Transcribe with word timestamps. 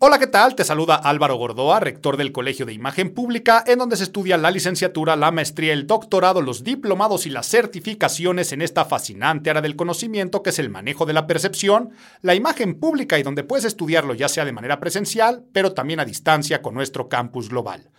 Hola, 0.00 0.20
¿qué 0.20 0.28
tal? 0.28 0.54
Te 0.54 0.62
saluda 0.62 0.94
Álvaro 0.94 1.34
Gordoa, 1.34 1.80
rector 1.80 2.16
del 2.16 2.30
Colegio 2.30 2.64
de 2.64 2.72
Imagen 2.72 3.12
Pública, 3.12 3.64
en 3.66 3.80
donde 3.80 3.96
se 3.96 4.04
estudia 4.04 4.36
la 4.36 4.52
licenciatura, 4.52 5.16
la 5.16 5.32
maestría, 5.32 5.72
el 5.72 5.88
doctorado, 5.88 6.40
los 6.40 6.62
diplomados 6.62 7.26
y 7.26 7.30
las 7.30 7.48
certificaciones 7.48 8.52
en 8.52 8.62
esta 8.62 8.84
fascinante 8.84 9.50
área 9.50 9.60
del 9.60 9.74
conocimiento 9.74 10.44
que 10.44 10.50
es 10.50 10.60
el 10.60 10.70
manejo 10.70 11.04
de 11.04 11.14
la 11.14 11.26
percepción, 11.26 11.90
la 12.22 12.36
imagen 12.36 12.78
pública 12.78 13.18
y 13.18 13.24
donde 13.24 13.42
puedes 13.42 13.64
estudiarlo 13.64 14.14
ya 14.14 14.28
sea 14.28 14.44
de 14.44 14.52
manera 14.52 14.78
presencial, 14.78 15.42
pero 15.52 15.72
también 15.72 15.98
a 15.98 16.04
distancia 16.04 16.62
con 16.62 16.74
nuestro 16.74 17.08
campus 17.08 17.48
global. 17.48 17.90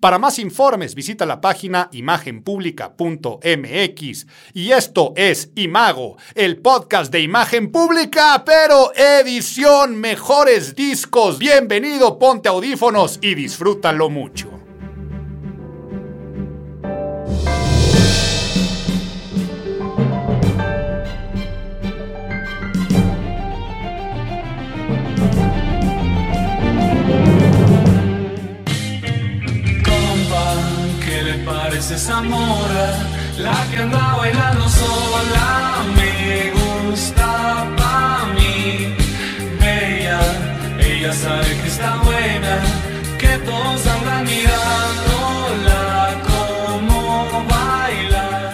Para 0.00 0.18
más 0.18 0.38
informes 0.38 0.94
visita 0.94 1.24
la 1.24 1.40
página 1.40 1.88
imagenpublica.mx. 1.90 4.26
Y 4.52 4.72
esto 4.72 5.14
es 5.16 5.50
Imago, 5.54 6.18
el 6.34 6.58
podcast 6.58 7.10
de 7.10 7.22
imagen 7.22 7.72
pública, 7.72 8.42
pero 8.44 8.92
edición 8.94 9.96
mejores 9.96 10.76
discos. 10.76 11.38
Bienvenido, 11.38 12.18
ponte 12.18 12.50
audífonos 12.50 13.18
y 13.22 13.34
disfrútalo 13.34 14.10
mucho. 14.10 14.55
Esa 31.90 32.20
mora, 32.20 32.98
la 33.38 33.66
que 33.70 33.76
anda 33.76 34.16
bailando 34.16 34.68
sola, 34.68 35.84
me 35.94 36.50
gusta 36.50 37.74
pa' 37.76 38.26
mí. 38.34 38.94
Bella, 39.60 40.20
ella 40.80 41.12
sabe 41.12 41.46
que 41.62 41.68
está 41.68 41.96
buena, 41.98 42.60
que 43.18 43.38
todos 43.44 43.86
andan 43.86 44.24
mirándola 44.24 46.22
como 46.26 47.44
baila. 47.48 48.52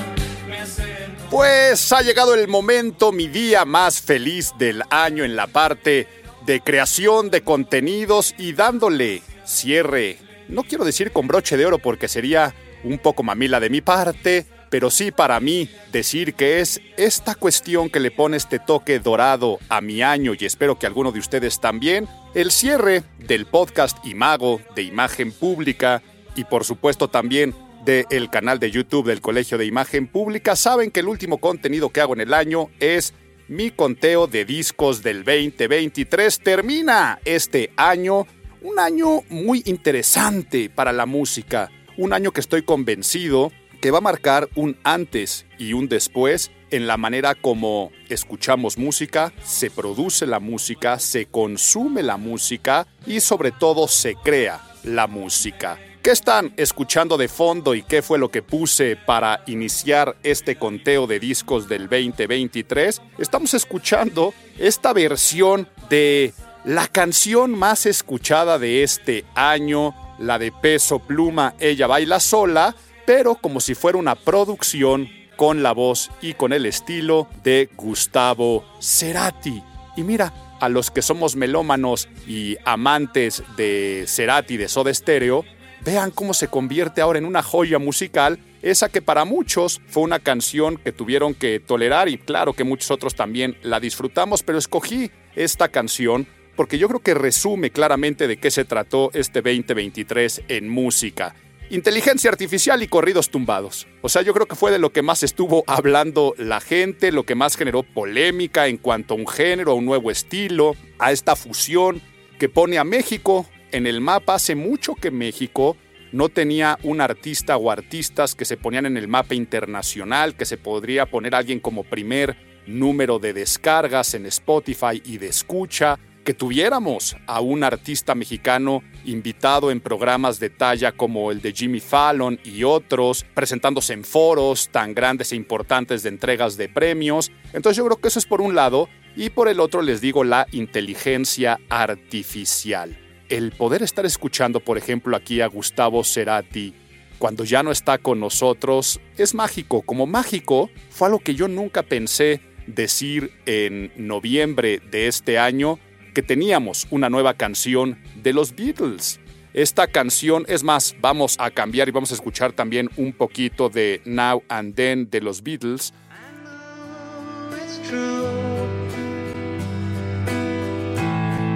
Pues 1.30 1.92
ha 1.92 2.02
llegado 2.02 2.34
el 2.34 2.48
momento, 2.48 3.12
mi 3.12 3.28
día 3.28 3.64
más 3.64 4.02
feliz 4.02 4.52
del 4.58 4.82
año 4.90 5.24
en 5.24 5.36
la 5.36 5.46
parte 5.46 6.06
de 6.44 6.60
creación 6.60 7.30
de 7.30 7.42
contenidos 7.42 8.34
y 8.36 8.52
dándole 8.52 9.22
cierre. 9.46 10.18
No 10.48 10.64
quiero 10.64 10.84
decir 10.84 11.12
con 11.12 11.28
broche 11.28 11.56
de 11.56 11.64
oro 11.64 11.78
porque 11.78 12.08
sería 12.08 12.54
un 12.84 12.98
poco 12.98 13.22
mamila 13.22 13.60
de 13.60 13.70
mi 13.70 13.80
parte, 13.80 14.46
pero 14.72 14.90
sí 14.90 15.10
para 15.10 15.38
mí 15.38 15.68
decir 15.92 16.34
que 16.34 16.60
es 16.60 16.80
esta 16.96 17.34
cuestión 17.34 17.90
que 17.90 18.00
le 18.00 18.10
pone 18.10 18.38
este 18.38 18.58
toque 18.58 18.98
dorado 18.98 19.58
a 19.68 19.82
mi 19.82 20.00
año 20.00 20.32
y 20.38 20.46
espero 20.46 20.78
que 20.78 20.86
alguno 20.86 21.12
de 21.12 21.18
ustedes 21.18 21.60
también, 21.60 22.08
el 22.34 22.50
cierre 22.50 23.02
del 23.18 23.44
podcast 23.44 23.98
Imago 24.06 24.60
de 24.74 24.82
Imagen 24.82 25.30
Pública 25.30 26.02
y 26.36 26.44
por 26.44 26.64
supuesto 26.64 27.08
también 27.08 27.54
del 27.84 28.30
canal 28.30 28.58
de 28.58 28.70
YouTube 28.70 29.08
del 29.08 29.20
Colegio 29.20 29.58
de 29.58 29.66
Imagen 29.66 30.06
Pública. 30.06 30.56
Saben 30.56 30.90
que 30.90 31.00
el 31.00 31.08
último 31.08 31.38
contenido 31.38 31.90
que 31.90 32.00
hago 32.00 32.14
en 32.14 32.22
el 32.22 32.32
año 32.32 32.70
es 32.80 33.12
mi 33.48 33.70
conteo 33.70 34.26
de 34.26 34.46
discos 34.46 35.02
del 35.02 35.24
2023. 35.24 36.38
Termina 36.40 37.20
este 37.26 37.72
año, 37.76 38.26
un 38.62 38.78
año 38.78 39.22
muy 39.28 39.62
interesante 39.66 40.70
para 40.70 40.92
la 40.92 41.04
música 41.04 41.70
un 41.96 42.12
año 42.12 42.32
que 42.32 42.40
estoy 42.40 42.62
convencido 42.62 43.52
que 43.80 43.90
va 43.90 43.98
a 43.98 44.02
marcar 44.02 44.48
un 44.54 44.78
antes 44.84 45.44
y 45.58 45.72
un 45.72 45.88
después 45.88 46.52
en 46.70 46.86
la 46.86 46.96
manera 46.96 47.34
como 47.34 47.90
escuchamos 48.08 48.78
música, 48.78 49.32
se 49.44 49.70
produce 49.70 50.26
la 50.26 50.40
música, 50.40 50.98
se 50.98 51.26
consume 51.26 52.02
la 52.02 52.16
música 52.16 52.86
y 53.06 53.20
sobre 53.20 53.50
todo 53.50 53.88
se 53.88 54.14
crea 54.14 54.60
la 54.84 55.06
música. 55.06 55.78
¿Qué 56.02 56.10
están 56.10 56.52
escuchando 56.56 57.16
de 57.16 57.28
fondo 57.28 57.74
y 57.74 57.82
qué 57.82 58.02
fue 58.02 58.18
lo 58.18 58.30
que 58.30 58.42
puse 58.42 58.96
para 58.96 59.44
iniciar 59.46 60.16
este 60.22 60.56
conteo 60.56 61.06
de 61.06 61.20
discos 61.20 61.68
del 61.68 61.88
2023? 61.88 63.02
Estamos 63.18 63.54
escuchando 63.54 64.34
esta 64.58 64.92
versión 64.92 65.68
de 65.90 66.34
la 66.64 66.86
canción 66.86 67.58
más 67.58 67.86
escuchada 67.86 68.58
de 68.58 68.82
este 68.82 69.24
año, 69.34 69.94
la 70.18 70.38
de 70.38 70.52
peso 70.52 71.00
pluma, 71.00 71.54
ella 71.58 71.86
baila 71.86 72.20
sola, 72.20 72.76
pero 73.04 73.34
como 73.34 73.60
si 73.60 73.74
fuera 73.74 73.98
una 73.98 74.14
producción 74.14 75.08
con 75.36 75.62
la 75.62 75.72
voz 75.72 76.10
y 76.20 76.34
con 76.34 76.52
el 76.52 76.66
estilo 76.66 77.28
de 77.42 77.68
Gustavo 77.76 78.64
Cerati. 78.80 79.62
Y 79.96 80.04
mira, 80.04 80.32
a 80.60 80.68
los 80.68 80.92
que 80.92 81.02
somos 81.02 81.34
melómanos 81.34 82.08
y 82.28 82.56
amantes 82.64 83.42
de 83.56 84.04
Cerati 84.06 84.56
de 84.56 84.68
Soda 84.68 84.94
Stereo, 84.94 85.44
vean 85.84 86.12
cómo 86.12 86.32
se 86.32 86.46
convierte 86.46 87.00
ahora 87.00 87.18
en 87.18 87.24
una 87.24 87.42
joya 87.42 87.80
musical, 87.80 88.38
esa 88.62 88.88
que 88.88 89.02
para 89.02 89.24
muchos 89.24 89.80
fue 89.88 90.04
una 90.04 90.20
canción 90.20 90.76
que 90.76 90.92
tuvieron 90.92 91.34
que 91.34 91.58
tolerar 91.58 92.08
y 92.08 92.18
claro 92.18 92.52
que 92.52 92.62
muchos 92.62 92.92
otros 92.92 93.16
también 93.16 93.58
la 93.62 93.80
disfrutamos, 93.80 94.44
pero 94.44 94.58
escogí 94.58 95.10
esta 95.34 95.68
canción 95.68 96.28
porque 96.56 96.78
yo 96.78 96.88
creo 96.88 97.00
que 97.00 97.14
resume 97.14 97.70
claramente 97.70 98.26
de 98.26 98.36
qué 98.38 98.50
se 98.50 98.64
trató 98.64 99.10
este 99.14 99.42
2023 99.42 100.42
en 100.48 100.68
música. 100.68 101.34
Inteligencia 101.70 102.30
artificial 102.30 102.82
y 102.82 102.88
corridos 102.88 103.30
tumbados. 103.30 103.86
O 104.02 104.10
sea, 104.10 104.20
yo 104.20 104.34
creo 104.34 104.46
que 104.46 104.56
fue 104.56 104.70
de 104.70 104.78
lo 104.78 104.92
que 104.92 105.00
más 105.00 105.22
estuvo 105.22 105.64
hablando 105.66 106.34
la 106.36 106.60
gente, 106.60 107.12
lo 107.12 107.24
que 107.24 107.34
más 107.34 107.56
generó 107.56 107.82
polémica 107.82 108.68
en 108.68 108.76
cuanto 108.76 109.14
a 109.14 109.16
un 109.16 109.26
género, 109.26 109.72
a 109.72 109.74
un 109.74 109.86
nuevo 109.86 110.10
estilo, 110.10 110.76
a 110.98 111.12
esta 111.12 111.34
fusión 111.34 112.02
que 112.38 112.50
pone 112.50 112.76
a 112.76 112.84
México 112.84 113.46
en 113.70 113.86
el 113.86 114.02
mapa. 114.02 114.34
Hace 114.34 114.54
mucho 114.54 114.94
que 114.94 115.10
México 115.10 115.78
no 116.12 116.28
tenía 116.28 116.78
un 116.82 117.00
artista 117.00 117.56
o 117.56 117.70
artistas 117.70 118.34
que 118.34 118.44
se 118.44 118.58
ponían 118.58 118.84
en 118.84 118.98
el 118.98 119.08
mapa 119.08 119.34
internacional, 119.34 120.36
que 120.36 120.44
se 120.44 120.58
podría 120.58 121.06
poner 121.06 121.34
alguien 121.34 121.58
como 121.58 121.84
primer 121.84 122.36
número 122.66 123.18
de 123.18 123.32
descargas 123.32 124.12
en 124.12 124.26
Spotify 124.26 125.02
y 125.06 125.16
de 125.16 125.28
escucha 125.28 125.98
que 126.24 126.34
tuviéramos 126.34 127.16
a 127.26 127.40
un 127.40 127.64
artista 127.64 128.14
mexicano 128.14 128.82
invitado 129.04 129.70
en 129.70 129.80
programas 129.80 130.38
de 130.38 130.50
talla 130.50 130.92
como 130.92 131.32
el 131.32 131.40
de 131.40 131.52
Jimmy 131.52 131.80
Fallon 131.80 132.38
y 132.44 132.64
otros, 132.64 133.24
presentándose 133.34 133.92
en 133.92 134.04
foros 134.04 134.68
tan 134.68 134.94
grandes 134.94 135.32
e 135.32 135.36
importantes 135.36 136.02
de 136.02 136.10
entregas 136.10 136.56
de 136.56 136.68
premios. 136.68 137.32
Entonces 137.52 137.76
yo 137.76 137.84
creo 137.86 137.96
que 137.96 138.08
eso 138.08 138.18
es 138.18 138.26
por 138.26 138.40
un 138.40 138.54
lado 138.54 138.88
y 139.16 139.30
por 139.30 139.48
el 139.48 139.60
otro 139.60 139.82
les 139.82 140.00
digo 140.00 140.24
la 140.24 140.46
inteligencia 140.52 141.58
artificial. 141.68 142.96
El 143.28 143.52
poder 143.52 143.82
estar 143.82 144.06
escuchando, 144.06 144.60
por 144.60 144.78
ejemplo, 144.78 145.16
aquí 145.16 145.40
a 145.40 145.46
Gustavo 145.46 146.04
Cerati 146.04 146.74
cuando 147.18 147.44
ya 147.44 147.62
no 147.62 147.70
está 147.70 147.98
con 147.98 148.18
nosotros 148.18 149.00
es 149.16 149.32
mágico. 149.32 149.82
Como 149.82 150.06
mágico 150.06 150.70
fue 150.90 151.06
algo 151.06 151.20
que 151.20 151.36
yo 151.36 151.46
nunca 151.46 151.82
pensé 151.82 152.40
decir 152.66 153.32
en 153.46 153.92
noviembre 153.96 154.80
de 154.90 155.06
este 155.06 155.38
año 155.38 155.78
que 156.12 156.22
teníamos 156.22 156.86
una 156.90 157.08
nueva 157.10 157.34
canción 157.34 157.98
de 158.22 158.32
los 158.32 158.54
Beatles. 158.54 159.20
Esta 159.54 159.86
canción, 159.86 160.44
es 160.48 160.62
más, 160.62 160.96
vamos 161.00 161.36
a 161.38 161.50
cambiar 161.50 161.88
y 161.88 161.92
vamos 161.92 162.10
a 162.10 162.14
escuchar 162.14 162.52
también 162.52 162.88
un 162.96 163.12
poquito 163.12 163.68
de 163.68 164.00
Now 164.04 164.42
and 164.48 164.74
Then 164.74 165.10
de 165.10 165.20
los 165.20 165.42
Beatles. 165.42 165.92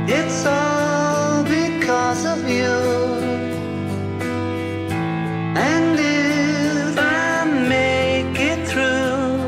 It's 0.09 0.47
all 0.47 1.43
because 1.45 2.27
of 2.27 2.49
you. 2.49 2.65
And 5.56 5.99
if 5.99 6.99
I 6.99 7.45
make 7.69 8.39
it 8.39 8.69
through, 8.69 9.41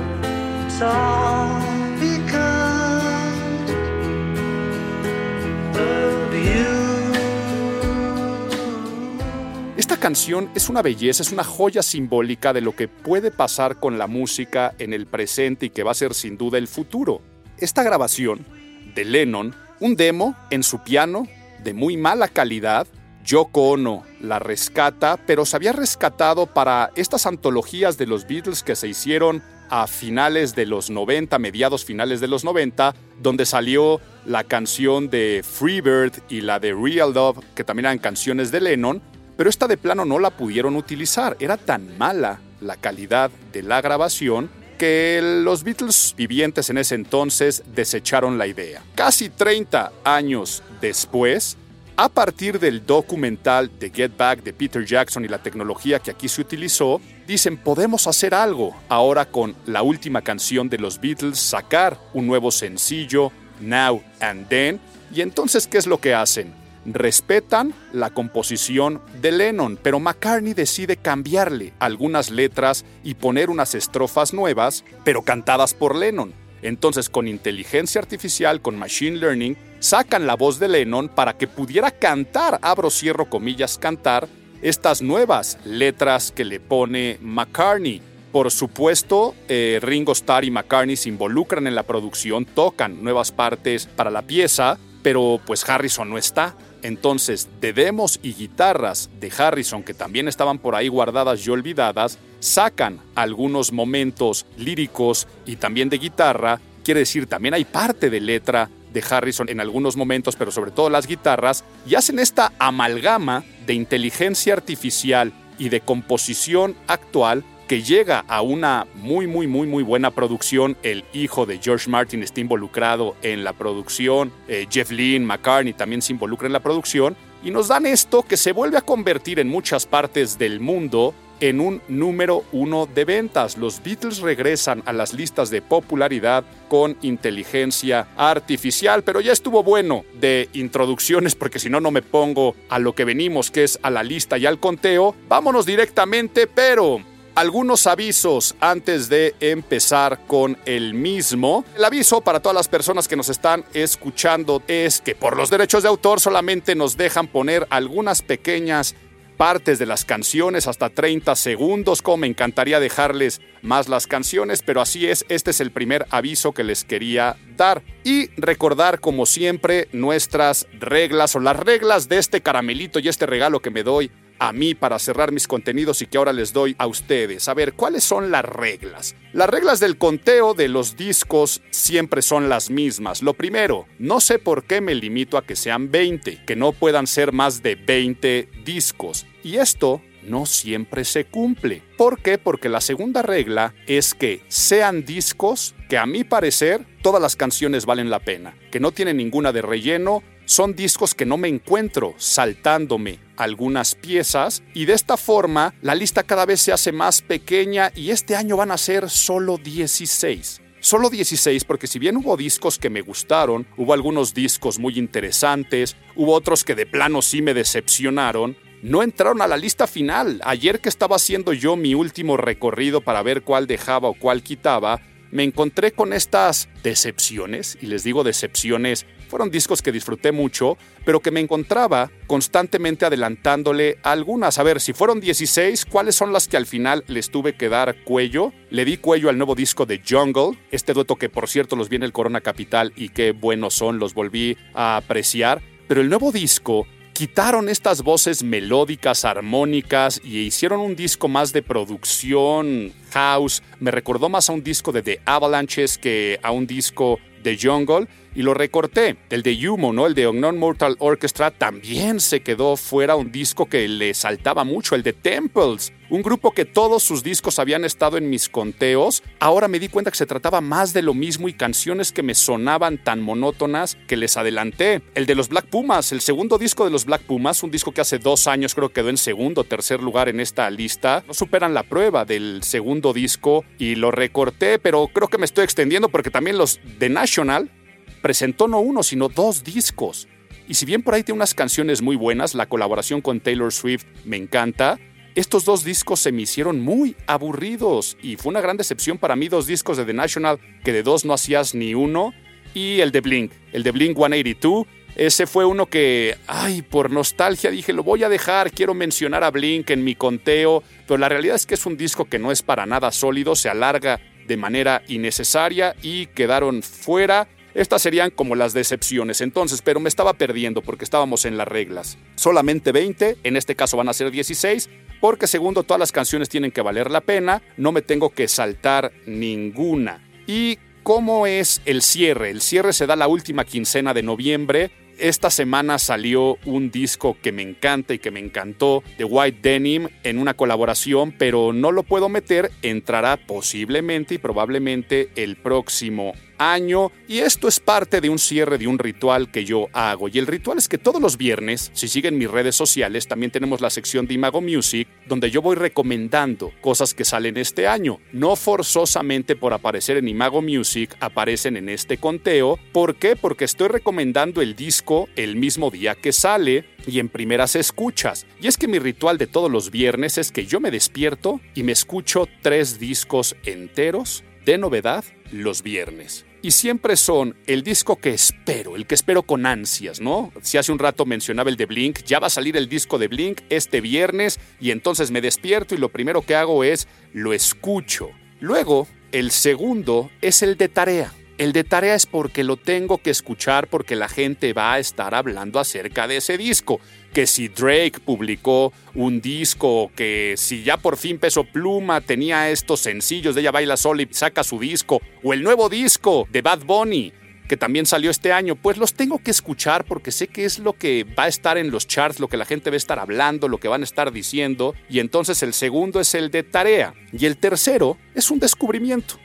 canción 9.98 10.50
es 10.54 10.68
una 10.68 10.82
belleza, 10.82 11.22
es 11.22 11.32
una 11.32 11.44
joya 11.44 11.82
simbólica 11.82 12.52
de 12.52 12.60
lo 12.60 12.74
que 12.74 12.88
puede 12.88 13.30
pasar 13.30 13.78
con 13.78 13.98
la 13.98 14.06
música 14.06 14.74
en 14.78 14.92
el 14.92 15.06
presente 15.06 15.66
y 15.66 15.70
que 15.70 15.82
va 15.82 15.90
a 15.90 15.94
ser 15.94 16.14
sin 16.14 16.38
duda 16.38 16.58
el 16.58 16.68
futuro. 16.68 17.20
Esta 17.58 17.82
grabación 17.82 18.46
de 18.94 19.04
Lennon, 19.04 19.54
un 19.80 19.96
demo 19.96 20.36
en 20.50 20.62
su 20.62 20.82
piano 20.82 21.26
de 21.62 21.74
muy 21.74 21.96
mala 21.96 22.28
calidad, 22.28 22.86
Yoko 23.24 23.70
Ono 23.70 24.04
la 24.20 24.38
rescata, 24.38 25.18
pero 25.26 25.44
se 25.44 25.56
había 25.56 25.72
rescatado 25.72 26.46
para 26.46 26.90
estas 26.96 27.26
antologías 27.26 27.98
de 27.98 28.06
los 28.06 28.26
Beatles 28.26 28.62
que 28.62 28.76
se 28.76 28.88
hicieron 28.88 29.42
a 29.70 29.86
finales 29.86 30.54
de 30.54 30.64
los 30.64 30.88
90, 30.88 31.38
mediados 31.38 31.84
finales 31.84 32.20
de 32.20 32.28
los 32.28 32.44
90, 32.44 32.94
donde 33.20 33.44
salió 33.44 34.00
la 34.24 34.44
canción 34.44 35.10
de 35.10 35.44
Freebird 35.44 36.22
y 36.28 36.40
la 36.40 36.58
de 36.58 36.72
Real 36.72 37.12
Love, 37.12 37.40
que 37.54 37.64
también 37.64 37.86
eran 37.86 37.98
canciones 37.98 38.50
de 38.50 38.62
Lennon, 38.62 39.02
pero 39.38 39.50
esta 39.50 39.68
de 39.68 39.76
plano 39.76 40.04
no 40.04 40.18
la 40.18 40.30
pudieron 40.30 40.74
utilizar. 40.74 41.36
Era 41.38 41.56
tan 41.56 41.96
mala 41.96 42.40
la 42.60 42.74
calidad 42.74 43.30
de 43.52 43.62
la 43.62 43.80
grabación 43.80 44.50
que 44.76 45.20
los 45.22 45.62
Beatles 45.62 46.12
vivientes 46.16 46.70
en 46.70 46.78
ese 46.78 46.96
entonces 46.96 47.62
desecharon 47.72 48.36
la 48.36 48.48
idea. 48.48 48.82
Casi 48.96 49.28
30 49.28 49.92
años 50.02 50.64
después, 50.80 51.56
a 51.96 52.08
partir 52.08 52.58
del 52.58 52.84
documental 52.84 53.70
de 53.78 53.90
Get 53.90 54.16
Back 54.16 54.42
de 54.42 54.52
Peter 54.52 54.84
Jackson 54.84 55.24
y 55.24 55.28
la 55.28 55.40
tecnología 55.40 56.00
que 56.00 56.10
aquí 56.10 56.26
se 56.28 56.40
utilizó, 56.40 57.00
dicen 57.24 57.58
podemos 57.58 58.08
hacer 58.08 58.34
algo 58.34 58.74
ahora 58.88 59.24
con 59.24 59.54
la 59.66 59.82
última 59.82 60.20
canción 60.20 60.68
de 60.68 60.78
los 60.78 61.00
Beatles, 61.00 61.38
sacar 61.38 61.96
un 62.12 62.26
nuevo 62.26 62.50
sencillo, 62.50 63.30
Now 63.60 64.02
and 64.18 64.48
Then, 64.48 64.80
y 65.14 65.20
entonces 65.20 65.68
¿qué 65.68 65.78
es 65.78 65.86
lo 65.86 66.00
que 66.00 66.12
hacen? 66.12 66.52
Respetan 66.94 67.74
la 67.92 68.10
composición 68.10 69.00
de 69.20 69.32
Lennon, 69.32 69.78
pero 69.82 70.00
McCartney 70.00 70.54
decide 70.54 70.96
cambiarle 70.96 71.72
algunas 71.78 72.30
letras 72.30 72.84
y 73.04 73.14
poner 73.14 73.50
unas 73.50 73.74
estrofas 73.74 74.32
nuevas, 74.32 74.84
pero 75.04 75.22
cantadas 75.22 75.74
por 75.74 75.96
Lennon. 75.96 76.32
Entonces, 76.62 77.08
con 77.08 77.28
inteligencia 77.28 78.00
artificial, 78.00 78.60
con 78.60 78.78
machine 78.78 79.16
learning, 79.16 79.56
sacan 79.80 80.26
la 80.26 80.34
voz 80.34 80.58
de 80.58 80.68
Lennon 80.68 81.08
para 81.08 81.36
que 81.36 81.46
pudiera 81.46 81.90
cantar, 81.90 82.58
abro, 82.62 82.90
cierro 82.90 83.30
comillas, 83.30 83.78
cantar 83.78 84.28
estas 84.62 85.02
nuevas 85.02 85.58
letras 85.64 86.32
que 86.32 86.44
le 86.44 86.60
pone 86.60 87.18
McCartney. 87.20 88.02
Por 88.32 88.50
supuesto, 88.50 89.34
eh, 89.48 89.78
Ringo 89.80 90.12
Starr 90.12 90.44
y 90.44 90.50
McCartney 90.50 90.96
se 90.96 91.08
involucran 91.08 91.66
en 91.66 91.74
la 91.74 91.84
producción, 91.84 92.44
tocan 92.44 93.02
nuevas 93.02 93.32
partes 93.32 93.86
para 93.86 94.10
la 94.10 94.22
pieza, 94.22 94.78
pero 95.02 95.40
pues 95.46 95.66
Harrison 95.68 96.10
no 96.10 96.18
está. 96.18 96.54
Entonces, 96.82 97.48
de 97.60 97.72
demos 97.72 98.20
y 98.22 98.34
guitarras 98.34 99.10
de 99.20 99.32
Harrison, 99.36 99.82
que 99.82 99.94
también 99.94 100.28
estaban 100.28 100.58
por 100.58 100.74
ahí 100.74 100.88
guardadas 100.88 101.46
y 101.46 101.50
olvidadas, 101.50 102.18
sacan 102.40 103.00
algunos 103.14 103.72
momentos 103.72 104.46
líricos 104.56 105.26
y 105.44 105.56
también 105.56 105.88
de 105.88 105.98
guitarra. 105.98 106.60
Quiere 106.84 107.00
decir, 107.00 107.26
también 107.26 107.54
hay 107.54 107.64
parte 107.64 108.10
de 108.10 108.20
letra 108.20 108.70
de 108.92 109.04
Harrison 109.08 109.48
en 109.48 109.60
algunos 109.60 109.96
momentos, 109.96 110.36
pero 110.36 110.50
sobre 110.50 110.70
todo 110.70 110.88
las 110.88 111.06
guitarras, 111.06 111.64
y 111.86 111.94
hacen 111.94 112.18
esta 112.18 112.52
amalgama 112.58 113.44
de 113.66 113.74
inteligencia 113.74 114.54
artificial 114.54 115.32
y 115.58 115.68
de 115.68 115.80
composición 115.80 116.76
actual 116.86 117.44
que 117.68 117.82
llega 117.82 118.24
a 118.26 118.40
una 118.40 118.86
muy, 118.94 119.26
muy, 119.26 119.46
muy, 119.46 119.66
muy 119.66 119.82
buena 119.82 120.10
producción. 120.10 120.76
El 120.82 121.04
hijo 121.12 121.44
de 121.44 121.58
George 121.58 121.88
Martin 121.88 122.22
está 122.22 122.40
involucrado 122.40 123.14
en 123.22 123.44
la 123.44 123.52
producción. 123.52 124.32
Eh, 124.48 124.66
Jeff 124.70 124.90
Lynne, 124.90 125.26
McCartney 125.26 125.74
también 125.74 126.00
se 126.00 126.14
involucra 126.14 126.46
en 126.46 126.54
la 126.54 126.60
producción. 126.60 127.14
Y 127.44 127.50
nos 127.50 127.68
dan 127.68 127.86
esto 127.86 128.22
que 128.22 128.36
se 128.36 128.52
vuelve 128.52 128.78
a 128.78 128.80
convertir 128.80 129.38
en 129.38 129.48
muchas 129.48 129.86
partes 129.86 130.38
del 130.38 130.58
mundo 130.58 131.14
en 131.40 131.60
un 131.60 131.82
número 131.88 132.42
uno 132.52 132.86
de 132.92 133.04
ventas. 133.04 133.56
Los 133.58 133.82
Beatles 133.82 134.20
regresan 134.20 134.82
a 134.86 134.92
las 134.92 135.12
listas 135.12 135.50
de 135.50 135.62
popularidad 135.62 136.44
con 136.68 136.96
inteligencia 137.02 138.08
artificial, 138.16 139.04
pero 139.04 139.20
ya 139.20 139.32
estuvo 139.32 139.62
bueno 139.62 140.04
de 140.18 140.48
introducciones 140.54 141.34
porque 141.34 141.60
si 141.60 141.70
no, 141.70 141.80
no 141.80 141.90
me 141.90 142.02
pongo 142.02 142.56
a 142.68 142.78
lo 142.78 142.94
que 142.94 143.04
venimos, 143.04 143.50
que 143.50 143.64
es 143.64 143.78
a 143.82 143.90
la 143.90 144.02
lista 144.02 144.38
y 144.38 144.46
al 144.46 144.58
conteo. 144.58 145.14
Vámonos 145.28 145.64
directamente, 145.64 146.46
pero 146.48 147.00
algunos 147.34 147.86
avisos 147.86 148.54
antes 148.60 149.08
de 149.08 149.34
empezar 149.40 150.26
con 150.26 150.58
el 150.64 150.94
mismo. 150.94 151.64
El 151.76 151.84
aviso 151.84 152.20
para 152.20 152.40
todas 152.40 152.54
las 152.54 152.68
personas 152.68 153.08
que 153.08 153.16
nos 153.16 153.28
están 153.28 153.64
escuchando 153.74 154.62
es 154.66 155.00
que 155.00 155.14
por 155.14 155.36
los 155.36 155.50
derechos 155.50 155.82
de 155.82 155.88
autor 155.88 156.20
solamente 156.20 156.74
nos 156.74 156.96
dejan 156.96 157.28
poner 157.28 157.66
algunas 157.70 158.22
pequeñas 158.22 158.94
partes 159.38 159.78
de 159.78 159.86
las 159.86 160.04
canciones 160.04 160.66
hasta 160.66 160.90
30 160.90 161.34
segundos, 161.36 162.02
como 162.02 162.18
me 162.18 162.26
encantaría 162.26 162.80
dejarles 162.80 163.40
más 163.62 163.88
las 163.88 164.06
canciones, 164.06 164.62
pero 164.62 164.80
así 164.82 165.06
es, 165.06 165.24
este 165.28 165.52
es 165.52 165.60
el 165.60 165.70
primer 165.70 166.06
aviso 166.10 166.52
que 166.52 166.64
les 166.64 166.84
quería 166.84 167.36
dar. 167.56 167.82
Y 168.04 168.28
recordar 168.36 169.00
como 169.00 169.24
siempre 169.24 169.88
nuestras 169.92 170.66
reglas 170.78 171.36
o 171.36 171.40
las 171.40 171.56
reglas 171.56 172.08
de 172.08 172.18
este 172.18 172.40
caramelito 172.40 172.98
y 172.98 173.08
este 173.08 173.26
regalo 173.26 173.60
que 173.60 173.70
me 173.70 173.84
doy 173.84 174.10
a 174.38 174.52
mí 174.52 174.74
para 174.74 174.98
cerrar 174.98 175.32
mis 175.32 175.48
contenidos 175.48 176.02
y 176.02 176.06
que 176.06 176.18
ahora 176.18 176.32
les 176.32 176.52
doy 176.52 176.74
a 176.78 176.86
ustedes. 176.86 177.48
A 177.48 177.54
ver, 177.54 177.74
¿cuáles 177.74 178.04
son 178.04 178.30
las 178.30 178.44
reglas? 178.44 179.16
Las 179.32 179.48
reglas 179.50 179.80
del 179.80 179.98
conteo 179.98 180.54
de 180.54 180.68
los 180.68 180.96
discos 180.96 181.62
siempre 181.70 182.22
son 182.22 182.48
las 182.48 182.70
mismas. 182.70 183.22
Lo 183.22 183.34
primero, 183.34 183.86
no 183.98 184.20
sé 184.20 184.38
por 184.38 184.64
qué 184.64 184.80
me 184.80 184.94
limito 184.94 185.36
a 185.36 185.44
que 185.44 185.56
sean 185.56 185.90
20, 185.90 186.44
que 186.44 186.56
no 186.56 186.72
puedan 186.72 187.06
ser 187.06 187.32
más 187.32 187.62
de 187.62 187.74
20 187.74 188.48
discos. 188.64 189.26
Y 189.42 189.56
esto 189.56 190.02
no 190.28 190.46
siempre 190.46 191.04
se 191.04 191.24
cumple. 191.24 191.82
¿Por 191.96 192.20
qué? 192.20 192.38
Porque 192.38 192.68
la 192.68 192.80
segunda 192.80 193.22
regla 193.22 193.74
es 193.86 194.14
que 194.14 194.42
sean 194.48 195.04
discos 195.04 195.74
que 195.88 195.98
a 195.98 196.06
mi 196.06 196.24
parecer 196.24 196.86
todas 197.02 197.20
las 197.20 197.36
canciones 197.36 197.86
valen 197.86 198.10
la 198.10 198.20
pena, 198.20 198.54
que 198.70 198.80
no 198.80 198.92
tienen 198.92 199.16
ninguna 199.16 199.52
de 199.52 199.62
relleno, 199.62 200.22
son 200.48 200.74
discos 200.74 201.14
que 201.14 201.26
no 201.26 201.36
me 201.36 201.48
encuentro 201.48 202.14
saltándome 202.16 203.18
algunas 203.36 203.94
piezas 203.94 204.62
y 204.72 204.86
de 204.86 204.94
esta 204.94 205.18
forma 205.18 205.74
la 205.82 205.94
lista 205.94 206.22
cada 206.22 206.46
vez 206.46 206.62
se 206.62 206.72
hace 206.72 206.90
más 206.90 207.20
pequeña 207.20 207.92
y 207.94 208.10
este 208.10 208.34
año 208.34 208.56
van 208.56 208.70
a 208.70 208.78
ser 208.78 209.10
solo 209.10 209.58
16. 209.58 210.62
Solo 210.80 211.10
16 211.10 211.64
porque 211.64 211.86
si 211.86 211.98
bien 211.98 212.16
hubo 212.16 212.34
discos 212.38 212.78
que 212.78 212.88
me 212.88 213.02
gustaron, 213.02 213.66
hubo 213.76 213.92
algunos 213.92 214.32
discos 214.32 214.78
muy 214.78 214.98
interesantes, 214.98 215.96
hubo 216.16 216.32
otros 216.32 216.64
que 216.64 216.74
de 216.74 216.86
plano 216.86 217.20
sí 217.20 217.42
me 217.42 217.52
decepcionaron, 217.52 218.56
no 218.80 219.02
entraron 219.02 219.42
a 219.42 219.48
la 219.48 219.58
lista 219.58 219.86
final. 219.86 220.40
Ayer 220.44 220.80
que 220.80 220.88
estaba 220.88 221.16
haciendo 221.16 221.52
yo 221.52 221.76
mi 221.76 221.94
último 221.94 222.38
recorrido 222.38 223.02
para 223.02 223.22
ver 223.22 223.42
cuál 223.42 223.66
dejaba 223.66 224.08
o 224.08 224.14
cuál 224.14 224.42
quitaba, 224.42 225.02
me 225.30 225.44
encontré 225.44 225.92
con 225.92 226.14
estas 226.14 226.70
decepciones, 226.82 227.76
y 227.82 227.86
les 227.86 228.02
digo 228.02 228.24
decepciones 228.24 229.04
fueron 229.28 229.50
discos 229.50 229.82
que 229.82 229.92
disfruté 229.92 230.32
mucho, 230.32 230.76
pero 231.04 231.20
que 231.20 231.30
me 231.30 231.40
encontraba 231.40 232.10
constantemente 232.26 233.06
adelantándole 233.06 233.98
algunas. 234.02 234.58
A 234.58 234.62
ver, 234.62 234.80
si 234.80 234.92
fueron 234.92 235.20
16, 235.20 235.84
¿cuáles 235.86 236.16
son 236.16 236.32
las 236.32 236.48
que 236.48 236.56
al 236.56 236.66
final 236.66 237.04
les 237.06 237.30
tuve 237.30 237.54
que 237.54 237.68
dar 237.68 238.02
cuello? 238.04 238.52
Le 238.70 238.84
di 238.84 238.96
cuello 238.96 239.28
al 239.28 239.38
nuevo 239.38 239.54
disco 239.54 239.86
de 239.86 240.02
Jungle, 240.06 240.58
este 240.70 240.94
dueto 240.94 241.16
que 241.16 241.28
por 241.28 241.48
cierto 241.48 241.76
los 241.76 241.88
viene 241.88 242.06
el 242.06 242.12
Corona 242.12 242.40
Capital 242.40 242.92
y 242.96 243.10
qué 243.10 243.32
buenos 243.32 243.74
son, 243.74 243.98
los 243.98 244.14
volví 244.14 244.56
a 244.74 244.96
apreciar. 244.96 245.62
Pero 245.86 246.00
el 246.00 246.08
nuevo 246.08 246.32
disco 246.32 246.86
quitaron 247.18 247.68
estas 247.68 248.02
voces 248.02 248.44
melódicas, 248.44 249.24
armónicas 249.24 250.20
y 250.22 250.38
hicieron 250.38 250.78
un 250.78 250.94
disco 250.94 251.26
más 251.26 251.52
de 251.52 251.62
producción 251.62 252.92
house. 253.10 253.60
Me 253.80 253.90
recordó 253.90 254.28
más 254.28 254.48
a 254.48 254.52
un 254.52 254.62
disco 254.62 254.92
de 254.92 255.02
The 255.02 255.20
Avalanches 255.24 255.98
que 255.98 256.38
a 256.44 256.52
un 256.52 256.68
disco 256.68 257.18
de 257.42 257.58
Jungle 257.60 258.06
y 258.38 258.42
lo 258.42 258.54
recorté. 258.54 259.16
El 259.30 259.42
de 259.42 259.56
Yumo, 259.56 259.92
¿no? 259.92 260.06
El 260.06 260.14
de 260.14 260.28
Unknown 260.28 260.58
Mortal 260.58 260.94
Orchestra 261.00 261.50
también 261.50 262.20
se 262.20 262.38
quedó 262.38 262.76
fuera 262.76 263.16
un 263.16 263.32
disco 263.32 263.66
que 263.66 263.88
le 263.88 264.14
saltaba 264.14 264.62
mucho, 264.62 264.94
el 264.94 265.02
de 265.02 265.12
Temples. 265.12 265.92
Un 266.10 266.22
grupo 266.22 266.52
que 266.52 266.64
todos 266.64 267.02
sus 267.02 267.22
discos 267.22 267.58
habían 267.58 267.84
estado 267.84 268.16
en 268.16 268.30
mis 268.30 268.48
conteos. 268.48 269.22
Ahora 269.40 269.68
me 269.68 269.78
di 269.78 269.88
cuenta 269.88 270.10
que 270.10 270.16
se 270.16 270.24
trataba 270.24 270.62
más 270.62 270.94
de 270.94 271.02
lo 271.02 271.12
mismo 271.12 271.48
y 271.48 271.52
canciones 271.52 272.12
que 272.12 272.22
me 272.22 272.34
sonaban 272.34 272.96
tan 272.96 273.20
monótonas 273.20 273.98
que 274.06 274.16
les 274.16 274.38
adelanté. 274.38 275.02
El 275.14 275.26
de 275.26 275.34
los 275.34 275.50
Black 275.50 275.66
Pumas, 275.66 276.12
el 276.12 276.22
segundo 276.22 276.56
disco 276.56 276.86
de 276.86 276.90
los 276.90 277.04
Black 277.04 277.24
Pumas, 277.24 277.62
un 277.62 277.70
disco 277.70 277.92
que 277.92 278.00
hace 278.00 278.18
dos 278.18 278.46
años 278.46 278.74
creo 278.74 278.88
quedó 278.88 279.10
en 279.10 279.18
segundo 279.18 279.62
o 279.62 279.64
tercer 279.64 280.00
lugar 280.00 280.30
en 280.30 280.40
esta 280.40 280.70
lista. 280.70 281.24
No 281.26 281.34
superan 281.34 281.74
la 281.74 281.82
prueba 281.82 282.24
del 282.24 282.62
segundo 282.62 283.12
disco 283.12 283.66
y 283.78 283.96
lo 283.96 284.10
recorté, 284.10 284.78
pero 284.78 285.08
creo 285.08 285.28
que 285.28 285.36
me 285.38 285.44
estoy 285.44 285.64
extendiendo 285.64 286.08
porque 286.08 286.30
también 286.30 286.56
los 286.56 286.80
de 286.98 287.10
National 287.10 287.70
presentó 288.18 288.68
no 288.68 288.80
uno, 288.80 289.02
sino 289.02 289.28
dos 289.28 289.64
discos. 289.64 290.28
Y 290.68 290.74
si 290.74 290.84
bien 290.84 291.02
por 291.02 291.14
ahí 291.14 291.22
tiene 291.22 291.36
unas 291.36 291.54
canciones 291.54 292.02
muy 292.02 292.16
buenas, 292.16 292.54
la 292.54 292.66
colaboración 292.66 293.20
con 293.20 293.40
Taylor 293.40 293.72
Swift 293.72 294.04
me 294.24 294.36
encanta, 294.36 294.98
estos 295.34 295.64
dos 295.64 295.84
discos 295.84 296.20
se 296.20 296.32
me 296.32 296.42
hicieron 296.42 296.80
muy 296.80 297.16
aburridos 297.26 298.16
y 298.20 298.36
fue 298.36 298.50
una 298.50 298.60
gran 298.60 298.76
decepción 298.76 299.18
para 299.18 299.36
mí 299.36 299.48
dos 299.48 299.66
discos 299.66 299.96
de 299.96 300.04
The 300.04 300.12
National 300.12 300.58
que 300.84 300.92
de 300.92 301.02
dos 301.02 301.24
no 301.24 301.32
hacías 301.32 301.74
ni 301.74 301.94
uno 301.94 302.34
y 302.74 303.00
el 303.00 303.12
de 303.12 303.20
Blink, 303.20 303.52
el 303.72 303.82
de 303.82 303.92
Blink 303.92 304.16
182. 304.16 304.86
Ese 305.14 305.46
fue 305.46 305.64
uno 305.64 305.86
que, 305.86 306.36
ay, 306.46 306.82
por 306.82 307.10
nostalgia 307.10 307.70
dije, 307.70 307.92
lo 307.92 308.02
voy 308.02 308.22
a 308.24 308.28
dejar, 308.28 308.70
quiero 308.70 308.94
mencionar 308.94 309.42
a 309.42 309.50
Blink 309.50 309.90
en 309.90 310.04
mi 310.04 310.14
conteo, 310.14 310.82
pero 311.06 311.18
la 311.18 311.28
realidad 311.28 311.56
es 311.56 311.66
que 311.66 311.74
es 311.74 311.86
un 311.86 311.96
disco 311.96 312.26
que 312.26 312.38
no 312.38 312.52
es 312.52 312.62
para 312.62 312.86
nada 312.86 313.10
sólido, 313.10 313.56
se 313.56 313.68
alarga 313.68 314.20
de 314.46 314.56
manera 314.56 315.02
innecesaria 315.08 315.94
y 316.02 316.26
quedaron 316.26 316.82
fuera. 316.82 317.48
Estas 317.74 318.02
serían 318.02 318.30
como 318.30 318.54
las 318.54 318.72
decepciones 318.72 319.40
entonces, 319.40 319.82
pero 319.82 320.00
me 320.00 320.08
estaba 320.08 320.34
perdiendo 320.34 320.82
porque 320.82 321.04
estábamos 321.04 321.44
en 321.44 321.56
las 321.56 321.68
reglas. 321.68 322.18
Solamente 322.36 322.92
20, 322.92 323.38
en 323.42 323.56
este 323.56 323.76
caso 323.76 323.96
van 323.96 324.08
a 324.08 324.14
ser 324.14 324.30
16, 324.30 324.88
porque 325.20 325.46
segundo, 325.46 325.82
todas 325.82 326.00
las 326.00 326.12
canciones 326.12 326.48
tienen 326.48 326.70
que 326.70 326.82
valer 326.82 327.10
la 327.10 327.20
pena, 327.20 327.62
no 327.76 327.92
me 327.92 328.02
tengo 328.02 328.30
que 328.30 328.48
saltar 328.48 329.12
ninguna. 329.26 330.26
¿Y 330.46 330.78
cómo 331.02 331.46
es 331.46 331.82
el 331.84 332.02
cierre? 332.02 332.50
El 332.50 332.60
cierre 332.60 332.92
se 332.92 333.06
da 333.06 333.16
la 333.16 333.28
última 333.28 333.64
quincena 333.64 334.14
de 334.14 334.22
noviembre 334.22 334.90
esta 335.18 335.50
semana 335.50 335.98
salió 335.98 336.58
un 336.64 336.92
disco 336.92 337.36
que 337.42 337.50
me 337.50 337.62
encanta 337.62 338.14
y 338.14 338.20
que 338.20 338.30
me 338.30 338.38
encantó 338.38 339.02
de 339.18 339.24
White 339.24 339.58
Denim 339.62 340.08
en 340.22 340.38
una 340.38 340.54
colaboración, 340.54 341.34
pero 341.36 341.72
no 341.72 341.90
lo 341.90 342.04
puedo 342.04 342.28
meter, 342.28 342.70
entrará 342.82 343.36
posiblemente 343.36 344.34
y 344.34 344.38
probablemente 344.38 345.30
el 345.34 345.56
próximo 345.56 346.34
año 346.58 347.12
y 347.26 347.38
esto 347.38 347.68
es 347.68 347.80
parte 347.80 348.20
de 348.20 348.28
un 348.28 348.38
cierre 348.38 348.78
de 348.78 348.86
un 348.86 348.98
ritual 348.98 349.50
que 349.50 349.64
yo 349.64 349.88
hago 349.92 350.28
y 350.28 350.38
el 350.38 350.46
ritual 350.46 350.78
es 350.78 350.88
que 350.88 350.98
todos 350.98 351.20
los 351.20 351.36
viernes, 351.36 351.90
si 351.94 352.08
siguen 352.08 352.38
mis 352.38 352.50
redes 352.50 352.76
sociales, 352.76 353.26
también 353.26 353.50
tenemos 353.50 353.80
la 353.80 353.90
sección 353.90 354.26
de 354.26 354.34
Imago 354.34 354.60
Music 354.60 355.08
donde 355.26 355.50
yo 355.50 355.62
voy 355.62 355.76
recomendando 355.76 356.72
cosas 356.80 357.14
que 357.14 357.24
salen 357.24 357.56
este 357.56 357.86
año. 357.86 358.18
No 358.32 358.56
forzosamente 358.56 359.56
por 359.56 359.72
aparecer 359.72 360.16
en 360.16 360.28
Imago 360.28 360.62
Music 360.62 361.16
aparecen 361.20 361.76
en 361.76 361.88
este 361.88 362.18
conteo. 362.18 362.78
¿Por 362.92 363.16
qué? 363.16 363.36
Porque 363.36 363.64
estoy 363.64 363.88
recomendando 363.88 364.62
el 364.62 364.74
disco 364.74 365.28
el 365.36 365.56
mismo 365.56 365.90
día 365.90 366.14
que 366.14 366.32
sale 366.32 366.84
y 367.06 367.20
en 367.20 367.28
primeras 367.28 367.76
escuchas. 367.76 368.46
Y 368.60 368.66
es 368.66 368.76
que 368.76 368.88
mi 368.88 368.98
ritual 368.98 369.38
de 369.38 369.46
todos 369.46 369.70
los 369.70 369.90
viernes 369.90 370.38
es 370.38 370.52
que 370.52 370.66
yo 370.66 370.80
me 370.80 370.90
despierto 370.90 371.60
y 371.74 371.82
me 371.82 371.92
escucho 371.92 372.46
tres 372.62 372.98
discos 372.98 373.56
enteros 373.64 374.44
de 374.64 374.78
novedad 374.78 375.24
los 375.50 375.82
viernes 375.82 376.47
y 376.62 376.72
siempre 376.72 377.16
son 377.16 377.56
el 377.66 377.82
disco 377.82 378.16
que 378.16 378.30
espero, 378.30 378.96
el 378.96 379.06
que 379.06 379.14
espero 379.14 379.42
con 379.42 379.66
ansias, 379.66 380.20
¿no? 380.20 380.52
Si 380.62 380.78
hace 380.78 380.92
un 380.92 380.98
rato 380.98 381.26
mencionaba 381.26 381.70
el 381.70 381.76
de 381.76 381.86
Blink, 381.86 382.22
ya 382.24 382.38
va 382.38 382.48
a 382.48 382.50
salir 382.50 382.76
el 382.76 382.88
disco 382.88 383.18
de 383.18 383.28
Blink 383.28 383.60
este 383.68 384.00
viernes 384.00 384.58
y 384.80 384.90
entonces 384.90 385.30
me 385.30 385.40
despierto 385.40 385.94
y 385.94 385.98
lo 385.98 386.08
primero 386.08 386.42
que 386.42 386.54
hago 386.54 386.84
es 386.84 387.08
lo 387.32 387.52
escucho. 387.52 388.30
Luego, 388.60 389.06
el 389.32 389.50
segundo 389.50 390.30
es 390.40 390.62
el 390.62 390.76
de 390.76 390.88
tarea. 390.88 391.32
El 391.58 391.72
de 391.72 391.82
tarea 391.82 392.14
es 392.14 392.26
porque 392.26 392.62
lo 392.62 392.76
tengo 392.76 393.18
que 393.18 393.30
escuchar 393.30 393.88
porque 393.88 394.14
la 394.14 394.28
gente 394.28 394.72
va 394.72 394.92
a 394.92 395.00
estar 395.00 395.34
hablando 395.34 395.80
acerca 395.80 396.28
de 396.28 396.36
ese 396.36 396.56
disco. 396.56 397.00
Que 397.34 397.48
si 397.48 397.66
Drake 397.66 398.20
publicó 398.24 398.92
un 399.16 399.40
disco, 399.40 400.12
que 400.14 400.54
si 400.56 400.84
ya 400.84 400.98
por 400.98 401.16
fin 401.16 401.40
Peso 401.40 401.64
Pluma 401.64 402.20
tenía 402.20 402.70
estos 402.70 403.00
sencillos 403.00 403.56
de 403.56 403.62
Ella 403.62 403.72
Baila 403.72 403.96
Sola 403.96 404.22
y 404.22 404.28
saca 404.30 404.62
su 404.62 404.78
disco, 404.78 405.20
o 405.42 405.52
el 405.52 405.64
nuevo 405.64 405.88
disco 405.88 406.46
de 406.52 406.62
Bad 406.62 406.84
Bunny, 406.84 407.32
que 407.68 407.76
también 407.76 408.06
salió 408.06 408.30
este 408.30 408.52
año, 408.52 408.76
pues 408.76 408.96
los 408.96 409.14
tengo 409.14 409.40
que 409.40 409.50
escuchar 409.50 410.04
porque 410.04 410.30
sé 410.30 410.46
que 410.46 410.64
es 410.64 410.78
lo 410.78 410.92
que 410.92 411.24
va 411.24 411.44
a 411.44 411.48
estar 411.48 411.76
en 411.76 411.90
los 411.90 412.06
charts, 412.06 412.38
lo 412.38 412.46
que 412.46 412.56
la 412.56 412.66
gente 412.66 412.90
va 412.90 412.94
a 412.94 412.98
estar 412.98 413.18
hablando, 413.18 413.66
lo 413.66 413.78
que 413.78 413.88
van 413.88 414.02
a 414.02 414.04
estar 414.04 414.30
diciendo, 414.30 414.94
y 415.10 415.18
entonces 415.18 415.60
el 415.64 415.74
segundo 415.74 416.20
es 416.20 416.36
el 416.36 416.52
de 416.52 416.62
tarea, 416.62 417.14
y 417.32 417.46
el 417.46 417.58
tercero 417.58 418.16
es 418.36 418.52
un 418.52 418.60
descubrimiento 418.60 419.40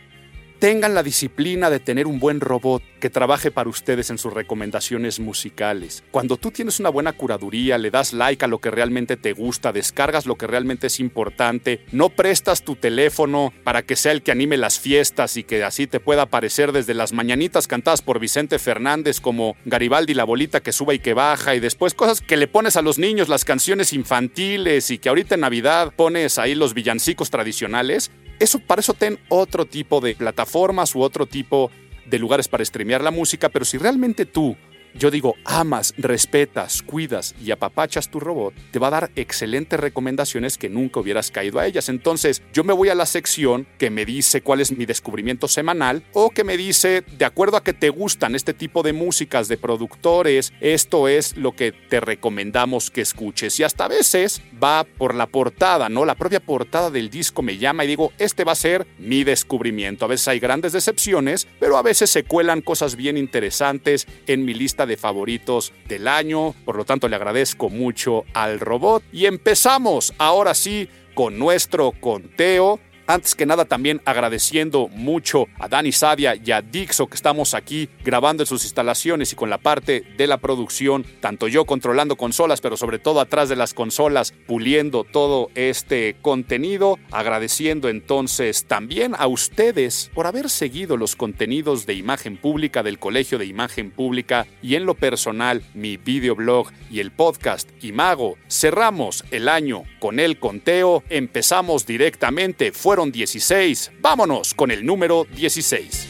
tengan 0.63 0.93
la 0.93 1.03
disciplina 1.03 1.69
de 1.69 1.81
tener 1.81 2.07
un 2.07 2.21
buen 2.21 2.39
robot 2.39 2.81
que 3.01 3.09
trabaje 3.09 3.51
para 3.51 3.69
ustedes 3.69 4.09
en 4.11 4.17
sus 4.17 4.31
recomendaciones 4.31 5.19
musicales. 5.19 6.05
Cuando 6.09 6.37
tú 6.37 6.51
tienes 6.51 6.79
una 6.79 6.87
buena 6.87 7.11
curaduría, 7.11 7.77
le 7.77 7.91
das 7.91 8.13
like 8.13 8.45
a 8.45 8.47
lo 8.47 8.59
que 8.59 8.71
realmente 8.71 9.17
te 9.17 9.33
gusta, 9.33 9.73
descargas 9.73 10.25
lo 10.25 10.37
que 10.37 10.47
realmente 10.47 10.87
es 10.87 11.01
importante, 11.01 11.83
no 11.91 12.07
prestas 12.07 12.63
tu 12.63 12.77
teléfono 12.77 13.51
para 13.65 13.81
que 13.81 13.97
sea 13.97 14.13
el 14.13 14.23
que 14.23 14.31
anime 14.31 14.55
las 14.55 14.79
fiestas 14.79 15.35
y 15.35 15.43
que 15.43 15.65
así 15.65 15.85
te 15.85 15.99
pueda 15.99 16.21
aparecer 16.21 16.71
desde 16.71 16.93
las 16.93 17.11
mañanitas 17.11 17.67
cantadas 17.67 18.01
por 18.01 18.21
Vicente 18.21 18.57
Fernández 18.57 19.19
como 19.19 19.57
Garibaldi 19.65 20.13
la 20.13 20.23
bolita 20.23 20.61
que 20.61 20.71
suba 20.71 20.93
y 20.93 20.99
que 20.99 21.13
baja 21.13 21.55
y 21.55 21.59
después 21.59 21.93
cosas 21.93 22.21
que 22.21 22.37
le 22.37 22.47
pones 22.47 22.77
a 22.77 22.81
los 22.81 22.99
niños, 22.99 23.27
las 23.27 23.43
canciones 23.43 23.91
infantiles 23.91 24.91
y 24.91 24.97
que 24.97 25.09
ahorita 25.09 25.35
en 25.35 25.41
Navidad 25.41 25.91
pones 25.93 26.39
ahí 26.39 26.55
los 26.55 26.73
villancicos 26.73 27.29
tradicionales, 27.29 28.11
eso, 28.43 28.59
para 28.59 28.81
eso 28.81 28.93
ten 28.93 29.17
otro 29.29 29.65
tipo 29.65 30.01
de 30.01 30.15
plataformas 30.15 30.95
u 30.95 31.01
otro 31.01 31.25
tipo 31.25 31.71
de 32.05 32.19
lugares 32.19 32.47
para 32.47 32.65
streamear 32.65 33.01
la 33.01 33.11
música, 33.11 33.49
pero 33.49 33.65
si 33.65 33.77
realmente 33.77 34.25
tú 34.25 34.55
yo 34.95 35.09
digo, 35.09 35.35
amas, 35.43 35.93
respetas, 35.97 36.81
cuidas 36.83 37.33
y 37.43 37.51
apapachas 37.51 38.09
tu 38.09 38.19
robot, 38.19 38.53
te 38.71 38.79
va 38.79 38.87
a 38.87 38.91
dar 38.91 39.11
excelentes 39.15 39.79
recomendaciones 39.79 40.57
que 40.57 40.69
nunca 40.69 40.99
hubieras 40.99 41.31
caído 41.31 41.59
a 41.59 41.65
ellas. 41.65 41.89
Entonces, 41.89 42.43
yo 42.53 42.63
me 42.63 42.73
voy 42.73 42.89
a 42.89 42.95
la 42.95 43.05
sección 43.05 43.67
que 43.79 43.89
me 43.89 44.05
dice 44.05 44.41
cuál 44.41 44.61
es 44.61 44.75
mi 44.77 44.85
descubrimiento 44.85 45.47
semanal 45.47 46.03
o 46.13 46.29
que 46.29 46.43
me 46.43 46.57
dice, 46.57 47.03
de 47.17 47.25
acuerdo 47.25 47.57
a 47.57 47.63
que 47.63 47.73
te 47.73 47.89
gustan 47.89 48.35
este 48.35 48.53
tipo 48.53 48.83
de 48.83 48.93
músicas 48.93 49.47
de 49.47 49.57
productores, 49.57 50.53
esto 50.61 51.07
es 51.07 51.37
lo 51.37 51.53
que 51.53 51.71
te 51.71 51.99
recomendamos 51.99 52.91
que 52.91 53.01
escuches. 53.01 53.59
Y 53.59 53.63
hasta 53.63 53.85
a 53.85 53.89
veces 53.89 54.41
va 54.63 54.83
por 54.83 55.13
la 55.15 55.27
portada, 55.27 55.89
¿no? 55.89 56.05
La 56.05 56.15
propia 56.15 56.39
portada 56.39 56.89
del 56.89 57.09
disco 57.09 57.41
me 57.41 57.57
llama 57.57 57.83
y 57.83 57.87
digo, 57.87 58.11
este 58.17 58.43
va 58.43 58.53
a 58.53 58.55
ser 58.55 58.87
mi 58.97 59.23
descubrimiento. 59.23 60.05
A 60.05 60.07
veces 60.07 60.27
hay 60.27 60.39
grandes 60.39 60.71
decepciones, 60.71 61.47
pero 61.59 61.77
a 61.77 61.81
veces 61.81 62.09
se 62.09 62.23
cuelan 62.23 62.61
cosas 62.61 62.95
bien 62.95 63.17
interesantes 63.17 64.07
en 64.27 64.45
mi 64.45 64.53
lista 64.53 64.85
de 64.85 64.97
favoritos 64.97 65.73
del 65.87 66.07
año. 66.07 66.55
Por 66.65 66.77
lo 66.77 66.85
tanto, 66.85 67.07
le 67.07 67.15
agradezco 67.15 67.69
mucho 67.69 68.23
al 68.33 68.59
robot. 68.59 69.03
Y 69.11 69.25
empezamos 69.25 70.13
ahora 70.17 70.53
sí 70.53 70.87
con 71.13 71.37
nuestro 71.37 71.91
conteo 71.91 72.79
antes 73.07 73.35
que 73.35 73.45
nada 73.45 73.65
también 73.65 74.01
agradeciendo 74.05 74.87
mucho 74.89 75.47
a 75.59 75.67
Dani 75.67 75.91
Sadia 75.91 76.35
y 76.35 76.51
a 76.51 76.61
Dixo 76.61 77.07
que 77.07 77.15
estamos 77.15 77.53
aquí 77.53 77.89
grabando 78.03 78.43
en 78.43 78.47
sus 78.47 78.63
instalaciones 78.63 79.31
y 79.33 79.35
con 79.35 79.49
la 79.49 79.57
parte 79.57 80.03
de 80.17 80.27
la 80.27 80.37
producción, 80.37 81.05
tanto 81.19 81.47
yo 81.47 81.65
controlando 81.65 82.15
consolas, 82.15 82.61
pero 82.61 82.77
sobre 82.77 82.99
todo 82.99 83.19
atrás 83.19 83.49
de 83.49 83.55
las 83.55 83.73
consolas, 83.73 84.33
puliendo 84.47 85.03
todo 85.03 85.49
este 85.55 86.15
contenido. 86.21 86.97
Agradeciendo 87.11 87.89
entonces 87.89 88.65
también 88.65 89.15
a 89.17 89.27
ustedes 89.27 90.11
por 90.13 90.27
haber 90.27 90.49
seguido 90.49 90.97
los 90.97 91.15
contenidos 91.15 91.85
de 91.85 91.93
imagen 91.93 92.37
pública 92.37 92.83
del 92.83 92.99
Colegio 92.99 93.37
de 93.37 93.45
Imagen 93.45 93.91
Pública 93.91 94.47
y 94.61 94.75
en 94.75 94.85
lo 94.85 94.95
personal 94.95 95.63
mi 95.73 95.97
videoblog 95.97 96.71
y 96.89 96.99
el 96.99 97.11
podcast 97.11 97.69
Imago. 97.83 98.37
Cerramos 98.49 99.25
el 99.31 99.49
año 99.49 99.83
con 99.99 100.19
el 100.19 100.39
conteo, 100.39 101.03
empezamos 101.09 101.85
directamente 101.85 102.71
fueron 102.93 103.11
16. 103.11 103.91
Vámonos 104.01 104.53
con 104.53 104.69
el 104.69 104.85
número 104.85 105.25
16. 105.31 106.07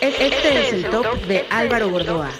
Este 0.00 0.28
es 0.28 0.72
el 0.72 0.84
top 0.88 1.16
de 1.26 1.44
Álvaro 1.50 1.90
Gordoa. 1.90 2.30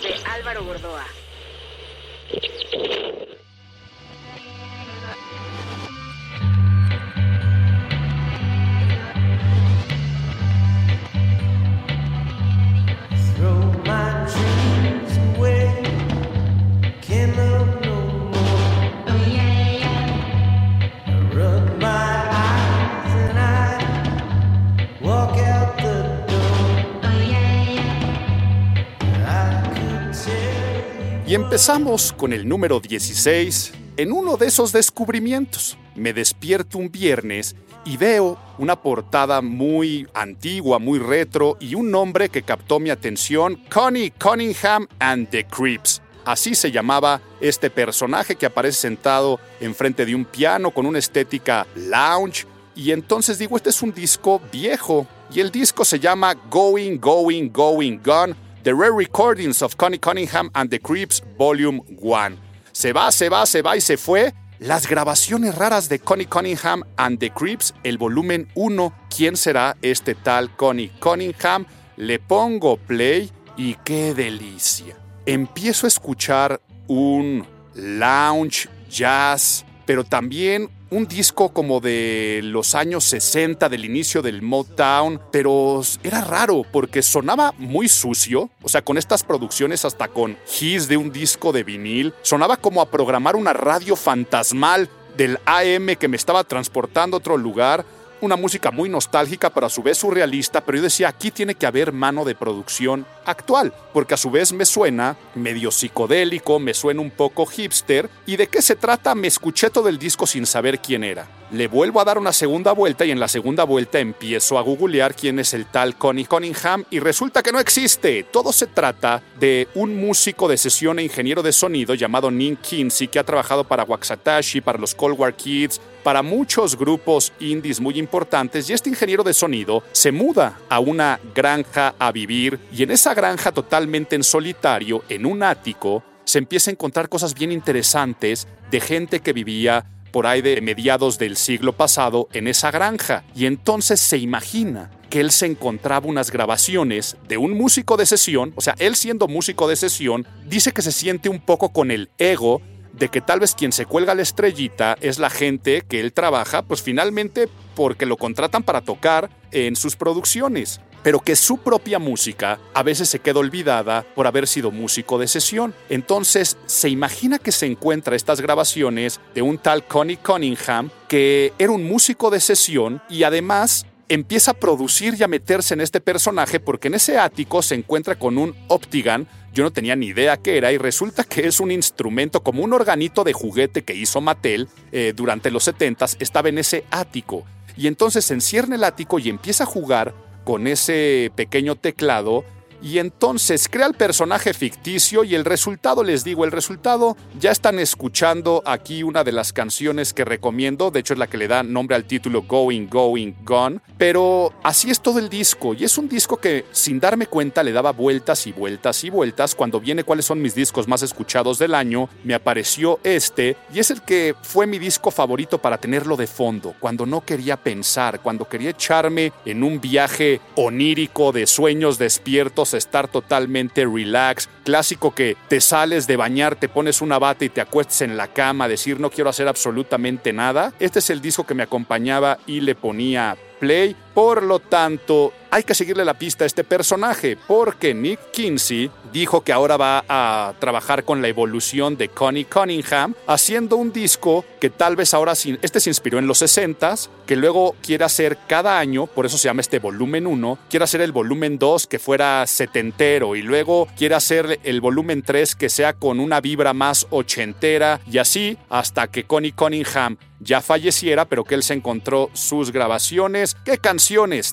Y 31.27 31.35
empezamos 31.35 32.13
con 32.13 32.35
el 32.35 32.47
número 32.47 32.81
16 32.81 33.73
en 33.97 34.13
uno 34.13 34.37
de 34.37 34.47
esos 34.47 34.73
descubrimientos. 34.73 35.79
Me 35.95 36.13
despierto 36.13 36.77
un 36.77 36.93
viernes 36.93 37.57
y 37.87 37.97
veo 37.97 38.39
una 38.59 38.83
portada 38.83 39.41
muy 39.41 40.07
antigua, 40.13 40.79
muy 40.79 40.99
retro 40.99 41.57
y 41.61 41.77
un 41.77 41.91
nombre 41.91 42.29
que 42.29 42.43
captó 42.43 42.79
mi 42.79 42.91
atención, 42.91 43.59
Connie 43.73 44.11
Cunningham 44.11 44.87
and 44.99 45.31
the 45.31 45.47
Creeps. 45.47 46.03
Así 46.27 46.55
se 46.55 46.71
llamaba 46.71 47.23
este 47.41 47.71
personaje 47.71 48.37
que 48.37 48.45
aparece 48.45 48.81
sentado 48.81 49.41
enfrente 49.61 50.05
de 50.05 50.15
un 50.15 50.27
piano 50.27 50.73
con 50.73 50.85
una 50.85 50.99
estética 50.99 51.67
lounge. 51.75 52.47
Y 52.77 52.91
entonces 52.91 53.39
digo, 53.39 53.57
este 53.57 53.71
es 53.71 53.81
un 53.81 53.95
disco 53.95 54.43
viejo. 54.53 55.07
Y 55.33 55.41
el 55.41 55.51
disco 55.51 55.87
se 55.87 55.99
llama 55.99 56.35
Going, 56.51 56.99
Going, 56.99 57.49
Going 57.51 58.01
Gone 58.05 58.44
The 58.65 58.75
Rare 58.75 58.95
Recordings 58.95 59.61
of 59.61 59.77
Connie 59.77 59.99
Cunningham 59.99 60.51
and 60.55 60.71
the 60.71 60.79
Creeps 60.79 61.21
Volume 61.37 61.83
1. 62.01 62.39
Se 62.73 62.95
va, 62.95 63.13
se 63.13 63.29
va, 63.29 63.45
se 63.45 63.61
va 63.61 63.77
y 63.77 63.81
se 63.83 63.99
fue. 63.99 64.33
Las 64.59 64.89
grabaciones 64.89 65.55
raras 65.55 65.91
de 65.91 65.99
Connie 65.99 66.25
Cunningham 66.25 66.83
and 66.97 67.19
the 67.19 67.29
Creeps, 67.29 67.75
el 67.85 67.99
volumen 67.99 68.49
1. 68.55 68.91
¿Quién 69.15 69.37
será 69.37 69.77
este 69.83 70.15
tal 70.15 70.57
Connie 70.57 70.91
Cunningham? 70.99 71.67
Le 71.99 72.19
pongo 72.19 72.79
play 72.79 73.31
y 73.59 73.75
qué 73.85 74.15
delicia. 74.15 74.97
Empiezo 75.27 75.87
a 75.87 75.89
escuchar 75.89 76.63
un 76.87 77.47
lounge, 77.75 78.71
jazz, 78.89 79.67
pero 79.85 80.05
también 80.05 80.71
un 80.91 81.07
disco 81.07 81.51
como 81.51 81.81
de 81.81 82.41
los 82.43 82.75
años 82.75 83.05
60, 83.05 83.69
del 83.69 83.85
inicio 83.85 84.23
del 84.23 84.43
Motown, 84.43 85.21
pero 85.31 85.83
era 86.03 86.21
raro 86.21 86.65
porque 86.71 87.03
sonaba 87.03 87.53
muy 87.59 87.89
sucio, 87.89 88.51
o 88.63 88.69
sea, 88.69 88.83
con 88.83 88.99
estas 88.99 89.25
producciones 89.25 89.85
hasta 89.85 90.09
con 90.09 90.37
his 90.61 90.89
de 90.89 90.97
un 90.97 91.13
disco 91.13 91.53
de 91.53 91.65
vinil, 91.65 92.15
sonaba 92.23 92.57
como 92.57 92.81
a 92.81 92.91
programar 92.91 93.37
una 93.37 93.53
radio 93.53 93.97
fantasmal 93.97 94.89
del 95.17 95.39
AM 95.47 95.97
que 95.97 96.09
me 96.09 96.17
estaba 96.17 96.45
transportando 96.45 97.17
a 97.17 97.19
otro 97.19 97.37
lugar 97.37 97.85
una 98.25 98.37
música 98.37 98.71
muy 98.71 98.89
nostálgica, 98.89 99.51
pero 99.51 99.67
a 99.67 99.71
su 99.71 99.83
vez 99.83 99.99
surrealista, 99.99 100.63
pero 100.63 100.79
yo 100.79 100.85
decía, 100.85 101.09
aquí 101.09 101.31
tiene 101.31 101.55
que 101.55 101.67
haber 101.67 101.93
mano 101.93 102.25
de 102.25 102.35
producción 102.35 103.07
actual, 103.25 103.73
porque 103.93 104.15
a 104.15 104.19
su 104.19 104.31
vez 104.31 104.53
me 104.53 104.65
suena 104.65 105.17
medio 105.35 105.71
psicodélico, 105.71 106.59
me 106.59 106.75
suena 106.75 107.01
un 107.01 107.11
poco 107.11 107.47
hipster, 107.47 108.09
y 108.27 108.37
de 108.37 108.49
qué 108.49 108.63
se 108.63 108.77
trata 108.77 109.15
me 109.15 109.29
escuché 109.29 109.71
todo 109.71 109.89
el 109.89 109.99
disco 109.99 110.27
sin 110.27 110.47
saber 110.47 110.81
quién 110.81 111.05
era. 111.05 111.29
Le 111.53 111.69
vuelvo 111.69 112.01
a 112.01 112.05
dar 112.05 112.19
una 112.19 112.33
segunda 112.33 112.73
vuelta 112.73 113.05
y 113.05 113.13
en 113.13 113.21
la 113.21 113.29
segunda 113.29 113.65
vuelta 113.65 114.01
empiezo 114.01 114.59
a 114.59 114.63
googlear 114.63 115.15
quién 115.15 115.39
es 115.39 115.55
el 115.55 115.67
tal 115.67 115.97
Connie 115.97 116.25
Cunningham 116.25 116.85
y 116.91 116.99
resulta 116.99 117.43
que 117.43 117.53
no 117.53 117.61
existe. 117.61 118.25
Todo 118.25 118.53
se 118.53 118.67
trata 118.67 119.23
de 119.39 119.69
un 119.75 119.97
músico 119.97 120.49
de 120.49 120.57
sesión 120.57 120.99
e 120.99 121.05
ingeniero 121.05 121.43
de 121.43 121.53
sonido 121.53 121.95
llamado 121.95 122.31
Nin 122.31 122.57
Kinsey 122.57 123.07
que 123.07 123.21
ha 123.21 123.25
trabajado 123.25 123.63
para 123.63 123.85
Waxatashi, 123.85 124.63
para 124.63 124.79
los 124.79 124.95
Cold 124.95 125.19
War 125.19 125.35
Kids, 125.35 125.81
para 126.05 126.23
muchos 126.23 126.77
grupos 126.77 127.33
indies 127.41 127.81
muy 127.81 127.99
importantes 127.99 128.69
y 128.69 128.75
este 128.75 128.91
ingeniero 128.91 129.25
de 129.25 129.35
sonido 129.35 129.83
se 129.91 130.13
muda 130.13 130.61
a 130.69 130.79
una 130.79 131.19
granja 131.35 131.95
a 131.99 132.13
vivir 132.13 132.61
y 132.71 132.83
en 132.83 132.91
esa 132.91 133.15
granja 133.15 133.51
totalmente 133.51 134.15
en 134.15 134.23
solitario, 134.23 135.03
en 135.09 135.25
un 135.25 135.43
ático, 135.43 136.05
se 136.25 136.39
empieza 136.39 136.71
a 136.71 136.73
encontrar 136.73 137.09
cosas 137.09 137.35
bien 137.35 137.51
interesantes 137.51 138.47
de 138.71 138.81
gente 138.81 139.21
que 139.21 139.33
vivía 139.33 139.87
por 140.13 140.27
ahí 140.27 140.43
de 140.43 140.61
mediados 140.61 141.19
del 141.19 141.37
siglo 141.37 141.73
pasado 141.73 142.29
en 142.33 142.47
esa 142.47 142.71
granja. 142.71 143.25
Y 143.35 143.47
entonces 143.47 143.99
se 143.99 144.17
imagina 144.19 144.91
que 145.11 145.21
él 145.21 145.31
se 145.31 145.47
encontraba 145.47 146.07
unas 146.07 146.31
grabaciones 146.31 147.17
de 147.27 147.37
un 147.37 147.53
músico 147.57 147.97
de 147.97 148.07
sesión, 148.07 148.53
o 148.57 148.61
sea, 148.61 148.75
él 148.79 148.95
siendo 148.95 149.27
músico 149.27 149.69
de 149.69 149.77
sesión, 149.77 150.27
dice 150.47 150.73
que 150.73 150.83
se 150.83 150.93
siente 150.93 151.29
un 151.29 151.41
poco 151.41 151.71
con 151.71 151.91
el 151.91 152.11
ego 152.19 152.63
de 152.99 153.09
que 153.09 153.21
tal 153.21 153.41
vez 153.41 153.55
quien 153.55 153.73
se 153.73 153.87
cuelga 153.87 154.15
la 154.15 154.23
estrellita 154.23 154.97
es 155.01 155.19
la 155.19 155.31
gente 155.31 155.83
que 155.83 156.01
él 156.01 156.13
trabaja, 156.13 156.63
pues 156.63 156.83
finalmente 156.83 157.49
porque 157.75 158.07
lo 158.07 158.17
contratan 158.17 158.63
para 158.63 158.81
tocar 158.81 159.31
en 159.51 159.77
sus 159.77 159.97
producciones 159.97 160.81
pero 161.05 161.21
que 161.21 161.37
su 161.37 161.59
propia 161.59 161.99
música 162.01 162.59
a 162.73 162.83
veces 162.83 163.11
se 163.11 163.21
queda 163.21 163.39
olvidada 163.39 164.05
por 164.15 164.27
haber 164.27 164.49
sido 164.49 164.71
músico 164.71 165.19
de 165.19 165.29
sesión. 165.29 165.75
Entonces 165.91 166.57
se 166.65 166.89
imagina 166.89 167.39
que 167.39 167.53
se 167.53 167.67
encuentra 167.67 168.17
estas 168.17 168.41
grabaciones 168.41 169.21
de 169.35 169.43
un 169.43 169.59
tal 169.59 169.87
Connie 169.87 170.17
Cunningham 170.17 170.91
que 171.07 171.53
era 171.59 171.71
un 171.71 171.85
músico 171.85 172.31
de 172.31 172.41
sesión 172.41 173.03
y 173.11 173.25
además 173.25 173.87
empieza 174.09 174.53
a 174.53 174.55
producir 174.55 175.15
y 175.19 175.23
a 175.23 175.29
meterse 175.29 175.75
en 175.75 175.83
este 175.83 176.01
personaje 176.01 176.59
porque 176.59 176.89
en 176.89 176.95
ese 176.95 177.19
ático 177.19 177.63
se 177.63 177.75
encuentra 177.75 178.19
con 178.19 178.39
un 178.39 178.57
Optigan. 178.69 179.29
Yo 179.55 179.63
no 179.63 179.71
tenía 179.71 179.95
ni 179.95 180.07
idea 180.07 180.37
qué 180.37 180.59
era 180.59 180.73
y 180.73 180.79
resulta 180.79 181.23
que 181.23 181.47
es 181.47 181.61
un 181.61 181.71
instrumento 181.71 182.43
como 182.43 182.65
un 182.65 182.73
organito 182.73 183.23
de 183.23 183.33
juguete 183.33 183.85
que 183.85 183.95
hizo 183.95 184.21
Mattel 184.21 184.69
eh, 184.91 185.13
durante 185.15 185.53
los 185.53 185.63
70 185.63 186.07
estaba 186.19 186.49
en 186.49 186.59
ese 186.59 186.85
ático. 186.91 187.45
Y 187.77 187.87
entonces 187.87 188.25
se 188.25 188.35
encierra 188.35 188.75
el 188.75 188.83
ático 188.83 189.21
y 189.21 189.29
empieza 189.29 189.63
a 189.63 189.69
jugar 189.69 190.13
con 190.43 190.67
ese 190.67 191.31
pequeño 191.37 191.77
teclado 191.77 192.45
y 192.85 192.99
entonces 192.99 193.69
crea 193.71 193.87
el 193.87 193.95
personaje 193.95 194.53
ficticio 194.53 195.25
y 195.25 195.35
el 195.35 195.47
resultado, 195.47 196.05
les 196.05 196.23
digo, 196.23 196.45
el 196.45 196.53
resultado, 196.53 197.17
ya 197.41 197.51
están 197.51 197.79
escuchando 197.79 198.63
aquí 198.67 199.03
una 199.03 199.25
de 199.25 199.33
las 199.33 199.55
canciones 199.55 200.13
que 200.13 200.27
recomiendo, 200.27 200.91
de 200.91 201.01
hecho 201.01 201.15
es 201.15 201.19
la 201.19 201.27
que 201.27 201.39
le 201.39 201.49
da 201.49 201.63
nombre 201.63 201.97
al 201.97 202.05
título 202.05 202.43
Going, 202.43 202.89
Going, 202.89 203.33
Gone, 203.43 203.81
pero 203.97 204.53
así 204.63 204.91
es 204.91 205.01
todo 205.01 205.19
el 205.19 205.31
disco 205.31 205.73
y 205.73 205.85
es 205.85 205.97
un 205.97 206.11
disco 206.11 206.37
que 206.37 206.67
sin 206.73 207.01
darme 207.01 207.27
cuenta 207.27 207.63
le 207.63 207.73
daba 207.73 207.93
vueltas 207.93 208.47
y 208.47 208.53
vueltas 208.53 209.03
y 209.03 209.09
vueltas, 209.09 209.55
cuando 209.55 209.81
viene 209.81 210.05
cuáles 210.05 210.27
son 210.27 210.43
mis 210.43 210.55
discos 210.55 210.87
más 210.87 211.03
escuchados 211.03 211.59
del 211.59 211.75
año, 211.75 212.11
me 212.23 212.35
apareció 212.35 213.01
este 213.03 213.57
y 213.73 213.79
es 213.79 213.91
el 213.91 214.03
que 214.03 214.35
fue 214.43 214.67
mi 214.67 214.79
disco 214.79 215.11
favorito 215.11 215.57
para 215.57 215.79
tenerlo 215.79 216.19
de 216.19 216.27
fondo, 216.27 216.75
cuando 216.81 217.07
no 217.07 217.23
quería 217.23 217.57
pensar, 217.57 218.21
cuando 218.21 218.47
quería 218.47 218.71
echarme 218.71 219.33
en 219.47 219.63
un 219.63 219.81
viaje 219.81 220.43
onírico 220.57 221.33
de 221.33 221.47
sueños 221.47 221.97
despiertos 221.97 222.74
estar 222.79 223.09
totalmente 223.09 223.85
relax. 223.85 224.49
Clásico 224.65 225.15
que 225.15 225.37
te 225.49 225.61
sales 225.61 226.07
de 226.07 226.17
bañar, 226.17 226.57
te 226.57 226.69
pones 226.69 227.01
una 227.01 227.19
bata 227.19 227.45
y 227.45 227.49
te 227.49 227.61
acuestes 227.61 228.03
en 228.03 228.17
la 228.17 228.29
cama, 228.29 228.69
decir 228.69 229.01
no 229.01 229.11
quiero 229.11 229.31
hacer 229.31 229.49
absolutamente 229.49 230.33
nada. 230.33 230.73
Este 230.79 230.99
es 230.99 231.11
el 231.11 231.21
disco 231.21 231.45
que 231.45 231.55
me 231.55 231.63
acompañaba 231.63 232.39
y 232.47 232.61
le 232.61 232.75
ponía 232.75 233.37
play. 233.61 233.97
Por 234.15 234.45
lo 234.45 234.61
tanto, 234.61 235.33
hay 235.51 235.63
que 235.63 235.75
seguirle 235.75 236.05
la 236.05 236.15
pista 236.15 236.45
a 236.45 236.47
este 236.47 236.65
personaje, 236.65 237.37
porque 237.47 237.95
Nick 237.95 238.19
Kinsey 238.33 238.91
dijo 239.13 239.43
que 239.43 239.53
ahora 239.53 239.77
va 239.77 240.05
a 240.09 240.55
trabajar 240.59 241.05
con 241.05 241.23
la 241.23 241.29
evolución 241.29 241.97
de 241.97 242.09
Connie 242.09 242.45
Cunningham, 242.45 243.15
haciendo 243.29 243.77
un 243.77 243.93
disco 243.93 244.45
que 244.61 244.71
tal 244.71 244.97
vez 244.97 245.15
ahora, 245.15 245.35
este 245.63 245.79
se 245.79 245.91
inspiró 245.91 246.19
en 246.19 246.27
los 246.27 246.43
60s, 246.43 247.09
que 247.25 247.37
luego 247.37 247.77
quiere 247.83 248.05
hacer 248.05 248.37
cada 248.49 248.81
año, 248.81 249.07
por 249.07 249.27
eso 249.27 249.39
se 249.39 249.47
llama 249.47 249.61
este 249.61 249.79
volumen 249.79 250.27
1, 250.27 250.59
quiere 250.69 250.85
hacer 250.85 251.01
el 251.01 251.13
volumen 251.13 251.59
2 251.59 251.87
que 251.87 252.01
fuera 252.01 252.45
setentero 252.49 253.37
y 253.37 253.43
luego 253.43 253.87
quiere 253.97 254.17
hacer 254.17 254.59
el 254.65 254.81
volumen 254.81 255.23
3 255.23 255.55
que 255.55 255.69
sea 255.69 255.93
con 255.93 256.19
una 256.19 256.41
vibra 256.41 256.73
más 256.73 257.07
ochentera 257.11 258.01
y 258.11 258.19
así 258.19 258.59
hasta 258.69 259.07
que 259.07 259.25
Connie 259.25 259.53
Cunningham 259.53 260.17
ya 260.41 260.61
falleciera, 260.61 261.25
pero 261.25 261.45
que 261.45 261.55
él 261.55 261.63
se 261.63 261.75
encontró 261.75 262.31
sus 262.35 262.71
grabaciones. 262.71 263.57
¿Qué 263.65 263.79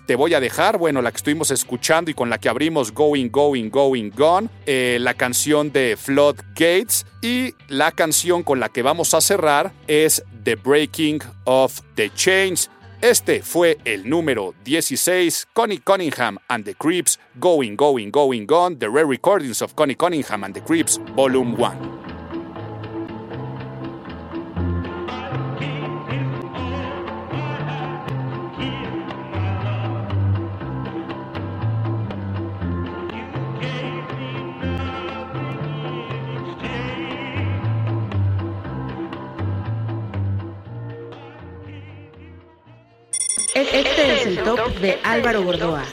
te 0.06 0.16
voy 0.16 0.34
a 0.34 0.40
dejar? 0.40 0.78
Bueno, 0.78 1.02
la 1.02 1.12
que 1.12 1.18
estuvimos 1.18 1.52
escuchando 1.52 2.10
y 2.10 2.14
con 2.14 2.30
la 2.30 2.38
que 2.38 2.48
abrimos 2.48 2.94
Going, 2.94 3.30
Going, 3.30 3.70
Going, 3.70 4.12
Gone, 4.12 4.48
eh, 4.66 4.98
la 5.02 5.14
canción 5.14 5.74
de 5.74 5.98
Flood 5.98 6.38
Gates 6.56 7.06
y 7.22 7.54
la 7.68 7.92
canción 7.92 8.44
con 8.44 8.62
la 8.62 8.70
que 8.70 8.82
vamos 8.82 9.14
a 9.14 9.20
cerrar 9.20 9.74
es 9.88 10.24
The 10.46 10.56
Breaking 10.56 11.20
of 11.44 11.82
the 11.96 12.10
Chains. 12.16 12.70
Este 13.02 13.42
fue 13.42 13.78
el 13.84 14.08
número 14.08 14.54
16, 14.64 15.48
Connie 15.52 15.80
Cunningham 15.80 16.38
and 16.48 16.64
the 16.64 16.76
Creeps, 16.76 17.20
Going, 17.36 17.76
Going, 17.76 18.10
Going, 18.10 18.46
Gone, 18.46 18.78
The 18.78 18.88
Rare 18.88 19.08
Recordings 19.08 19.62
of 19.62 19.74
Connie 19.76 19.96
Cunningham 19.96 20.46
and 20.46 20.54
the 20.54 20.62
Creeps, 20.62 20.98
Volume 21.14 21.58
1. 21.58 22.01
Este 43.54 44.14
es 44.14 44.26
el 44.28 44.44
top 44.44 44.74
de 44.80 44.98
Álvaro 45.04 45.44
Gordoa. 45.44 45.84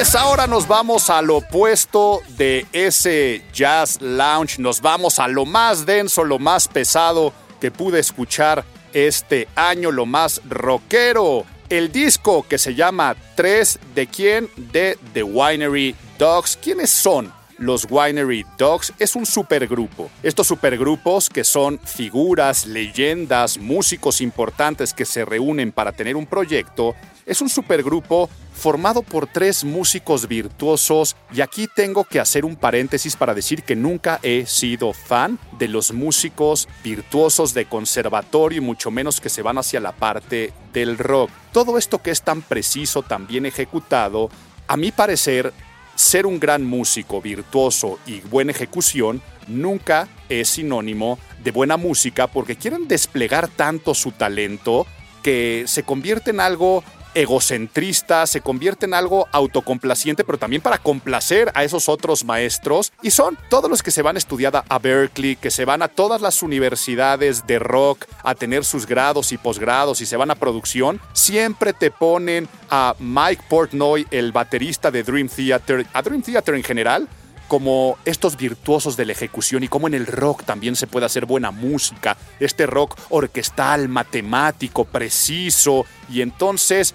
Pues 0.00 0.14
ahora 0.14 0.46
nos 0.46 0.66
vamos 0.66 1.10
al 1.10 1.28
opuesto 1.28 2.22
de 2.38 2.66
ese 2.72 3.42
jazz 3.52 4.00
lounge, 4.00 4.58
nos 4.58 4.80
vamos 4.80 5.18
a 5.18 5.28
lo 5.28 5.44
más 5.44 5.84
denso, 5.84 6.24
lo 6.24 6.38
más 6.38 6.68
pesado 6.68 7.34
que 7.60 7.70
pude 7.70 8.00
escuchar 8.00 8.64
este 8.94 9.46
año, 9.56 9.90
lo 9.90 10.06
más 10.06 10.40
rockero. 10.48 11.44
El 11.68 11.92
disco 11.92 12.46
que 12.48 12.56
se 12.56 12.74
llama 12.74 13.14
3 13.34 13.78
de 13.94 14.06
quién? 14.06 14.48
De 14.56 14.98
The 15.12 15.22
Winery 15.22 15.94
Dogs. 16.18 16.56
¿Quiénes 16.56 16.88
son? 16.88 17.30
Los 17.60 17.86
Winery 17.90 18.46
Dogs 18.56 18.94
es 18.98 19.14
un 19.14 19.26
supergrupo. 19.26 20.10
Estos 20.22 20.46
supergrupos 20.46 21.28
que 21.28 21.44
son 21.44 21.78
figuras, 21.78 22.64
leyendas, 22.64 23.58
músicos 23.58 24.22
importantes 24.22 24.94
que 24.94 25.04
se 25.04 25.26
reúnen 25.26 25.70
para 25.70 25.92
tener 25.92 26.16
un 26.16 26.24
proyecto, 26.24 26.94
es 27.26 27.42
un 27.42 27.50
supergrupo 27.50 28.30
formado 28.54 29.02
por 29.02 29.26
tres 29.26 29.62
músicos 29.62 30.26
virtuosos 30.26 31.16
y 31.34 31.42
aquí 31.42 31.68
tengo 31.76 32.04
que 32.04 32.18
hacer 32.18 32.46
un 32.46 32.56
paréntesis 32.56 33.14
para 33.14 33.34
decir 33.34 33.62
que 33.62 33.76
nunca 33.76 34.20
he 34.22 34.46
sido 34.46 34.94
fan 34.94 35.38
de 35.58 35.68
los 35.68 35.92
músicos 35.92 36.66
virtuosos 36.82 37.52
de 37.52 37.66
conservatorio 37.66 38.62
y 38.62 38.64
mucho 38.64 38.90
menos 38.90 39.20
que 39.20 39.28
se 39.28 39.42
van 39.42 39.58
hacia 39.58 39.80
la 39.80 39.92
parte 39.92 40.54
del 40.72 40.96
rock. 40.96 41.30
Todo 41.52 41.76
esto 41.76 42.00
que 42.00 42.10
es 42.10 42.22
tan 42.22 42.40
preciso, 42.40 43.02
tan 43.02 43.26
bien 43.26 43.44
ejecutado, 43.44 44.30
a 44.66 44.78
mi 44.78 44.92
parecer 44.92 45.52
ser 46.00 46.24
un 46.24 46.40
gran 46.40 46.64
músico, 46.64 47.20
virtuoso 47.20 47.98
y 48.06 48.20
buena 48.20 48.52
ejecución 48.52 49.20
nunca 49.48 50.08
es 50.30 50.48
sinónimo 50.48 51.18
de 51.44 51.50
buena 51.50 51.76
música 51.76 52.26
porque 52.26 52.56
quieren 52.56 52.88
desplegar 52.88 53.48
tanto 53.48 53.94
su 53.94 54.10
talento 54.12 54.86
que 55.22 55.64
se 55.66 55.82
convierte 55.82 56.30
en 56.30 56.40
algo 56.40 56.82
egocentrista, 57.14 58.26
se 58.26 58.40
convierte 58.40 58.86
en 58.86 58.94
algo 58.94 59.28
autocomplaciente, 59.32 60.24
pero 60.24 60.38
también 60.38 60.62
para 60.62 60.78
complacer 60.78 61.50
a 61.54 61.64
esos 61.64 61.88
otros 61.88 62.24
maestros. 62.24 62.92
Y 63.02 63.10
son 63.10 63.38
todos 63.48 63.70
los 63.70 63.82
que 63.82 63.90
se 63.90 64.02
van 64.02 64.16
a 64.16 64.18
estudiar 64.18 64.64
a 64.68 64.78
Berkeley, 64.78 65.36
que 65.36 65.50
se 65.50 65.64
van 65.64 65.82
a 65.82 65.88
todas 65.88 66.20
las 66.20 66.42
universidades 66.42 67.46
de 67.46 67.58
rock 67.58 68.06
a 68.22 68.34
tener 68.34 68.64
sus 68.64 68.86
grados 68.86 69.32
y 69.32 69.38
posgrados 69.38 70.00
y 70.00 70.06
se 70.06 70.16
van 70.16 70.30
a 70.30 70.34
producción. 70.34 71.00
Siempre 71.12 71.72
te 71.72 71.90
ponen 71.90 72.48
a 72.70 72.94
Mike 72.98 73.42
Portnoy, 73.48 74.06
el 74.10 74.32
baterista 74.32 74.90
de 74.90 75.02
Dream 75.02 75.28
Theater, 75.28 75.86
a 75.92 76.02
Dream 76.02 76.22
Theater 76.22 76.54
en 76.54 76.62
general, 76.62 77.08
como 77.50 77.98
estos 78.04 78.36
virtuosos 78.36 78.96
de 78.96 79.04
la 79.04 79.10
ejecución 79.10 79.64
y 79.64 79.68
cómo 79.68 79.88
en 79.88 79.94
el 79.94 80.06
rock 80.06 80.44
también 80.44 80.76
se 80.76 80.86
puede 80.86 81.06
hacer 81.06 81.26
buena 81.26 81.50
música, 81.50 82.16
este 82.38 82.64
rock 82.64 82.96
orquestal, 83.08 83.88
matemático, 83.88 84.84
preciso, 84.84 85.84
y 86.08 86.20
entonces... 86.20 86.94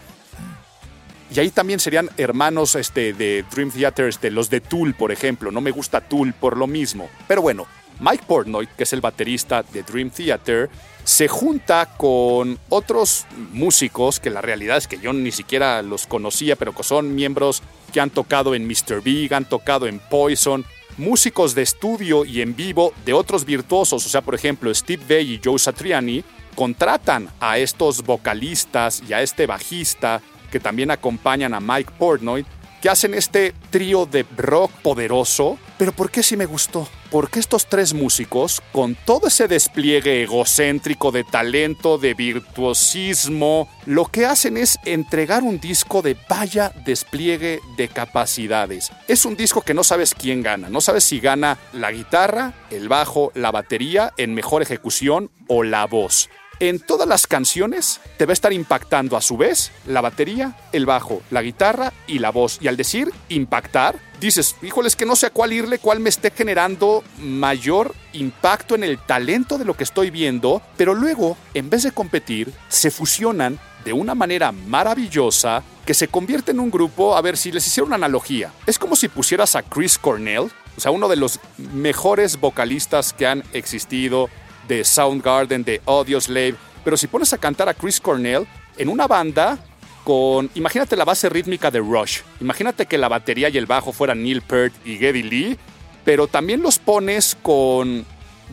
Y 1.30 1.42
ahí 1.42 1.50
también 1.50 1.82
serían 1.82 2.10
hermanos 2.16 2.76
este, 2.76 3.12
de 3.12 3.44
Dream 3.52 3.70
Theater, 3.70 4.08
este, 4.08 4.32
los 4.32 4.50
de 4.50 4.62
Tool, 4.62 4.94
por 4.94 5.12
ejemplo. 5.12 5.52
No 5.52 5.60
me 5.60 5.72
gusta 5.72 6.00
Tool 6.00 6.32
por 6.32 6.56
lo 6.56 6.68
mismo. 6.68 7.10
Pero 7.28 7.42
bueno, 7.42 7.68
Mike 8.00 8.24
Portnoy, 8.26 8.70
que 8.78 8.84
es 8.84 8.94
el 8.94 9.02
baterista 9.02 9.62
de 9.62 9.84
Dream 9.84 10.10
Theater, 10.10 10.70
se 11.06 11.28
junta 11.28 11.86
con 11.98 12.60
otros 12.68 13.26
músicos 13.54 14.20
que 14.20 14.32
la 14.32 14.42
realidad 14.42 14.78
es 14.78 14.88
que 14.88 15.00
yo 15.00 15.14
ni 15.14 15.32
siquiera 15.32 15.82
los 15.84 16.08
conocía, 16.08 16.56
pero 16.56 16.74
que 16.74 16.84
son 16.84 17.14
miembros 17.14 17.62
que 17.94 18.02
han 18.02 18.10
tocado 18.10 18.56
en 18.56 18.68
Mr. 18.68 19.02
Big, 19.04 19.34
han 19.34 19.46
tocado 19.46 19.86
en 19.88 20.00
Poison, 20.00 20.66
músicos 20.98 21.54
de 21.54 21.62
estudio 21.62 22.26
y 22.26 22.42
en 22.42 22.56
vivo 22.56 22.92
de 23.06 23.14
otros 23.14 23.46
virtuosos, 23.46 24.06
o 24.06 24.10
sea, 24.10 24.22
por 24.22 24.34
ejemplo, 24.34 24.74
Steve 24.74 25.04
Vai 25.08 25.34
y 25.34 25.42
Joe 25.44 25.60
Satriani, 25.60 26.24
contratan 26.56 27.30
a 27.40 27.60
estos 27.60 28.02
vocalistas 28.02 29.04
y 29.08 29.14
a 29.14 29.22
este 29.22 29.46
bajista 29.46 30.22
que 30.52 30.60
también 30.60 30.90
acompañan 30.90 31.54
a 31.54 31.60
Mike 31.60 31.94
Portnoy 32.00 32.46
que 32.82 32.90
hacen 32.90 33.14
este 33.14 33.54
trío 33.70 34.06
de 34.06 34.26
rock 34.38 34.72
poderoso. 34.82 35.58
Pero 35.78 35.92
¿por 35.92 36.10
qué 36.10 36.24
sí 36.24 36.38
me 36.38 36.46
gustó? 36.46 36.88
Porque 37.12 37.40
estos 37.40 37.68
tres 37.68 37.94
músicos, 37.94 38.62
con 38.72 38.96
todo 38.96 39.28
ese 39.28 39.48
despliegue 39.48 40.24
egocéntrico 40.24 41.12
de 41.12 41.24
talento, 41.26 41.98
de 41.98 42.14
virtuosismo, 42.14 43.68
lo 43.86 44.06
que 44.06 44.26
hacen 44.26 44.56
es 44.56 44.80
entregar 44.86 45.44
un 45.44 45.60
disco 45.60 46.02
de 46.02 46.16
vaya 46.30 46.72
despliegue 46.86 47.60
de 47.78 47.90
capacidades. 47.90 48.92
Es 49.08 49.26
un 49.26 49.36
disco 49.36 49.62
que 49.62 49.74
no 49.74 49.84
sabes 49.84 50.16
quién 50.16 50.44
gana, 50.44 50.70
no 50.70 50.80
sabes 50.80 51.04
si 51.04 51.20
gana 51.20 51.58
la 51.74 51.92
guitarra, 51.92 52.54
el 52.72 52.88
bajo, 52.88 53.32
la 53.36 53.52
batería 53.52 54.14
en 54.18 54.34
mejor 54.34 54.62
ejecución 54.62 55.30
o 55.48 55.64
la 55.64 55.86
voz 55.86 56.30
en 56.60 56.80
todas 56.80 57.08
las 57.08 57.28
canciones 57.28 58.00
te 58.18 58.26
va 58.26 58.32
a 58.32 58.34
estar 58.34 58.54
impactando 58.54 59.18
a 59.18 59.22
su 59.22 59.38
vez 59.38 59.72
la 59.86 60.02
batería, 60.02 60.56
el 60.72 60.86
bajo, 60.86 61.22
la 61.32 61.42
guitarra 61.42 61.94
y 62.08 62.20
la 62.20 62.32
voz. 62.32 62.60
Y 62.62 62.68
al 62.68 62.78
decir 62.78 63.12
impactar, 63.30 64.00
dices, 64.20 64.56
híjoles 64.62 64.96
que 64.96 65.06
no 65.06 65.16
sé 65.16 65.28
a 65.28 65.30
cuál 65.30 65.54
irle, 65.54 65.80
cuál 65.80 66.00
me 66.00 66.10
esté 66.10 66.32
generando 66.32 67.04
mayor 67.20 67.94
impacto 68.14 68.76
en 68.76 68.84
el 68.84 68.98
talento 69.00 69.58
de 69.58 69.66
lo 69.66 69.76
que 69.76 69.84
estoy 69.84 70.10
viendo, 70.10 70.62
pero 70.78 70.94
luego, 70.94 71.38
en 71.54 71.70
vez 71.70 71.84
de 71.84 71.92
competir, 71.92 72.54
se 72.70 72.92
fusionan 72.92 73.60
de 73.84 73.94
una 73.94 74.16
manera 74.16 74.52
maravillosa 74.52 75.64
que 75.86 75.94
se 75.94 76.08
convierte 76.08 76.52
en 76.52 76.60
un 76.60 76.72
grupo, 76.72 77.16
a 77.16 77.22
ver 77.22 77.38
si 77.38 77.52
les 77.52 77.68
hiciera 77.68 77.86
una 77.86 77.96
analogía. 77.96 78.52
Es 78.66 78.80
como 78.80 78.96
si 78.96 79.08
pusieras 79.08 79.56
a 79.56 79.62
Chris 79.62 79.98
Cornell, 79.98 80.50
o 80.78 80.82
sea, 80.82 80.92
uno 80.92 81.08
de 81.08 81.16
los 81.16 81.40
mejores 81.58 82.40
vocalistas 82.40 83.14
que 83.14 83.28
han 83.28 83.44
existido 83.54 84.30
de 84.68 84.84
Soundgarden, 84.84 85.64
de 85.64 85.82
Audioslave, 85.86 86.56
pero 86.84 86.98
si 86.98 87.08
pones 87.08 87.32
a 87.34 87.38
cantar 87.38 87.70
a 87.70 87.74
Chris 87.74 88.00
Cornell 88.00 88.48
en 88.78 88.90
una 88.90 89.08
banda 89.08 89.60
con, 90.06 90.50
imagínate 90.56 90.96
la 90.96 91.04
base 91.04 91.28
rítmica 91.28 91.72
de 91.72 91.80
Rush, 91.80 92.20
imagínate 92.40 92.86
que 92.86 92.98
la 92.98 93.10
batería 93.10 93.50
y 93.50 93.58
el 93.58 93.66
bajo 93.66 93.92
fueran 93.92 94.24
Neil 94.24 94.44
Peart 94.44 94.74
y 94.86 94.98
Geddy 94.98 95.24
Lee, 95.24 95.58
pero 96.06 96.28
también 96.28 96.62
los 96.62 96.78
pones 96.78 97.36
con 97.42 98.06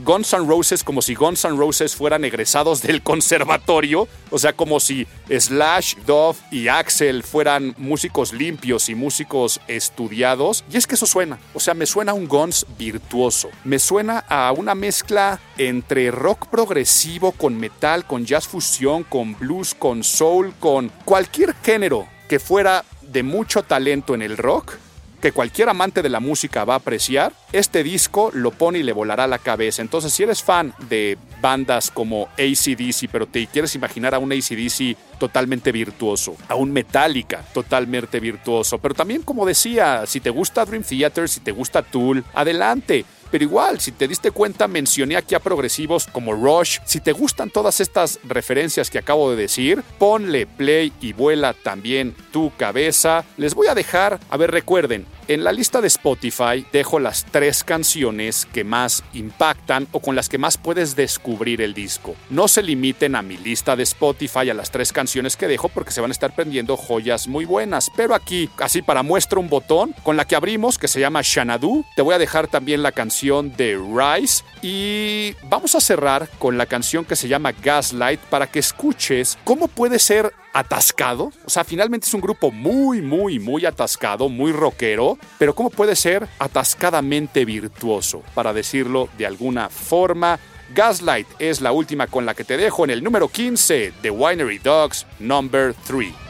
Guns 0.04 0.32
N' 0.32 0.46
Roses 0.46 0.84
como 0.84 1.02
si 1.02 1.14
Guns 1.14 1.44
N' 1.44 1.56
Roses 1.56 1.94
fueran 1.94 2.24
egresados 2.24 2.82
del 2.82 3.02
conservatorio, 3.02 4.08
o 4.30 4.38
sea, 4.38 4.52
como 4.52 4.80
si 4.80 5.06
Slash, 5.28 5.96
Dove 6.06 6.38
y 6.50 6.68
Axel 6.68 7.22
fueran 7.22 7.74
músicos 7.78 8.32
limpios 8.32 8.88
y 8.88 8.94
músicos 8.94 9.60
estudiados. 9.68 10.64
Y 10.72 10.76
es 10.76 10.86
que 10.86 10.94
eso 10.94 11.06
suena, 11.06 11.38
o 11.54 11.60
sea, 11.60 11.74
me 11.74 11.86
suena 11.86 12.12
a 12.12 12.14
un 12.14 12.26
Guns 12.26 12.66
virtuoso, 12.78 13.50
me 13.64 13.78
suena 13.78 14.18
a 14.28 14.52
una 14.52 14.74
mezcla 14.74 15.40
entre 15.58 16.10
rock 16.10 16.46
progresivo 16.48 17.32
con 17.32 17.58
metal, 17.58 18.06
con 18.06 18.24
jazz 18.24 18.48
fusión, 18.48 19.04
con 19.04 19.38
blues, 19.38 19.74
con 19.74 20.02
soul, 20.04 20.54
con 20.58 20.90
cualquier 21.04 21.54
género 21.62 22.06
que 22.28 22.38
fuera 22.38 22.84
de 23.02 23.22
mucho 23.22 23.62
talento 23.62 24.14
en 24.14 24.22
el 24.22 24.36
rock 24.38 24.76
que 25.22 25.30
cualquier 25.30 25.68
amante 25.68 26.02
de 26.02 26.08
la 26.08 26.18
música 26.18 26.64
va 26.64 26.74
a 26.74 26.78
apreciar, 26.78 27.32
este 27.52 27.84
disco 27.84 28.32
lo 28.34 28.50
pone 28.50 28.80
y 28.80 28.82
le 28.82 28.92
volará 28.92 29.28
la 29.28 29.38
cabeza. 29.38 29.80
Entonces, 29.80 30.12
si 30.12 30.24
eres 30.24 30.42
fan 30.42 30.74
de 30.88 31.16
bandas 31.40 31.92
como 31.92 32.28
ACDC, 32.32 33.08
pero 33.10 33.26
te 33.26 33.46
quieres 33.46 33.74
imaginar 33.76 34.16
a 34.16 34.18
un 34.18 34.32
ACDC 34.32 34.96
totalmente 35.20 35.70
virtuoso, 35.70 36.36
a 36.48 36.56
un 36.56 36.72
Metallica 36.72 37.44
totalmente 37.54 38.18
virtuoso, 38.18 38.78
pero 38.78 38.94
también, 38.94 39.22
como 39.22 39.46
decía, 39.46 40.04
si 40.06 40.18
te 40.18 40.30
gusta 40.30 40.64
Dream 40.64 40.82
Theater, 40.82 41.28
si 41.28 41.38
te 41.38 41.52
gusta 41.52 41.82
Tool, 41.82 42.24
adelante. 42.34 43.04
Pero 43.32 43.44
igual, 43.44 43.80
si 43.80 43.92
te 43.92 44.06
diste 44.06 44.30
cuenta, 44.30 44.68
mencioné 44.68 45.16
aquí 45.16 45.34
a 45.34 45.40
progresivos 45.40 46.06
como 46.06 46.34
Rush. 46.34 46.80
Si 46.84 47.00
te 47.00 47.12
gustan 47.12 47.48
todas 47.48 47.80
estas 47.80 48.20
referencias 48.24 48.90
que 48.90 48.98
acabo 48.98 49.30
de 49.30 49.36
decir, 49.36 49.82
ponle 49.98 50.46
play 50.46 50.92
y 51.00 51.14
vuela 51.14 51.54
también 51.54 52.14
tu 52.30 52.52
cabeza. 52.58 53.24
Les 53.38 53.54
voy 53.54 53.68
a 53.68 53.74
dejar, 53.74 54.20
a 54.28 54.36
ver, 54.36 54.50
recuerden, 54.50 55.06
en 55.28 55.44
la 55.44 55.52
lista 55.52 55.80
de 55.80 55.86
Spotify 55.86 56.66
dejo 56.72 56.98
las 56.98 57.24
tres 57.24 57.64
canciones 57.64 58.46
que 58.52 58.64
más 58.64 59.04
impactan 59.12 59.86
o 59.92 60.00
con 60.00 60.16
las 60.16 60.28
que 60.28 60.38
más 60.38 60.58
puedes 60.58 60.96
descubrir 60.96 61.62
el 61.62 61.74
disco. 61.74 62.14
No 62.30 62.48
se 62.48 62.62
limiten 62.62 63.14
a 63.14 63.22
mi 63.22 63.36
lista 63.36 63.76
de 63.76 63.84
Spotify 63.84 64.50
a 64.50 64.54
las 64.54 64.70
tres 64.70 64.92
canciones 64.92 65.36
que 65.36 65.48
dejo 65.48 65.68
porque 65.68 65.92
se 65.92 66.00
van 66.00 66.10
a 66.10 66.12
estar 66.12 66.34
prendiendo 66.34 66.76
joyas 66.76 67.28
muy 67.28 67.44
buenas. 67.44 67.90
Pero 67.96 68.14
aquí, 68.14 68.50
así 68.58 68.82
para 68.82 69.02
muestra 69.02 69.38
un 69.38 69.48
botón 69.48 69.94
con 70.02 70.16
la 70.16 70.26
que 70.26 70.36
abrimos 70.36 70.78
que 70.78 70.88
se 70.88 71.00
llama 71.00 71.20
Shanadu, 71.22 71.84
te 71.96 72.02
voy 72.02 72.14
a 72.14 72.18
dejar 72.18 72.48
también 72.48 72.82
la 72.82 72.92
canción 72.92 73.54
de 73.56 73.76
Rise 73.76 74.44
y 74.62 75.34
vamos 75.48 75.74
a 75.74 75.80
cerrar 75.80 76.28
con 76.38 76.58
la 76.58 76.66
canción 76.66 77.04
que 77.04 77.16
se 77.16 77.28
llama 77.28 77.52
Gaslight 77.52 78.20
para 78.20 78.46
que 78.46 78.58
escuches 78.58 79.38
cómo 79.44 79.68
puede 79.68 79.98
ser 79.98 80.32
atascado. 80.52 81.32
O 81.44 81.50
sea, 81.50 81.64
finalmente 81.64 82.06
es 82.06 82.14
un 82.14 82.20
grupo 82.20 82.50
muy, 82.50 83.00
muy, 83.00 83.38
muy 83.38 83.66
atascado, 83.66 84.28
muy 84.28 84.52
rockero, 84.52 85.18
pero 85.38 85.54
¿cómo 85.54 85.70
puede 85.70 85.96
ser 85.96 86.28
atascadamente 86.38 87.44
virtuoso? 87.44 88.22
Para 88.34 88.52
decirlo 88.52 89.08
de 89.18 89.26
alguna 89.26 89.68
forma. 89.68 90.38
Gaslight 90.74 91.26
es 91.38 91.60
la 91.60 91.72
última 91.72 92.06
con 92.06 92.24
la 92.24 92.34
que 92.34 92.44
te 92.44 92.56
dejo 92.56 92.84
en 92.84 92.90
el 92.90 93.04
número 93.04 93.28
15 93.28 93.92
de 94.02 94.10
Winery 94.10 94.58
Dogs 94.58 95.06
Number 95.18 95.74
3. 95.86 96.21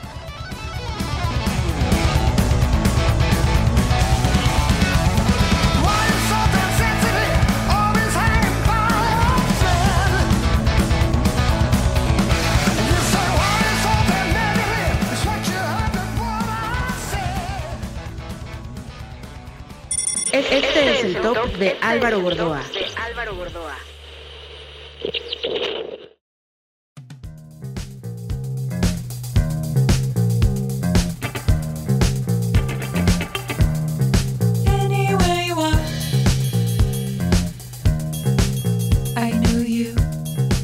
Top 21.35 21.57
de 21.57 21.79
Álvaro 21.81 22.21
Gordoa. 22.21 22.61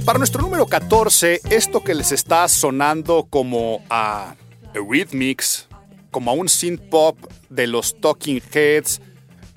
Para 0.04 0.18
nuestro 0.18 0.42
número 0.42 0.66
14, 0.66 1.40
esto 1.48 1.82
que 1.82 1.94
les 1.94 2.12
está 2.12 2.46
sonando 2.48 3.26
como 3.30 3.82
a 3.88 4.34
Rhythmics, 4.74 5.66
como 6.10 6.30
a 6.30 6.34
un 6.34 6.50
synth 6.50 6.82
pop 6.90 7.16
de 7.48 7.66
los 7.66 7.98
Talking 8.00 8.42
Heads, 8.52 9.00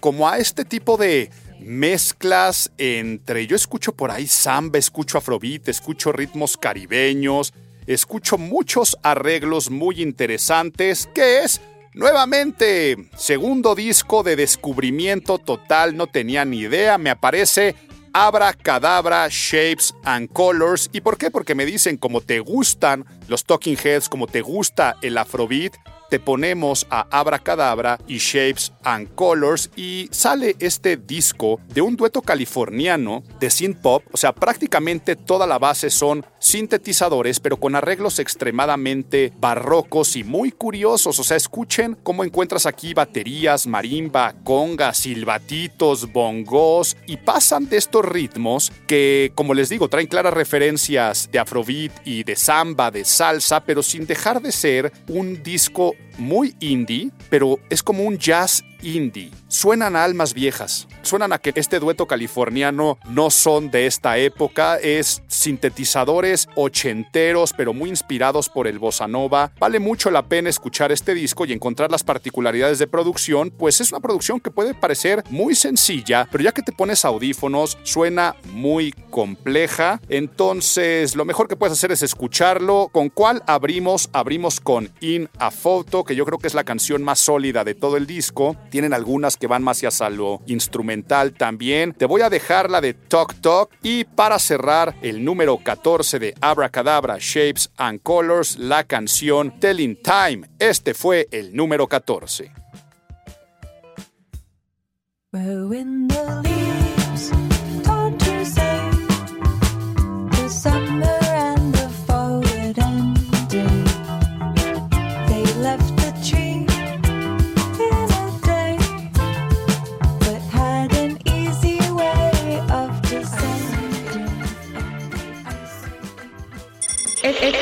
como 0.02 0.28
a 0.28 0.40
este 0.40 0.66
tipo 0.66 0.98
de 0.98 1.30
mezclas 1.62 2.72
entre, 2.78 3.48
yo 3.48 3.56
escucho 3.56 3.94
por 3.94 4.12
ahí 4.12 4.28
samba, 4.28 4.80
escucho 4.80 5.18
afrobeat, 5.18 5.70
escucho 5.70 6.12
ritmos 6.12 6.58
caribeños, 6.58 7.54
escucho 7.88 8.38
muchos 8.38 8.98
arreglos 9.04 9.70
muy 9.70 10.02
interesantes, 10.02 11.08
que 11.14 11.44
es 11.44 11.62
nuevamente 11.94 13.10
segundo 13.16 13.76
disco 13.76 14.24
de 14.24 14.36
descubrimiento 14.36 15.38
total, 15.38 15.96
no 15.96 16.08
tenía 16.08 16.44
ni 16.46 16.60
idea, 16.60 16.98
me 16.98 17.12
aparece 17.12 17.76
Abra 18.14 18.54
Cadabra 18.54 19.28
Shapes 19.30 19.94
and 20.04 20.34
Colors. 20.34 20.90
¿Y 20.92 21.02
por 21.02 21.18
qué? 21.18 21.32
Porque 21.32 21.56
me 21.56 21.66
dicen 21.66 21.96
como 21.98 22.22
te 22.22 22.40
gustan 22.40 23.06
los 23.28 23.46
Talking 23.46 23.78
Heads, 23.82 24.10
como 24.10 24.28
te 24.28 24.42
gusta 24.42 24.98
el 25.02 25.18
Afrobeat, 25.18 25.76
te 26.12 26.19
ponemos 26.19 26.86
a 26.89 27.08
Abracadabra 27.10 27.97
y 28.06 28.17
Shapes 28.17 28.74
and 28.84 29.15
Colors 29.15 29.71
y 29.78 30.10
sale 30.12 30.58
este 30.60 30.97
disco 30.97 31.62
de 31.74 31.80
un 31.80 31.95
dueto 31.95 32.21
californiano 32.21 33.24
de 33.39 33.50
synth 33.50 33.78
pop, 33.78 34.04
o 34.12 34.17
sea, 34.17 34.34
prácticamente 34.36 35.15
toda 35.15 35.47
la 35.47 35.58
base 35.58 35.89
son 35.89 36.26
sintetizadores, 36.38 37.39
pero 37.39 37.56
con 37.56 37.76
arreglos 37.76 38.19
extremadamente 38.19 39.32
barrocos 39.39 40.17
y 40.17 40.26
muy 40.26 40.52
curiosos, 40.52 41.17
o 41.17 41.24
sea, 41.24 41.38
escuchen 41.38 41.97
cómo 42.04 42.26
encuentras 42.26 42.65
aquí 42.65 42.93
baterías, 42.93 43.65
marimba, 43.65 44.36
congas, 44.43 44.97
silbatitos, 44.97 46.12
bongos 46.12 46.97
y 47.08 47.15
pasan 47.15 47.69
de 47.69 47.78
estos 47.78 48.04
ritmos 48.04 48.74
que, 48.86 49.32
como 49.34 49.54
les 49.54 49.69
digo, 49.69 49.88
traen 49.88 50.08
claras 50.08 50.34
referencias 50.34 51.30
de 51.32 51.39
afrobeat 51.39 52.06
y 52.06 52.26
de 52.26 52.36
samba, 52.36 52.91
de 52.91 53.06
salsa, 53.06 53.63
pero 53.63 53.82
sin 53.82 54.06
dejar 54.06 54.41
de 54.41 54.52
ser 54.52 54.91
un 55.08 55.41
disco 55.41 55.95
muy 56.18 56.56
indie, 56.60 57.12
pero 57.30 57.60
es 57.70 57.82
como 57.84 58.04
un 58.04 58.18
jazz 58.18 58.64
indie. 58.82 59.32
Suenan 59.48 59.96
a 59.96 60.04
almas 60.04 60.34
viejas. 60.34 60.88
Suenan 61.02 61.34
a 61.34 61.39
que 61.39 61.52
este 61.56 61.80
dueto 61.80 62.08
californiano 62.08 62.98
no 63.10 63.30
son 63.30 63.72
de 63.72 63.86
esta 63.86 64.17
época. 64.17 64.78
Es 64.78 65.22
sintetizadores 65.28 66.48
ochenteros, 66.56 67.54
pero 67.56 67.74
muy 67.74 67.89
inspirados 67.89 68.50
por 68.50 68.67
el 68.67 68.80
bossa 68.80 69.08
nova. 69.08 69.52
Vale 69.60 69.80
mucho 69.80 70.12
la 70.12 70.24
pena 70.24 70.50
escuchar 70.50 70.91
este 70.91 71.13
disco 71.13 71.46
y 71.46 71.54
encontrar 71.54 71.91
las 71.91 72.04
particularidades 72.04 72.80
de 72.80 72.88
producción, 72.88 73.52
pues 73.52 73.82
es 73.82 73.91
una 73.91 74.00
producción 74.00 74.39
que 74.39 74.52
puede 74.52 74.74
parecer 74.74 75.24
muy 75.30 75.56
sencilla, 75.56 76.28
pero 76.32 76.44
ya 76.44 76.52
que 76.52 76.62
te 76.62 76.72
pones 76.72 77.06
audífonos, 77.06 77.78
suena 77.84 78.36
muy 78.46 78.91
compleja. 79.10 80.00
Entonces, 80.10 81.15
lo 81.15 81.26
mejor 81.26 81.48
que 81.48 81.56
puedes 81.56 81.74
hacer 81.74 81.91
es 81.91 82.02
escucharlo. 82.02 82.89
¿Con 82.91 83.10
cuál 83.10 83.44
abrimos? 83.48 84.10
Abrimos 84.13 84.60
con 84.60 84.91
In 85.02 85.30
a 85.39 85.52
Photo, 85.52 86.04
que 86.04 86.15
yo 86.15 86.26
creo 86.26 86.39
que 86.39 86.48
es 86.48 86.54
la 86.54 86.63
canción 86.63 87.04
más 87.04 87.20
sólida 87.20 87.63
de 87.63 87.76
todo 87.76 87.98
el 87.98 88.08
disco. 88.08 88.56
Tienen 88.72 88.94
algunas 88.94 89.38
que 89.38 89.46
van 89.46 89.62
más 89.62 89.84
hacia 89.84 90.10
lo 90.10 90.42
instrumental 90.48 91.34
también. 91.34 91.94
Te 91.94 92.06
voy 92.06 92.22
a 92.22 92.30
dejar 92.30 92.72
la 92.72 92.82
de 92.82 92.94
Talk 92.96 93.36
Talk 93.42 93.70
y 93.84 94.06
para 94.06 94.40
cerrar 94.40 94.96
el 95.02 95.24
número 95.24 95.58
14 95.58 96.18
de 96.18 96.34
Abracadabra 96.42 97.18
Shapes 97.20 97.70
and 97.78 98.02
Colors, 98.02 98.58
la 98.58 98.86
canción 98.86 99.60
Telling 99.60 99.98
Time. 100.02 100.50
Este 100.58 100.94
fue 100.94 101.28
el 101.32 101.56
número 101.56 101.88
14. 101.88 102.52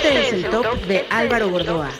Este 0.09 0.21
es 0.21 0.33
el 0.33 0.49
top 0.49 0.65
de 0.87 1.05
Álvaro 1.11 1.49
Gordoa. 1.49 1.91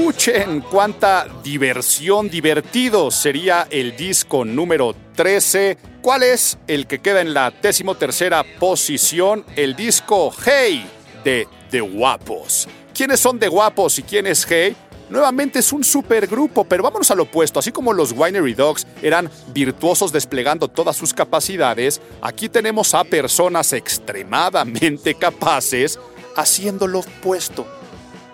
Escuchen 0.00 0.62
cuánta 0.62 1.26
diversión, 1.44 2.30
divertido 2.30 3.10
sería 3.10 3.68
el 3.70 3.94
disco 3.96 4.46
número 4.46 4.96
13. 5.14 5.76
¿Cuál 6.00 6.22
es 6.22 6.56
el 6.66 6.86
que 6.86 7.00
queda 7.00 7.20
en 7.20 7.34
la 7.34 7.50
décimo 7.50 7.94
tercera 7.94 8.42
posición? 8.58 9.44
El 9.56 9.76
disco 9.76 10.32
Hey 10.42 10.88
de 11.22 11.46
The 11.70 11.82
Guapos. 11.82 12.66
¿Quiénes 12.94 13.20
son 13.20 13.38
The 13.38 13.48
Guapos 13.48 13.98
y 13.98 14.02
quién 14.02 14.26
es 14.26 14.46
Hey? 14.48 14.74
Nuevamente 15.10 15.58
es 15.58 15.70
un 15.70 15.84
supergrupo, 15.84 16.64
pero 16.64 16.82
vámonos 16.82 17.10
al 17.10 17.20
opuesto. 17.20 17.58
Así 17.58 17.70
como 17.70 17.92
los 17.92 18.12
Winery 18.12 18.54
Dogs 18.54 18.86
eran 19.02 19.30
virtuosos 19.48 20.12
desplegando 20.12 20.68
todas 20.68 20.96
sus 20.96 21.12
capacidades, 21.12 22.00
aquí 22.22 22.48
tenemos 22.48 22.94
a 22.94 23.04
personas 23.04 23.74
extremadamente 23.74 25.14
capaces 25.14 25.98
haciendo 26.36 26.86
lo 26.86 27.00
opuesto 27.00 27.66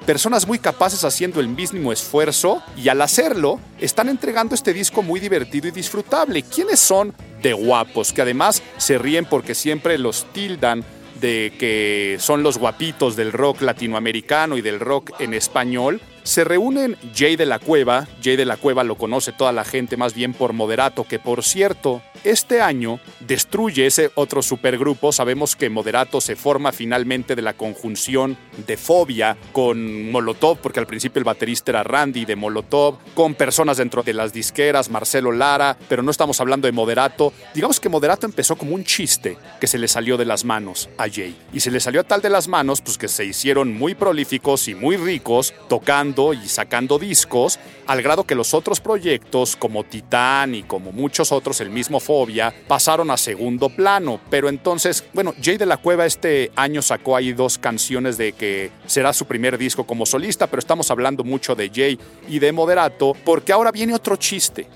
personas 0.07 0.47
muy 0.47 0.61
capaces 0.61 1.05
haciendo 1.05 1.41
el 1.41 1.49
mismo 1.49 1.93
esfuerzo 1.93 2.63
y 2.77 2.89
al 2.89 3.03
hacerlo 3.03 3.61
están 3.81 4.09
entregando 4.09 4.55
este 4.55 4.73
disco 4.73 5.03
muy 5.03 5.19
divertido 5.19 5.67
y 5.67 5.73
disfrutable. 5.73 6.45
¿Quiénes 6.45 6.79
son 6.79 7.13
de 7.43 7.53
guapos? 7.53 8.13
Que 8.13 8.23
además 8.23 8.63
se 8.79 8.99
ríen 8.99 9.27
porque 9.27 9.55
siempre 9.55 9.99
los 9.99 10.33
tildan 10.33 10.85
de 11.21 11.53
que 11.59 12.19
son 12.21 12.43
los 12.43 12.57
guapitos 12.57 13.17
del 13.17 13.33
rock 13.33 13.63
latinoamericano 13.63 14.57
y 14.57 14.63
del 14.63 14.79
rock 14.79 15.21
en 15.21 15.35
español. 15.35 16.01
Se 16.27 16.43
reúnen 16.43 16.97
Jay 17.15 17.37
de 17.37 17.47
la 17.47 17.61
Cueva, 17.61 18.09
Jay 18.21 18.35
de 18.35 18.45
la 18.45 18.57
Cueva 18.57 18.83
lo 18.83 18.97
conoce 18.97 19.31
toda 19.31 19.53
la 19.53 19.65
gente 19.65 19.97
más 19.97 20.13
bien 20.13 20.35
por 20.35 20.55
Moderato, 20.55 21.05
que 21.05 21.21
por 21.21 21.45
cierto, 21.45 22.03
este 22.25 22.61
año 22.61 22.99
destruye 23.21 23.87
ese 23.87 24.11
otro 24.17 24.43
supergrupo. 24.43 25.13
Sabemos 25.13 25.55
que 25.55 25.71
Moderato 25.71 26.21
se 26.21 26.35
forma 26.35 26.73
finalmente 26.73 27.37
de 27.37 27.43
la 27.43 27.53
conjunción 27.53 28.37
de 28.67 28.77
Fobia 28.77 29.37
con 29.53 30.11
Molotov, 30.11 30.59
porque 30.59 30.81
al 30.81 30.89
principio 30.89 31.21
el 31.21 31.25
baterista 31.25 31.71
era 31.71 31.85
Randy 31.85 32.25
de 32.25 32.35
Molotov, 32.35 32.99
con 33.15 33.37
personas 33.37 33.77
dentro 33.77 34.03
de 34.03 34.13
las 34.13 34.33
disqueras, 34.33 34.91
Marcelo 34.91 35.31
Lara, 35.31 35.79
pero 35.89 36.03
no 36.03 36.11
estamos 36.11 36.41
hablando 36.41 36.67
de 36.67 36.73
Moderato. 36.73 37.33
Digamos 37.55 37.79
que 37.79 37.89
Moderato 37.89 38.27
empezó 38.27 38.57
como 38.57 38.75
un 38.75 38.83
chiste 38.83 39.39
que 39.61 39.69
se 39.69 39.79
le 39.79 39.87
salió 39.87 40.17
de 40.17 40.25
las 40.25 40.45
manos 40.45 40.89
a 40.99 41.09
Jay. 41.09 41.37
Y 41.53 41.61
se 41.61 41.71
le 41.71 41.79
salió 41.79 42.03
tal 42.03 42.21
de 42.21 42.31
las 42.31 42.49
manos, 42.49 42.81
pues 42.81 42.99
que 42.99 43.07
se 43.07 43.25
hicieron 43.25 43.73
muy 43.73 43.95
prolíficos 43.95 44.67
y 44.67 44.75
muy 44.75 44.97
ricos 44.97 45.55
tocando 45.69 46.16
y 46.33 46.49
sacando 46.49 46.99
discos, 46.99 47.59
al 47.87 48.03
grado 48.03 48.25
que 48.25 48.35
los 48.35 48.55
otros 48.55 48.81
proyectos 48.81 49.57
como 49.57 49.85
Titán 49.85 50.55
y 50.55 50.63
como 50.63 50.93
muchos 50.93 51.33
otros, 51.33 51.61
el 51.61 51.71
mismo 51.71 52.01
Fobia, 52.01 52.55
pasaron 52.67 53.11
a 53.11 53.17
segundo 53.17 53.69
plano. 53.69 54.21
Pero 54.31 54.49
entonces, 54.49 55.05
bueno, 55.13 55.35
Jay 55.43 55.57
de 55.57 55.67
la 55.67 55.77
Cueva 55.77 56.07
este 56.07 56.51
año 56.57 56.83
sacó 56.83 57.17
ahí 57.17 57.33
dos 57.33 57.59
canciones 57.59 58.17
de 58.17 58.33
que 58.33 58.71
será 58.87 59.13
su 59.13 59.27
primer 59.27 59.59
disco 59.59 59.85
como 59.85 60.07
solista, 60.07 60.47
pero 60.47 60.61
estamos 60.61 60.91
hablando 60.91 61.25
mucho 61.25 61.55
de 61.55 61.71
Jay 61.75 61.99
y 62.29 62.39
de 62.39 62.53
Moderato, 62.53 63.13
porque 63.25 63.53
ahora 63.53 63.71
viene 63.71 63.95
otro 63.95 64.17
chiste 64.17 64.67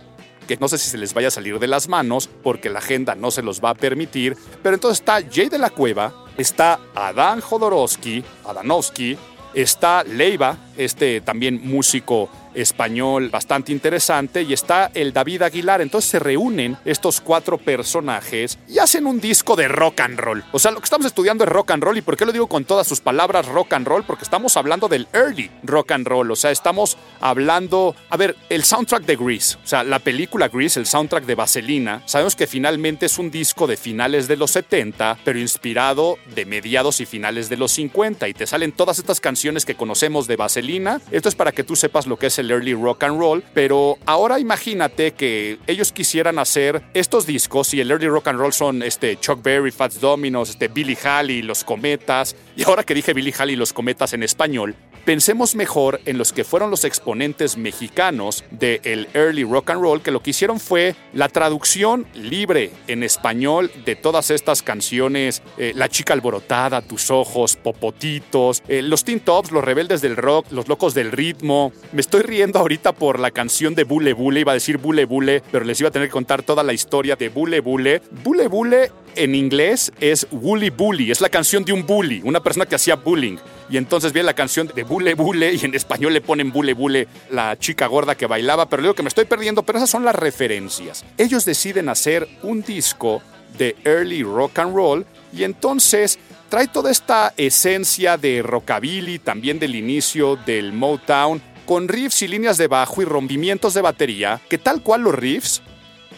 que 0.50 0.56
no 0.56 0.66
sé 0.66 0.78
si 0.78 0.90
se 0.90 0.98
les 0.98 1.14
vaya 1.14 1.28
a 1.28 1.30
salir 1.30 1.60
de 1.60 1.68
las 1.68 1.86
manos 1.86 2.28
porque 2.42 2.70
la 2.70 2.80
agenda 2.80 3.14
no 3.14 3.30
se 3.30 3.40
los 3.40 3.62
va 3.62 3.70
a 3.70 3.74
permitir, 3.74 4.36
pero 4.64 4.74
entonces 4.74 4.98
está 4.98 5.22
Jay 5.22 5.48
de 5.48 5.58
la 5.58 5.70
Cueva, 5.70 6.26
está 6.36 6.80
Adán 6.92 7.40
Jodorowsky, 7.40 8.24
Adanovsky, 8.44 9.16
está 9.54 10.04
Leiva, 10.04 10.56
este 10.76 11.20
también 11.20 11.60
músico 11.62 12.28
español 12.54 13.30
bastante 13.30 13.72
interesante 13.72 14.42
y 14.42 14.52
está 14.52 14.90
el 14.94 15.12
David 15.12 15.42
Aguilar. 15.42 15.80
Entonces 15.80 16.10
se 16.10 16.18
reúnen 16.18 16.76
estos 16.84 17.20
cuatro 17.20 17.58
personajes 17.58 18.58
y 18.68 18.78
hacen 18.78 19.06
un 19.06 19.20
disco 19.20 19.56
de 19.56 19.68
rock 19.68 20.00
and 20.00 20.18
roll. 20.18 20.44
O 20.52 20.58
sea, 20.58 20.70
lo 20.70 20.78
que 20.78 20.84
estamos 20.84 21.06
estudiando 21.06 21.44
es 21.44 21.50
rock 21.50 21.70
and 21.72 21.82
roll 21.82 21.96
y 21.96 22.02
¿por 22.02 22.16
qué 22.16 22.26
lo 22.26 22.32
digo 22.32 22.46
con 22.46 22.64
todas 22.64 22.86
sus 22.86 23.00
palabras 23.00 23.46
rock 23.46 23.72
and 23.74 23.86
roll? 23.86 24.04
Porque 24.04 24.24
estamos 24.24 24.56
hablando 24.56 24.88
del 24.88 25.08
early 25.12 25.50
rock 25.62 25.92
and 25.92 26.06
roll. 26.06 26.30
O 26.30 26.36
sea, 26.36 26.50
estamos 26.50 26.96
hablando, 27.20 27.94
a 28.08 28.16
ver, 28.16 28.36
el 28.48 28.64
soundtrack 28.64 29.04
de 29.04 29.16
Grease, 29.16 29.56
o 29.62 29.66
sea, 29.66 29.84
la 29.84 29.98
película 29.98 30.48
Grease, 30.48 30.80
el 30.80 30.86
soundtrack 30.86 31.24
de 31.24 31.34
Vaselina, 31.34 32.02
sabemos 32.06 32.36
que 32.36 32.46
finalmente 32.46 33.06
es 33.06 33.18
un 33.18 33.30
disco 33.30 33.66
de 33.66 33.76
finales 33.76 34.28
de 34.28 34.36
los 34.36 34.50
70, 34.52 35.18
pero 35.24 35.38
inspirado 35.38 36.18
de 36.34 36.44
mediados 36.44 37.00
y 37.00 37.06
finales 37.06 37.48
de 37.48 37.56
los 37.56 37.72
50 37.72 38.28
y 38.28 38.34
te 38.34 38.46
salen 38.46 38.72
todas 38.72 38.98
estas 38.98 39.20
canciones 39.20 39.64
que 39.64 39.74
conocemos 39.74 40.26
de 40.26 40.36
Vaselina. 40.36 41.00
Esto 41.10 41.28
es 41.28 41.34
para 41.34 41.52
que 41.52 41.64
tú 41.64 41.76
sepas 41.76 42.06
lo 42.06 42.18
que 42.18 42.26
es 42.26 42.38
el 42.40 42.50
early 42.50 42.74
rock 42.74 43.04
and 43.04 43.18
roll, 43.18 43.42
pero 43.54 43.98
ahora 44.06 44.38
imagínate 44.38 45.12
que 45.12 45.58
ellos 45.66 45.92
quisieran 45.92 46.38
hacer 46.38 46.82
estos 46.94 47.26
discos 47.26 47.72
y 47.74 47.80
el 47.80 47.90
early 47.90 48.08
rock 48.08 48.28
and 48.28 48.38
roll 48.38 48.52
son 48.52 48.82
este 48.82 49.18
Chuck 49.18 49.42
Berry, 49.42 49.70
Fats 49.70 50.00
Dominos, 50.00 50.50
este 50.50 50.68
Billy 50.68 50.98
Halley, 51.02 51.42
Los 51.42 51.64
Cometas, 51.64 52.34
y 52.56 52.64
ahora 52.64 52.82
que 52.82 52.94
dije 52.94 53.14
Billy 53.14 53.32
Halley 53.38 53.56
Los 53.56 53.72
Cometas 53.72 54.12
en 54.12 54.22
español, 54.22 54.74
pensemos 55.10 55.56
mejor 55.56 56.00
en 56.06 56.18
los 56.18 56.32
que 56.32 56.44
fueron 56.44 56.70
los 56.70 56.84
exponentes 56.84 57.56
mexicanos 57.56 58.44
del 58.52 59.08
early 59.12 59.42
rock 59.42 59.70
and 59.70 59.82
roll, 59.82 60.02
que 60.02 60.12
lo 60.12 60.22
que 60.22 60.30
hicieron 60.30 60.60
fue 60.60 60.94
la 61.12 61.28
traducción 61.28 62.06
libre 62.14 62.70
en 62.86 63.02
español 63.02 63.72
de 63.84 63.96
todas 63.96 64.30
estas 64.30 64.62
canciones, 64.62 65.42
eh, 65.58 65.72
La 65.74 65.88
chica 65.88 66.12
alborotada, 66.12 66.80
Tus 66.80 67.10
ojos, 67.10 67.56
Popotitos, 67.56 68.62
eh, 68.68 68.82
los 68.82 69.02
Teen 69.02 69.18
Tops, 69.18 69.50
los 69.50 69.64
rebeldes 69.64 70.00
del 70.00 70.14
rock, 70.14 70.46
los 70.52 70.68
locos 70.68 70.94
del 70.94 71.10
ritmo. 71.10 71.72
Me 71.90 72.02
estoy 72.02 72.22
riendo 72.22 72.60
ahorita 72.60 72.92
por 72.92 73.18
la 73.18 73.32
canción 73.32 73.74
de 73.74 73.82
Bule 73.82 74.12
Bule, 74.12 74.38
iba 74.38 74.52
a 74.52 74.54
decir 74.54 74.78
Bule 74.78 75.06
Bule, 75.06 75.42
pero 75.50 75.64
les 75.64 75.80
iba 75.80 75.88
a 75.88 75.92
tener 75.92 76.06
que 76.06 76.12
contar 76.12 76.44
toda 76.44 76.62
la 76.62 76.72
historia 76.72 77.16
de 77.16 77.30
Bule 77.30 77.58
Bule. 77.58 78.00
Bule 78.22 78.46
Bule 78.46 78.92
en 79.16 79.34
inglés 79.34 79.92
es 80.00 80.26
Woolly 80.30 80.70
Bully, 80.70 81.10
es 81.10 81.20
la 81.20 81.28
canción 81.28 81.64
de 81.64 81.72
un 81.72 81.84
bully, 81.84 82.22
una 82.24 82.40
persona 82.42 82.66
que 82.66 82.76
hacía 82.76 82.96
bullying. 82.96 83.38
Y 83.68 83.76
entonces 83.76 84.12
viene 84.12 84.26
la 84.26 84.34
canción 84.34 84.70
de 84.74 84.82
Bule 84.82 84.99
Bule 85.14 85.54
y 85.54 85.64
en 85.64 85.74
español 85.74 86.12
le 86.12 86.20
ponen 86.20 86.52
Bule 86.52 86.74
Bule, 86.74 87.08
la 87.30 87.58
chica 87.58 87.86
gorda 87.86 88.14
que 88.14 88.26
bailaba, 88.26 88.68
pero 88.68 88.82
digo 88.82 88.94
que 88.94 89.02
me 89.02 89.08
estoy 89.08 89.24
perdiendo, 89.24 89.62
pero 89.62 89.78
esas 89.78 89.90
son 89.90 90.04
las 90.04 90.14
referencias. 90.14 91.04
Ellos 91.18 91.44
deciden 91.44 91.88
hacer 91.88 92.28
un 92.42 92.62
disco 92.62 93.22
de 93.58 93.76
early 93.84 94.22
rock 94.22 94.58
and 94.58 94.74
roll 94.74 95.06
y 95.32 95.44
entonces 95.44 96.18
trae 96.48 96.68
toda 96.68 96.90
esta 96.90 97.32
esencia 97.36 98.16
de 98.16 98.42
rockabilly, 98.42 99.18
también 99.18 99.58
del 99.58 99.74
inicio 99.74 100.36
del 100.36 100.72
Motown, 100.72 101.42
con 101.66 101.88
riffs 101.88 102.22
y 102.22 102.28
líneas 102.28 102.58
de 102.58 102.66
bajo 102.66 103.02
y 103.02 103.04
rompimientos 103.04 103.74
de 103.74 103.80
batería, 103.80 104.40
que 104.48 104.58
tal 104.58 104.82
cual 104.82 105.02
los 105.02 105.14
riffs 105.14 105.62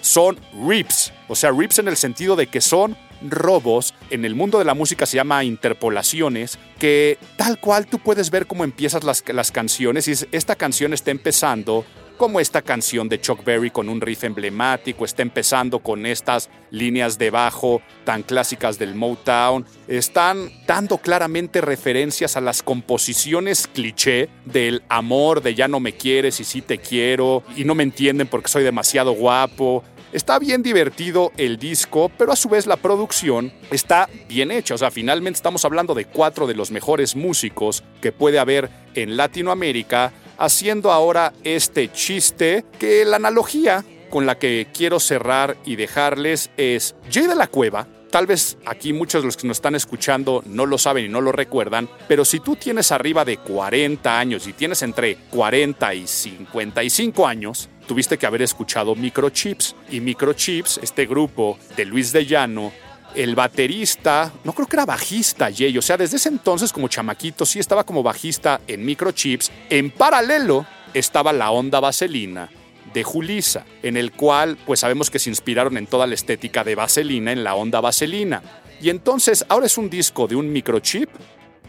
son 0.00 0.38
rips, 0.66 1.12
o 1.28 1.34
sea, 1.34 1.50
rips 1.50 1.78
en 1.78 1.88
el 1.88 1.96
sentido 1.96 2.36
de 2.36 2.46
que 2.46 2.60
son 2.60 2.96
robos, 3.28 3.94
en 4.11 4.24
el 4.24 4.35
mundo 4.35 4.58
de 4.58 4.64
la 4.64 4.74
música 4.74 5.06
se 5.06 5.16
llama 5.16 5.44
interpolaciones, 5.44 6.58
que 6.78 7.18
tal 7.37 7.58
cual 7.58 7.87
tú 7.87 7.98
puedes 7.98 8.30
ver 8.30 8.46
cómo 8.46 8.64
empiezas 8.64 9.04
las, 9.04 9.24
las 9.28 9.50
canciones 9.50 10.08
y 10.08 10.26
esta 10.32 10.56
canción 10.56 10.92
está 10.92 11.11
empezando 11.11 11.85
como 12.22 12.38
esta 12.38 12.62
canción 12.62 13.08
de 13.08 13.20
Chuck 13.20 13.44
Berry 13.44 13.70
con 13.70 13.88
un 13.88 14.00
riff 14.00 14.22
emblemático, 14.22 15.04
está 15.04 15.22
empezando 15.22 15.80
con 15.80 16.06
estas 16.06 16.50
líneas 16.70 17.18
de 17.18 17.30
bajo 17.30 17.82
tan 18.04 18.22
clásicas 18.22 18.78
del 18.78 18.94
Motown, 18.94 19.66
están 19.88 20.48
dando 20.64 20.98
claramente 20.98 21.61
referencias 21.61 22.37
a 22.37 22.40
las 22.40 22.62
composiciones 22.62 23.66
cliché 23.66 24.28
del 24.44 24.85
amor, 24.88 25.42
de 25.42 25.56
ya 25.56 25.66
no 25.66 25.80
me 25.80 25.94
quieres 25.94 26.38
y 26.38 26.44
sí 26.44 26.62
te 26.62 26.78
quiero, 26.78 27.42
y 27.56 27.64
no 27.64 27.74
me 27.74 27.82
entienden 27.82 28.28
porque 28.28 28.50
soy 28.50 28.62
demasiado 28.62 29.12
guapo, 29.14 29.82
Está 30.12 30.38
bien 30.38 30.62
divertido 30.62 31.33
el 31.38 31.57
disco, 31.57 32.11
pero 32.18 32.33
a 32.33 32.37
su 32.37 32.51
vez 32.51 32.66
la 32.66 32.77
producción 32.77 33.51
está 33.70 34.11
bien 34.29 34.51
hecha. 34.51 34.75
O 34.75 34.79
sea, 34.79 34.90
finalmente 34.90 35.38
estamos 35.38 35.64
hablando 35.64 35.94
de 35.94 36.05
cuatro 36.05 36.46
de 36.46 36.55
los 36.55 36.70
mejores 36.70 37.16
músicos 37.16 37.83
que 38.03 38.12
puede 38.12 38.38
haber 38.38 38.68
en 38.94 39.16
Latinoamérica 39.16 40.12
haciendo 40.37 40.92
ahora 40.92 41.33
este 41.44 41.90
chiste 41.92 42.66
que 42.79 43.07
la 43.07 43.16
analogía 43.16 43.87
con 44.11 44.27
la 44.27 44.38
que 44.38 44.68
quiero 44.75 45.01
cerrar 45.01 45.57
y 45.64 45.77
dejarles 45.77 46.51
es 46.59 46.94
Jay 47.11 47.27
de 47.27 47.35
la 47.35 47.46
Cueva. 47.46 47.88
Tal 48.11 48.27
vez 48.27 48.59
aquí 48.66 48.92
muchos 48.92 49.22
de 49.22 49.27
los 49.27 49.38
que 49.38 49.48
nos 49.48 49.57
están 49.57 49.75
escuchando 49.75 50.42
no 50.44 50.66
lo 50.66 50.77
saben 50.77 51.07
y 51.07 51.09
no 51.09 51.22
lo 51.22 51.33
recuerdan, 51.33 51.88
pero 52.07 52.27
si 52.27 52.40
tú 52.40 52.57
tienes 52.57 52.92
arriba 52.92 53.25
de 53.25 53.38
40 53.38 54.18
años 54.18 54.46
y 54.46 54.53
tienes 54.53 54.83
entre 54.83 55.16
40 55.31 55.94
y 55.94 56.07
55 56.07 57.27
años, 57.27 57.70
tuviste 57.86 58.18
que 58.18 58.26
haber 58.26 58.42
escuchado 58.42 58.94
Microchips. 58.94 59.74
Y 59.90 60.00
Microchips, 60.00 60.80
este 60.82 61.06
grupo 61.06 61.58
de 61.76 61.84
Luis 61.84 62.12
de 62.12 62.26
Llano, 62.26 62.72
el 63.14 63.34
baterista, 63.34 64.32
no 64.44 64.52
creo 64.52 64.66
que 64.66 64.76
era 64.76 64.86
bajista, 64.86 65.50
Jay, 65.54 65.76
o 65.76 65.82
sea, 65.82 65.96
desde 65.96 66.16
ese 66.16 66.28
entonces 66.28 66.72
como 66.72 66.88
chamaquito 66.88 67.44
sí 67.44 67.58
estaba 67.58 67.84
como 67.84 68.02
bajista 68.02 68.60
en 68.66 68.84
Microchips. 68.84 69.50
En 69.68 69.90
paralelo 69.90 70.66
estaba 70.94 71.32
la 71.32 71.50
onda 71.50 71.80
vaselina 71.80 72.48
de 72.92 73.02
Julisa, 73.02 73.64
en 73.82 73.96
el 73.96 74.12
cual 74.12 74.58
pues 74.66 74.80
sabemos 74.80 75.10
que 75.10 75.18
se 75.18 75.30
inspiraron 75.30 75.76
en 75.76 75.86
toda 75.86 76.06
la 76.06 76.14
estética 76.14 76.64
de 76.64 76.74
vaselina, 76.74 77.32
en 77.32 77.44
la 77.44 77.54
onda 77.54 77.80
vaselina. 77.80 78.42
Y 78.80 78.90
entonces 78.90 79.44
ahora 79.48 79.66
es 79.66 79.78
un 79.78 79.88
disco 79.88 80.26
de 80.26 80.36
un 80.36 80.52
microchip 80.52 81.08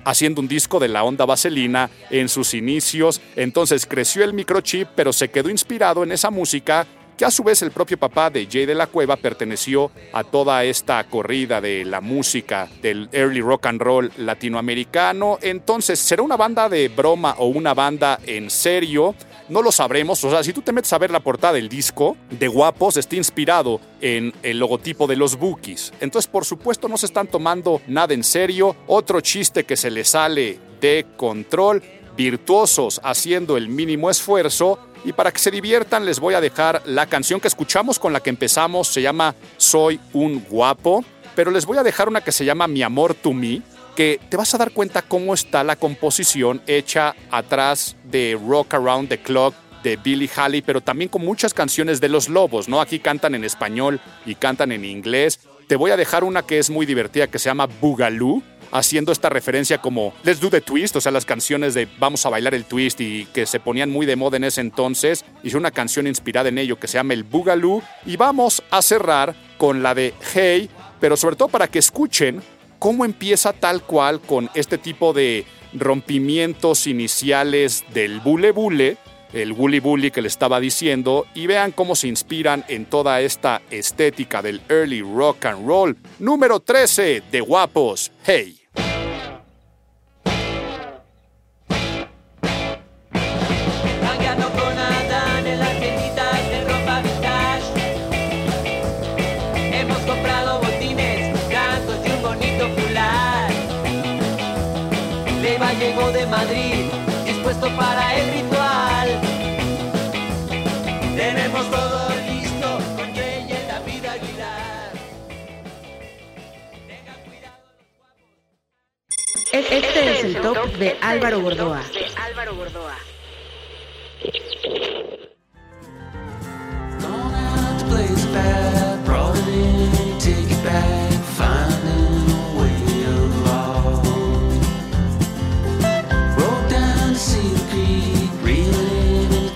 haciendo 0.05 0.41
un 0.41 0.47
disco 0.47 0.79
de 0.79 0.87
la 0.87 1.03
onda 1.03 1.25
vaselina 1.25 1.89
en 2.09 2.29
sus 2.29 2.53
inicios. 2.53 3.21
Entonces 3.35 3.85
creció 3.85 4.23
el 4.23 4.33
microchip, 4.33 4.87
pero 4.95 5.13
se 5.13 5.29
quedó 5.29 5.49
inspirado 5.49 6.03
en 6.03 6.11
esa 6.11 6.29
música 6.29 6.87
que 7.23 7.27
a 7.27 7.31
su 7.31 7.41
vez 7.41 7.61
el 7.61 7.71
propio 7.71 7.97
papá 7.97 8.29
de 8.29 8.49
Jay 8.51 8.65
de 8.65 8.75
la 8.75 8.87
Cueva 8.87 9.15
perteneció 9.15 9.91
a 10.11 10.25
toda 10.25 10.61
esta 10.65 11.01
corrida 11.05 11.61
de 11.61 11.85
la 11.85 12.01
música 12.01 12.67
del 12.81 13.07
early 13.13 13.39
rock 13.39 13.67
and 13.67 13.81
roll 13.81 14.11
latinoamericano. 14.17 15.39
Entonces, 15.41 15.99
¿será 15.99 16.21
una 16.21 16.35
banda 16.35 16.67
de 16.67 16.89
broma 16.89 17.35
o 17.37 17.47
una 17.47 17.73
banda 17.73 18.19
en 18.25 18.49
serio? 18.49 19.15
No 19.47 19.61
lo 19.61 19.71
sabremos. 19.71 20.21
O 20.25 20.31
sea, 20.31 20.43
si 20.43 20.51
tú 20.51 20.61
te 20.61 20.73
metes 20.73 20.91
a 20.91 20.97
ver 20.97 21.11
la 21.11 21.21
portada 21.21 21.53
del 21.53 21.69
disco 21.69 22.17
de 22.29 22.49
Guapos, 22.49 22.97
está 22.97 23.15
inspirado 23.15 23.79
en 24.01 24.33
el 24.43 24.59
logotipo 24.59 25.07
de 25.07 25.15
los 25.15 25.37
Bookies. 25.37 25.93
Entonces, 26.01 26.29
por 26.29 26.43
supuesto, 26.43 26.89
no 26.89 26.97
se 26.97 27.05
están 27.05 27.27
tomando 27.27 27.81
nada 27.87 28.13
en 28.13 28.25
serio. 28.25 28.75
Otro 28.85 29.21
chiste 29.21 29.63
que 29.63 29.77
se 29.77 29.91
le 29.91 30.03
sale 30.03 30.59
de 30.81 31.05
control. 31.15 31.81
Virtuosos 32.17 32.99
haciendo 33.01 33.55
el 33.55 33.69
mínimo 33.69 34.09
esfuerzo 34.09 34.77
y 35.03 35.13
para 35.13 35.31
que 35.31 35.39
se 35.39 35.51
diviertan 35.51 36.05
les 36.05 36.19
voy 36.19 36.33
a 36.33 36.41
dejar 36.41 36.81
la 36.85 37.05
canción 37.05 37.39
que 37.39 37.47
escuchamos 37.47 37.99
con 37.99 38.13
la 38.13 38.21
que 38.21 38.29
empezamos, 38.29 38.87
se 38.87 39.01
llama 39.01 39.35
Soy 39.57 39.99
un 40.13 40.43
guapo, 40.49 41.03
pero 41.35 41.51
les 41.51 41.65
voy 41.65 41.77
a 41.77 41.83
dejar 41.83 42.07
una 42.07 42.21
que 42.21 42.31
se 42.31 42.45
llama 42.45 42.67
Mi 42.67 42.83
amor 42.83 43.13
to 43.13 43.33
me, 43.33 43.61
que 43.95 44.19
te 44.29 44.37
vas 44.37 44.53
a 44.53 44.57
dar 44.57 44.71
cuenta 44.71 45.01
cómo 45.01 45.33
está 45.33 45.63
la 45.63 45.75
composición 45.75 46.61
hecha 46.67 47.15
atrás 47.31 47.95
de 48.05 48.39
Rock 48.47 48.75
Around 48.75 49.09
the 49.09 49.19
Clock 49.19 49.53
de 49.83 49.97
Billy 49.97 50.29
Halley, 50.35 50.61
pero 50.61 50.81
también 50.81 51.09
con 51.09 51.23
muchas 51.23 51.53
canciones 51.53 51.99
de 51.99 52.09
Los 52.09 52.29
Lobos, 52.29 52.69
¿no? 52.69 52.79
Aquí 52.79 52.99
cantan 52.99 53.35
en 53.35 53.43
español 53.43 53.99
y 54.25 54.35
cantan 54.35 54.71
en 54.71 54.85
inglés. 54.85 55.41
Te 55.67 55.75
voy 55.75 55.91
a 55.91 55.97
dejar 55.97 56.23
una 56.23 56.43
que 56.43 56.57
es 56.57 56.69
muy 56.69 56.85
divertida 56.85 57.27
que 57.27 57.39
se 57.39 57.49
llama 57.49 57.67
Boogaloo, 57.81 58.41
haciendo 58.73 59.11
esta 59.11 59.29
referencia 59.29 59.77
como 59.77 60.13
Let's 60.23 60.41
Do 60.41 60.49
the 60.49 60.59
Twist, 60.59 60.95
o 60.95 61.01
sea, 61.01 61.11
las 61.11 61.25
canciones 61.25 61.73
de 61.73 61.87
Vamos 61.99 62.25
a 62.25 62.29
bailar 62.29 62.53
el 62.53 62.65
twist 62.65 62.99
y 62.99 63.25
que 63.27 63.45
se 63.45 63.59
ponían 63.59 63.89
muy 63.89 64.05
de 64.05 64.15
moda 64.15 64.37
en 64.37 64.43
ese 64.43 64.61
entonces. 64.61 65.23
Hice 65.43 65.57
una 65.57 65.71
canción 65.71 66.07
inspirada 66.07 66.49
en 66.49 66.57
ello 66.57 66.79
que 66.79 66.87
se 66.87 66.97
llama 66.97 67.13
el 67.13 67.23
Boogaloo 67.23 67.83
y 68.05 68.17
vamos 68.17 68.63
a 68.71 68.81
cerrar 68.81 69.35
con 69.57 69.83
la 69.83 69.93
de 69.93 70.13
Hey, 70.33 70.69
pero 70.99 71.15
sobre 71.15 71.35
todo 71.35 71.49
para 71.49 71.67
que 71.67 71.79
escuchen 71.79 72.41
cómo 72.79 73.05
empieza 73.05 73.53
tal 73.53 73.83
cual 73.83 74.19
con 74.19 74.49
este 74.55 74.77
tipo 74.77 75.13
de 75.13 75.45
rompimientos 75.73 76.87
iniciales 76.87 77.83
del 77.93 78.19
bule 78.19 78.51
bule 78.51 78.97
el 79.33 79.53
Bully 79.53 79.79
Bully 79.79 80.11
que 80.11 80.21
le 80.21 80.27
estaba 80.27 80.59
diciendo 80.59 81.25
y 81.33 81.47
vean 81.47 81.71
cómo 81.71 81.95
se 81.95 82.07
inspiran 82.07 82.63
en 82.67 82.85
toda 82.85 83.19
esta 83.21 83.61
estética 83.71 84.41
del 84.41 84.61
early 84.69 85.01
rock 85.01 85.45
and 85.45 85.67
roll. 85.67 85.97
Número 86.19 86.59
13 86.59 87.23
de 87.31 87.41
Guapos, 87.41 88.11
Hey. 88.23 88.62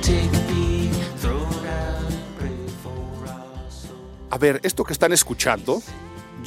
Take 0.01 0.31
a 0.31 0.41
peek, 0.47 0.93
throw 1.19 1.37
it 1.37 1.65
out 1.65 2.11
and 2.11 2.37
pray 2.37 2.57
for 2.83 3.27
our 3.27 3.71
soul. 3.71 3.97
A 4.29 4.37
ver, 4.37 4.59
esto 4.63 4.83
que 4.83 4.93
están 4.93 5.11
escuchando, 5.11 5.81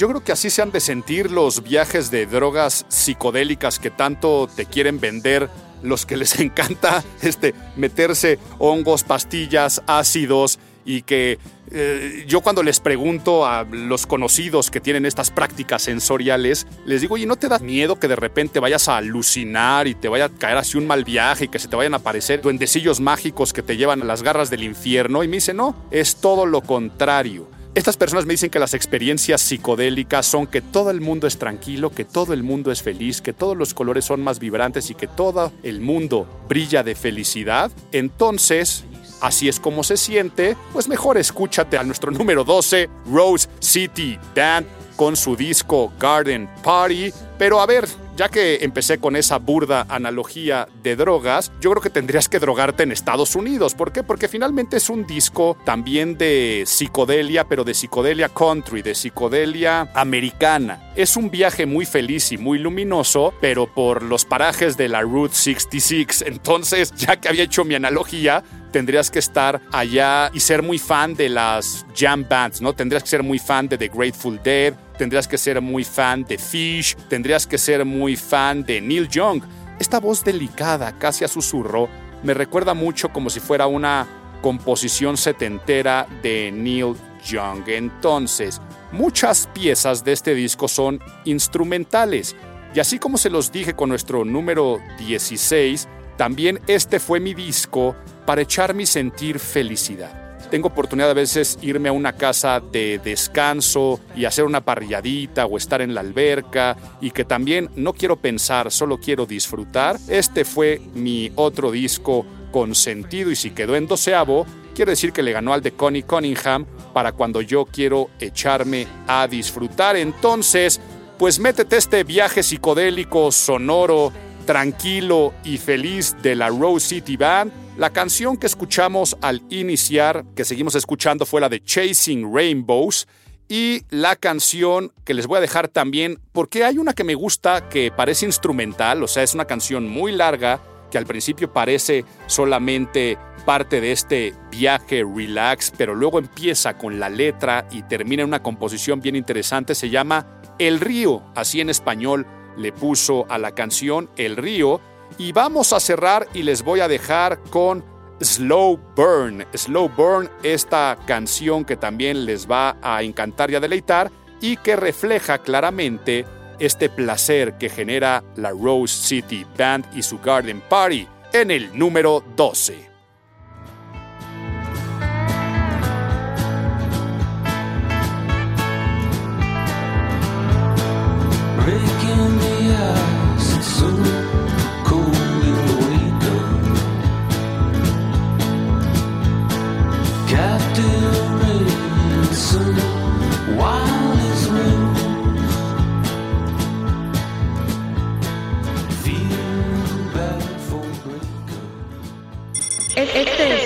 yo 0.00 0.08
creo 0.08 0.24
que 0.24 0.32
así 0.32 0.48
se 0.48 0.62
han 0.62 0.72
de 0.72 0.80
sentir 0.80 1.30
los 1.30 1.62
viajes 1.62 2.10
de 2.10 2.24
drogas 2.24 2.86
psicodélicas 2.88 3.78
que 3.78 3.90
tanto 3.90 4.48
te 4.48 4.64
quieren 4.64 4.98
vender 4.98 5.50
los 5.82 6.06
que 6.06 6.16
les 6.16 6.40
encanta 6.40 7.04
este, 7.20 7.54
meterse 7.76 8.38
hongos, 8.58 9.04
pastillas, 9.04 9.82
ácidos 9.86 10.58
y 10.86 11.02
que 11.02 11.38
eh, 11.70 12.24
yo 12.26 12.40
cuando 12.40 12.62
les 12.62 12.80
pregunto 12.80 13.44
a 13.44 13.64
los 13.64 14.06
conocidos 14.06 14.70
que 14.70 14.80
tienen 14.80 15.04
estas 15.04 15.30
prácticas 15.30 15.82
sensoriales, 15.82 16.66
les 16.86 17.02
digo, 17.02 17.16
oye, 17.16 17.26
¿no 17.26 17.36
te 17.36 17.48
da 17.48 17.58
miedo 17.58 17.98
que 17.98 18.08
de 18.08 18.16
repente 18.16 18.58
vayas 18.58 18.88
a 18.88 18.96
alucinar 18.96 19.86
y 19.86 19.94
te 19.94 20.08
vaya 20.08 20.24
a 20.24 20.28
caer 20.30 20.56
así 20.56 20.78
un 20.78 20.86
mal 20.86 21.04
viaje 21.04 21.44
y 21.44 21.48
que 21.48 21.58
se 21.58 21.68
te 21.68 21.76
vayan 21.76 21.92
a 21.92 21.98
aparecer 21.98 22.40
duendecillos 22.40 23.00
mágicos 23.00 23.52
que 23.52 23.62
te 23.62 23.76
llevan 23.76 24.00
a 24.00 24.06
las 24.06 24.22
garras 24.22 24.48
del 24.48 24.64
infierno? 24.64 25.22
Y 25.22 25.28
me 25.28 25.36
dice, 25.36 25.52
no, 25.52 25.76
es 25.90 26.16
todo 26.16 26.46
lo 26.46 26.62
contrario. 26.62 27.59
Estas 27.72 27.96
personas 27.96 28.26
me 28.26 28.32
dicen 28.32 28.50
que 28.50 28.58
las 28.58 28.74
experiencias 28.74 29.40
psicodélicas 29.40 30.26
son 30.26 30.48
que 30.48 30.60
todo 30.60 30.90
el 30.90 31.00
mundo 31.00 31.28
es 31.28 31.38
tranquilo, 31.38 31.90
que 31.90 32.04
todo 32.04 32.32
el 32.32 32.42
mundo 32.42 32.72
es 32.72 32.82
feliz, 32.82 33.22
que 33.22 33.32
todos 33.32 33.56
los 33.56 33.74
colores 33.74 34.04
son 34.04 34.22
más 34.22 34.40
vibrantes 34.40 34.90
y 34.90 34.96
que 34.96 35.06
todo 35.06 35.52
el 35.62 35.80
mundo 35.80 36.26
brilla 36.48 36.82
de 36.82 36.96
felicidad. 36.96 37.70
Entonces, 37.92 38.82
así 39.20 39.48
es 39.48 39.60
como 39.60 39.84
se 39.84 39.96
siente, 39.96 40.56
pues 40.72 40.88
mejor 40.88 41.16
escúchate 41.16 41.78
a 41.78 41.84
nuestro 41.84 42.10
número 42.10 42.42
12, 42.42 42.90
Rose 43.06 43.48
City 43.60 44.18
Band, 44.34 44.66
con 44.96 45.14
su 45.14 45.36
disco 45.36 45.92
Garden 46.00 46.50
Party. 46.64 47.12
Pero 47.38 47.60
a 47.60 47.66
ver, 47.66 47.86
ya 48.20 48.28
que 48.28 48.58
empecé 48.60 48.98
con 48.98 49.16
esa 49.16 49.38
burda 49.38 49.86
analogía 49.88 50.68
de 50.82 50.94
drogas, 50.94 51.50
yo 51.58 51.70
creo 51.70 51.80
que 51.80 51.88
tendrías 51.88 52.28
que 52.28 52.38
drogarte 52.38 52.82
en 52.82 52.92
Estados 52.92 53.34
Unidos. 53.34 53.74
¿Por 53.74 53.92
qué? 53.92 54.02
Porque 54.02 54.28
finalmente 54.28 54.76
es 54.76 54.90
un 54.90 55.06
disco 55.06 55.56
también 55.64 56.18
de 56.18 56.64
psicodelia, 56.66 57.48
pero 57.48 57.64
de 57.64 57.72
psicodelia 57.72 58.28
country, 58.28 58.82
de 58.82 58.94
psicodelia 58.94 59.90
americana. 59.94 60.92
Es 60.96 61.16
un 61.16 61.30
viaje 61.30 61.64
muy 61.64 61.86
feliz 61.86 62.30
y 62.30 62.36
muy 62.36 62.58
luminoso, 62.58 63.32
pero 63.40 63.72
por 63.72 64.02
los 64.02 64.26
parajes 64.26 64.76
de 64.76 64.90
la 64.90 65.00
Route 65.00 65.34
66. 65.34 66.24
Entonces, 66.26 66.92
ya 66.96 67.16
que 67.16 67.26
había 67.30 67.44
hecho 67.44 67.64
mi 67.64 67.74
analogía, 67.74 68.44
tendrías 68.70 69.10
que 69.10 69.18
estar 69.18 69.62
allá 69.72 70.30
y 70.34 70.40
ser 70.40 70.62
muy 70.62 70.78
fan 70.78 71.14
de 71.14 71.30
las 71.30 71.86
jam 71.96 72.26
bands, 72.28 72.60
¿no? 72.60 72.74
Tendrías 72.74 73.02
que 73.02 73.08
ser 73.08 73.22
muy 73.22 73.38
fan 73.38 73.66
de 73.66 73.78
The 73.78 73.88
Grateful 73.88 74.38
Dead, 74.42 74.74
tendrías 75.00 75.26
que 75.26 75.38
ser 75.38 75.62
muy 75.62 75.82
fan 75.82 76.24
de 76.24 76.36
Fish, 76.36 76.94
tendrías 77.08 77.46
que 77.46 77.56
ser 77.56 77.86
muy 77.86 78.16
fan 78.16 78.62
de 78.64 78.82
Neil 78.82 79.08
Young. 79.08 79.42
Esta 79.78 79.98
voz 79.98 80.22
delicada, 80.22 80.98
casi 80.98 81.24
a 81.24 81.28
susurro, 81.28 81.88
me 82.22 82.34
recuerda 82.34 82.74
mucho 82.74 83.08
como 83.08 83.30
si 83.30 83.40
fuera 83.40 83.66
una 83.66 84.06
composición 84.42 85.16
setentera 85.16 86.06
de 86.22 86.52
Neil 86.52 86.96
Young. 87.24 87.66
Entonces, 87.68 88.60
muchas 88.92 89.46
piezas 89.54 90.04
de 90.04 90.12
este 90.12 90.34
disco 90.34 90.68
son 90.68 91.00
instrumentales. 91.24 92.36
Y 92.74 92.80
así 92.80 92.98
como 92.98 93.16
se 93.16 93.30
los 93.30 93.50
dije 93.50 93.72
con 93.72 93.88
nuestro 93.88 94.26
número 94.26 94.80
16, 94.98 95.88
también 96.18 96.60
este 96.66 97.00
fue 97.00 97.20
mi 97.20 97.32
disco 97.32 97.96
para 98.26 98.42
echarme 98.42 98.84
sentir 98.84 99.38
felicidad. 99.38 100.29
Tengo 100.50 100.68
oportunidad 100.68 101.10
a 101.10 101.14
veces 101.14 101.58
irme 101.62 101.90
a 101.90 101.92
una 101.92 102.14
casa 102.14 102.60
de 102.60 102.98
descanso 102.98 104.00
y 104.16 104.24
hacer 104.24 104.44
una 104.44 104.60
parrilladita 104.60 105.46
o 105.46 105.56
estar 105.56 105.80
en 105.80 105.94
la 105.94 106.00
alberca 106.00 106.76
y 107.00 107.12
que 107.12 107.24
también 107.24 107.70
no 107.76 107.92
quiero 107.92 108.16
pensar, 108.16 108.72
solo 108.72 108.98
quiero 108.98 109.26
disfrutar. 109.26 109.96
Este 110.08 110.44
fue 110.44 110.80
mi 110.94 111.30
otro 111.36 111.70
disco 111.70 112.26
con 112.50 112.74
sentido 112.74 113.30
y 113.30 113.36
si 113.36 113.50
quedó 113.50 113.76
en 113.76 113.86
doceavo, 113.86 114.44
quiere 114.74 114.90
decir 114.92 115.12
que 115.12 115.22
le 115.22 115.30
ganó 115.30 115.52
al 115.52 115.62
de 115.62 115.72
Connie 115.72 116.02
Cunningham 116.02 116.66
para 116.92 117.12
cuando 117.12 117.42
yo 117.42 117.64
quiero 117.64 118.10
echarme 118.18 118.88
a 119.06 119.28
disfrutar. 119.28 119.96
Entonces, 119.96 120.80
pues 121.16 121.38
métete 121.38 121.76
este 121.76 122.02
viaje 122.02 122.42
psicodélico, 122.42 123.30
sonoro, 123.30 124.12
tranquilo 124.46 125.32
y 125.44 125.58
feliz 125.58 126.16
de 126.22 126.34
la 126.34 126.48
Rose 126.48 126.88
City 126.88 127.16
Band. 127.16 127.52
La 127.76 127.90
canción 127.90 128.36
que 128.36 128.46
escuchamos 128.46 129.16
al 129.22 129.42
iniciar, 129.48 130.24
que 130.34 130.44
seguimos 130.44 130.74
escuchando, 130.74 131.24
fue 131.26 131.40
la 131.40 131.48
de 131.48 131.62
Chasing 131.62 132.34
Rainbows. 132.34 133.06
Y 133.48 133.82
la 133.90 134.14
canción 134.14 134.92
que 135.04 135.12
les 135.12 135.26
voy 135.26 135.38
a 135.38 135.40
dejar 135.40 135.66
también, 135.66 136.20
porque 136.30 136.62
hay 136.62 136.78
una 136.78 136.92
que 136.92 137.02
me 137.02 137.16
gusta 137.16 137.68
que 137.68 137.90
parece 137.90 138.24
instrumental, 138.24 139.02
o 139.02 139.08
sea, 139.08 139.24
es 139.24 139.34
una 139.34 139.44
canción 139.44 139.88
muy 139.88 140.12
larga, 140.12 140.60
que 140.90 140.98
al 140.98 141.06
principio 141.06 141.52
parece 141.52 142.04
solamente 142.26 143.18
parte 143.44 143.80
de 143.80 143.90
este 143.90 144.34
viaje 144.50 145.02
relax, 145.02 145.72
pero 145.76 145.94
luego 145.94 146.18
empieza 146.18 146.76
con 146.76 147.00
la 147.00 147.08
letra 147.08 147.66
y 147.70 147.82
termina 147.82 148.22
en 148.22 148.28
una 148.28 148.42
composición 148.42 149.00
bien 149.00 149.16
interesante, 149.16 149.74
se 149.74 149.90
llama 149.90 150.40
El 150.58 150.78
río, 150.78 151.22
así 151.34 151.60
en 151.60 151.70
español 151.70 152.26
le 152.56 152.72
puso 152.72 153.26
a 153.28 153.38
la 153.38 153.52
canción 153.54 154.10
El 154.16 154.36
río. 154.36 154.80
Y 155.18 155.32
vamos 155.32 155.72
a 155.72 155.80
cerrar 155.80 156.28
y 156.34 156.42
les 156.42 156.62
voy 156.62 156.80
a 156.80 156.88
dejar 156.88 157.40
con 157.50 157.84
Slow 158.20 158.78
Burn. 158.94 159.44
Slow 159.54 159.88
Burn, 159.88 160.30
esta 160.42 160.98
canción 161.06 161.64
que 161.64 161.76
también 161.76 162.26
les 162.26 162.48
va 162.48 162.76
a 162.82 163.02
encantar 163.02 163.50
y 163.50 163.54
a 163.56 163.60
deleitar 163.60 164.10
y 164.40 164.56
que 164.56 164.76
refleja 164.76 165.38
claramente 165.38 166.24
este 166.58 166.88
placer 166.88 167.56
que 167.58 167.68
genera 167.68 168.22
la 168.36 168.50
Rose 168.50 168.94
City 168.94 169.46
Band 169.56 169.86
y 169.94 170.02
su 170.02 170.18
Garden 170.18 170.60
Party 170.68 171.08
en 171.32 171.50
el 171.50 171.76
número 171.76 172.22
12. 172.36 172.89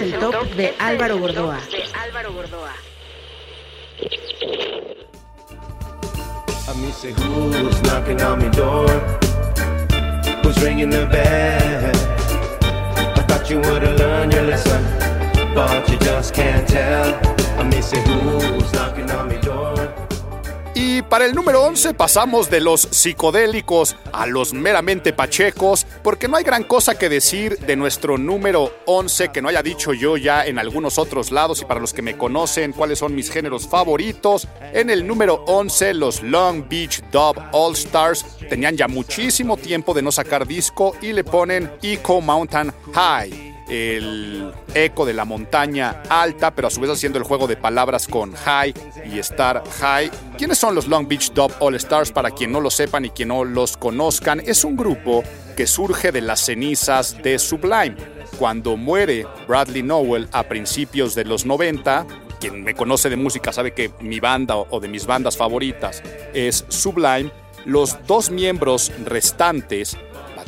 El 0.05 0.19
top 0.21 0.45
de 0.55 0.75
Álvaro 0.79 1.19
Gordoa. 1.19 1.59
I 6.67 6.75
mean, 6.77 6.93
say 6.93 7.13
who's 7.13 7.83
knocking 7.83 8.21
on 8.21 8.39
my 8.41 8.49
door? 8.51 8.89
Who's 10.43 10.63
ringing 10.63 10.91
the 10.91 11.07
bell? 11.07 11.93
I 13.17 13.23
thought 13.27 13.49
you 13.49 13.59
would've 13.61 13.99
learned 13.99 14.33
your 14.35 14.43
lesson, 14.43 14.85
but 15.55 15.89
you 15.89 15.97
just 15.99 16.35
can't 16.35 16.69
tell. 16.69 17.15
I 17.59 17.63
mean, 17.63 17.83
say 17.83 18.03
who's 18.03 18.73
knocking 18.75 19.11
on 19.11 19.29
my 19.29 19.37
door? 19.37 19.74
Y 20.77 21.03
para 21.03 21.25
el 21.25 21.35
número 21.35 21.63
11 21.63 21.95
pasamos 21.95 22.51
de 22.51 22.61
los 22.61 22.81
psicodélicos 22.81 23.95
a 24.13 24.27
los 24.27 24.53
meramente 24.53 25.13
pachecos, 25.13 25.87
porque 26.03 26.27
no 26.27 26.37
hay 26.37 26.43
gran 26.43 26.65
cosa 26.65 26.99
que 26.99 27.09
decir 27.09 27.59
de 27.61 27.77
nuestro 27.77 28.19
número 28.19 28.73
11 28.87 29.29
que 29.29 29.41
no 29.41 29.49
haya 29.49 29.63
dicho 29.63 29.93
yo 29.93 30.17
ya 30.17 30.45
en 30.45 30.59
algunos 30.59 30.99
otros 30.99 31.31
lados 31.31 31.63
y 31.63 31.65
para 31.65 31.79
los 31.79 31.95
que 31.95 32.03
me 32.03 32.17
conocen 32.17 32.73
cuáles 32.73 32.99
son 32.99 33.15
mis 33.15 33.31
géneros 33.31 33.69
favoritos. 33.69 34.49
En 34.73 34.91
el 34.91 35.07
número 35.07 35.45
11 35.47 35.95
los 35.95 36.23
Long 36.23 36.69
Beach 36.69 37.03
Dub 37.13 37.41
All 37.53 37.75
Stars 37.75 38.27
tenían 38.49 38.77
ya 38.77 38.89
muchísimo 38.89 39.57
tiempo 39.57 39.95
de 39.95 40.03
no 40.03 40.11
sacar 40.11 40.45
disco 40.45 40.97
y 41.01 41.13
le 41.13 41.23
ponen 41.23 41.71
Eco 41.83 42.21
Mountain 42.21 42.73
High 42.93 43.54
el 43.69 44.53
eco 44.75 45.07
de 45.07 45.15
la 45.15 45.25
montaña 45.25 46.03
alta, 46.09 46.55
pero 46.55 46.69
a 46.69 46.71
su 46.71 46.81
vez 46.81 46.91
haciendo 46.91 47.19
el 47.19 47.25
juego 47.25 47.47
de 47.47 47.57
palabras 47.57 48.07
con 48.07 48.33
high 48.35 48.75
y 49.11 49.19
star 49.19 49.63
high. 49.81 50.11
¿Quiénes 50.37 50.59
son 50.59 50.75
los 50.75 50.89
Long 50.89 51.09
Beach 51.09 51.33
Dub 51.33 51.53
All 51.61 51.75
Stars? 51.77 52.13
Para 52.13 52.31
quien 52.31 52.53
no 52.53 52.61
lo 52.61 52.71
sepan 52.71 53.05
y 53.05 53.11
quien 53.11 53.29
no 53.29 53.45
los 53.45 53.77
conozcan, 53.77 54.41
es 54.41 54.65
un 54.65 54.77
grupo 54.77 55.23
que 55.57 55.67
surge 55.67 56.13
de 56.13 56.21
las 56.21 56.41
cenizas 56.41 57.23
de 57.23 57.39
Sublime. 57.39 57.97
Cuando 58.39 58.77
muere 58.77 59.27
Bradley 59.47 59.83
Nowell 59.83 60.29
a 60.33 60.43
principios 60.45 61.15
de 61.15 61.25
los 61.25 61.47
90, 61.47 62.07
quien 62.41 62.63
me 62.63 62.75
conoce 62.75 63.09
de 63.09 63.17
música 63.17 63.53
sabe 63.53 63.73
que 63.73 63.93
mi 64.01 64.21
banda 64.21 64.57
o 64.57 64.81
de 64.81 64.89
mis 64.89 65.07
bandas 65.07 65.37
favoritas 65.37 66.03
es 66.35 66.65
Sublime, 66.69 67.31
los 67.65 67.97
dos 68.07 68.31
miembros 68.31 68.93
restantes, 69.05 69.97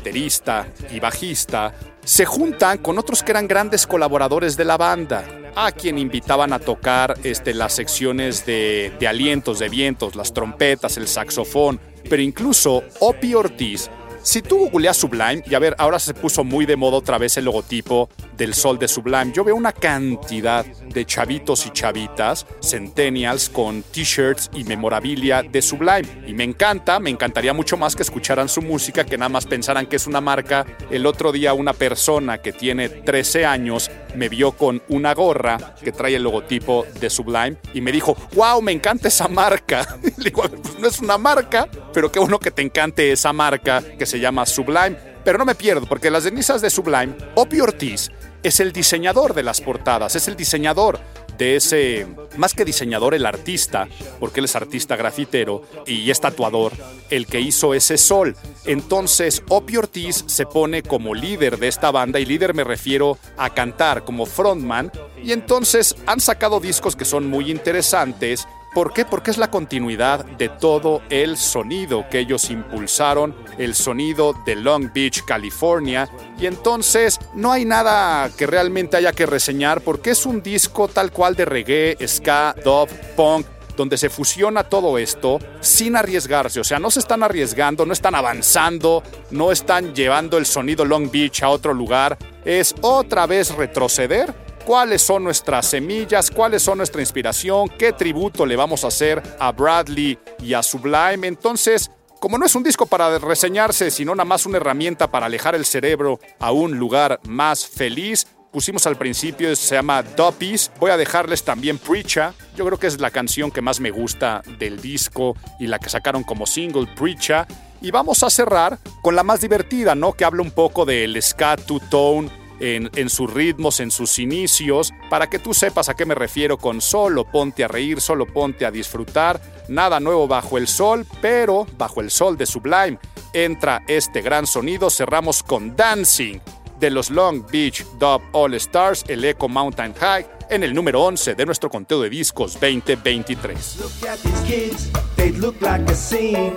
baterista 0.07 0.69
y 0.93 1.01
bajista, 1.01 1.75
se 2.05 2.25
juntan 2.25 2.79
con 2.79 2.97
otros 2.97 3.25
que 3.25 3.33
eran 3.33 3.49
grandes 3.49 3.89
colaboradores 3.89 4.57
de 4.57 4.65
la 4.65 4.77
banda, 4.77 5.25
a 5.57 5.73
quien 5.73 5.99
invitaban 5.99 6.53
a 6.53 6.61
tocar 6.61 7.19
este, 7.25 7.53
las 7.53 7.73
secciones 7.73 8.47
de, 8.47 8.93
de 9.01 9.09
alientos, 9.09 9.59
de 9.59 9.69
vientos, 9.69 10.15
las 10.15 10.33
trompetas, 10.33 10.97
el 10.97 11.09
saxofón, 11.09 11.81
pero 12.09 12.23
incluso 12.23 12.85
Opie 13.01 13.35
Ortiz. 13.35 13.91
Si 14.23 14.43
tú 14.43 14.69
googleas 14.71 14.97
Sublime, 14.97 15.43
y 15.45 15.57
a 15.57 15.59
ver, 15.59 15.75
ahora 15.79 15.99
se 15.99 16.15
puso 16.15 16.45
muy 16.45 16.67
de 16.67 16.77
moda 16.77 16.99
otra 16.99 17.19
vez 17.19 17.37
el 17.37 17.47
logotipo 17.47 18.09
del 18.37 18.55
sol 18.55 18.79
de 18.79 18.89
Sublime, 18.89 19.33
yo 19.33 19.45
veo 19.45 19.55
una 19.55 19.73
cantidad 19.73 20.65
de 20.65 21.05
chavitos 21.05 21.67
y 21.67 21.71
chavitas, 21.71 22.47
centennials, 22.63 23.49
con 23.49 23.83
t-shirts 23.83 24.51
y 24.55 24.65
memorabilia 24.65 25.43
de 25.43 25.63
Sublime. 25.63 26.25
Y 26.27 26.35
me 26.35 26.45
encanta, 26.45 27.01
me 27.01 27.11
encantaría 27.11 27.53
mucho 27.53 27.77
más 27.77 27.97
que 27.97 28.03
escucharan 28.03 28.49
su 28.49 28.63
música, 28.63 29.05
que 29.05 29.19
nada 29.19 29.29
más 29.29 29.47
pensaran 29.47 29.87
que 29.87 29.97
es 29.97 30.07
una 30.07 30.21
marca. 30.21 30.67
El 30.91 31.07
otro 31.07 31.33
día 31.33 31.55
una 31.55 31.73
persona 31.73 32.39
que 32.39 32.53
tiene 32.53 32.89
13 32.89 33.47
años 33.47 33.91
me 34.15 34.29
vio 34.29 34.53
con 34.53 34.83
una 34.89 35.15
gorra 35.15 35.75
que 35.83 35.93
trae 35.93 36.17
el 36.17 36.23
logotipo 36.23 36.87
de 37.01 37.11
Sublime 37.11 37.57
y 37.75 37.81
me 37.81 37.93
dijo, 37.93 38.17
wow, 38.35 38.61
me 38.63 38.73
encanta 38.73 39.09
esa 39.09 39.29
marca. 39.29 39.87
Le 40.17 40.31
digo, 40.31 40.43
pues 40.43 40.79
no 40.79 40.89
es 40.89 41.01
una 41.01 41.19
marca, 41.19 41.69
pero 41.93 42.11
qué 42.11 42.19
bueno 42.19 42.39
que 42.39 42.51
te 42.51 42.63
encante 42.63 43.13
esa 43.13 43.33
marca 43.33 43.83
que 43.99 44.07
se 44.07 44.21
llama 44.21 44.47
Sublime. 44.47 45.17
Pero 45.25 45.39
no 45.39 45.45
me 45.45 45.57
pierdo, 45.57 45.87
porque 45.87 46.09
las 46.09 46.23
cenizas 46.23 46.63
de 46.63 46.71
Sublime, 46.71 47.17
Opie 47.35 47.61
Ortiz 47.61 48.13
es 48.47 48.61
el 48.61 48.73
diseñador 48.73 49.35
de 49.35 49.43
las 49.43 49.61
portadas, 49.61 50.17
es 50.17 50.29
el 50.29 50.37
diseñador 50.37 51.01
de 51.37 51.57
ese, 51.57 52.07
más 52.37 52.55
que 52.55 52.65
diseñador, 52.65 53.15
el 53.15 53.27
artista, 53.27 53.89
porque 54.19 54.41
él 54.41 54.47
es 54.47 54.57
artista 54.57 54.97
grafitero 54.97 55.63
y 55.87 56.11
es 56.11 56.21
tatuador, 56.21 56.73
el 57.11 57.27
que 57.27 57.41
hizo 57.41 57.75
ese 57.75 57.99
sol. 57.99 58.37
Entonces, 58.65 59.43
Opie 59.49 59.79
Ortiz 59.79 60.25
se 60.27 60.47
pone 60.47 60.83
como 60.83 61.15
líder 61.15 61.59
de 61.59 61.69
esta 61.69 61.91
banda, 61.91 62.19
y 62.19 62.27
líder 62.27 62.55
me 62.55 62.65
refiero 62.65 63.19
a 63.37 63.51
cantar 63.51 64.05
como 64.05 64.27
frontman, 64.27 64.91
y 65.23 65.33
entonces 65.33 65.97
han 66.07 66.21
sacado 66.21 66.61
discos 66.61 66.97
que 66.97 67.05
son 67.05 67.27
muy 67.27 67.51
interesantes. 67.51 68.47
¿Por 68.75 68.93
qué? 68.93 69.05
Porque 69.05 69.31
es 69.31 69.39
la 69.39 69.51
continuidad 69.51 70.25
de 70.25 70.49
todo 70.51 71.01
el 71.09 71.39
sonido 71.39 72.07
que 72.11 72.19
ellos 72.19 72.51
impulsaron, 72.51 73.35
el 73.57 73.75
sonido 73.75 74.35
de 74.45 74.55
Long 74.55 74.93
Beach, 74.93 75.25
California. 75.25 76.09
Y 76.39 76.47
entonces 76.47 77.19
no 77.35 77.53
hay 77.53 77.65
nada 77.65 78.29
que 78.37 78.47
realmente 78.47 78.99
haya 78.99 79.13
que 79.13 79.25
reseñar 79.25 79.81
porque 79.81 80.11
es 80.11 80.27
un 80.27 80.43
disco 80.43 80.89
tal 80.89 81.11
cual 81.11 81.35
de 81.35 81.47
reggae, 81.47 81.97
ska, 82.07 82.55
dub, 82.63 82.89
punk, 83.17 83.47
donde 83.77 83.97
se 83.97 84.11
fusiona 84.11 84.65
todo 84.65 84.99
esto 84.99 85.39
sin 85.61 85.97
arriesgarse. 85.97 86.61
O 86.61 86.65
sea, 86.65 86.79
no 86.79 86.91
se 86.91 87.01
están 87.01 87.23
arriesgando, 87.23 87.87
no 87.87 87.93
están 87.93 88.15
avanzando, 88.15 89.03
no 89.31 89.53
están 89.53 89.95
llevando 89.95 90.39
el 90.39 90.47
sonido 90.47 90.85
Long 90.85 91.11
Beach 91.11 91.43
a 91.43 91.51
otro 91.51 91.73
lugar. 91.73 92.19
Es 92.45 92.75
otra 92.81 93.27
vez 93.27 93.55
retroceder 93.55 94.35
cuáles 94.67 95.01
son 95.01 95.23
nuestras 95.23 95.65
semillas, 95.67 96.29
cuáles 96.29 96.61
son 96.61 96.79
nuestra 96.79 97.01
inspiración, 97.01 97.69
qué 97.79 97.93
tributo 97.93 98.45
le 98.45 98.57
vamos 98.57 98.83
a 98.85 98.89
hacer 98.89 99.23
a 99.39 99.53
Bradley 99.53 100.19
y 100.41 100.55
a 100.55 100.63
Sublime. 100.63 101.29
Entonces, 101.29 101.89
como 102.21 102.37
no 102.37 102.45
es 102.45 102.55
un 102.57 102.65
disco 102.65 102.85
para 102.85 103.19
reseñarse, 103.21 103.93
sino 103.93 104.13
nada 104.15 104.25
más 104.25 104.45
una 104.45 104.57
herramienta 104.57 105.09
para 105.09 105.27
alejar 105.27 105.55
el 105.55 105.65
cerebro 105.65 106.19
a 106.41 106.51
un 106.51 106.77
lugar 106.79 107.21
más 107.29 107.65
feliz, 107.65 108.27
pusimos 108.51 108.87
al 108.89 108.97
principio, 108.97 109.55
se 109.55 109.77
llama 109.77 110.03
Duppies. 110.03 110.73
Voy 110.81 110.91
a 110.91 110.97
dejarles 110.97 111.45
también 111.45 111.79
Preacher. 111.79 112.33
Yo 112.57 112.67
creo 112.67 112.79
que 112.79 112.89
es 112.89 113.01
la 113.01 113.13
canción 113.13 113.53
que 113.53 113.63
más 113.63 113.79
me 113.79 113.93
gusta 113.93 114.43
del 114.59 114.81
disco 114.81 115.37
y 115.61 115.69
la 115.69 115.79
que 115.79 115.91
sacaron 115.91 116.25
como 116.25 116.45
single, 116.45 116.89
Preacher. 116.97 117.47
Y 117.81 117.93
vamos 117.93 118.25
a 118.25 118.31
cerrar 118.31 118.81
con 119.03 119.15
la 119.15 119.23
más 119.23 119.41
divertida, 119.43 119.95
¿no? 119.95 120.15
Que 120.15 120.25
habla 120.25 120.43
un 120.43 120.51
poco 120.51 120.85
del 120.85 121.23
ska 121.23 121.57
two-tone 121.57 122.46
en, 122.61 123.09
sus 123.09 123.33
ritmos, 123.33 123.81
en 123.81 123.91
sus 123.91 124.19
inicios, 124.19 124.93
para 125.11 125.29
que 125.29 125.39
tú 125.39 125.55
sepas 125.55 125.89
a 125.89 125.95
qué 125.95 126.07
me 126.07 126.15
refiero 126.15 126.59
con 126.59 126.81
solo 126.81 127.25
ponte 127.25 127.65
a 127.65 127.69
reír, 127.69 128.01
solo 128.01 128.27
ponte 128.27 128.67
a 128.67 128.71
disfrutar, 128.71 129.41
nada 129.69 130.01
nuevo 130.01 130.29
bajo 130.29 130.59
el 130.59 130.69
sol, 130.69 131.07
pero 131.21 131.67
bajo 131.77 132.01
el 132.01 132.11
sol 132.11 132.37
de 132.37 132.47
Sublime 132.47 132.99
entra 133.33 133.83
este 133.87 134.23
gran 134.23 134.47
sonido, 134.47 134.89
cerramos 134.89 135.43
con 135.43 135.77
Dancing 135.77 136.39
de 136.81 136.91
los 136.91 137.11
Long 137.11 137.45
Beach 137.51 137.85
Dub 137.99 138.23
All 138.33 138.55
Stars, 138.55 139.05
el 139.09 139.25
Echo 139.25 139.49
Mountain 139.49 139.95
High, 139.95 140.27
en 140.51 140.63
el 140.63 140.75
número 140.75 141.03
11 141.03 141.35
de 141.35 141.47
nuestro 141.47 141.69
conteo 141.69 142.01
de 142.01 142.11
discos 142.11 142.55
2023. 142.55 143.79
Look 143.81 144.09
at 144.09 144.19
these 144.19 144.43
kids, 144.47 144.91
they 145.17 145.33
look 145.33 145.61
like 145.61 145.91
a 145.91 145.95
scene. 145.95 146.55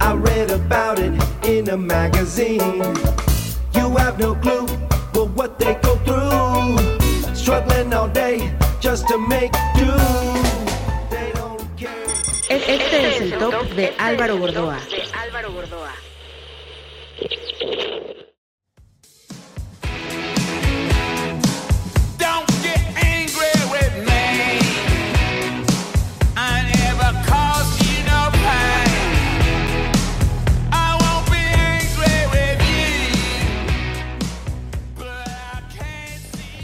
I 0.00 0.14
read 0.14 0.50
about 0.50 0.98
it 0.98 1.12
in 1.46 1.68
a 1.70 1.76
magazine. 1.76 2.82
You 3.74 3.96
have 3.96 4.18
no 4.18 4.34
clue 4.34 4.66
for 5.18 5.26
what 5.38 5.58
they 5.58 5.74
go 5.86 5.96
through. 6.06 7.34
Struggling 7.34 7.92
all 7.92 8.08
day 8.08 8.36
just 8.80 9.08
to 9.08 9.18
make 9.18 9.52
do. 9.74 9.90
They 11.10 11.32
don't 11.34 11.62
care. 11.76 12.06
Este 12.48 12.96
es 13.08 13.20
el 13.22 13.30
top 13.38 13.66
de 13.74 13.96
Álvaro 13.98 14.36
Gordoa. 14.38 14.78
Don't 17.60 18.07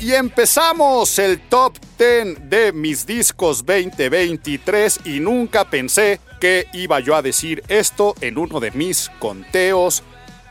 Y 0.05 0.13
empezamos 0.13 1.19
el 1.19 1.41
top 1.49 1.79
10 1.97 2.51
de 2.51 2.75
mis 2.75 3.07
discos 3.07 3.65
2023 3.65 5.01
y 5.07 5.19
nunca 5.19 5.71
pensé 5.71 6.21
que 6.39 6.67
iba 6.75 7.01
yo 7.01 7.17
a 7.17 7.23
decir 7.23 7.65
esto 7.69 8.15
en 8.21 8.37
uno 8.37 8.61
de 8.61 8.71
mis 8.73 9.11
conteos. 9.19 10.03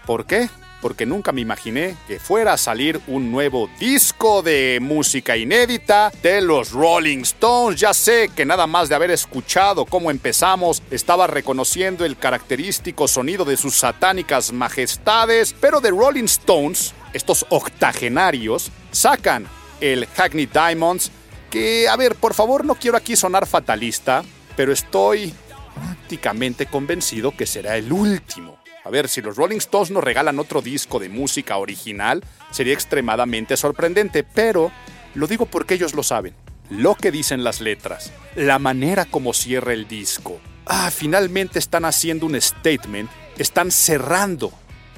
¿Por 0.08 0.26
qué? 0.26 0.50
Porque 0.82 1.06
nunca 1.06 1.32
me 1.32 1.42
imaginé 1.42 1.96
que 2.08 2.20
fuera 2.20 2.54
a 2.54 2.58
salir 2.58 3.00
un 3.06 3.32
nuevo 3.32 3.70
disco 3.80 4.42
de 4.42 4.80
música 4.82 5.38
inédita 5.38 6.12
de 6.24 6.42
los 6.42 6.72
Rolling 6.72 7.20
Stones. 7.20 7.80
Ya 7.80 7.94
sé 7.94 8.32
que 8.36 8.48
nada 8.48 8.66
más 8.66 8.90
de 8.90 8.96
haber 8.96 9.12
escuchado 9.12 9.86
cómo 9.86 10.10
empezamos, 10.10 10.82
estaba 10.90 11.28
reconociendo 11.28 12.06
el 12.06 12.18
característico 12.18 13.08
sonido 13.08 13.46
de 13.46 13.58
sus 13.58 13.76
satánicas 13.76 14.52
majestades, 14.52 15.54
pero 15.62 15.80
de 15.80 15.92
Rolling 15.92 16.24
Stones, 16.24 16.96
estos 17.14 17.46
octogenarios, 17.50 18.72
sacan 18.92 19.48
el 19.80 20.08
Hackney 20.08 20.46
Diamonds, 20.46 21.12
que, 21.50 21.88
a 21.88 21.96
ver, 21.96 22.16
por 22.16 22.34
favor, 22.34 22.66
no 22.66 22.76
quiero 22.76 22.98
aquí 22.98 23.16
sonar 23.16 23.46
fatalista, 23.46 24.24
pero 24.56 24.72
estoy 24.72 25.34
prácticamente 25.76 26.66
convencido 26.66 27.36
que 27.36 27.46
será 27.46 27.78
el 27.78 27.92
último. 27.92 28.58
A 28.84 28.90
ver, 28.90 29.08
si 29.08 29.22
los 29.22 29.38
Rolling 29.38 29.58
Stones 29.58 29.92
nos 29.92 30.04
regalan 30.04 30.40
otro 30.40 30.62
disco 30.62 31.00
de 31.00 31.10
música 31.10 31.58
original, 31.58 32.24
sería 32.52 32.74
extremadamente 32.74 33.56
sorprendente, 33.56 34.24
pero 34.24 34.72
lo 35.16 35.28
digo 35.28 35.46
porque 35.46 35.76
ellos 35.76 35.94
lo 35.94 36.04
saben. 36.04 36.36
Lo 36.70 36.96
que 36.96 37.12
dicen 37.12 37.44
las 37.44 37.62
letras, 37.62 38.12
la 38.36 38.60
manera 38.60 39.06
como 39.06 39.34
cierra 39.34 39.74
el 39.74 39.88
disco. 39.88 40.40
Ah, 40.66 40.92
finalmente 40.92 41.60
están 41.60 41.86
haciendo 41.86 42.26
un 42.26 42.40
statement, 42.40 43.10
están 43.38 43.70
cerrando, 43.70 44.52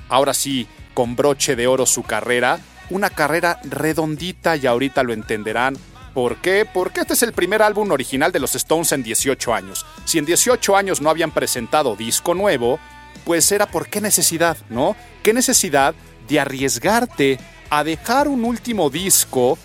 ahora 0.10 0.34
sí, 0.34 0.68
con 0.96 1.16
broche 1.16 1.56
de 1.56 1.68
oro 1.68 1.86
su 1.86 2.02
carrera, 2.02 2.60
una 2.90 3.12
carrera 3.12 3.60
redondita 3.64 4.56
y 4.56 4.66
ahorita 4.66 5.04
lo 5.04 5.14
entenderán. 5.14 5.78
¿Por 6.16 6.38
qué? 6.38 6.66
Porque 6.66 7.02
este 7.02 7.14
es 7.14 7.24
el 7.24 7.34
primer 7.34 7.62
álbum 7.62 7.92
original 7.92 8.32
de 8.32 8.40
los 8.40 8.56
Stones 8.56 8.94
en 8.94 9.04
18 9.04 9.54
años. 9.54 9.86
Si 10.06 10.18
en 10.18 10.26
18 10.26 10.76
años 10.76 11.02
no 11.02 11.10
habían 11.10 11.32
presentado 11.32 11.96
disco 11.96 12.34
nuevo, 12.34 12.80
pues 13.26 13.52
era 13.52 13.66
por 13.66 13.90
qué 13.90 14.00
necesidad, 14.00 14.58
¿no? 14.70 14.96
¿Qué 15.22 15.34
necesidad 15.34 15.94
de 16.28 16.40
arriesgarte 16.40 17.38
a 17.70 17.84
dejar 17.84 18.28
un 18.30 18.46
último 18.46 18.90
disco 18.90 19.58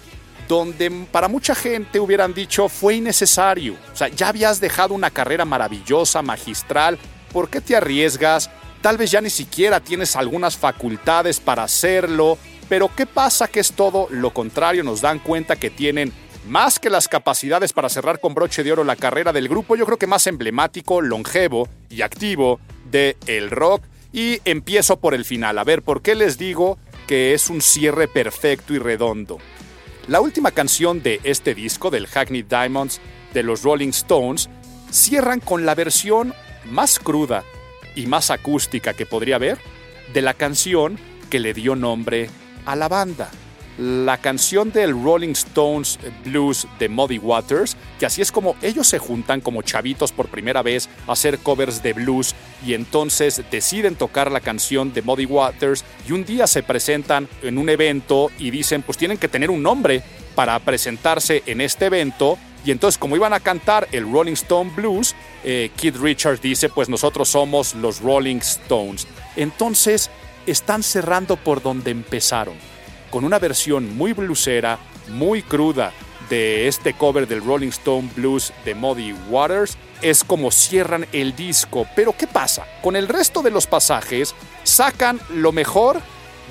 donde 0.48 0.90
para 1.12 1.28
mucha 1.28 1.54
gente 1.54 2.00
hubieran 2.00 2.34
dicho 2.34 2.68
fue 2.68 2.96
innecesario? 2.96 3.76
O 3.92 3.96
sea, 3.96 4.08
ya 4.08 4.28
habías 4.28 4.60
dejado 4.60 4.94
una 4.94 5.10
carrera 5.10 5.44
maravillosa, 5.44 6.20
magistral, 6.20 6.98
¿por 7.32 7.48
qué 7.48 7.60
te 7.60 7.76
arriesgas? 7.76 8.50
Tal 8.80 8.96
vez 8.96 9.10
ya 9.10 9.20
ni 9.20 9.30
siquiera 9.30 9.80
tienes 9.80 10.16
algunas 10.16 10.56
facultades 10.56 11.38
para 11.38 11.64
hacerlo, 11.64 12.38
pero 12.68 12.90
¿qué 12.94 13.04
pasa 13.04 13.46
que 13.46 13.60
es 13.60 13.72
todo 13.72 14.08
lo 14.10 14.32
contrario? 14.32 14.82
Nos 14.82 15.02
dan 15.02 15.18
cuenta 15.18 15.56
que 15.56 15.68
tienen 15.68 16.12
más 16.48 16.78
que 16.78 16.88
las 16.88 17.06
capacidades 17.06 17.74
para 17.74 17.90
cerrar 17.90 18.20
con 18.20 18.32
broche 18.32 18.64
de 18.64 18.72
oro 18.72 18.82
la 18.82 18.96
carrera 18.96 19.32
del 19.32 19.48
grupo, 19.48 19.76
yo 19.76 19.84
creo 19.84 19.98
que 19.98 20.06
más 20.06 20.26
emblemático, 20.26 21.02
longevo 21.02 21.68
y 21.90 22.00
activo 22.00 22.58
de 22.90 23.18
el 23.26 23.50
rock. 23.50 23.82
Y 24.12 24.40
empiezo 24.44 24.98
por 24.98 25.14
el 25.14 25.24
final. 25.24 25.58
A 25.58 25.64
ver, 25.64 25.82
¿por 25.82 26.02
qué 26.02 26.16
les 26.16 26.36
digo 26.36 26.78
que 27.06 27.34
es 27.34 27.48
un 27.48 27.60
cierre 27.60 28.08
perfecto 28.08 28.72
y 28.74 28.78
redondo? 28.78 29.38
La 30.08 30.20
última 30.20 30.50
canción 30.50 31.02
de 31.02 31.20
este 31.22 31.54
disco, 31.54 31.90
del 31.90 32.08
Hackney 32.08 32.42
Diamonds 32.42 33.00
de 33.32 33.42
los 33.44 33.62
Rolling 33.62 33.90
Stones, 33.90 34.48
cierran 34.90 35.38
con 35.38 35.64
la 35.64 35.76
versión 35.76 36.34
más 36.64 36.98
cruda 36.98 37.44
y 37.94 38.06
más 38.06 38.30
acústica 38.30 38.94
que 38.94 39.06
podría 39.06 39.36
haber 39.36 39.58
de 40.12 40.22
la 40.22 40.34
canción 40.34 40.98
que 41.28 41.40
le 41.40 41.54
dio 41.54 41.76
nombre 41.76 42.28
a 42.66 42.76
la 42.76 42.88
banda. 42.88 43.30
La 43.78 44.18
canción 44.18 44.72
del 44.72 44.90
Rolling 44.92 45.30
Stones 45.30 45.98
Blues 46.24 46.66
de 46.78 46.90
Muddy 46.90 47.16
Waters, 47.16 47.78
que 47.98 48.04
así 48.04 48.20
es 48.20 48.30
como 48.30 48.54
ellos 48.60 48.86
se 48.86 48.98
juntan 48.98 49.40
como 49.40 49.62
chavitos 49.62 50.12
por 50.12 50.28
primera 50.28 50.60
vez 50.60 50.90
a 51.06 51.12
hacer 51.12 51.38
covers 51.38 51.82
de 51.82 51.94
blues 51.94 52.34
y 52.66 52.74
entonces 52.74 53.42
deciden 53.50 53.94
tocar 53.94 54.30
la 54.30 54.40
canción 54.40 54.92
de 54.92 55.00
Muddy 55.00 55.24
Waters 55.24 55.84
y 56.06 56.12
un 56.12 56.26
día 56.26 56.46
se 56.46 56.62
presentan 56.62 57.26
en 57.42 57.56
un 57.56 57.70
evento 57.70 58.30
y 58.38 58.50
dicen 58.50 58.82
pues 58.82 58.98
tienen 58.98 59.16
que 59.16 59.28
tener 59.28 59.50
un 59.50 59.62
nombre 59.62 60.02
para 60.34 60.58
presentarse 60.58 61.42
en 61.46 61.62
este 61.62 61.86
evento 61.86 62.36
y 62.64 62.70
entonces 62.70 62.98
como 62.98 63.16
iban 63.16 63.32
a 63.32 63.40
cantar 63.40 63.88
el 63.92 64.10
Rolling 64.10 64.34
Stone 64.34 64.72
Blues, 64.74 65.14
eh, 65.44 65.70
Keith 65.76 65.96
Richards 65.96 66.42
dice 66.42 66.68
pues 66.68 66.88
nosotros 66.88 67.28
somos 67.28 67.74
los 67.74 68.00
Rolling 68.00 68.38
Stones. 68.38 69.06
Entonces 69.36 70.10
están 70.46 70.82
cerrando 70.82 71.36
por 71.36 71.62
donde 71.62 71.90
empezaron 71.90 72.54
con 73.10 73.24
una 73.24 73.38
versión 73.38 73.96
muy 73.96 74.12
bluesera, 74.12 74.78
muy 75.08 75.42
cruda 75.42 75.92
de 76.28 76.68
este 76.68 76.94
cover 76.94 77.26
del 77.26 77.44
Rolling 77.44 77.70
Stone 77.70 78.08
Blues 78.14 78.52
de 78.64 78.74
Muddy 78.74 79.12
Waters, 79.28 79.76
es 80.00 80.22
como 80.22 80.50
cierran 80.52 81.06
el 81.12 81.34
disco. 81.34 81.86
Pero 81.96 82.16
¿qué 82.16 82.26
pasa? 82.26 82.64
Con 82.82 82.94
el 82.94 83.08
resto 83.08 83.42
de 83.42 83.50
los 83.50 83.66
pasajes 83.66 84.34
sacan 84.62 85.20
lo 85.30 85.50
mejor 85.50 86.00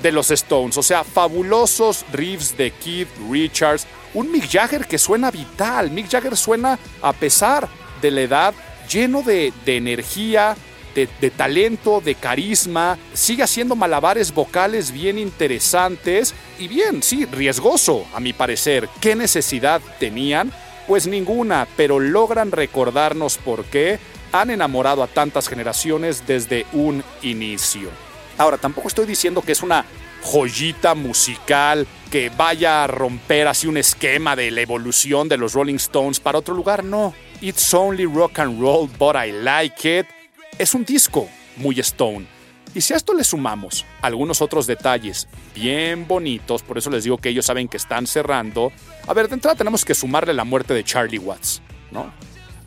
de 0.02 0.12
los 0.12 0.30
Stones, 0.30 0.76
o 0.76 0.82
sea, 0.82 1.04
fabulosos 1.04 2.04
riffs 2.12 2.56
de 2.56 2.70
Keith 2.70 3.08
Richards, 3.30 3.86
un 4.14 4.30
Mick 4.30 4.48
Jagger 4.50 4.86
que 4.86 4.98
suena 4.98 5.30
vital, 5.30 5.90
Mick 5.90 6.10
Jagger 6.10 6.36
suena 6.36 6.78
a 7.02 7.12
pesar 7.12 7.68
de 8.00 8.10
la 8.10 8.20
edad 8.22 8.54
lleno 8.90 9.22
de, 9.22 9.52
energía, 9.66 10.56
de, 10.94 11.30
talento, 11.30 12.00
de 12.00 12.16
carisma, 12.16 12.98
sigue 13.14 13.42
haciendo 13.42 13.76
malabares 13.76 14.34
vocales 14.34 14.90
bien 14.90 15.18
interesantes 15.18 16.34
y 16.58 16.66
bien, 16.66 17.02
sí, 17.02 17.24
riesgoso, 17.26 18.06
a 18.14 18.20
mi 18.20 18.32
parecer. 18.32 18.88
¿Qué 19.00 19.14
necesidad 19.14 19.80
tenían? 20.00 20.52
Pues 20.88 21.06
ninguna, 21.06 21.68
pero 21.76 22.00
logran 22.00 22.50
recordarnos 22.50 23.38
por 23.38 23.64
qué 23.64 24.00
han 24.32 24.50
enamorado 24.50 25.02
a 25.02 25.06
tantas 25.06 25.48
generaciones 25.48 26.26
desde 26.26 26.66
un 26.72 27.04
inicio. 27.22 27.90
Ahora, 28.40 28.56
tampoco 28.56 28.88
estoy 28.88 29.04
diciendo 29.04 29.42
que 29.42 29.52
es 29.52 29.62
una 29.62 29.84
joyita 30.22 30.94
musical 30.94 31.86
que 32.10 32.30
vaya 32.30 32.82
a 32.82 32.86
romper 32.86 33.46
así 33.46 33.66
un 33.66 33.76
esquema 33.76 34.34
de 34.34 34.50
la 34.50 34.62
evolución 34.62 35.28
de 35.28 35.36
los 35.36 35.52
Rolling 35.52 35.74
Stones 35.74 36.20
para 36.20 36.38
otro 36.38 36.54
lugar, 36.54 36.82
no. 36.82 37.12
It's 37.42 37.74
only 37.74 38.06
rock 38.06 38.38
and 38.38 38.58
roll, 38.58 38.88
but 38.98 39.14
I 39.14 39.30
like 39.30 39.98
it. 39.98 40.06
Es 40.56 40.72
un 40.72 40.86
disco 40.86 41.28
muy 41.56 41.78
Stone. 41.80 42.26
Y 42.74 42.80
si 42.80 42.94
a 42.94 42.96
esto 42.96 43.12
le 43.12 43.24
sumamos 43.24 43.84
algunos 44.00 44.40
otros 44.40 44.66
detalles 44.66 45.28
bien 45.54 46.08
bonitos, 46.08 46.62
por 46.62 46.78
eso 46.78 46.88
les 46.88 47.04
digo 47.04 47.18
que 47.18 47.28
ellos 47.28 47.44
saben 47.44 47.68
que 47.68 47.76
están 47.76 48.06
cerrando, 48.06 48.72
a 49.06 49.12
ver, 49.12 49.28
de 49.28 49.34
entrada 49.34 49.54
tenemos 49.54 49.84
que 49.84 49.94
sumarle 49.94 50.32
la 50.32 50.44
muerte 50.44 50.72
de 50.72 50.82
Charlie 50.82 51.18
Watts, 51.18 51.60
¿no? 51.90 52.10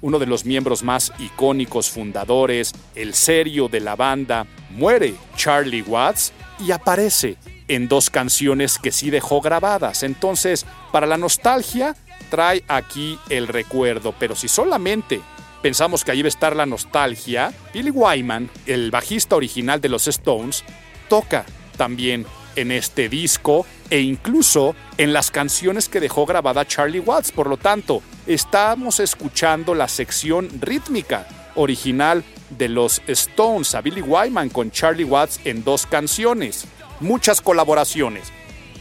Uno 0.03 0.19
de 0.19 0.25
los 0.25 0.43
miembros 0.43 0.83
más 0.83 1.13
icónicos, 1.17 1.89
fundadores, 1.89 2.73
el 2.93 3.13
serio 3.13 3.69
de 3.69 3.79
la 3.79 3.95
banda, 3.95 4.45
muere 4.71 5.15
Charlie 5.37 5.81
Watts 5.81 6.33
y 6.59 6.71
aparece 6.71 7.37
en 7.69 7.87
dos 7.87 8.09
canciones 8.09 8.77
que 8.77 8.91
sí 8.91 9.09
dejó 9.09 9.39
grabadas. 9.39 10.03
Entonces, 10.03 10.65
para 10.91 11.07
la 11.07 11.17
nostalgia, 11.17 11.95
trae 12.29 12.65
aquí 12.67 13.17
el 13.29 13.47
recuerdo, 13.47 14.13
pero 14.19 14.35
si 14.35 14.49
solamente 14.49 15.21
pensamos 15.61 16.03
que 16.03 16.11
allí 16.11 16.21
va 16.21 16.27
a 16.27 16.35
estar 16.35 16.53
la 16.53 16.65
nostalgia, 16.65 17.53
Billy 17.73 17.91
Wyman, 17.91 18.49
el 18.65 18.91
bajista 18.91 19.37
original 19.37 19.79
de 19.79 19.87
los 19.87 20.09
Stones, 20.09 20.65
toca 21.07 21.45
también 21.77 22.25
en 22.57 22.73
este 22.73 23.07
disco 23.07 23.65
e 23.89 24.01
incluso 24.01 24.75
en 24.97 25.13
las 25.13 25.31
canciones 25.31 25.87
que 25.87 26.01
dejó 26.01 26.25
grabada 26.25 26.67
Charlie 26.67 26.99
Watts. 26.99 27.31
Por 27.31 27.47
lo 27.47 27.55
tanto, 27.55 28.03
estamos 28.27 28.99
escuchando 28.99 29.75
la 29.75 29.87
sección 29.87 30.49
rítmica 30.61 31.27
original 31.55 32.23
de 32.49 32.69
los 32.69 33.01
Stones 33.07 33.75
a 33.75 33.81
Billy 33.81 34.01
Wyman 34.01 34.49
con 34.49 34.71
Charlie 34.71 35.03
Watts 35.03 35.39
en 35.45 35.63
dos 35.63 35.85
canciones. 35.85 36.65
Muchas 36.99 37.41
colaboraciones. 37.41 38.31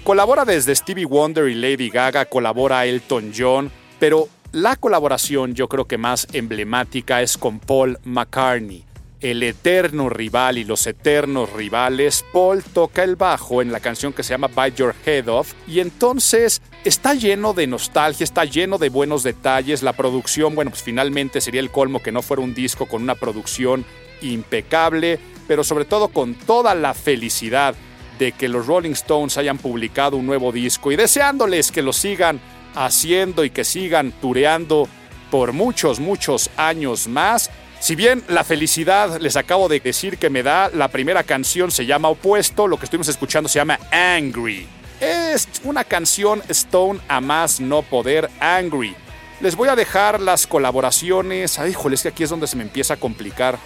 Colabora 0.04 0.44
desde 0.44 0.74
Stevie 0.74 1.04
Wonder 1.04 1.48
y 1.48 1.54
Lady 1.54 1.88
Gaga, 1.88 2.24
colabora 2.24 2.86
Elton 2.86 3.32
John, 3.36 3.70
pero 3.98 4.28
la 4.52 4.76
colaboración 4.76 5.54
yo 5.54 5.68
creo 5.68 5.86
que 5.86 5.98
más 5.98 6.26
emblemática 6.32 7.22
es 7.22 7.38
con 7.38 7.58
Paul 7.58 7.98
McCartney. 8.04 8.84
El 9.22 9.44
eterno 9.44 10.08
rival 10.08 10.58
y 10.58 10.64
los 10.64 10.84
eternos 10.88 11.52
rivales, 11.52 12.24
Paul 12.32 12.64
toca 12.64 13.04
el 13.04 13.14
bajo 13.14 13.62
en 13.62 13.70
la 13.70 13.78
canción 13.78 14.12
que 14.12 14.24
se 14.24 14.34
llama 14.34 14.48
Bite 14.48 14.78
Your 14.78 14.96
Head 15.06 15.28
Off 15.28 15.52
y 15.68 15.78
entonces 15.78 16.60
está 16.84 17.14
lleno 17.14 17.54
de 17.54 17.68
nostalgia, 17.68 18.24
está 18.24 18.44
lleno 18.44 18.78
de 18.78 18.88
buenos 18.88 19.22
detalles, 19.22 19.84
la 19.84 19.92
producción, 19.92 20.56
bueno, 20.56 20.72
pues 20.72 20.82
finalmente 20.82 21.40
sería 21.40 21.60
el 21.60 21.70
colmo 21.70 22.02
que 22.02 22.10
no 22.10 22.20
fuera 22.20 22.42
un 22.42 22.52
disco 22.52 22.86
con 22.86 23.02
una 23.02 23.14
producción 23.14 23.84
impecable, 24.22 25.20
pero 25.46 25.62
sobre 25.62 25.84
todo 25.84 26.08
con 26.08 26.34
toda 26.34 26.74
la 26.74 26.92
felicidad 26.92 27.76
de 28.18 28.32
que 28.32 28.48
los 28.48 28.66
Rolling 28.66 28.90
Stones 28.90 29.38
hayan 29.38 29.58
publicado 29.58 30.16
un 30.16 30.26
nuevo 30.26 30.50
disco 30.50 30.90
y 30.90 30.96
deseándoles 30.96 31.70
que 31.70 31.82
lo 31.82 31.92
sigan 31.92 32.40
haciendo 32.74 33.44
y 33.44 33.50
que 33.50 33.62
sigan 33.62 34.10
tureando 34.20 34.88
por 35.30 35.52
muchos, 35.52 36.00
muchos 36.00 36.50
años 36.56 37.06
más. 37.06 37.50
Si 37.82 37.96
bien 37.96 38.22
la 38.28 38.44
felicidad, 38.44 39.18
les 39.18 39.34
acabo 39.34 39.68
de 39.68 39.80
decir 39.80 40.16
que 40.16 40.30
me 40.30 40.44
da, 40.44 40.70
la 40.72 40.86
primera 40.86 41.24
canción 41.24 41.72
se 41.72 41.84
llama 41.84 42.10
Opuesto, 42.10 42.68
lo 42.68 42.76
que 42.76 42.84
estuvimos 42.84 43.08
escuchando 43.08 43.48
se 43.48 43.58
llama 43.58 43.80
Angry. 43.90 44.68
Es 45.00 45.48
una 45.64 45.82
canción 45.82 46.44
Stone 46.48 47.00
a 47.08 47.20
más 47.20 47.58
no 47.58 47.82
poder 47.82 48.30
Angry. 48.38 48.94
Les 49.40 49.56
voy 49.56 49.68
a 49.68 49.74
dejar 49.74 50.20
las 50.20 50.46
colaboraciones. 50.46 51.58
Ay, 51.58 51.72
híjole, 51.72 51.96
es 51.96 52.02
que 52.02 52.10
aquí 52.10 52.22
es 52.22 52.30
donde 52.30 52.46
se 52.46 52.54
me 52.54 52.62
empieza 52.62 52.94
a 52.94 52.98
complicar 52.98 53.58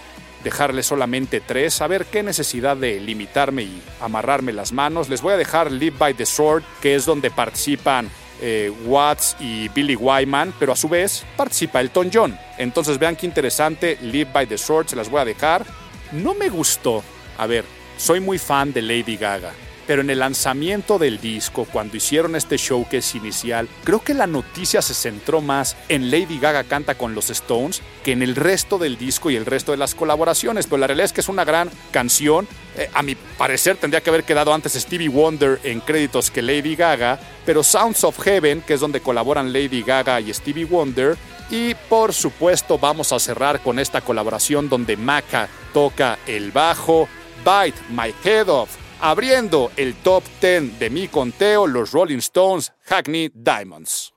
dejarle 0.43 0.81
solamente 0.81 1.39
tres. 1.39 1.79
A 1.83 1.87
ver 1.87 2.07
qué 2.07 2.23
necesidad 2.23 2.75
de 2.75 2.99
limitarme 2.99 3.61
y 3.61 3.83
amarrarme 4.01 4.51
las 4.51 4.71
manos. 4.71 5.09
Les 5.09 5.21
voy 5.21 5.33
a 5.33 5.37
dejar 5.37 5.71
Live 5.71 5.95
by 5.95 6.15
the 6.15 6.25
Sword, 6.25 6.63
que 6.81 6.95
es 6.95 7.05
donde 7.05 7.29
participan 7.29 8.09
eh, 8.41 8.71
Watts 8.85 9.35
y 9.39 9.69
Billy 9.69 9.95
Wyman, 9.95 10.53
pero 10.59 10.73
a 10.73 10.75
su 10.75 10.87
vez 10.87 11.25
participa 11.35 11.81
Elton 11.81 12.09
John. 12.13 12.39
Entonces 12.57 12.97
vean 12.97 13.15
qué 13.15 13.25
interesante, 13.25 13.97
Live 14.01 14.31
by 14.31 14.47
the 14.47 14.57
Sword, 14.57 14.87
se 14.87 14.95
las 14.95 15.09
voy 15.09 15.21
a 15.21 15.25
dejar. 15.25 15.65
No 16.11 16.33
me 16.33 16.49
gustó. 16.49 17.03
A 17.37 17.47
ver, 17.47 17.65
soy 17.97 18.19
muy 18.19 18.37
fan 18.37 18.73
de 18.73 18.81
Lady 18.81 19.17
Gaga. 19.17 19.53
Pero 19.87 20.01
en 20.01 20.09
el 20.09 20.19
lanzamiento 20.19 20.99
del 20.99 21.19
disco, 21.19 21.65
cuando 21.71 21.97
hicieron 21.97 22.35
este 22.35 22.57
showcase 22.57 23.17
inicial, 23.17 23.67
creo 23.83 24.03
que 24.03 24.13
la 24.13 24.27
noticia 24.27 24.81
se 24.81 24.93
centró 24.93 25.41
más 25.41 25.77
en 25.87 26.11
Lady 26.11 26.37
Gaga 26.39 26.65
canta 26.65 26.95
con 26.95 27.15
los 27.15 27.29
Stones 27.29 27.81
que 28.03 28.11
en 28.11 28.21
el 28.21 28.35
resto 28.35 28.77
del 28.77 28.97
disco 28.97 29.31
y 29.31 29.35
el 29.35 29.45
resto 29.45 29.71
de 29.71 29.77
las 29.77 29.95
colaboraciones. 29.95 30.67
Pero 30.67 30.77
la 30.77 30.87
realidad 30.87 31.05
es 31.05 31.13
que 31.13 31.21
es 31.21 31.29
una 31.29 31.45
gran 31.45 31.69
canción. 31.91 32.47
Eh, 32.75 32.89
a 32.93 33.01
mi 33.01 33.15
parecer 33.15 33.77
tendría 33.77 34.01
que 34.01 34.09
haber 34.09 34.25
quedado 34.25 34.53
antes 34.53 34.73
Stevie 34.73 35.09
Wonder 35.09 35.59
en 35.63 35.79
créditos 35.79 36.29
que 36.29 36.41
Lady 36.41 36.75
Gaga. 36.75 37.19
Pero 37.45 37.63
Sounds 37.63 38.03
of 38.03 38.19
Heaven, 38.19 38.61
que 38.61 38.73
es 38.73 38.81
donde 38.81 38.99
colaboran 38.99 39.53
Lady 39.53 39.81
Gaga 39.81 40.19
y 40.19 40.33
Stevie 40.33 40.65
Wonder, 40.65 41.17
y 41.49 41.73
por 41.87 42.13
supuesto 42.13 42.77
vamos 42.77 43.13
a 43.13 43.19
cerrar 43.19 43.61
con 43.61 43.79
esta 43.79 44.01
colaboración 44.01 44.67
donde 44.67 44.97
Maca 44.97 45.47
toca 45.73 46.19
el 46.27 46.51
bajo, 46.51 47.07
Bite 47.45 47.79
My 47.89 48.13
Head 48.23 48.49
Off, 48.49 48.71
abriendo 49.01 49.71
el 49.77 49.95
top 49.95 50.23
10 50.41 50.79
de 50.79 50.89
mi 50.89 51.07
conteo, 51.07 51.67
los 51.67 51.91
Rolling 51.91 52.17
Stones 52.17 52.73
Hackney 52.83 53.31
Diamonds. 53.33 54.16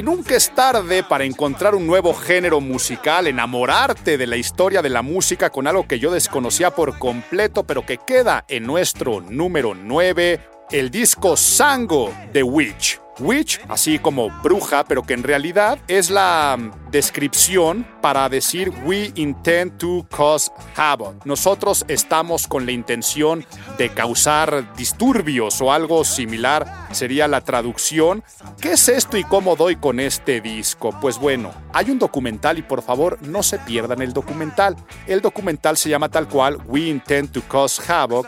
Y 0.00 0.02
nunca 0.02 0.34
es 0.34 0.50
tarde 0.54 1.02
para 1.02 1.24
encontrar 1.24 1.74
un 1.74 1.86
nuevo 1.86 2.14
género 2.14 2.62
musical, 2.62 3.26
enamorarte 3.26 4.16
de 4.16 4.26
la 4.26 4.38
historia 4.38 4.80
de 4.80 4.88
la 4.88 5.02
música 5.02 5.50
con 5.50 5.66
algo 5.66 5.86
que 5.86 5.98
yo 5.98 6.10
desconocía 6.10 6.70
por 6.70 6.98
completo, 6.98 7.64
pero 7.64 7.84
que 7.84 7.98
queda 7.98 8.46
en 8.48 8.62
nuestro 8.62 9.20
número 9.20 9.74
9, 9.74 10.40
el 10.70 10.90
disco 10.90 11.36
Sango 11.36 12.14
de 12.32 12.42
Witch. 12.42 12.98
Witch, 13.20 13.60
así 13.68 13.98
como 13.98 14.30
bruja, 14.42 14.84
pero 14.84 15.02
que 15.02 15.14
en 15.14 15.22
realidad 15.22 15.78
es 15.88 16.10
la 16.10 16.56
mm, 16.58 16.90
descripción 16.90 17.86
para 18.00 18.28
decir 18.28 18.72
we 18.84 19.12
intend 19.14 19.78
to 19.78 20.06
cause 20.14 20.50
havoc. 20.76 21.24
Nosotros 21.24 21.84
estamos 21.88 22.46
con 22.46 22.66
la 22.66 22.72
intención 22.72 23.44
de 23.78 23.90
causar 23.90 24.74
disturbios 24.74 25.60
o 25.60 25.72
algo 25.72 26.04
similar 26.04 26.88
sería 26.92 27.28
la 27.28 27.42
traducción. 27.42 28.24
¿Qué 28.60 28.72
es 28.72 28.88
esto 28.88 29.16
y 29.16 29.24
cómo 29.24 29.56
doy 29.56 29.76
con 29.76 30.00
este 30.00 30.40
disco? 30.40 30.90
Pues 31.00 31.18
bueno, 31.18 31.52
hay 31.72 31.90
un 31.90 31.98
documental 31.98 32.58
y 32.58 32.62
por 32.62 32.82
favor 32.82 33.18
no 33.22 33.42
se 33.42 33.58
pierdan 33.58 34.02
el 34.02 34.12
documental. 34.12 34.76
El 35.06 35.20
documental 35.20 35.76
se 35.76 35.88
llama 35.88 36.08
tal 36.08 36.28
cual 36.28 36.58
We 36.66 36.80
Intend 36.82 37.32
to 37.32 37.42
Cause 37.42 37.82
Havoc 37.86 38.26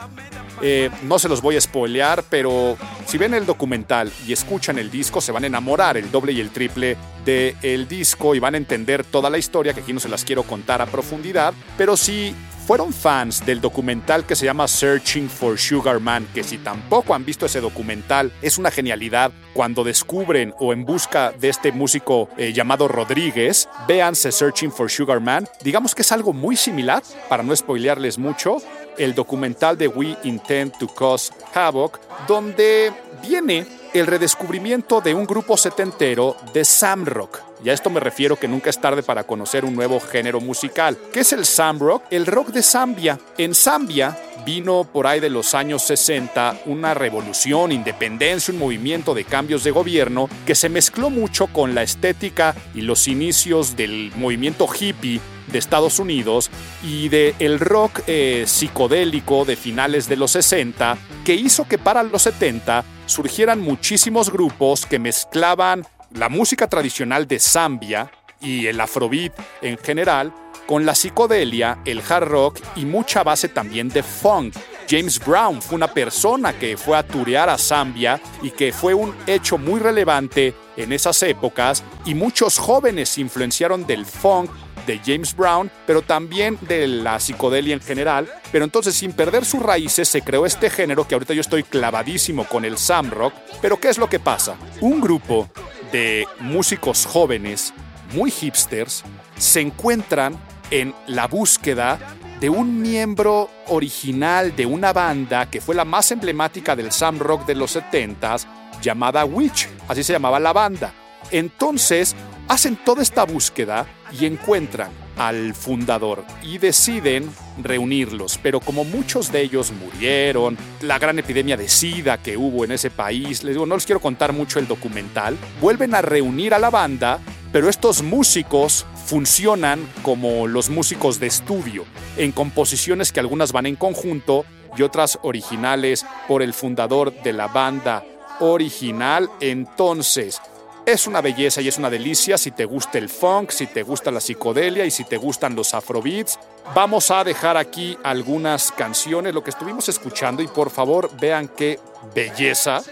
eh, 0.62 0.90
no 1.02 1.18
se 1.18 1.28
los 1.28 1.42
voy 1.42 1.56
a 1.56 1.60
spoilear, 1.60 2.24
pero 2.30 2.76
si 3.06 3.18
ven 3.18 3.34
el 3.34 3.46
documental 3.46 4.10
y 4.26 4.32
escuchan 4.32 4.78
el 4.78 4.90
disco, 4.90 5.20
se 5.20 5.32
van 5.32 5.44
a 5.44 5.48
enamorar 5.48 5.96
el 5.96 6.10
doble 6.10 6.32
y 6.32 6.40
el 6.40 6.50
triple 6.50 6.96
del 7.24 7.88
disco 7.88 8.34
y 8.34 8.38
van 8.38 8.54
a 8.54 8.58
entender 8.58 9.04
toda 9.04 9.28
la 9.28 9.38
historia, 9.38 9.74
que 9.74 9.80
aquí 9.80 9.92
no 9.92 10.00
se 10.00 10.08
las 10.08 10.24
quiero 10.24 10.44
contar 10.44 10.80
a 10.80 10.86
profundidad. 10.86 11.52
Pero 11.76 11.96
si 11.96 12.34
fueron 12.66 12.92
fans 12.92 13.44
del 13.44 13.60
documental 13.60 14.24
que 14.24 14.36
se 14.36 14.44
llama 14.44 14.68
Searching 14.68 15.28
for 15.28 15.58
Sugar 15.58 15.98
Man, 15.98 16.26
que 16.32 16.44
si 16.44 16.58
tampoco 16.58 17.14
han 17.14 17.24
visto 17.24 17.46
ese 17.46 17.60
documental, 17.60 18.32
es 18.40 18.56
una 18.56 18.70
genialidad 18.70 19.32
cuando 19.52 19.82
descubren 19.82 20.54
o 20.58 20.72
en 20.72 20.84
busca 20.84 21.32
de 21.32 21.48
este 21.48 21.72
músico 21.72 22.28
eh, 22.36 22.52
llamado 22.52 22.86
Rodríguez, 22.86 23.68
véanse 23.88 24.30
Searching 24.30 24.70
for 24.70 24.90
Sugar 24.90 25.20
Man. 25.20 25.48
Digamos 25.62 25.94
que 25.94 26.02
es 26.02 26.12
algo 26.12 26.32
muy 26.32 26.56
similar, 26.56 27.02
para 27.28 27.42
no 27.42 27.54
spoilearles 27.54 28.18
mucho, 28.18 28.58
el 29.04 29.14
documental 29.14 29.76
de 29.76 29.88
We 29.88 30.16
Intend 30.24 30.78
to 30.78 30.88
Cause 30.88 31.32
Havoc, 31.54 32.00
donde 32.26 32.92
viene 33.22 33.66
el 33.92 34.06
redescubrimiento 34.06 35.00
de 35.00 35.14
un 35.14 35.26
grupo 35.26 35.56
setentero 35.56 36.36
de 36.54 36.64
Sam 36.64 37.04
Rock. 37.04 37.40
Y 37.64 37.68
a 37.68 37.72
esto 37.72 37.90
me 37.90 38.00
refiero 38.00 38.36
que 38.36 38.48
nunca 38.48 38.70
es 38.70 38.80
tarde 38.80 39.02
para 39.02 39.24
conocer 39.24 39.64
un 39.64 39.74
nuevo 39.74 40.00
género 40.00 40.40
musical. 40.40 40.98
¿Qué 41.12 41.20
es 41.20 41.32
el 41.32 41.44
Sam 41.44 41.78
Rock? 41.78 42.04
El 42.10 42.26
rock 42.26 42.48
de 42.48 42.62
Zambia. 42.62 43.20
En 43.38 43.54
Zambia 43.54 44.18
vino 44.44 44.84
por 44.84 45.06
ahí 45.06 45.20
de 45.20 45.30
los 45.30 45.54
años 45.54 45.82
60 45.82 46.62
una 46.66 46.94
revolución, 46.94 47.70
independencia, 47.70 48.52
un 48.52 48.58
movimiento 48.58 49.14
de 49.14 49.24
cambios 49.24 49.62
de 49.62 49.70
gobierno 49.70 50.28
que 50.46 50.56
se 50.56 50.68
mezcló 50.68 51.10
mucho 51.10 51.46
con 51.46 51.74
la 51.74 51.82
estética 51.82 52.56
y 52.74 52.80
los 52.80 53.06
inicios 53.06 53.76
del 53.76 54.10
movimiento 54.16 54.66
hippie 54.66 55.20
de 55.48 55.58
Estados 55.58 55.98
Unidos 55.98 56.50
y 56.82 57.08
del 57.08 57.34
el 57.38 57.60
rock 57.60 58.00
eh, 58.06 58.44
psicodélico 58.46 59.44
de 59.44 59.56
finales 59.56 60.08
de 60.08 60.16
los 60.16 60.32
60 60.32 60.96
que 61.24 61.34
hizo 61.34 61.66
que 61.66 61.78
para 61.78 62.02
los 62.02 62.22
70 62.22 62.84
surgieran 63.06 63.60
muchísimos 63.60 64.30
grupos 64.30 64.86
que 64.86 64.98
mezclaban 64.98 65.86
la 66.12 66.28
música 66.28 66.68
tradicional 66.68 67.26
de 67.26 67.38
Zambia 67.38 68.10
y 68.40 68.66
el 68.66 68.80
afrobeat 68.80 69.32
en 69.62 69.78
general 69.78 70.32
con 70.66 70.86
la 70.86 70.94
psicodelia, 70.94 71.78
el 71.84 72.02
hard 72.08 72.28
rock 72.28 72.60
y 72.76 72.84
mucha 72.84 73.22
base 73.22 73.48
también 73.48 73.88
de 73.88 74.02
funk. 74.02 74.54
James 74.88 75.18
Brown 75.24 75.62
fue 75.62 75.76
una 75.76 75.92
persona 75.92 76.52
que 76.58 76.76
fue 76.76 76.96
a 76.96 77.06
turear 77.06 77.48
a 77.48 77.58
Zambia 77.58 78.20
y 78.42 78.50
que 78.50 78.72
fue 78.72 78.94
un 78.94 79.14
hecho 79.26 79.58
muy 79.58 79.80
relevante 79.80 80.54
en 80.76 80.92
esas 80.92 81.22
épocas 81.22 81.82
y 82.04 82.14
muchos 82.14 82.58
jóvenes 82.58 83.10
se 83.10 83.20
influenciaron 83.20 83.86
del 83.86 84.06
funk 84.06 84.50
de 84.86 85.00
James 85.04 85.34
Brown, 85.36 85.70
pero 85.86 86.02
también 86.02 86.58
de 86.62 86.86
la 86.86 87.20
psicodelia 87.20 87.74
en 87.74 87.80
general. 87.80 88.28
Pero 88.50 88.64
entonces, 88.64 88.94
sin 88.94 89.12
perder 89.12 89.44
sus 89.44 89.62
raíces, 89.62 90.08
se 90.08 90.22
creó 90.22 90.46
este 90.46 90.70
género 90.70 91.06
que 91.06 91.14
ahorita 91.14 91.34
yo 91.34 91.40
estoy 91.40 91.62
clavadísimo 91.62 92.44
con 92.44 92.64
el 92.64 92.78
Sam 92.78 93.10
Rock. 93.10 93.34
Pero 93.60 93.78
¿qué 93.78 93.88
es 93.88 93.98
lo 93.98 94.08
que 94.08 94.20
pasa? 94.20 94.56
Un 94.80 95.00
grupo 95.00 95.48
de 95.92 96.26
músicos 96.40 97.06
jóvenes, 97.06 97.72
muy 98.14 98.30
hipsters, 98.30 99.04
se 99.36 99.60
encuentran 99.60 100.38
en 100.70 100.94
la 101.06 101.26
búsqueda 101.26 101.98
de 102.40 102.50
un 102.50 102.80
miembro 102.80 103.48
original 103.68 104.56
de 104.56 104.66
una 104.66 104.92
banda 104.92 105.48
que 105.48 105.60
fue 105.60 105.74
la 105.74 105.84
más 105.84 106.10
emblemática 106.10 106.74
del 106.74 106.90
Sam 106.90 107.18
Rock 107.18 107.46
de 107.46 107.54
los 107.54 107.76
70s, 107.76 108.46
llamada 108.82 109.24
Witch, 109.24 109.68
así 109.86 110.02
se 110.02 110.12
llamaba 110.12 110.40
la 110.40 110.52
banda. 110.52 110.92
Entonces, 111.30 112.16
hacen 112.48 112.76
toda 112.76 113.02
esta 113.02 113.24
búsqueda 113.24 113.86
y 114.18 114.26
encuentran 114.26 114.90
al 115.16 115.54
fundador 115.54 116.24
y 116.42 116.58
deciden 116.58 117.30
reunirlos, 117.62 118.38
pero 118.42 118.60
como 118.60 118.84
muchos 118.84 119.30
de 119.30 119.42
ellos 119.42 119.72
murieron, 119.72 120.56
la 120.80 120.98
gran 120.98 121.18
epidemia 121.18 121.56
de 121.56 121.68
SIDA 121.68 122.22
que 122.22 122.36
hubo 122.36 122.64
en 122.64 122.72
ese 122.72 122.90
país, 122.90 123.44
les 123.44 123.54
digo, 123.54 123.66
no 123.66 123.74
les 123.74 123.86
quiero 123.86 124.00
contar 124.00 124.32
mucho 124.32 124.58
el 124.58 124.66
documental, 124.66 125.36
vuelven 125.60 125.94
a 125.94 126.02
reunir 126.02 126.54
a 126.54 126.58
la 126.58 126.70
banda, 126.70 127.20
pero 127.52 127.68
estos 127.68 128.02
músicos 128.02 128.86
funcionan 129.06 129.86
como 130.02 130.46
los 130.46 130.70
músicos 130.70 131.20
de 131.20 131.26
estudio, 131.26 131.84
en 132.16 132.32
composiciones 132.32 133.12
que 133.12 133.20
algunas 133.20 133.52
van 133.52 133.66
en 133.66 133.76
conjunto 133.76 134.44
y 134.76 134.82
otras 134.82 135.18
originales 135.22 136.06
por 136.28 136.42
el 136.42 136.54
fundador 136.54 137.12
de 137.22 137.32
la 137.32 137.48
banda 137.48 138.04
original. 138.40 139.28
Entonces, 139.40 140.40
es 140.86 141.06
una 141.06 141.20
belleza 141.20 141.60
y 141.60 141.68
es 141.68 141.78
una 141.78 141.90
delicia 141.90 142.36
si 142.36 142.50
te 142.50 142.64
gusta 142.64 142.98
el 142.98 143.08
funk, 143.08 143.50
si 143.50 143.66
te 143.66 143.82
gusta 143.82 144.10
la 144.10 144.20
psicodelia 144.20 144.84
y 144.84 144.90
si 144.90 145.04
te 145.04 145.16
gustan 145.16 145.54
los 145.54 145.74
afrobeats. 145.74 146.38
Vamos 146.74 147.10
a 147.10 147.24
dejar 147.24 147.56
aquí 147.56 147.96
algunas 148.02 148.72
canciones, 148.72 149.34
lo 149.34 149.44
que 149.44 149.50
estuvimos 149.50 149.88
escuchando 149.88 150.42
y 150.42 150.48
por 150.48 150.70
favor 150.70 151.10
vean 151.20 151.48
qué 151.48 151.78
belleza. 152.14 152.82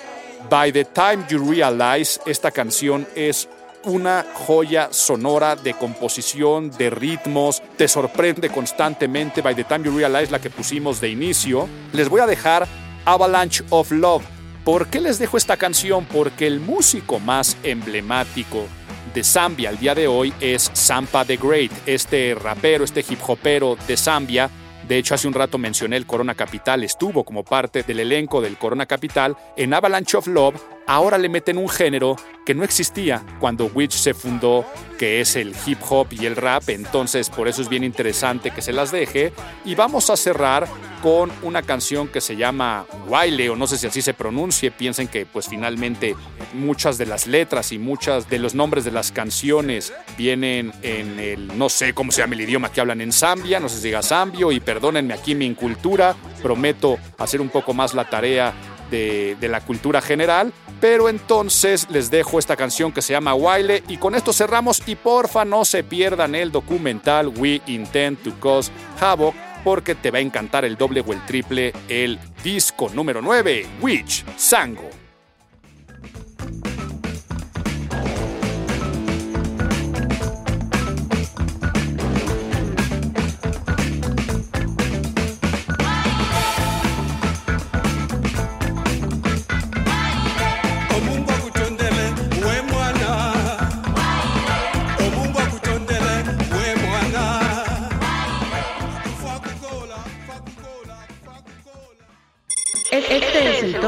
By 0.48 0.72
the 0.72 0.84
time 0.84 1.24
you 1.28 1.50
realize, 1.50 2.20
esta 2.26 2.50
canción 2.50 3.06
es 3.14 3.48
una 3.84 4.26
joya 4.34 4.88
sonora 4.92 5.56
de 5.56 5.74
composición, 5.74 6.70
de 6.70 6.90
ritmos, 6.90 7.62
te 7.76 7.88
sorprende 7.88 8.50
constantemente. 8.50 9.42
By 9.42 9.54
the 9.54 9.64
time 9.64 9.84
you 9.84 9.96
realize, 9.96 10.30
la 10.30 10.38
que 10.38 10.50
pusimos 10.50 11.00
de 11.00 11.08
inicio. 11.08 11.68
Les 11.92 12.08
voy 12.08 12.20
a 12.20 12.26
dejar 12.26 12.66
Avalanche 13.04 13.64
of 13.70 13.90
Love. 13.90 14.39
¿Por 14.64 14.88
qué 14.88 15.00
les 15.00 15.18
dejo 15.18 15.38
esta 15.38 15.56
canción? 15.56 16.04
Porque 16.04 16.46
el 16.46 16.60
músico 16.60 17.18
más 17.18 17.56
emblemático 17.62 18.66
de 19.14 19.24
Zambia 19.24 19.70
al 19.70 19.78
día 19.78 19.94
de 19.94 20.06
hoy 20.06 20.34
es 20.38 20.70
Sampa 20.74 21.24
the 21.24 21.38
Great, 21.38 21.72
este 21.86 22.34
rapero, 22.34 22.84
este 22.84 23.00
hip 23.08 23.18
hopero 23.26 23.78
de 23.88 23.96
Zambia. 23.96 24.50
De 24.86 24.98
hecho, 24.98 25.14
hace 25.14 25.28
un 25.28 25.34
rato 25.34 25.56
mencioné 25.56 25.96
el 25.96 26.06
Corona 26.06 26.34
Capital, 26.34 26.84
estuvo 26.84 27.24
como 27.24 27.42
parte 27.42 27.84
del 27.84 28.00
elenco 28.00 28.42
del 28.42 28.58
Corona 28.58 28.84
Capital. 28.84 29.34
En 29.56 29.72
Avalanche 29.72 30.18
of 30.18 30.26
Love, 30.26 30.60
ahora 30.90 31.18
le 31.18 31.28
meten 31.28 31.56
un 31.56 31.68
género 31.68 32.16
que 32.44 32.52
no 32.52 32.64
existía 32.64 33.22
cuando 33.38 33.66
Witch 33.66 33.92
se 33.92 34.12
fundó, 34.12 34.66
que 34.98 35.20
es 35.20 35.36
el 35.36 35.54
hip 35.64 35.78
hop 35.88 36.08
y 36.10 36.26
el 36.26 36.34
rap. 36.34 36.68
Entonces, 36.68 37.30
por 37.30 37.46
eso 37.46 37.62
es 37.62 37.68
bien 37.68 37.84
interesante 37.84 38.50
que 38.50 38.60
se 38.60 38.72
las 38.72 38.90
deje. 38.90 39.32
Y 39.64 39.76
vamos 39.76 40.10
a 40.10 40.16
cerrar 40.16 40.66
con 41.00 41.30
una 41.42 41.62
canción 41.62 42.08
que 42.08 42.20
se 42.20 42.36
llama 42.36 42.86
Wiley, 43.06 43.48
o 43.48 43.56
no 43.56 43.68
sé 43.68 43.78
si 43.78 43.86
así 43.86 44.02
se 44.02 44.14
pronuncie. 44.14 44.72
Piensen 44.72 45.06
que, 45.06 45.26
pues, 45.26 45.46
finalmente 45.48 46.16
muchas 46.54 46.98
de 46.98 47.06
las 47.06 47.28
letras 47.28 47.70
y 47.70 47.78
muchas 47.78 48.28
de 48.28 48.40
los 48.40 48.56
nombres 48.56 48.84
de 48.84 48.90
las 48.90 49.12
canciones 49.12 49.92
vienen 50.18 50.72
en 50.82 51.20
el, 51.20 51.56
no 51.56 51.68
sé 51.68 51.94
cómo 51.94 52.10
se 52.10 52.22
llama 52.22 52.34
el 52.34 52.40
idioma 52.40 52.72
que 52.72 52.80
hablan 52.80 53.00
en 53.00 53.12
Zambia, 53.12 53.60
no 53.60 53.68
sé 53.68 53.76
si 53.76 53.84
diga 53.84 54.02
Zambio, 54.02 54.50
y 54.50 54.58
perdónenme 54.58 55.14
aquí 55.14 55.36
mi 55.36 55.46
incultura. 55.46 56.16
Prometo 56.42 56.98
hacer 57.16 57.40
un 57.40 57.48
poco 57.48 57.74
más 57.74 57.94
la 57.94 58.10
tarea 58.10 58.52
de, 58.90 59.36
la 59.48 59.60
cultura 59.60 60.00
general. 60.00 60.52
Pero 60.80 61.08
entonces 61.08 61.86
les 61.90 62.10
dejo 62.10 62.38
esta 62.38 62.56
canción 62.56 62.92
que 62.92 63.02
se 63.02 63.12
llama 63.12 63.34
Wiley 63.34 63.82
y 63.88 63.98
con 63.98 64.14
esto 64.14 64.32
cerramos 64.32 64.82
y 64.86 64.94
porfa 64.94 65.44
no 65.44 65.64
se 65.64 65.84
pierdan 65.84 66.34
el 66.34 66.50
documental 66.52 67.28
We 67.28 67.60
Intend 67.66 68.22
to 68.22 68.32
Cause 68.40 68.70
Havoc 69.00 69.34
porque 69.62 69.94
te 69.94 70.10
va 70.10 70.18
a 70.18 70.22
encantar 70.22 70.64
el 70.64 70.76
doble 70.76 71.04
o 71.06 71.12
el 71.12 71.24
triple, 71.26 71.72
el 71.88 72.18
disco 72.42 72.88
número 72.88 73.20
9, 73.20 73.66
Witch 73.82 74.24
Sango. 74.36 74.99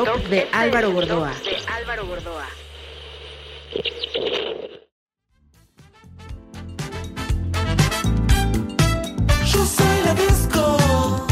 de 0.02 0.48
Álvaro 0.50 0.90
Gordoa. 0.90 1.32
Yo 9.44 9.64
soy 9.64 10.02
la 10.04 10.14
disco. 10.14 11.26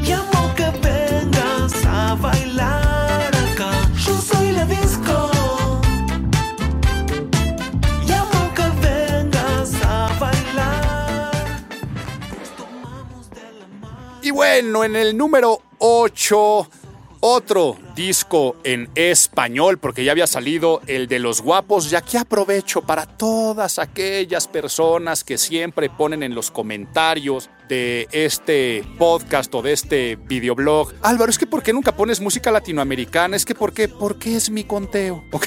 Llamo 0.00 0.54
que 0.56 0.70
vengas 0.80 1.84
a 1.84 2.14
bailar 2.14 3.30
acá. 3.36 3.72
Yo 3.98 4.16
soy 4.18 4.52
la 4.52 4.64
disco. 4.64 5.30
Llamo 8.06 8.54
que 8.54 8.62
vengas 8.80 9.74
a 9.84 10.08
bailar. 10.18 11.60
Tomamos 12.56 13.28
de 13.28 13.42
la 13.60 13.66
mano. 13.78 14.20
Y 14.22 14.30
bueno, 14.30 14.84
en 14.84 14.96
el 14.96 15.14
número 15.18 15.60
8, 15.78 16.66
otro 17.20 17.85
disco 17.96 18.54
en 18.62 18.88
español, 18.94 19.78
porque 19.78 20.04
ya 20.04 20.12
había 20.12 20.28
salido 20.28 20.82
el 20.86 21.08
de 21.08 21.18
los 21.18 21.40
guapos, 21.40 21.90
ya 21.90 22.02
que 22.02 22.18
aprovecho 22.18 22.82
para 22.82 23.06
todas 23.06 23.80
aquellas 23.80 24.46
personas 24.46 25.24
que 25.24 25.38
siempre 25.38 25.90
ponen 25.90 26.22
en 26.22 26.34
los 26.34 26.52
comentarios 26.52 27.50
de 27.68 28.06
este 28.12 28.84
podcast 28.98 29.52
o 29.54 29.62
de 29.62 29.72
este 29.72 30.16
videoblog. 30.16 30.94
Álvaro, 31.02 31.30
es 31.30 31.38
que 31.38 31.46
¿por 31.46 31.62
qué 31.62 31.72
nunca 31.72 31.96
pones 31.96 32.20
música 32.20 32.52
latinoamericana? 32.52 33.34
Es 33.34 33.44
que 33.44 33.54
¿por 33.54 33.72
qué? 33.72 33.88
Porque 33.88 34.36
es 34.36 34.50
mi 34.50 34.62
conteo, 34.62 35.24
¿ok? 35.32 35.46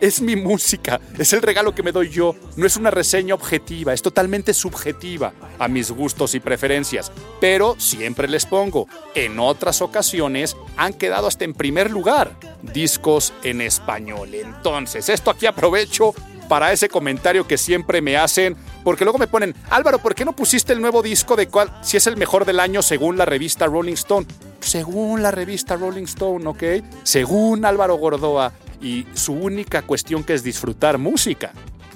es 0.00 0.20
mi 0.20 0.36
música, 0.36 1.00
es 1.18 1.32
el 1.32 1.42
regalo 1.42 1.74
que 1.74 1.82
me 1.82 1.92
doy 1.92 2.10
yo. 2.10 2.36
No 2.56 2.66
es 2.66 2.76
una 2.76 2.90
reseña 2.90 3.34
objetiva, 3.34 3.92
es 3.92 4.02
totalmente 4.02 4.54
subjetiva 4.54 5.32
a 5.58 5.66
mis 5.66 5.90
gustos 5.90 6.34
y 6.34 6.40
preferencias. 6.40 7.10
Pero 7.40 7.74
siempre 7.78 8.28
les 8.28 8.46
pongo, 8.46 8.86
en 9.14 9.38
otras 9.38 9.80
ocasiones 9.82 10.56
han 10.76 10.92
quedado 10.92 11.26
hasta 11.26 11.44
en 11.44 11.54
primer 11.54 11.69
lugar 11.90 12.32
discos 12.62 13.32
en 13.42 13.60
español. 13.60 14.34
Entonces, 14.34 15.08
esto 15.08 15.30
aquí 15.30 15.46
aprovecho 15.46 16.14
para 16.48 16.72
ese 16.72 16.88
comentario 16.88 17.46
que 17.46 17.56
siempre 17.56 18.02
me 18.02 18.16
hacen, 18.16 18.56
porque 18.82 19.04
luego 19.04 19.18
me 19.18 19.28
ponen, 19.28 19.54
Álvaro, 19.70 20.00
¿por 20.00 20.16
qué 20.16 20.24
no 20.24 20.34
pusiste 20.34 20.72
el 20.72 20.80
nuevo 20.80 21.00
disco 21.00 21.36
de 21.36 21.46
cuál, 21.46 21.72
si 21.80 21.96
es 21.96 22.08
el 22.08 22.16
mejor 22.16 22.44
del 22.44 22.58
año 22.58 22.82
según 22.82 23.16
la 23.16 23.24
revista 23.24 23.66
Rolling 23.66 23.92
Stone? 23.94 24.26
Según 24.58 25.22
la 25.22 25.30
revista 25.30 25.76
Rolling 25.76 26.04
Stone, 26.04 26.46
¿ok? 26.48 26.62
Según 27.04 27.64
Álvaro 27.64 27.94
Gordoa 27.94 28.52
y 28.82 29.06
su 29.14 29.32
única 29.32 29.82
cuestión 29.82 30.24
que 30.24 30.34
es 30.34 30.42
disfrutar 30.42 30.98
música. 30.98 31.52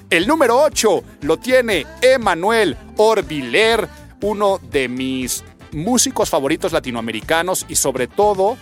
El 0.09 0.25
número 0.25 0.61
8 0.61 1.03
lo 1.21 1.37
tiene 1.37 1.85
Emanuel 2.01 2.77
Orbiler, 2.95 3.89
uno 4.21 4.59
de 4.71 4.87
mis 4.87 5.43
músicos 5.73 6.29
favoritos 6.29 6.71
latinoamericanos 6.71 7.65
y 7.67 7.75
sobre 7.75 8.07
todo 8.07 8.55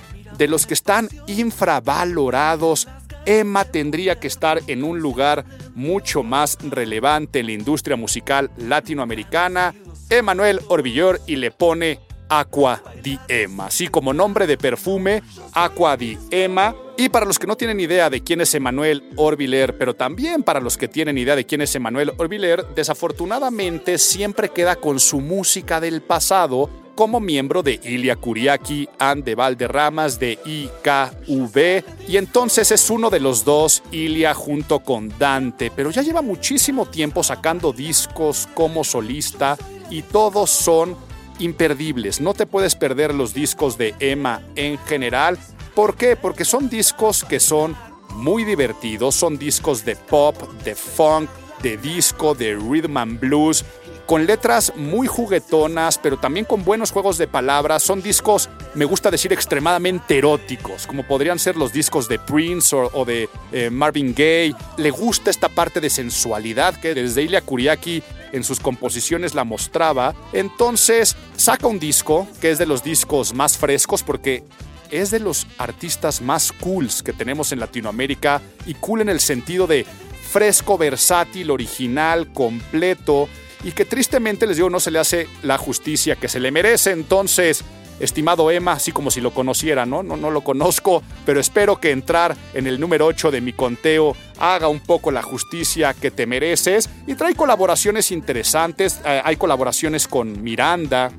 de 0.43 0.49
los 0.49 0.67
que 0.67 0.73
están 0.73 1.07
infravalorados. 1.27 2.89
Emma 3.25 3.63
tendría 3.63 4.19
que 4.19 4.27
estar 4.27 4.59
en 4.67 4.83
un 4.83 4.99
lugar 4.99 5.45
mucho 5.73 6.21
más 6.21 6.57
relevante 6.61 7.39
en 7.39 7.45
la 7.45 7.53
industria 7.53 7.95
musical 7.95 8.51
latinoamericana. 8.57 9.73
Emanuel 10.09 10.59
Orbillor 10.67 11.21
y 11.27 11.37
le 11.37 11.51
pone 11.51 12.01
Aqua 12.39 12.81
di 13.03 13.19
Emma, 13.27 13.67
así 13.67 13.87
como 13.89 14.11
nombre 14.11 14.47
de 14.47 14.57
perfume, 14.57 15.21
Aqua 15.53 15.95
di 15.95 16.17
Emma. 16.31 16.75
Y 16.97 17.09
para 17.09 17.25
los 17.25 17.37
que 17.37 17.47
no 17.47 17.55
tienen 17.55 17.79
idea 17.79 18.09
de 18.09 18.23
quién 18.23 18.41
es 18.41 18.53
Emanuel 18.55 19.03
Orbiler, 19.15 19.77
pero 19.77 19.95
también 19.95 20.41
para 20.41 20.59
los 20.59 20.77
que 20.77 20.87
tienen 20.87 21.17
idea 21.17 21.35
de 21.35 21.45
quién 21.45 21.61
es 21.61 21.75
Emanuel 21.75 22.13
Orbiler, 22.17 22.65
desafortunadamente 22.75 23.97
siempre 23.97 24.49
queda 24.49 24.75
con 24.75 24.99
su 24.99 25.19
música 25.19 25.79
del 25.79 26.01
pasado 26.01 26.69
como 26.95 27.19
miembro 27.19 27.63
de 27.63 27.79
Ilia 27.83 28.15
Kuriaki 28.15 28.87
and 28.99 29.23
de 29.23 29.35
Valderramas 29.35 30.19
de 30.19 30.37
IKV 30.45 32.07
y 32.07 32.17
entonces 32.17 32.71
es 32.71 32.89
uno 32.89 33.09
de 33.09 33.19
los 33.19 33.43
dos 33.43 33.81
Ilia 33.91 34.33
junto 34.33 34.79
con 34.79 35.11
Dante, 35.17 35.71
pero 35.75 35.89
ya 35.89 36.03
lleva 36.03 36.21
muchísimo 36.21 36.85
tiempo 36.85 37.23
sacando 37.23 37.73
discos 37.73 38.47
como 38.53 38.83
solista 38.83 39.57
y 39.89 40.03
todos 40.03 40.51
son 40.51 40.95
imperdibles. 41.39 42.21
No 42.21 42.33
te 42.33 42.45
puedes 42.45 42.75
perder 42.75 43.13
los 43.13 43.33
discos 43.33 43.77
de 43.77 43.95
Emma 43.99 44.41
en 44.55 44.77
general. 44.79 45.37
¿Por 45.75 45.95
qué? 45.95 46.15
Porque 46.15 46.45
son 46.45 46.69
discos 46.69 47.23
que 47.23 47.39
son 47.39 47.75
muy 48.15 48.43
divertidos, 48.43 49.15
son 49.15 49.37
discos 49.37 49.85
de 49.85 49.95
pop, 49.95 50.35
de 50.63 50.75
funk, 50.75 51.29
de 51.61 51.77
disco, 51.77 52.35
de 52.35 52.55
rhythm 52.55 52.97
and 52.97 53.19
blues, 53.19 53.65
con 54.05 54.25
letras 54.25 54.73
muy 54.75 55.07
juguetonas, 55.07 55.97
pero 55.97 56.17
también 56.17 56.45
con 56.45 56.63
buenos 56.63 56.91
juegos 56.91 57.17
de 57.17 57.27
palabras. 57.27 57.83
Son 57.83 58.01
discos, 58.01 58.49
me 58.75 58.85
gusta 58.85 59.09
decir, 59.09 59.31
extremadamente 59.31 60.17
eróticos, 60.17 60.87
como 60.87 61.03
podrían 61.03 61.39
ser 61.39 61.55
los 61.55 61.71
discos 61.71 62.07
de 62.07 62.19
Prince 62.19 62.75
o, 62.75 63.05
de 63.05 63.29
eh, 63.51 63.69
Marvin 63.69 64.13
Gaye. 64.13 64.55
Le 64.77 64.91
gusta 64.91 65.29
esta 65.29 65.49
parte 65.49 65.79
de 65.79 65.89
sensualidad 65.89 66.79
que 66.79 66.93
desde 66.93 67.23
Ilya 67.23 67.41
Kuriaki 67.41 68.03
en 68.31 68.43
sus 68.43 68.59
composiciones 68.59 69.33
la 69.33 69.43
mostraba. 69.43 70.13
Entonces 70.33 71.15
saca 71.37 71.67
un 71.67 71.79
disco 71.79 72.27
que 72.41 72.51
es 72.51 72.57
de 72.57 72.65
los 72.65 72.83
discos 72.83 73.33
más 73.33 73.57
frescos 73.57 74.03
porque 74.03 74.43
es 74.91 75.11
de 75.11 75.19
los 75.19 75.47
artistas 75.57 76.21
más 76.21 76.51
cools 76.51 77.01
que 77.01 77.13
tenemos 77.13 77.51
en 77.51 77.59
Latinoamérica 77.59 78.41
y 78.65 78.75
cool 78.75 79.01
en 79.01 79.09
el 79.09 79.19
sentido 79.19 79.65
de 79.65 79.85
fresco, 80.31 80.77
versátil, 80.77 81.51
original, 81.51 82.31
completo 82.33 83.29
y 83.63 83.71
que 83.71 83.85
tristemente 83.85 84.47
les 84.47 84.57
digo 84.57 84.69
no 84.69 84.79
se 84.79 84.91
le 84.91 84.99
hace 84.99 85.27
la 85.41 85.57
justicia 85.57 86.15
que 86.15 86.27
se 86.27 86.39
le 86.39 86.51
merece. 86.51 86.91
Entonces, 86.91 87.63
estimado 87.99 88.51
Emma, 88.51 88.73
así 88.73 88.91
como 88.91 89.11
si 89.11 89.21
lo 89.21 89.33
conociera, 89.33 89.85
¿no? 89.85 90.03
No, 90.03 90.17
no 90.17 90.31
lo 90.31 90.41
conozco, 90.41 91.03
pero 91.25 91.39
espero 91.39 91.79
que 91.79 91.91
entrar 91.91 92.35
en 92.53 92.67
el 92.67 92.79
número 92.79 93.05
8 93.05 93.31
de 93.31 93.41
mi 93.41 93.53
conteo 93.53 94.15
haga 94.39 94.67
un 94.67 94.79
poco 94.79 95.11
la 95.11 95.21
justicia 95.21 95.93
que 95.93 96.11
te 96.11 96.25
mereces 96.25 96.89
y 97.07 97.15
trae 97.15 97.35
colaboraciones 97.35 98.11
interesantes. 98.11 98.99
Eh, 99.05 99.21
hay 99.23 99.37
colaboraciones 99.37 100.07
con 100.07 100.43
Miranda, 100.43 101.11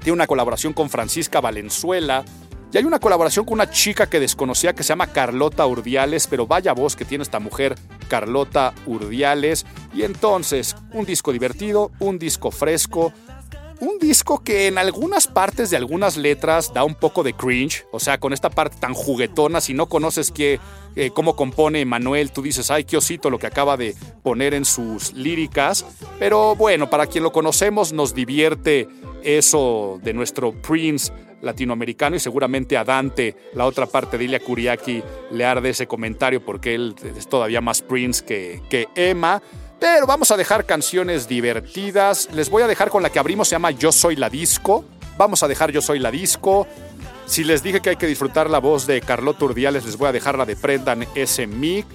tiene 0.00 0.14
una 0.14 0.26
colaboración 0.26 0.72
con 0.72 0.90
Francisca 0.90 1.40
Valenzuela. 1.40 2.24
Y 2.72 2.78
hay 2.78 2.84
una 2.84 3.00
colaboración 3.00 3.44
con 3.44 3.54
una 3.54 3.68
chica 3.68 4.08
que 4.08 4.20
desconocía 4.20 4.74
que 4.74 4.84
se 4.84 4.90
llama 4.90 5.08
Carlota 5.08 5.66
Urdiales, 5.66 6.28
pero 6.28 6.46
vaya 6.46 6.72
voz 6.72 6.94
que 6.94 7.04
tiene 7.04 7.22
esta 7.22 7.40
mujer, 7.40 7.74
Carlota 8.08 8.74
Urdiales. 8.86 9.66
Y 9.92 10.02
entonces, 10.02 10.76
un 10.92 11.04
disco 11.04 11.32
divertido, 11.32 11.90
un 11.98 12.20
disco 12.20 12.52
fresco, 12.52 13.12
un 13.80 13.98
disco 13.98 14.42
que 14.44 14.66
en 14.66 14.78
algunas 14.78 15.26
partes 15.26 15.70
de 15.70 15.76
algunas 15.76 16.16
letras 16.16 16.72
da 16.72 16.84
un 16.84 16.94
poco 16.94 17.22
de 17.22 17.32
cringe, 17.32 17.86
o 17.92 17.98
sea, 17.98 18.18
con 18.18 18.32
esta 18.32 18.50
parte 18.50 18.76
tan 18.78 18.94
juguetona, 18.94 19.60
si 19.60 19.74
no 19.74 19.86
conoces 19.86 20.32
eh, 20.36 21.10
cómo 21.14 21.34
compone 21.34 21.84
Manuel, 21.84 22.30
tú 22.30 22.42
dices, 22.42 22.70
ay, 22.70 22.84
qué 22.84 22.96
osito 22.96 23.30
lo 23.30 23.38
que 23.38 23.46
acaba 23.46 23.76
de 23.76 23.94
poner 24.22 24.54
en 24.54 24.64
sus 24.64 25.14
líricas, 25.14 25.86
pero 26.18 26.54
bueno, 26.56 26.90
para 26.90 27.06
quien 27.06 27.24
lo 27.24 27.32
conocemos 27.32 27.92
nos 27.92 28.14
divierte 28.14 28.88
eso 29.22 29.98
de 30.02 30.12
nuestro 30.12 30.52
Prince 30.52 31.12
latinoamericano 31.42 32.16
y 32.16 32.20
seguramente 32.20 32.76
a 32.76 32.84
Dante, 32.84 33.34
la 33.54 33.66
otra 33.66 33.86
parte 33.86 34.18
de 34.18 34.24
Ilya 34.24 34.40
Kuriaki, 34.40 35.02
le 35.30 35.44
arde 35.44 35.70
ese 35.70 35.86
comentario 35.86 36.44
porque 36.44 36.74
él 36.74 36.94
es 37.16 37.28
todavía 37.28 37.60
más 37.60 37.82
Prince 37.82 38.24
que, 38.24 38.62
que 38.68 38.88
Emma. 38.94 39.42
Pero 39.80 40.06
vamos 40.06 40.30
a 40.30 40.36
dejar 40.36 40.66
canciones 40.66 41.26
divertidas. 41.26 42.28
Les 42.34 42.50
voy 42.50 42.62
a 42.62 42.66
dejar 42.66 42.90
con 42.90 43.02
la 43.02 43.08
que 43.08 43.18
abrimos, 43.18 43.48
se 43.48 43.54
llama 43.54 43.70
Yo 43.70 43.90
Soy 43.90 44.14
la 44.14 44.28
Disco. 44.28 44.84
Vamos 45.16 45.42
a 45.42 45.48
dejar 45.48 45.72
Yo 45.72 45.80
Soy 45.80 45.98
la 45.98 46.10
Disco. 46.10 46.66
Si 47.24 47.44
les 47.44 47.62
dije 47.62 47.80
que 47.80 47.90
hay 47.90 47.96
que 47.96 48.06
disfrutar 48.06 48.50
la 48.50 48.58
voz 48.58 48.86
de 48.86 49.00
Carlota 49.00 49.46
Urdiales, 49.46 49.86
les 49.86 49.96
voy 49.96 50.08
a 50.08 50.12
dejar 50.12 50.36
la 50.36 50.44
de 50.44 50.54
Prendan 50.54 51.06
S. 51.14 51.46
Mick. 51.46 51.86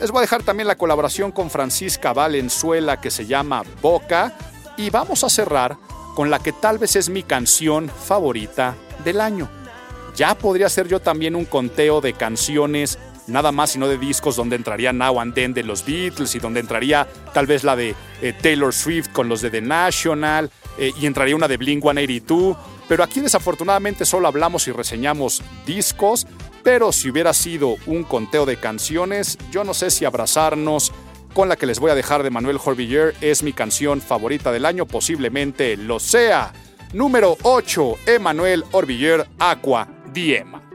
Les 0.00 0.12
voy 0.12 0.18
a 0.18 0.20
dejar 0.20 0.44
también 0.44 0.68
la 0.68 0.78
colaboración 0.78 1.32
con 1.32 1.50
Francisca 1.50 2.12
Valenzuela 2.12 3.00
que 3.00 3.10
se 3.10 3.26
llama 3.26 3.64
Boca. 3.82 4.32
Y 4.76 4.90
vamos 4.90 5.24
a 5.24 5.28
cerrar 5.28 5.76
con 6.14 6.30
la 6.30 6.38
que 6.38 6.52
tal 6.52 6.78
vez 6.78 6.94
es 6.94 7.08
mi 7.08 7.24
canción 7.24 7.88
favorita 7.88 8.76
del 9.04 9.20
año. 9.20 9.48
Ya 10.14 10.36
podría 10.36 10.68
ser 10.68 10.86
yo 10.86 11.00
también 11.00 11.34
un 11.34 11.44
conteo 11.44 12.00
de 12.00 12.12
canciones, 12.12 12.96
nada 13.28 13.52
más 13.52 13.70
sino 13.70 13.88
de 13.88 13.98
discos 13.98 14.36
donde 14.36 14.56
entraría 14.56 14.92
Now 14.92 15.20
and 15.20 15.34
Then 15.34 15.54
de 15.54 15.62
los 15.62 15.84
Beatles 15.84 16.34
y 16.34 16.38
donde 16.38 16.60
entraría 16.60 17.06
tal 17.32 17.46
vez 17.46 17.64
la 17.64 17.76
de 17.76 17.94
eh, 18.22 18.32
Taylor 18.40 18.72
Swift 18.72 19.08
con 19.12 19.28
los 19.28 19.40
de 19.40 19.50
The 19.50 19.60
National 19.60 20.50
eh, 20.78 20.92
y 20.98 21.06
entraría 21.06 21.36
una 21.36 21.48
de 21.48 21.56
Blink 21.56 21.82
182. 21.82 22.56
Pero 22.88 23.04
aquí 23.04 23.20
desafortunadamente 23.20 24.04
solo 24.04 24.28
hablamos 24.28 24.66
y 24.66 24.72
reseñamos 24.72 25.42
discos. 25.66 26.26
Pero 26.62 26.92
si 26.92 27.10
hubiera 27.10 27.34
sido 27.34 27.76
un 27.86 28.04
conteo 28.04 28.46
de 28.46 28.56
canciones, 28.56 29.38
yo 29.50 29.64
no 29.64 29.74
sé 29.74 29.90
si 29.90 30.04
abrazarnos 30.04 30.92
con 31.34 31.48
la 31.48 31.56
que 31.56 31.66
les 31.66 31.78
voy 31.78 31.90
a 31.90 31.94
dejar 31.94 32.22
de 32.22 32.30
Manuel 32.30 32.58
Horviller 32.62 33.14
es 33.20 33.42
mi 33.42 33.52
canción 33.52 34.00
favorita 34.00 34.50
del 34.50 34.64
año, 34.64 34.86
posiblemente 34.86 35.76
lo 35.76 36.00
sea. 36.00 36.52
Número 36.92 37.36
8, 37.42 37.96
Emanuel 38.06 38.64
Orviller, 38.72 39.28
Aqua 39.38 39.88
Diema. 40.12 40.67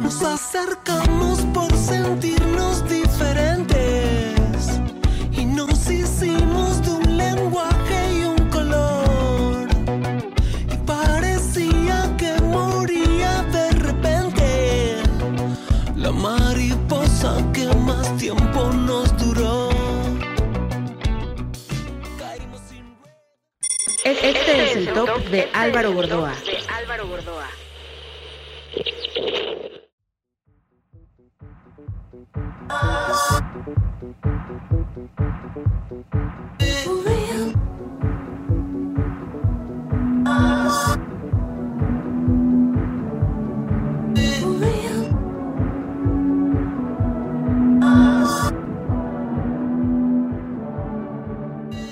Nos 0.00 0.22
acercamos 0.22 1.40
por 1.52 1.70
sentirnos 1.76 2.88
diferentes 2.88 4.80
y 5.30 5.44
nos 5.44 5.90
hicimos 5.90 6.82
de 6.82 6.90
un 6.90 7.16
lenguaje 7.18 8.14
y 8.14 8.24
un 8.24 8.48
color. 8.50 9.68
Y 10.72 10.76
parecía 10.86 12.14
que 12.16 12.40
moría 12.42 13.42
de 13.52 13.70
repente 13.72 15.02
la 15.96 16.12
mariposa 16.12 17.36
que 17.52 17.66
más 17.66 18.16
tiempo 18.16 18.70
nos 18.72 19.14
duró. 19.18 19.68
Caímos 22.18 22.60
sin 22.68 22.96
Este 24.04 24.70
es 24.70 24.76
el 24.76 24.92
top 24.94 25.24
de 25.30 25.50
Álvaro 25.52 25.92
Gordoa. 25.92 26.32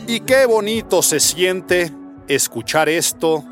Y 0.06 0.20
qué 0.20 0.44
bonito 0.46 1.02
se 1.02 1.20
siente 1.20 1.90
escuchar 2.28 2.88
esto 2.88 3.44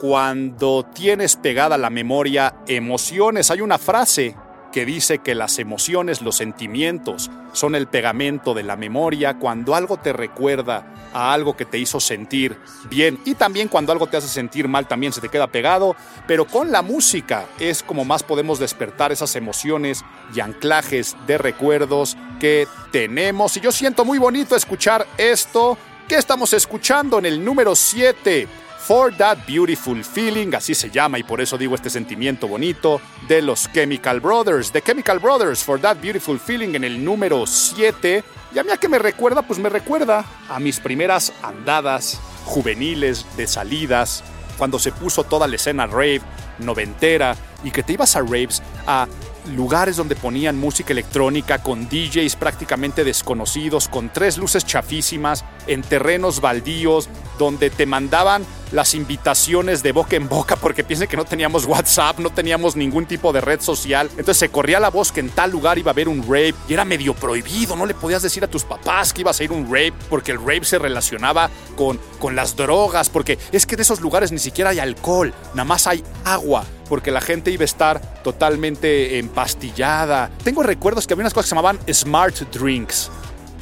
cuando 0.00 0.84
tienes 0.94 1.36
pegada 1.36 1.76
la 1.76 1.90
memoria 1.90 2.56
emociones. 2.66 3.50
Hay 3.50 3.60
una 3.60 3.78
frase 3.78 4.34
que 4.76 4.84
dice 4.84 5.20
que 5.20 5.34
las 5.34 5.58
emociones, 5.58 6.20
los 6.20 6.36
sentimientos, 6.36 7.30
son 7.54 7.74
el 7.74 7.86
pegamento 7.86 8.52
de 8.52 8.62
la 8.62 8.76
memoria 8.76 9.38
cuando 9.38 9.74
algo 9.74 9.96
te 9.96 10.12
recuerda 10.12 10.92
a 11.14 11.32
algo 11.32 11.56
que 11.56 11.64
te 11.64 11.78
hizo 11.78 11.98
sentir 11.98 12.58
bien. 12.90 13.18
Y 13.24 13.36
también 13.36 13.68
cuando 13.68 13.92
algo 13.92 14.06
te 14.06 14.18
hace 14.18 14.28
sentir 14.28 14.68
mal 14.68 14.86
también 14.86 15.14
se 15.14 15.22
te 15.22 15.30
queda 15.30 15.46
pegado, 15.46 15.96
pero 16.26 16.46
con 16.46 16.72
la 16.72 16.82
música 16.82 17.46
es 17.58 17.82
como 17.82 18.04
más 18.04 18.22
podemos 18.22 18.58
despertar 18.58 19.12
esas 19.12 19.34
emociones 19.34 20.04
y 20.34 20.40
anclajes 20.40 21.16
de 21.26 21.38
recuerdos 21.38 22.14
que 22.38 22.68
tenemos. 22.92 23.56
Y 23.56 23.60
yo 23.60 23.72
siento 23.72 24.04
muy 24.04 24.18
bonito 24.18 24.56
escuchar 24.56 25.06
esto 25.16 25.78
que 26.06 26.16
estamos 26.16 26.52
escuchando 26.52 27.18
en 27.18 27.24
el 27.24 27.42
número 27.42 27.74
7. 27.74 28.46
For 28.86 29.12
That 29.16 29.38
Beautiful 29.48 30.04
Feeling, 30.04 30.54
así 30.54 30.72
se 30.72 30.90
llama 30.90 31.18
y 31.18 31.24
por 31.24 31.40
eso 31.40 31.58
digo 31.58 31.74
este 31.74 31.90
sentimiento 31.90 32.46
bonito 32.46 33.00
de 33.26 33.42
los 33.42 33.68
Chemical 33.72 34.20
Brothers. 34.20 34.70
The 34.70 34.80
Chemical 34.80 35.18
Brothers, 35.18 35.64
For 35.64 35.80
That 35.80 35.96
Beautiful 36.00 36.38
Feeling 36.38 36.76
en 36.76 36.84
el 36.84 37.04
número 37.04 37.48
7. 37.48 38.22
Y 38.54 38.58
a 38.60 38.62
mí 38.62 38.70
a 38.70 38.76
que 38.76 38.88
me 38.88 39.00
recuerda, 39.00 39.42
pues 39.42 39.58
me 39.58 39.68
recuerda 39.68 40.24
a 40.48 40.60
mis 40.60 40.78
primeras 40.78 41.32
andadas 41.42 42.20
juveniles 42.44 43.26
de 43.36 43.48
salidas, 43.48 44.22
cuando 44.56 44.78
se 44.78 44.92
puso 44.92 45.24
toda 45.24 45.48
la 45.48 45.56
escena 45.56 45.88
rave 45.88 46.20
noventera 46.60 47.34
y 47.64 47.72
que 47.72 47.82
te 47.82 47.94
ibas 47.94 48.14
a 48.14 48.20
raves 48.20 48.62
a 48.86 49.08
lugares 49.54 49.96
donde 49.96 50.16
ponían 50.16 50.56
música 50.56 50.92
electrónica 50.92 51.62
con 51.62 51.88
DJs 51.88 52.36
prácticamente 52.36 53.04
desconocidos, 53.04 53.88
con 53.88 54.10
tres 54.10 54.38
luces 54.38 54.64
chafísimas, 54.64 55.44
en 55.66 55.82
terrenos 55.82 56.40
baldíos, 56.40 57.08
donde 57.38 57.70
te 57.70 57.86
mandaban 57.86 58.44
las 58.72 58.94
invitaciones 58.94 59.82
de 59.82 59.92
boca 59.92 60.16
en 60.16 60.28
boca 60.28 60.56
porque 60.56 60.84
piensen 60.84 61.08
que 61.08 61.16
no 61.16 61.24
teníamos 61.24 61.66
WhatsApp, 61.66 62.18
no 62.18 62.30
teníamos 62.30 62.76
ningún 62.76 63.06
tipo 63.06 63.32
de 63.32 63.40
red 63.40 63.60
social. 63.60 64.08
Entonces 64.10 64.38
se 64.38 64.48
corría 64.48 64.80
la 64.80 64.90
voz 64.90 65.12
que 65.12 65.20
en 65.20 65.30
tal 65.30 65.50
lugar 65.50 65.78
iba 65.78 65.90
a 65.90 65.92
haber 65.92 66.08
un 66.08 66.22
rave 66.22 66.54
y 66.68 66.74
era 66.74 66.84
medio 66.84 67.14
prohibido, 67.14 67.76
no 67.76 67.86
le 67.86 67.94
podías 67.94 68.22
decir 68.22 68.44
a 68.44 68.48
tus 68.48 68.64
papás 68.64 69.12
que 69.12 69.22
ibas 69.22 69.38
a 69.40 69.44
ir 69.44 69.52
un 69.52 69.66
rave 69.66 69.92
porque 70.08 70.32
el 70.32 70.38
rave 70.38 70.64
se 70.64 70.78
relacionaba 70.78 71.50
con, 71.76 72.00
con 72.18 72.34
las 72.36 72.56
drogas, 72.56 73.08
porque 73.08 73.38
es 73.52 73.66
que 73.66 73.74
en 73.74 73.80
esos 73.80 74.00
lugares 74.00 74.32
ni 74.32 74.38
siquiera 74.38 74.70
hay 74.70 74.78
alcohol, 74.78 75.32
nada 75.54 75.64
más 75.64 75.86
hay 75.86 76.02
agua 76.24 76.64
porque 76.88 77.10
la 77.10 77.20
gente 77.20 77.50
iba 77.50 77.62
a 77.62 77.64
estar 77.64 78.00
totalmente 78.22 79.18
empastillada. 79.18 80.30
Tengo 80.44 80.62
recuerdos 80.62 81.06
que 81.06 81.14
había 81.14 81.24
unas 81.24 81.34
cosas 81.34 81.46
que 81.46 81.48
se 81.50 81.56
llamaban 81.56 81.80
smart 81.92 82.36
drinks. 82.52 83.10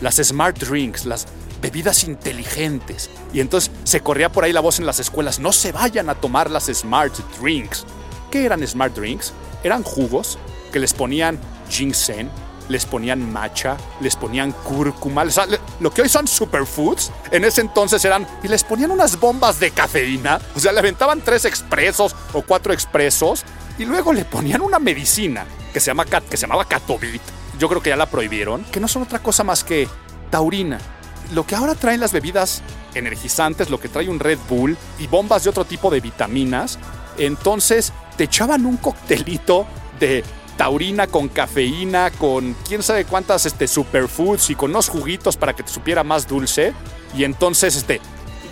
Las 0.01 0.17
smart 0.17 0.59
drinks, 0.59 1.07
las 1.07 1.27
bebidas 1.65 2.05
inteligentes. 2.05 3.09
Y 3.33 3.41
entonces 3.41 3.71
se 3.85 4.03
corría 4.03 4.31
por 4.31 4.45
ahí 4.45 4.53
la 4.53 4.61
voz 4.61 4.81
en 4.81 4.85
las 4.85 5.01
escuelas, 5.01 5.39
no 5.39 5.51
se 5.51 5.73
vayan 5.73 6.11
a 6.11 6.15
tomar 6.15 6.51
las 6.51 6.67
smart 6.67 7.15
drinks. 7.41 7.87
¿Qué 8.31 8.45
eran 8.45 8.67
smart 8.67 8.95
drinks? 8.95 9.33
Eran 9.63 9.83
jugos 9.83 10.39
que 10.71 10.79
les 10.79 10.93
ponían 10.93 11.41
ginseng, 11.71 12.29
les 12.69 12.85
ponían 12.85 13.33
matcha, 13.33 13.79
les 14.03 14.15
ponían 14.15 14.53
cúrcuma, 14.53 15.23
o 15.23 15.81
lo 15.81 15.91
que 15.91 16.03
hoy 16.03 16.11
son 16.11 16.29
superfoods, 16.29 17.11
en 17.31 17.47
ese 17.47 17.63
entonces 17.63 18.05
eran, 18.05 18.27
y 18.43 18.49
les 18.49 18.63
ponían 18.63 18.91
unas 18.91 19.19
bombas 19.19 19.59
de 19.59 19.71
cafeína, 19.71 20.41
o 20.55 20.61
sea, 20.61 20.71
le 20.71 20.81
aventaban 20.81 21.23
tres 21.23 21.47
expresos 21.47 22.15
o 22.35 22.43
cuatro 22.43 22.75
expresos, 22.75 23.43
y 23.79 23.87
luego 23.87 24.13
le 24.13 24.27
ponían 24.27 24.61
una 24.61 24.79
medicina 24.79 25.47
que 25.73 25.81
se, 25.81 25.87
llama, 25.87 26.05
que 26.05 26.37
se 26.37 26.43
llamaba 26.43 26.67
Catobit, 26.67 27.23
yo 27.59 27.71
creo 27.71 27.83
que 27.83 27.89
ya 27.89 27.97
la 27.97 28.11
prohibieron, 28.11 28.65
que 28.65 28.81
no 28.81 28.89
son 28.89 29.03
otra 29.03 29.21
cosa 29.21 29.45
más 29.45 29.65
que 29.65 29.89
taurina. 30.31 30.79
Lo 31.33 31.47
que 31.47 31.55
ahora 31.55 31.75
traen 31.75 32.01
las 32.01 32.13
bebidas 32.13 32.63
energizantes, 32.95 33.71
lo 33.71 33.81
que 33.81 33.89
trae 33.89 34.09
un 34.09 34.21
Red 34.21 34.39
Bull 34.49 34.77
y 34.99 35.07
bombas 35.07 35.45
de 35.45 35.51
otro 35.51 35.65
tipo 35.65 35.91
de 35.91 36.01
vitaminas, 36.01 36.79
entonces 37.19 37.93
te 38.17 38.25
echaban 38.25 38.67
un 38.67 38.77
coctelito 38.77 39.67
de 39.99 40.25
taurina 40.57 41.07
con 41.07 41.29
cafeína, 41.29 42.11
con 42.11 42.55
quién 42.67 42.83
sabe 42.83 43.05
cuántas 43.05 43.47
este, 43.47 43.67
superfoods 43.67 44.51
y 44.51 44.55
con 44.55 44.71
unos 44.71 44.89
juguitos 44.89 45.37
para 45.37 45.55
que 45.55 45.63
te 45.63 45.73
supiera 45.73 46.05
más 46.05 46.29
dulce. 46.29 46.73
Y 47.17 47.25
entonces, 47.25 47.77
este, 47.77 48.01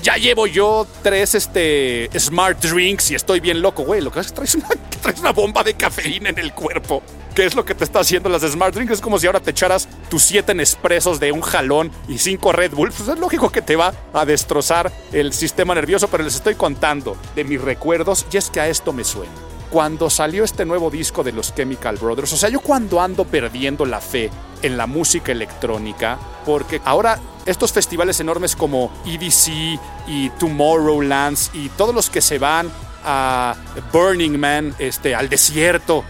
ya 0.03 0.16
llevo 0.16 0.46
yo 0.46 0.86
tres 1.03 1.34
este, 1.34 2.11
smart 2.18 2.61
drinks 2.61 3.11
y 3.12 3.14
estoy 3.14 3.40
bien 3.40 3.62
loco, 3.62 3.84
güey. 3.84 4.00
Lo 4.00 4.11
que 4.11 4.16
pasa 4.16 4.34
es 4.42 4.57
que 4.57 4.61
traes 5.00 5.20
una, 5.20 5.32
bomba 5.32 5.62
de 5.62 5.74
cafeína 5.74 6.30
en 6.30 6.38
el 6.38 6.53
cuerpo. 6.53 7.03
¿Qué 7.34 7.46
es 7.46 7.55
lo 7.55 7.64
que 7.64 7.74
te 7.74 7.84
está 7.84 8.00
haciendo 8.00 8.28
las 8.28 8.42
smart 8.42 8.74
drinks? 8.74 8.94
Es 8.94 9.00
como 9.00 9.18
si 9.18 9.26
ahora 9.26 9.40
te 9.40 9.53
echaras 9.53 9.88
tus 10.11 10.22
siete 10.22 10.53
expresos 10.53 11.18
de 11.18 11.32
un 11.32 11.40
jalón 11.40 11.90
y 12.09 12.18
cinco 12.18 12.53
Red 12.53 12.72
Bull. 12.72 12.90
Pues 12.90 13.09
es 13.09 13.18
lógico 13.18 13.50
que 13.50 13.62
te 13.62 13.76
va 13.76 13.94
a 14.12 14.26
destrozar 14.26 14.92
el 15.12 15.32
sistema 15.32 15.74
nervioso, 15.74 16.09
pero 16.09 16.24
les 16.24 16.34
estoy 16.34 16.57
contando 16.57 17.16
de 17.34 17.44
mis 17.44 17.61
recuerdos 17.61 18.26
y 18.30 18.36
es 18.36 18.50
que 18.50 18.61
a 18.61 18.68
esto 18.68 18.92
me 18.92 19.05
suena 19.05 19.32
cuando 19.72 20.10
salió 20.10 20.44
este 20.44 20.66
nuevo 20.66 20.90
disco 20.90 21.24
de 21.24 21.32
los 21.32 21.54
Chemical 21.54 21.96
Brothers. 21.96 22.34
O 22.34 22.36
sea, 22.36 22.50
yo 22.50 22.60
cuando 22.60 23.00
ando 23.00 23.24
perdiendo 23.24 23.86
la 23.86 24.02
fe 24.02 24.30
en 24.60 24.76
la 24.76 24.86
música 24.86 25.32
electrónica, 25.32 26.18
porque 26.44 26.82
ahora 26.84 27.18
estos 27.46 27.72
festivales 27.72 28.20
enormes 28.20 28.54
como 28.54 28.92
EDC 29.06 29.80
y 30.06 30.28
Tomorrowlands 30.38 31.52
y 31.54 31.70
todos 31.70 31.94
los 31.94 32.10
que 32.10 32.20
se 32.20 32.38
van 32.38 32.70
a 33.02 33.56
Burning 33.94 34.38
Man, 34.38 34.74
este, 34.78 35.14
al 35.14 35.30
desierto, 35.30 36.04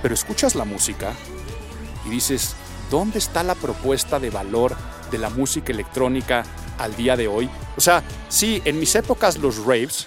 pero 0.00 0.14
escuchas 0.14 0.54
la 0.54 0.64
música 0.64 1.12
y 2.06 2.10
dices, 2.10 2.54
¿dónde 2.88 3.18
está 3.18 3.42
la 3.42 3.56
propuesta 3.56 4.20
de 4.20 4.30
valor 4.30 4.76
de 5.10 5.18
la 5.18 5.28
música 5.28 5.72
electrónica 5.72 6.44
al 6.78 6.94
día 6.94 7.16
de 7.16 7.26
hoy? 7.26 7.50
O 7.76 7.80
sea, 7.80 8.04
sí, 8.28 8.62
en 8.64 8.78
mis 8.78 8.94
épocas 8.94 9.38
los 9.38 9.66
raves 9.66 10.06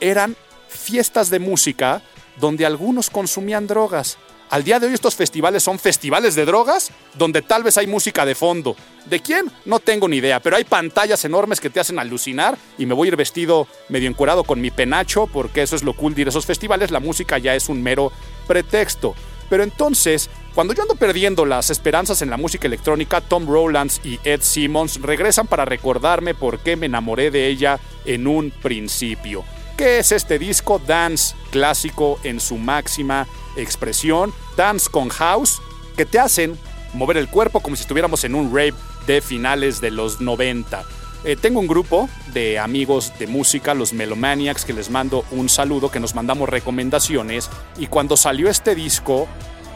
eran 0.00 0.36
fiestas 0.68 1.30
de 1.30 1.38
música 1.38 2.02
donde 2.36 2.66
algunos 2.66 3.10
consumían 3.10 3.66
drogas. 3.66 4.18
Al 4.52 4.64
día 4.64 4.78
de 4.78 4.86
hoy 4.86 4.92
estos 4.92 5.14
festivales 5.14 5.62
son 5.62 5.78
festivales 5.78 6.34
de 6.34 6.44
drogas 6.44 6.90
donde 7.14 7.40
tal 7.40 7.62
vez 7.62 7.78
hay 7.78 7.86
música 7.86 8.26
de 8.26 8.34
fondo. 8.34 8.76
¿De 9.06 9.18
quién? 9.20 9.50
No 9.64 9.78
tengo 9.78 10.06
ni 10.08 10.18
idea, 10.18 10.40
pero 10.40 10.56
hay 10.56 10.64
pantallas 10.64 11.24
enormes 11.24 11.58
que 11.58 11.70
te 11.70 11.80
hacen 11.80 11.98
alucinar 11.98 12.58
y 12.76 12.84
me 12.84 12.92
voy 12.92 13.08
a 13.08 13.12
ir 13.12 13.16
vestido 13.16 13.66
medio 13.88 14.10
encuerado 14.10 14.44
con 14.44 14.60
mi 14.60 14.70
penacho 14.70 15.26
porque 15.26 15.62
eso 15.62 15.74
es 15.74 15.82
lo 15.82 15.94
cool 15.94 16.14
de 16.14 16.20
ir 16.20 16.28
a 16.28 16.30
esos 16.30 16.44
festivales, 16.44 16.90
la 16.90 17.00
música 17.00 17.38
ya 17.38 17.54
es 17.54 17.70
un 17.70 17.82
mero 17.82 18.12
pretexto. 18.46 19.14
Pero 19.48 19.62
entonces, 19.62 20.28
cuando 20.54 20.74
yo 20.74 20.82
ando 20.82 20.96
perdiendo 20.96 21.46
las 21.46 21.70
esperanzas 21.70 22.20
en 22.20 22.28
la 22.28 22.36
música 22.36 22.66
electrónica, 22.66 23.22
Tom 23.22 23.46
Rowlands 23.46 24.02
y 24.04 24.18
Ed 24.22 24.42
Simmons 24.42 25.00
regresan 25.00 25.46
para 25.46 25.64
recordarme 25.64 26.34
por 26.34 26.58
qué 26.58 26.76
me 26.76 26.86
enamoré 26.86 27.30
de 27.30 27.48
ella 27.48 27.80
en 28.04 28.26
un 28.26 28.50
principio. 28.50 29.44
¿Qué 29.76 29.98
es 29.98 30.12
este 30.12 30.38
disco? 30.38 30.78
Dance 30.78 31.34
clásico 31.50 32.18
en 32.22 32.40
su 32.40 32.58
máxima 32.58 33.26
expresión. 33.56 34.32
Dance 34.56 34.88
con 34.90 35.08
house 35.08 35.60
que 35.96 36.06
te 36.06 36.18
hacen 36.18 36.58
mover 36.94 37.16
el 37.16 37.28
cuerpo 37.28 37.60
como 37.60 37.76
si 37.76 37.82
estuviéramos 37.82 38.24
en 38.24 38.34
un 38.34 38.48
rave 38.48 38.74
de 39.06 39.20
finales 39.20 39.80
de 39.80 39.90
los 39.90 40.20
90. 40.20 40.84
Eh, 41.24 41.36
tengo 41.36 41.60
un 41.60 41.68
grupo 41.68 42.08
de 42.32 42.58
amigos 42.58 43.12
de 43.18 43.28
música, 43.28 43.74
los 43.74 43.92
Melomaniacs, 43.92 44.64
que 44.64 44.72
les 44.72 44.90
mando 44.90 45.24
un 45.30 45.48
saludo, 45.48 45.90
que 45.90 46.00
nos 46.00 46.14
mandamos 46.14 46.48
recomendaciones. 46.48 47.48
Y 47.78 47.86
cuando 47.86 48.16
salió 48.16 48.48
este 48.48 48.74
disco, 48.74 49.28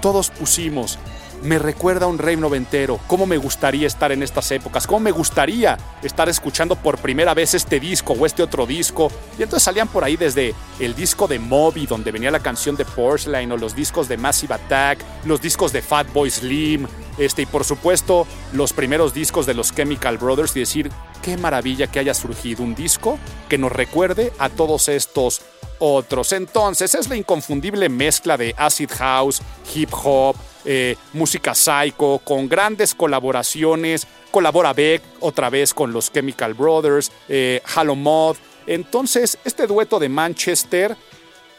todos 0.02 0.30
pusimos, 0.30 0.98
me 1.42 1.58
recuerda 1.58 2.06
a 2.06 2.08
un 2.08 2.18
rave 2.18 2.36
noventero, 2.36 2.98
cómo 3.06 3.26
me 3.26 3.36
gustaría 3.36 3.86
estar 3.86 4.12
en 4.12 4.22
estas 4.22 4.50
épocas, 4.50 4.86
cómo 4.86 5.00
me 5.00 5.10
gustaría 5.10 5.76
estar 6.02 6.28
escuchando 6.28 6.76
por 6.76 6.98
primera 6.98 7.34
vez 7.34 7.54
este 7.54 7.80
disco 7.80 8.14
o 8.14 8.26
este 8.26 8.42
otro 8.42 8.66
disco. 8.66 9.10
Y 9.38 9.42
entonces 9.42 9.64
salían 9.64 9.88
por 9.88 10.04
ahí 10.04 10.16
desde 10.16 10.54
el 10.80 10.94
disco 10.94 11.26
de 11.26 11.38
Moby, 11.38 11.86
donde 11.86 12.12
venía 12.12 12.30
la 12.30 12.40
canción 12.40 12.76
de 12.76 12.84
Porcelain, 12.84 13.50
o 13.52 13.56
los 13.56 13.74
discos 13.74 14.08
de 14.08 14.16
Massive 14.16 14.54
Attack, 14.54 14.98
los 15.24 15.40
discos 15.40 15.72
de 15.72 15.82
Fatboy 15.82 16.30
Slim, 16.30 16.86
este, 17.18 17.42
y 17.42 17.46
por 17.46 17.64
supuesto 17.64 18.26
los 18.52 18.72
primeros 18.72 19.14
discos 19.14 19.46
de 19.46 19.54
los 19.54 19.74
Chemical 19.74 20.18
Brothers 20.18 20.56
y 20.56 20.60
decir, 20.60 20.90
qué 21.22 21.36
maravilla 21.36 21.86
que 21.86 21.98
haya 21.98 22.14
surgido 22.14 22.62
un 22.62 22.74
disco 22.74 23.18
que 23.48 23.58
nos 23.58 23.72
recuerde 23.72 24.32
a 24.38 24.48
todos 24.48 24.88
estos 24.88 25.42
otros. 25.78 26.32
Entonces 26.32 26.94
es 26.94 27.08
la 27.08 27.16
inconfundible 27.16 27.88
mezcla 27.88 28.36
de 28.36 28.54
acid 28.56 28.90
house, 28.90 29.42
hip 29.74 29.90
hop, 29.92 30.36
eh, 30.64 30.96
música 31.12 31.54
psycho, 31.54 32.20
con 32.24 32.48
grandes 32.48 32.94
colaboraciones. 32.94 34.06
Colabora 34.30 34.72
Beck 34.72 35.02
otra 35.20 35.50
vez 35.50 35.72
con 35.72 35.92
los 35.92 36.12
Chemical 36.12 36.54
Brothers, 36.54 37.10
eh, 37.28 37.62
Halo 37.74 37.94
Mod. 37.94 38.36
Entonces, 38.66 39.38
este 39.44 39.66
dueto 39.66 39.98
de 39.98 40.08
Manchester 40.08 40.96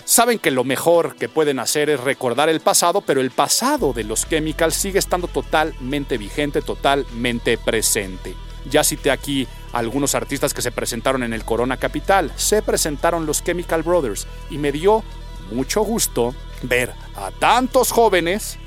saben 0.03 0.39
que 0.39 0.51
lo 0.51 0.63
mejor 0.63 1.15
que 1.15 1.29
pueden 1.29 1.59
hacer 1.59 1.89
es 1.89 1.99
recordar 1.99 2.49
el 2.49 2.59
pasado, 2.59 3.01
pero 3.01 3.21
el 3.21 3.31
pasado 3.31 3.93
de 3.93 4.03
los 4.03 4.27
Chemicals 4.27 4.75
sigue 4.75 4.99
estando 4.99 5.27
totalmente 5.27 6.17
vigente, 6.17 6.61
totalmente 6.61 7.57
presente. 7.57 8.35
Ya 8.69 8.83
cité 8.83 9.11
aquí 9.11 9.47
algunos 9.73 10.15
artistas 10.15 10.53
que 10.53 10.61
se 10.61 10.71
presentaron 10.71 11.23
en 11.23 11.33
el 11.33 11.45
Corona 11.45 11.77
Capital. 11.77 12.31
Se 12.35 12.61
presentaron 12.61 13.25
los 13.25 13.43
Chemical 13.43 13.83
Brothers 13.83 14.27
y 14.49 14.57
me 14.57 14.71
dio 14.71 15.03
mucho 15.51 15.81
gusto 15.81 16.33
ver 16.63 16.93
a 17.15 17.31
tantos 17.31 17.91
jóvenes 17.91 18.57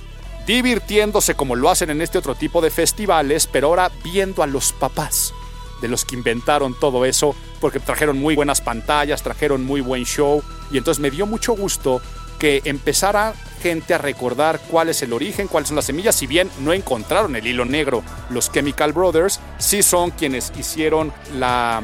divirtiéndose 0.46 1.34
como 1.34 1.55
lo 1.55 1.70
hacen 1.70 1.90
en 1.90 2.01
este 2.01 2.18
otro 2.18 2.34
tipo 2.34 2.61
de 2.61 2.70
festivales, 2.70 3.46
pero 3.46 3.68
ahora 3.68 3.90
viendo 4.03 4.42
a 4.42 4.46
los 4.46 4.72
papás 4.72 5.32
de 5.80 5.88
los 5.88 6.05
que 6.05 6.16
inventaron 6.16 6.74
todo 6.78 7.05
eso, 7.05 7.34
porque 7.61 7.80
trajeron 7.80 8.18
muy 8.18 8.34
buenas 8.34 8.61
pantallas, 8.61 9.22
trajeron 9.22 9.64
muy 9.64 9.80
buen 9.80 10.05
show, 10.05 10.42
y 10.70 10.78
entonces 10.78 11.01
me 11.01 11.11
dio 11.11 11.26
mucho 11.26 11.55
gusto 11.55 12.03
que 12.41 12.62
empezara 12.64 13.34
gente 13.62 13.95
a 13.95 13.99
recordar 13.99 14.59
cuál 14.68 14.88
es 14.88 15.03
el 15.03 15.12
origen, 15.12 15.47
cuáles 15.47 15.68
son 15.68 15.76
las 15.76 15.84
semillas, 15.84 16.16
si 16.16 16.26
bien 16.26 16.51
no 16.61 16.72
encontraron 16.72 17.36
el 17.36 17.47
hilo 17.47 17.66
negro, 17.66 18.03
los 18.30 18.51
Chemical 18.51 18.93
Brothers 18.93 19.38
sí 19.59 19.82
son 19.82 20.11
quienes 20.11 20.51
hicieron 20.59 21.12
la 21.36 21.82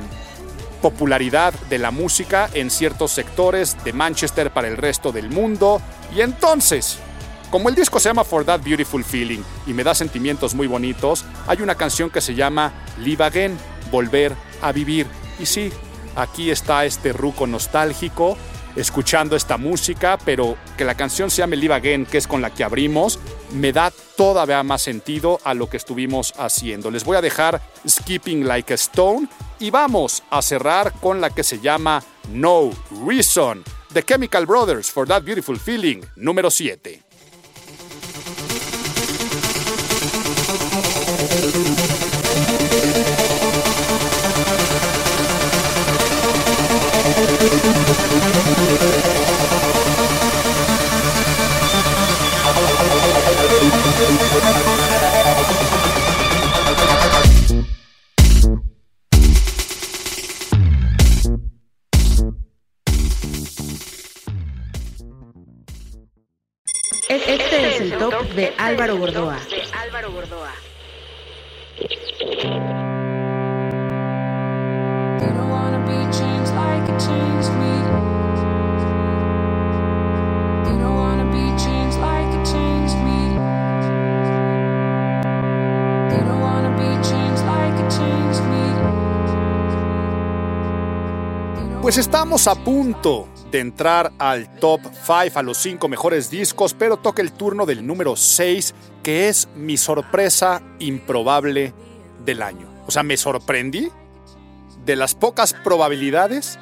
popularidad 0.83 1.53
de 1.69 1.79
la 1.79 1.91
música 1.91 2.49
en 2.55 2.71
ciertos 2.71 3.13
sectores 3.13 3.77
de 3.85 3.93
Manchester 3.93 4.51
para 4.51 4.69
el 4.69 4.79
resto 4.79 5.13
del 5.13 5.31
mundo, 5.31 5.81
y 6.17 6.23
entonces 6.23 6.99
como 7.51 7.69
el 7.69 7.75
disco 7.75 8.01
se 8.01 8.09
llama 8.09 8.25
For 8.25 8.45
That 8.45 8.63
Beautiful 8.63 9.05
Feeling 9.05 9.41
y 9.67 9.73
me 9.73 9.85
da 9.85 9.95
sentimientos 9.95 10.55
muy 10.55 10.67
bonitos, 10.67 11.25
hay 11.47 11.63
una 11.63 11.77
canción 11.77 12.11
que 12.11 12.21
se 12.21 12.35
llama 12.35 12.73
Live 12.99 13.23
Again, 13.23 13.57
Volver 13.91 14.35
a 14.61 14.73
Vivir. 14.73 15.07
Y 15.39 15.47
sí, 15.47 15.71
aquí 16.17 16.51
está 16.51 16.85
este 16.85 17.13
ruco 17.13 17.47
nostálgico 17.47 18.37
escuchando 18.77 19.35
esta 19.35 19.57
música, 19.57 20.19
pero 20.25 20.57
que 20.77 20.85
la 20.85 20.95
canción 20.95 21.31
se 21.31 21.39
llame 21.39 21.57
Live 21.57 21.75
Again, 21.75 22.07
que 22.07 22.19
es 22.19 22.27
con 22.27 22.43
la 22.43 22.51
que 22.51 22.63
abrimos, 22.63 23.19
me 23.53 23.73
da 23.73 23.93
todavía 24.17 24.63
más 24.63 24.83
sentido 24.83 25.41
a 25.45 25.55
lo 25.55 25.69
que 25.69 25.77
estuvimos 25.77 26.35
haciendo. 26.37 26.91
Les 26.91 27.05
voy 27.05 27.17
a 27.17 27.23
dejar 27.23 27.61
Skipping 27.89 28.47
Like 28.47 28.73
a 28.73 28.77
Stone 28.77 29.29
y 29.59 29.71
vamos 29.71 30.23
a 30.31 30.43
cerrar 30.43 30.93
con 31.01 31.21
la 31.21 31.31
que 31.31 31.43
se 31.43 31.61
llama 31.61 32.03
No 32.31 32.71
Reason. 33.07 33.65
The 33.93 34.03
Chemical 34.03 34.47
Brothers 34.47 34.91
for 34.91 35.09
That 35.09 35.23
Beautiful 35.23 35.59
Feeling, 35.59 36.03
número 36.17 36.51
7. 36.51 37.06
It 68.39 68.55
changed 87.91 88.43
me. 88.43 88.67
Pues 91.81 91.97
estamos 91.99 92.47
a 92.49 92.55
punto 92.55 93.29
de 93.51 93.61
entrar 93.61 94.13
al 94.19 94.49
top 94.59 94.81
5, 94.83 95.39
a 95.39 95.43
los 95.43 95.59
5 95.59 95.89
mejores 95.89 96.31
discos, 96.31 96.75
pero 96.75 96.97
toca 96.97 97.23
el 97.23 97.33
turno 97.33 97.67
del 97.67 97.87
número 97.87 98.17
6, 98.17 98.75
que 99.03 99.29
es 99.29 99.49
mi 99.55 99.77
sorpresa 99.77 100.63
improbable 100.79 101.73
del 102.25 102.43
año. 102.43 102.69
O 102.87 102.91
sea, 102.91 103.03
me 103.03 103.17
sorprendí 103.17 103.89
de 104.85 104.97
las 104.97 105.15
pocas 105.15 105.53
probabilidades 105.53 106.59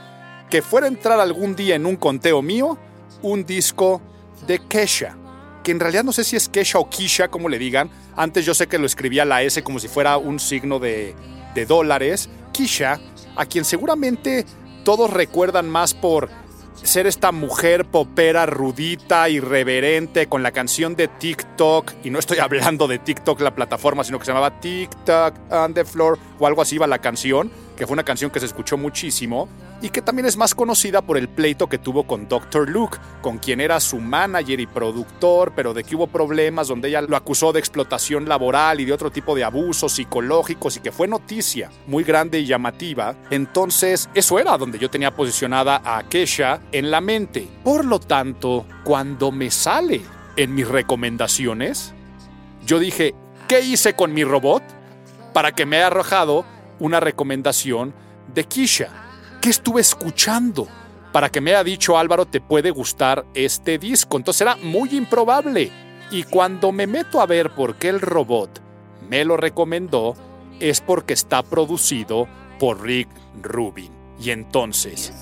que 0.50 0.62
fuera 0.62 0.86
a 0.86 0.88
entrar 0.88 1.20
algún 1.20 1.56
día 1.56 1.74
en 1.74 1.86
un 1.86 1.96
conteo 1.96 2.42
mío 2.42 2.78
un 3.22 3.44
disco 3.44 4.00
de 4.46 4.58
Kesha. 4.58 5.16
Que 5.62 5.72
en 5.72 5.80
realidad 5.80 6.04
no 6.04 6.12
sé 6.12 6.24
si 6.24 6.36
es 6.36 6.48
Kesha 6.48 6.78
o 6.78 6.90
Kisha, 6.90 7.28
como 7.28 7.48
le 7.48 7.58
digan. 7.58 7.90
Antes 8.16 8.44
yo 8.44 8.54
sé 8.54 8.66
que 8.66 8.78
lo 8.78 8.86
escribía 8.86 9.24
la 9.24 9.42
S 9.42 9.62
como 9.62 9.78
si 9.78 9.88
fuera 9.88 10.18
un 10.18 10.38
signo 10.38 10.78
de, 10.78 11.14
de 11.54 11.66
dólares. 11.66 12.28
Kisha, 12.52 13.00
a 13.36 13.46
quien 13.46 13.64
seguramente 13.64 14.44
todos 14.84 15.10
recuerdan 15.10 15.68
más 15.68 15.94
por 15.94 16.28
ser 16.82 17.06
esta 17.06 17.32
mujer 17.32 17.84
popera 17.84 18.46
rudita, 18.46 19.28
irreverente, 19.28 20.26
con 20.26 20.42
la 20.42 20.52
canción 20.52 20.96
de 20.96 21.08
TikTok, 21.08 21.92
y 22.04 22.10
no 22.10 22.18
estoy 22.18 22.38
hablando 22.42 22.88
de 22.88 22.98
TikTok 22.98 23.40
la 23.40 23.54
plataforma, 23.54 24.04
sino 24.04 24.18
que 24.18 24.24
se 24.24 24.32
llamaba 24.32 24.60
TikTok 24.60 25.34
on 25.50 25.74
the 25.74 25.84
floor, 25.84 26.18
o 26.38 26.46
algo 26.46 26.62
así 26.62 26.76
iba 26.76 26.86
la 26.86 26.98
canción, 26.98 27.50
que 27.76 27.86
fue 27.86 27.94
una 27.94 28.04
canción 28.04 28.30
que 28.30 28.40
se 28.40 28.46
escuchó 28.46 28.76
muchísimo, 28.76 29.48
y 29.84 29.90
que 29.90 30.00
también 30.00 30.24
es 30.24 30.38
más 30.38 30.54
conocida 30.54 31.02
por 31.02 31.18
el 31.18 31.28
pleito 31.28 31.68
que 31.68 31.76
tuvo 31.76 32.06
con 32.06 32.26
Dr. 32.26 32.70
Luke, 32.70 32.96
con 33.20 33.36
quien 33.36 33.60
era 33.60 33.78
su 33.80 33.98
manager 33.98 34.58
y 34.58 34.66
productor, 34.66 35.52
pero 35.54 35.74
de 35.74 35.84
que 35.84 35.94
hubo 35.94 36.06
problemas 36.06 36.68
donde 36.68 36.88
ella 36.88 37.02
lo 37.02 37.18
acusó 37.18 37.52
de 37.52 37.58
explotación 37.58 38.26
laboral 38.26 38.80
y 38.80 38.86
de 38.86 38.94
otro 38.94 39.10
tipo 39.10 39.34
de 39.34 39.44
abusos 39.44 39.92
psicológicos 39.92 40.78
y 40.78 40.80
que 40.80 40.90
fue 40.90 41.06
noticia 41.06 41.70
muy 41.86 42.02
grande 42.02 42.40
y 42.40 42.46
llamativa. 42.46 43.14
Entonces, 43.28 44.08
eso 44.14 44.38
era 44.38 44.56
donde 44.56 44.78
yo 44.78 44.88
tenía 44.88 45.14
posicionada 45.14 45.82
a 45.84 46.02
Kesha 46.08 46.62
en 46.72 46.90
la 46.90 47.02
mente. 47.02 47.46
Por 47.62 47.84
lo 47.84 48.00
tanto, 48.00 48.64
cuando 48.84 49.32
me 49.32 49.50
sale 49.50 50.00
en 50.36 50.54
mis 50.54 50.66
recomendaciones, 50.66 51.92
yo 52.64 52.78
dije, 52.78 53.14
¿qué 53.48 53.60
hice 53.60 53.94
con 53.94 54.14
mi 54.14 54.24
robot? 54.24 54.62
Para 55.34 55.52
que 55.52 55.66
me 55.66 55.76
haya 55.76 55.88
arrojado 55.88 56.46
una 56.78 57.00
recomendación 57.00 57.92
de 58.32 58.44
Kisha. 58.44 59.03
¿Qué 59.44 59.50
estuve 59.50 59.82
escuchando? 59.82 60.66
Para 61.12 61.28
que 61.28 61.42
me 61.42 61.50
haya 61.50 61.62
dicho 61.62 61.98
Álvaro, 61.98 62.24
te 62.24 62.40
puede 62.40 62.70
gustar 62.70 63.26
este 63.34 63.76
disco. 63.76 64.16
Entonces 64.16 64.40
era 64.40 64.56
muy 64.56 64.96
improbable. 64.96 65.70
Y 66.10 66.22
cuando 66.22 66.72
me 66.72 66.86
meto 66.86 67.20
a 67.20 67.26
ver 67.26 67.54
por 67.54 67.74
qué 67.76 67.90
el 67.90 68.00
robot 68.00 68.62
me 69.06 69.22
lo 69.22 69.36
recomendó, 69.36 70.14
es 70.60 70.80
porque 70.80 71.12
está 71.12 71.42
producido 71.42 72.26
por 72.58 72.80
Rick 72.80 73.10
Rubin. 73.42 73.92
Y 74.18 74.30
entonces, 74.30 75.12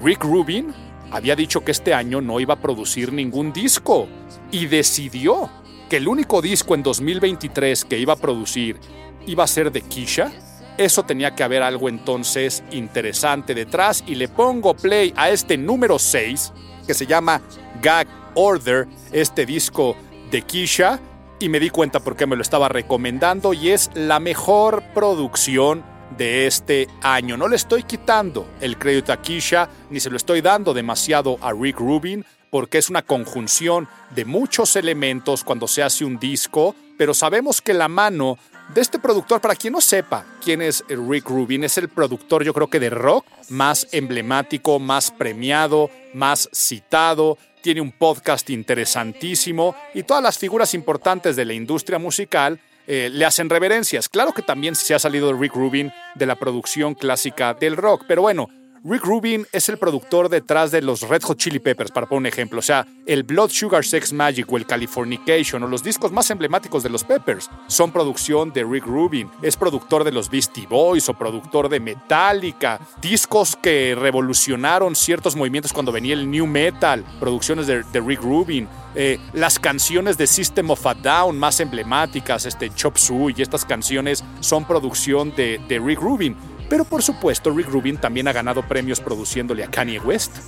Rick 0.00 0.22
Rubin 0.22 0.72
había 1.10 1.34
dicho 1.34 1.64
que 1.64 1.72
este 1.72 1.92
año 1.92 2.20
no 2.20 2.38
iba 2.38 2.54
a 2.54 2.60
producir 2.60 3.12
ningún 3.12 3.52
disco. 3.52 4.06
Y 4.52 4.66
decidió 4.66 5.50
que 5.90 5.96
el 5.96 6.06
único 6.06 6.40
disco 6.40 6.76
en 6.76 6.84
2023 6.84 7.84
que 7.84 7.98
iba 7.98 8.12
a 8.12 8.16
producir 8.16 8.78
iba 9.26 9.42
a 9.42 9.48
ser 9.48 9.72
de 9.72 9.82
Kisha 9.82 10.30
eso 10.78 11.04
tenía 11.04 11.34
que 11.34 11.42
haber 11.42 11.62
algo 11.62 11.88
entonces 11.88 12.62
interesante 12.70 13.54
detrás 13.54 14.02
y 14.06 14.14
le 14.14 14.28
pongo 14.28 14.74
play 14.74 15.12
a 15.16 15.30
este 15.30 15.56
número 15.56 15.98
6 15.98 16.52
que 16.86 16.94
se 16.94 17.06
llama 17.06 17.40
Gag 17.80 18.06
Order, 18.34 18.86
este 19.12 19.46
disco 19.46 19.96
de 20.30 20.42
Kisha 20.42 20.98
y 21.38 21.48
me 21.48 21.60
di 21.60 21.70
cuenta 21.70 22.00
por 22.00 22.16
qué 22.16 22.26
me 22.26 22.36
lo 22.36 22.42
estaba 22.42 22.68
recomendando 22.68 23.52
y 23.52 23.70
es 23.70 23.90
la 23.94 24.20
mejor 24.20 24.82
producción 24.94 25.84
de 26.16 26.46
este 26.46 26.88
año. 27.02 27.36
No 27.36 27.48
le 27.48 27.56
estoy 27.56 27.82
quitando 27.82 28.46
el 28.60 28.78
crédito 28.78 29.12
a 29.12 29.20
Kisha 29.20 29.68
ni 29.90 30.00
se 30.00 30.10
lo 30.10 30.16
estoy 30.16 30.40
dando 30.40 30.74
demasiado 30.74 31.38
a 31.40 31.52
Rick 31.52 31.78
Rubin 31.78 32.24
porque 32.50 32.78
es 32.78 32.90
una 32.90 33.02
conjunción 33.02 33.88
de 34.14 34.24
muchos 34.24 34.76
elementos 34.76 35.42
cuando 35.42 35.66
se 35.66 35.82
hace 35.82 36.04
un 36.04 36.18
disco, 36.18 36.76
pero 36.98 37.14
sabemos 37.14 37.62
que 37.62 37.72
la 37.72 37.88
mano 37.88 38.36
de 38.74 38.80
este 38.80 38.98
productor, 38.98 39.40
para 39.40 39.54
quien 39.54 39.72
no 39.72 39.80
sepa 39.80 40.24
quién 40.42 40.62
es 40.62 40.84
Rick 40.88 41.28
Rubin, 41.28 41.64
es 41.64 41.76
el 41.78 41.88
productor 41.88 42.44
yo 42.44 42.54
creo 42.54 42.68
que 42.68 42.80
de 42.80 42.90
rock 42.90 43.26
más 43.50 43.86
emblemático, 43.92 44.78
más 44.78 45.10
premiado, 45.10 45.90
más 46.14 46.48
citado, 46.54 47.36
tiene 47.60 47.80
un 47.80 47.92
podcast 47.92 48.48
interesantísimo 48.50 49.74
y 49.94 50.02
todas 50.02 50.22
las 50.22 50.38
figuras 50.38 50.74
importantes 50.74 51.36
de 51.36 51.44
la 51.44 51.52
industria 51.52 51.98
musical 51.98 52.60
eh, 52.86 53.10
le 53.12 53.24
hacen 53.24 53.50
reverencias. 53.50 54.08
Claro 54.08 54.32
que 54.32 54.42
también 54.42 54.74
se 54.74 54.94
ha 54.94 54.98
salido 54.98 55.32
Rick 55.32 55.54
Rubin 55.54 55.92
de 56.14 56.26
la 56.26 56.36
producción 56.36 56.94
clásica 56.94 57.54
del 57.54 57.76
rock, 57.76 58.04
pero 58.08 58.22
bueno, 58.22 58.48
Rick 58.84 59.04
Rubin 59.04 59.46
es 59.52 59.68
el 59.68 59.78
productor 59.78 60.28
detrás 60.28 60.72
de 60.72 60.82
los 60.82 61.02
Red 61.02 61.22
Hot 61.22 61.38
Chili 61.38 61.60
Peppers, 61.60 61.92
para 61.92 62.08
poner 62.08 62.18
un 62.18 62.26
ejemplo. 62.26 62.58
O 62.58 62.62
sea, 62.62 62.84
el 63.06 63.22
Blood 63.22 63.50
Sugar 63.50 63.84
Sex 63.84 64.12
Magic 64.12 64.50
o 64.50 64.56
el 64.56 64.66
Californication 64.66 65.62
o 65.62 65.68
los 65.68 65.84
discos 65.84 66.10
más 66.10 66.28
emblemáticos 66.32 66.82
de 66.82 66.88
los 66.88 67.04
Peppers 67.04 67.48
son 67.68 67.92
producción 67.92 68.52
de 68.52 68.64
Rick 68.64 68.84
Rubin. 68.86 69.30
Es 69.40 69.56
productor 69.56 70.02
de 70.02 70.10
los 70.10 70.28
Beastie 70.28 70.66
Boys 70.66 71.08
o 71.08 71.14
productor 71.14 71.68
de 71.68 71.78
Metallica. 71.78 72.80
Discos 73.00 73.54
que 73.54 73.94
revolucionaron 73.94 74.96
ciertos 74.96 75.36
movimientos 75.36 75.72
cuando 75.72 75.92
venía 75.92 76.14
el 76.14 76.28
New 76.28 76.48
Metal. 76.48 77.04
Producciones 77.20 77.68
de, 77.68 77.84
Rick 78.00 78.20
Rubin. 78.20 78.68
Eh, 78.96 79.20
las 79.32 79.60
canciones 79.60 80.18
de 80.18 80.26
System 80.26 80.70
of 80.70 80.84
a 80.86 80.94
Down 80.94 81.38
más 81.38 81.60
emblemáticas, 81.60 82.46
este 82.46 82.68
Chop 82.74 82.98
Suey 82.98 83.34
y 83.38 83.42
estas 83.42 83.64
canciones 83.64 84.24
son 84.40 84.66
producción 84.66 85.32
de 85.36 85.80
Rick 85.82 86.00
Rubin. 86.00 86.36
Pero 86.72 86.86
por 86.86 87.02
supuesto, 87.02 87.50
Rick 87.50 87.68
Rubin 87.68 87.98
también 87.98 88.28
ha 88.28 88.32
ganado 88.32 88.66
premios 88.66 88.98
produciéndole 88.98 89.62
a 89.62 89.70
Kanye 89.70 90.00
West, 90.00 90.38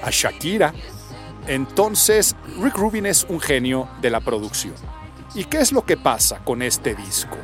a 0.00 0.08
Shakira. 0.08 0.72
Entonces, 1.48 2.36
Rick 2.60 2.76
Rubin 2.76 3.06
es 3.06 3.26
un 3.28 3.40
genio 3.40 3.88
de 4.00 4.10
la 4.10 4.20
producción. 4.20 4.74
¿Y 5.34 5.46
qué 5.46 5.58
es 5.58 5.72
lo 5.72 5.84
que 5.84 5.96
pasa 5.96 6.38
con 6.44 6.62
este 6.62 6.94
disco? 6.94 7.36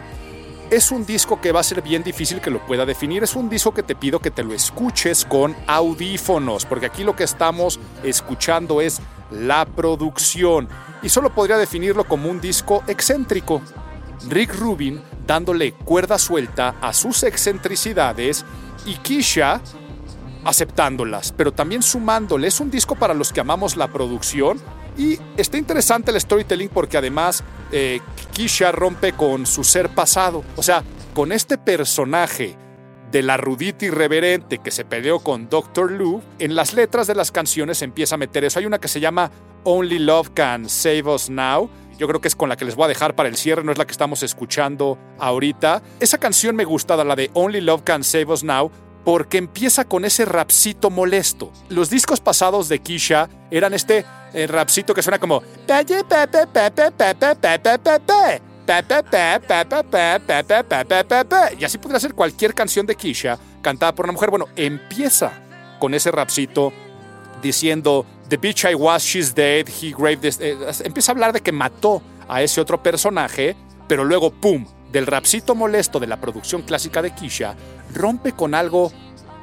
Es 0.71 0.93
un 0.93 1.05
disco 1.05 1.41
que 1.41 1.51
va 1.51 1.59
a 1.59 1.65
ser 1.65 1.83
bien 1.83 2.05
difícil 2.05 2.41
que 2.41 2.53
lo 2.53 2.65
pueda 2.65 2.87
definir. 2.87 3.25
Es 3.25 3.35
un 3.35 3.49
disco 3.49 3.75
que 3.75 3.83
te 3.83 3.97
pido 3.97 4.21
que 4.21 4.31
te 4.31 4.45
lo 4.45 4.55
escuches 4.55 5.25
con 5.25 5.57
audífonos, 5.67 6.67
porque 6.67 6.87
aquí 6.87 7.03
lo 7.03 7.17
que 7.17 7.25
estamos 7.25 7.81
escuchando 8.05 8.81
es 8.81 9.01
la 9.33 9.67
producción. 9.67 10.69
Y 11.03 11.09
solo 11.09 11.35
podría 11.35 11.57
definirlo 11.57 12.05
como 12.05 12.31
un 12.31 12.41
disco 12.41 12.85
excéntrico. 12.87 13.61
Rick 14.29 14.55
Rubin 14.55 15.01
dándole 15.27 15.73
cuerda 15.73 16.19
suelta 16.19 16.77
a 16.81 16.93
sus 16.93 17.23
excentricidades 17.23 18.45
y 18.87 18.95
Kisha 18.97 19.61
aceptándolas, 20.45 21.33
pero 21.33 21.53
también 21.53 21.83
sumándole. 21.83 22.49
Es 22.49 22.61
un 22.61 22.71
disco 22.71 22.95
para 22.95 23.15
los 23.15 23.33
que 23.33 23.41
amamos 23.41 23.77
la 23.77 23.89
producción 23.89 24.59
y 24.97 25.19
está 25.37 25.59
interesante 25.59 26.11
el 26.11 26.21
storytelling 26.21 26.71
porque 26.71 26.97
además 26.97 27.45
eh, 27.71 28.01
Kisha 28.33 28.73
rompe 28.73 29.13
con 29.13 29.47
su 29.47 29.65
ser 29.65 29.91
pasado. 29.91 30.45
O 30.57 30.63
sea, 30.63 30.83
con 31.15 31.33
este 31.33 31.59
personaje 31.59 32.57
de 33.11 33.23
la 33.23 33.37
rudita 33.37 33.87
irreverente 33.87 34.59
que 34.59 34.71
se 34.71 34.85
peleó 34.85 35.21
con 35.21 35.49
Dr. 35.49 35.93
Lou, 35.93 36.23
en 36.39 36.55
las 36.55 36.75
letras 36.75 37.07
de 37.07 37.15
las 37.15 37.31
canciones 37.31 37.83
empieza 37.83 38.17
a 38.17 38.19
meter 38.19 38.45
eso. 38.45 38.59
Hay 38.59 38.67
una 38.67 38.79
que 38.79 38.89
se 38.89 39.01
llama 39.01 39.31
Only 39.65 39.99
Love 39.99 40.31
Can 40.35 40.69
Save 40.69 41.05
Us 41.05 41.31
Now. 41.31 41.71
Yo 41.99 42.07
creo 42.07 42.21
que 42.21 42.29
es 42.29 42.37
con 42.37 42.49
la 42.49 42.57
que 42.57 42.65
les 42.65 42.77
voy 42.77 42.85
a 42.85 42.89
dejar 42.89 43.17
para 43.17 43.29
el 43.29 43.37
cierre, 43.37 43.65
no 43.65 43.73
es 43.73 43.79
la 43.79 43.85
que 43.85 43.93
estamos 43.93 44.23
escuchando 44.23 44.99
ahorita. 45.19 45.83
Esa 45.99 46.19
canción 46.19 46.55
me 46.55 46.65
gusta, 46.65 46.97
la 47.05 47.17
de 47.17 47.31
Only 47.35 47.61
Love 47.61 47.83
Can 47.83 48.05
Save 48.05 48.27
Us 48.27 48.45
Now, 48.45 48.71
porque 49.05 49.39
empieza 49.39 49.85
con 49.85 50.05
ese 50.05 50.25
rapcito 50.25 50.91
molesto. 50.91 51.53
Los 51.69 51.91
discos 51.91 52.21
pasados 52.21 52.69
de 52.69 52.79
Kisha 52.79 53.29
eran 53.51 53.75
este 53.75 54.05
eh, 54.33 54.47
rapcito 54.47 54.95
que 54.95 55.03
suena 55.03 55.19
como 55.19 55.43
y 61.59 61.65
así 61.65 61.79
podría 61.79 61.99
ser 61.99 62.15
cualquier 62.15 62.55
canción 62.55 62.87
de 62.87 62.95
Kisha 62.95 63.39
cantada 63.61 63.95
por 63.95 64.07
una 64.07 64.13
mujer. 64.13 64.31
Bueno, 64.31 64.47
empieza 64.55 65.33
con 65.81 65.95
ese 65.95 66.13
rapcito 66.13 66.73
diciendo 67.43 68.05
The 68.29 68.39
bitch 68.39 68.69
I 68.71 68.75
was, 68.75 69.03
she's 69.03 69.35
dead, 69.35 69.69
he 69.69 69.91
graved 69.91 70.21
this. 70.21 70.39
eh, 70.41 70.57
empieza 70.85 71.13
a 71.13 71.15
hablar 71.15 71.33
de 71.33 71.41
que 71.41 71.53
mató 71.53 72.03
a 72.29 72.43
ese 72.43 72.61
otro 72.61 72.83
personaje, 72.83 73.57
pero 73.87 74.05
luego, 74.05 74.31
¡pum! 74.31 74.67
Del 74.93 75.07
rapcito 75.07 75.55
molesto 75.55 75.99
de 75.99 76.07
la 76.07 76.21
producción 76.21 76.63
clásica 76.63 77.01
de 77.03 77.15
Kisha, 77.15 77.57
rompe 77.95 78.33
con 78.33 78.55
algo 78.55 78.93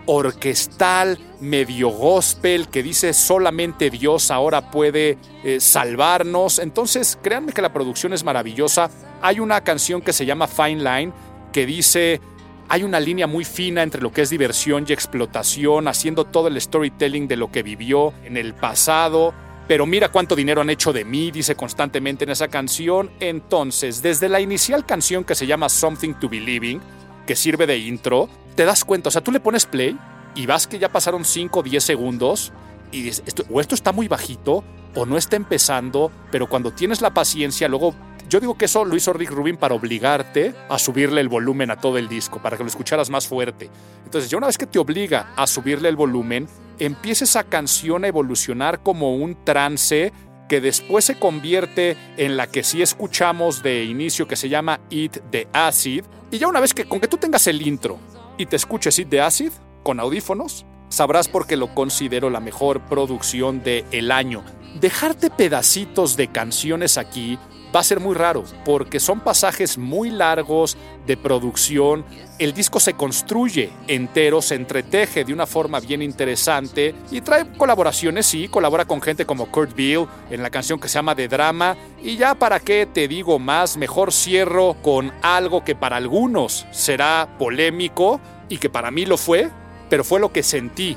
orquestal, 0.08 1.18
medio 1.40 1.90
gospel, 1.90 2.68
que 2.68 2.84
dice 2.84 3.14
solamente 3.14 3.90
Dios 3.90 4.32
ahora 4.32 4.70
puede 4.70 5.18
eh, 5.44 5.60
salvarnos. 5.60 6.60
Entonces, 6.60 7.18
créanme 7.22 7.54
que 7.54 7.62
la 7.62 7.74
producción 7.74 8.14
es 8.14 8.24
maravillosa. 8.24 8.90
Hay 9.22 9.40
una 9.40 9.62
canción 9.62 10.02
que 10.02 10.14
se 10.14 10.26
llama 10.26 10.48
Fine 10.48 10.84
Line, 10.84 11.14
que 11.52 11.66
dice, 11.66 12.22
hay 12.68 12.84
una 12.84 13.00
línea 13.00 13.28
muy 13.28 13.46
fina 13.46 13.84
entre 13.84 14.02
lo 14.02 14.12
que 14.12 14.22
es 14.22 14.30
diversión 14.30 14.86
y 14.88 14.94
explotación, 14.94 15.88
haciendo 15.88 16.26
todo 16.26 16.48
el 16.48 16.60
storytelling 16.60 17.28
de 17.28 17.38
lo 17.38 17.52
que 17.52 17.64
vivió 17.64 18.14
en 18.24 18.38
el 18.38 18.54
pasado. 18.54 19.34
Pero 19.68 19.86
mira 19.86 20.10
cuánto 20.10 20.36
dinero 20.36 20.62
han 20.62 20.70
hecho 20.70 20.94
de 20.94 21.06
mí, 21.06 21.32
dice 21.32 21.56
constantemente 21.56 22.24
en 22.24 22.32
esa 22.32 22.48
canción. 22.48 23.12
Entonces, 23.20 24.02
desde 24.02 24.30
la 24.30 24.40
inicial 24.40 24.86
canción 24.86 25.24
que 25.24 25.36
se 25.36 25.48
llama 25.48 25.70
Something 25.70 26.14
to 26.16 26.30
Believe 26.30 26.68
in, 26.68 26.82
que 27.26 27.36
sirve 27.36 27.66
de 27.66 27.78
intro, 27.78 28.30
te 28.56 28.66
das 28.66 28.86
cuenta, 28.86 29.10
o 29.10 29.12
sea, 29.12 29.24
tú 29.24 29.32
le 29.32 29.40
pones 29.40 29.66
play 29.66 29.98
y 30.36 30.46
vas 30.46 30.68
que 30.68 30.80
ya 30.80 30.90
pasaron 30.90 31.26
5 31.26 31.60
o 31.60 31.64
10 31.64 31.84
segundos 31.84 32.54
y 32.92 33.02
dices, 33.02 33.24
o 33.50 33.60
esto 33.60 33.76
está 33.76 33.92
muy 33.92 34.08
bajito 34.08 34.64
o 34.94 35.06
no 35.06 35.18
está 35.18 35.36
empezando, 35.36 36.12
pero 36.32 36.48
cuando 36.48 36.72
tienes 36.72 37.02
la 37.02 37.14
paciencia, 37.14 37.68
luego 37.68 37.96
yo 38.28 38.40
digo 38.40 38.58
que 38.58 38.66
eso 38.66 38.86
lo 38.86 38.96
hizo 38.96 39.14
Rick 39.14 39.32
Rubin 39.32 39.58
para 39.58 39.76
obligarte 39.76 40.54
a 40.70 40.80
subirle 40.80 41.22
el 41.22 41.30
volumen 41.30 41.72
a 41.72 41.78
todo 41.78 41.98
el 41.98 42.08
disco, 42.08 42.42
para 42.42 42.58
que 42.58 42.64
lo 42.64 42.70
escucharas 42.70 43.10
más 43.10 43.28
fuerte. 43.28 43.70
Entonces, 44.04 44.30
ya 44.30 44.38
una 44.38 44.48
vez 44.48 44.58
que 44.58 44.68
te 44.68 44.80
obliga 44.80 45.34
a 45.36 45.48
subirle 45.48 45.90
el 45.90 45.96
volumen, 45.96 46.48
empieza 46.80 47.24
esa 47.26 47.44
canción 47.44 48.04
a 48.04 48.08
evolucionar 48.08 48.82
como 48.82 49.16
un 49.16 49.44
trance 49.44 50.12
que 50.48 50.62
después 50.62 51.06
se 51.06 51.18
convierte 51.18 51.98
en 52.18 52.38
la 52.38 52.48
que 52.48 52.64
sí 52.64 52.82
escuchamos 52.82 53.64
de 53.64 53.84
inicio 53.84 54.28
que 54.28 54.36
se 54.36 54.50
llama 54.50 54.80
Eat 54.90 55.20
the 55.32 55.48
Acid. 55.54 56.04
Y 56.32 56.38
ya 56.38 56.48
una 56.48 56.60
vez 56.60 56.74
que 56.74 56.86
con 56.86 57.00
que 57.00 57.08
tú 57.08 57.18
tengas 57.18 57.48
el 57.48 57.66
intro 57.66 57.98
y 58.38 58.46
te 58.46 58.56
escuches 58.56 58.98
Eat 59.00 59.10
the 59.10 59.22
Acid 59.22 59.52
con 59.84 60.00
audífonos, 60.00 60.66
sabrás 60.90 61.28
por 61.28 61.48
qué 61.48 61.58
lo 61.58 61.74
considero 61.74 62.30
la 62.30 62.40
mejor 62.40 62.82
producción 62.82 63.64
del 63.64 63.86
el 63.92 64.12
año. 64.12 64.44
Dejarte 64.80 65.30
pedacitos 65.30 66.18
de 66.18 66.28
canciones 66.28 66.98
aquí 66.98 67.40
va 67.76 67.82
a 67.82 67.84
ser 67.84 68.00
muy 68.00 68.16
raro 68.16 68.44
porque 68.64 69.00
son 69.00 69.20
pasajes 69.20 69.78
muy 69.78 70.10
largos 70.10 70.78
de 71.06 71.18
producción. 71.18 72.06
El 72.40 72.54
disco 72.54 72.80
se 72.80 72.94
construye 72.94 73.72
entero, 73.88 74.42
se 74.42 74.56
entreteje 74.56 75.26
de 75.26 75.34
una 75.34 75.46
forma 75.46 75.80
bien 75.80 76.02
interesante 76.02 76.96
y 77.12 77.22
trae 77.22 77.52
colaboraciones, 77.58 78.26
sí, 78.26 78.48
colabora 78.48 78.86
con 78.86 79.02
gente 79.02 79.26
como 79.26 79.52
Kurt 79.52 79.76
Bill 79.76 80.08
en 80.30 80.42
la 80.42 80.50
canción 80.50 80.80
que 80.80 80.88
se 80.88 80.96
llama 80.96 81.16
The 81.16 81.28
Drama. 81.28 81.76
Y 82.02 82.16
ya 82.16 82.36
para 82.36 82.60
qué 82.60 82.86
te 82.86 83.08
digo 83.08 83.40
más, 83.40 83.76
mejor 83.76 84.14
cierro 84.14 84.76
con 84.82 85.12
algo 85.22 85.64
que 85.64 85.76
para 85.76 85.98
algunos 85.98 86.66
será 86.72 87.28
polémico 87.38 88.22
y 88.48 88.58
que 88.58 88.70
para 88.70 88.92
mí 88.92 89.06
lo 89.06 89.18
fue, 89.18 89.50
pero 89.90 90.04
fue 90.04 90.20
lo 90.20 90.32
que 90.32 90.44
sentí 90.44 90.96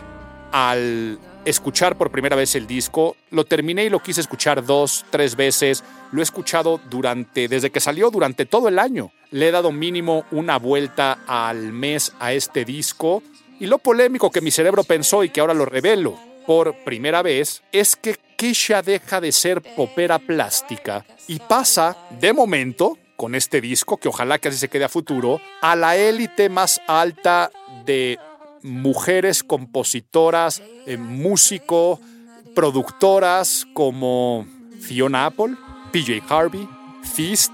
al 0.53 1.19
escuchar 1.45 1.97
por 1.97 2.11
primera 2.11 2.37
vez 2.37 2.55
el 2.55 2.67
disco. 2.67 3.17
Lo 3.31 3.45
terminé 3.45 3.85
y 3.85 3.91
lo 3.91 4.03
quise 4.03 4.21
escuchar 4.21 4.65
dos, 4.65 5.05
tres 5.11 5.37
veces. 5.37 5.85
Lo 6.13 6.21
he 6.21 6.23
escuchado 6.23 6.81
durante, 6.91 7.49
desde 7.49 7.71
que 7.71 7.81
salió, 7.81 8.11
durante 8.11 8.47
todo 8.47 8.69
el 8.69 8.79
año. 8.79 9.11
Le 9.31 9.49
he 9.49 9.51
dado 9.51 9.73
mínimo 9.73 10.25
una 10.31 10.59
vuelta 10.59 11.21
al 11.27 11.73
mes 11.73 12.13
a 12.21 12.33
este 12.33 12.65
disco. 12.65 13.23
Y 13.61 13.67
lo 13.67 13.79
polémico 13.79 14.31
que 14.31 14.41
mi 14.41 14.51
cerebro 14.51 14.85
pensó 14.85 15.25
y 15.25 15.31
que 15.31 15.41
ahora 15.41 15.55
lo 15.55 15.65
revelo 15.65 16.17
por 16.47 16.75
primera 16.85 17.23
vez 17.23 17.63
es 17.73 17.97
que 17.97 18.17
Keisha 18.37 18.83
deja 18.83 19.21
de 19.21 19.33
ser 19.33 19.61
popera 19.61 20.19
plástica 20.19 21.05
y 21.27 21.41
pasa, 21.41 21.97
de 22.21 22.33
momento, 22.33 22.97
con 23.17 23.35
este 23.35 23.61
disco, 23.61 23.99
que 23.99 24.09
ojalá 24.09 24.39
que 24.39 24.49
así 24.49 24.59
se 24.59 24.69
quede 24.69 24.85
a 24.85 24.89
futuro, 24.89 25.41
a 25.61 25.75
la 25.75 25.97
élite 25.97 26.49
más 26.49 26.81
alta 26.87 27.51
de 27.85 28.19
mujeres 28.63 29.43
compositoras, 29.43 30.63
eh, 30.87 30.97
músico, 30.97 32.01
productoras 32.55 33.67
como 33.75 34.47
Fiona 34.81 35.27
Apple, 35.27 35.57
PJ 35.93 36.23
Harvey, 36.29 36.69
Feast 37.03 37.53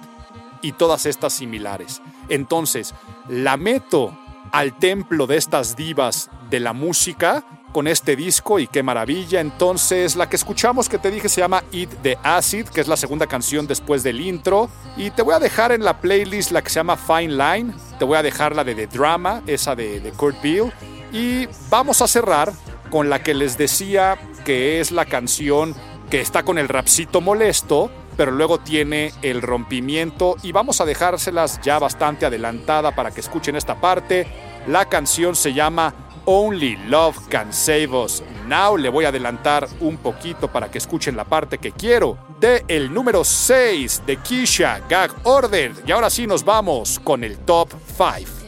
y 0.62 0.72
todas 0.72 1.06
estas 1.06 1.32
similares. 1.34 2.00
Entonces, 2.28 2.94
la 3.28 3.56
meto 3.56 4.18
al 4.52 4.78
templo 4.78 5.26
de 5.26 5.36
estas 5.36 5.76
divas 5.76 6.30
de 6.50 6.60
la 6.60 6.72
música 6.72 7.44
con 7.74 7.88
este 7.88 8.14
disco 8.14 8.60
y 8.60 8.68
qué 8.68 8.84
maravilla. 8.84 9.40
Entonces, 9.40 10.14
la 10.14 10.28
que 10.28 10.36
escuchamos 10.36 10.88
que 10.88 10.96
te 10.96 11.10
dije 11.10 11.28
se 11.28 11.40
llama 11.40 11.64
Eat 11.72 11.90
the 12.02 12.16
Acid, 12.22 12.68
que 12.68 12.80
es 12.80 12.86
la 12.86 12.96
segunda 12.96 13.26
canción 13.26 13.66
después 13.66 14.04
del 14.04 14.20
intro. 14.20 14.70
Y 14.96 15.10
te 15.10 15.22
voy 15.22 15.34
a 15.34 15.40
dejar 15.40 15.72
en 15.72 15.84
la 15.84 16.00
playlist 16.00 16.52
la 16.52 16.62
que 16.62 16.70
se 16.70 16.76
llama 16.76 16.96
Fine 16.96 17.34
Line. 17.34 17.74
Te 17.98 18.04
voy 18.04 18.16
a 18.16 18.22
dejar 18.22 18.54
la 18.54 18.62
de 18.62 18.76
The 18.76 18.86
Drama, 18.86 19.42
esa 19.48 19.74
de, 19.74 19.98
de 19.98 20.12
Kurt 20.12 20.40
Bill. 20.40 20.72
Y 21.12 21.48
vamos 21.68 22.00
a 22.00 22.06
cerrar 22.06 22.52
con 22.90 23.10
la 23.10 23.24
que 23.24 23.34
les 23.34 23.58
decía 23.58 24.18
que 24.44 24.78
es 24.78 24.92
la 24.92 25.04
canción 25.04 25.74
que 26.10 26.20
está 26.20 26.44
con 26.44 26.58
el 26.58 26.68
rapcito 26.68 27.20
molesto, 27.20 27.90
pero 28.16 28.30
luego 28.30 28.60
tiene 28.60 29.12
el 29.22 29.42
rompimiento 29.42 30.36
y 30.44 30.52
vamos 30.52 30.80
a 30.80 30.84
dejárselas 30.84 31.60
ya 31.60 31.80
bastante 31.80 32.24
adelantada 32.24 32.94
para 32.94 33.10
que 33.10 33.20
escuchen 33.20 33.56
esta 33.56 33.80
parte. 33.80 34.28
La 34.68 34.84
canción 34.88 35.34
se 35.34 35.52
llama 35.52 35.92
Only 36.26 36.76
Love 36.88 37.16
Can 37.28 37.52
Save 37.52 37.88
Us 37.92 38.22
Now. 38.46 38.76
Le 38.76 38.88
voy 38.88 39.04
a 39.04 39.08
adelantar 39.08 39.68
un 39.80 39.96
poquito 39.96 40.48
para 40.48 40.70
que 40.70 40.78
escuchen 40.78 41.16
la 41.16 41.24
parte 41.24 41.58
que 41.58 41.72
quiero 41.72 42.18
de 42.40 42.64
el 42.68 42.92
número 42.92 43.24
6 43.24 44.02
de 44.06 44.16
Kisha 44.18 44.80
Gag 44.88 45.12
Order. 45.24 45.72
Y 45.86 45.92
ahora 45.92 46.10
sí 46.10 46.26
nos 46.26 46.44
vamos 46.44 47.00
con 47.02 47.24
el 47.24 47.38
top 47.38 47.70
5. 47.96 48.44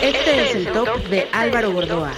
Este 0.00 0.42
es 0.42 0.54
el 0.54 0.72
top 0.72 1.04
de 1.08 1.28
Álvaro 1.32 1.72
Gordoa. 1.72 2.12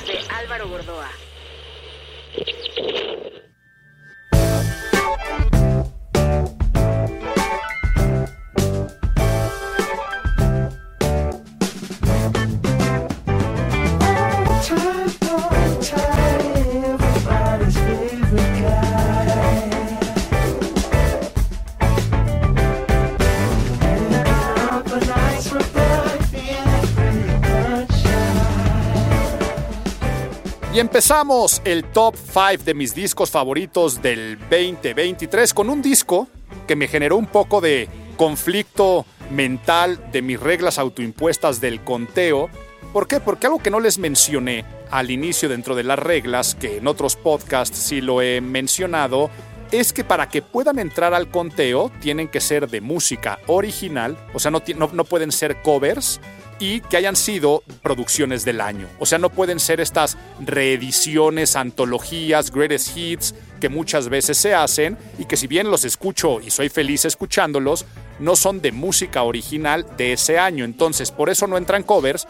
Empezamos 30.95 31.61
el 31.65 31.83
top 31.87 32.15
5 32.15 32.62
de 32.65 32.73
mis 32.73 32.95
discos 32.95 33.29
favoritos 33.29 34.01
del 34.01 34.39
2023 34.49 35.53
con 35.53 35.69
un 35.69 35.83
disco 35.83 36.29
que 36.69 36.77
me 36.77 36.87
generó 36.87 37.16
un 37.16 37.27
poco 37.27 37.61
de 37.61 37.89
conflicto 38.16 39.05
mental 39.29 40.12
de 40.12 40.23
mis 40.23 40.39
reglas 40.39 40.79
autoimpuestas 40.79 41.61
del 41.61 41.81
conteo. 41.83 42.49
¿Por 42.93 43.09
qué? 43.09 43.19
Porque 43.19 43.49
algo 43.49 43.59
que 43.59 43.71
no 43.73 43.81
les 43.81 43.99
mencioné 43.99 44.65
al 44.93 45.11
inicio 45.11 45.49
dentro 45.49 45.75
de 45.75 45.83
las 45.83 45.99
reglas, 45.99 46.55
que 46.55 46.77
en 46.77 46.87
otros 46.87 47.16
podcasts 47.16 47.77
sí 47.77 48.01
lo 48.01 48.23
he 48.23 48.41
mencionado, 48.41 49.31
es 49.73 49.93
que 49.93 50.05
para 50.05 50.29
que 50.29 50.43
puedan 50.43 50.79
entrar 50.79 51.12
al 51.12 51.29
conteo 51.29 51.91
tienen 52.01 52.29
que 52.29 52.41
ser 52.41 52.71
de 52.71 52.81
música 52.81 53.41
original, 53.49 54.16
o 54.33 54.39
sea, 54.39 54.53
no, 54.53 54.62
no- 54.77 54.91
no 54.93 55.03
pueden 55.05 55.33
ser 55.33 55.61
covers 55.61 56.21
y 56.59 56.81
que 56.81 56.97
hayan 56.97 57.17
sido 57.17 57.63
producciones 57.83 58.45
del 58.45 58.61
año. 58.61 58.89
O 58.99 59.07
sea, 59.07 59.19
no 59.19 59.31
pueden 59.31 59.61
ser 59.61 59.81
estas 59.81 60.17
reediciones, 60.41 61.57
antologías, 61.57 62.51
greatest 62.51 62.97
hits 62.97 63.35
que 63.61 63.69
muchas 63.69 64.09
veces 64.09 64.37
se 64.37 64.55
hacen 64.55 64.99
y 65.19 65.25
que 65.25 65.37
si 65.37 65.47
bien 65.47 65.71
los 65.71 65.85
escucho 65.85 66.41
y 66.41 66.51
soy 66.51 66.69
feliz 66.69 67.05
escuchándolos, 67.05 67.87
no 68.19 68.37
son 68.37 68.61
de 68.61 68.73
música 68.73 69.23
original 69.23 69.87
de 69.97 70.13
ese 70.13 70.39
año. 70.39 70.65
Entonces, 70.65 71.11
por 71.11 71.31
eso 71.31 71.47
no 71.47 71.57
entran 71.57 71.83
covers, 71.83 72.27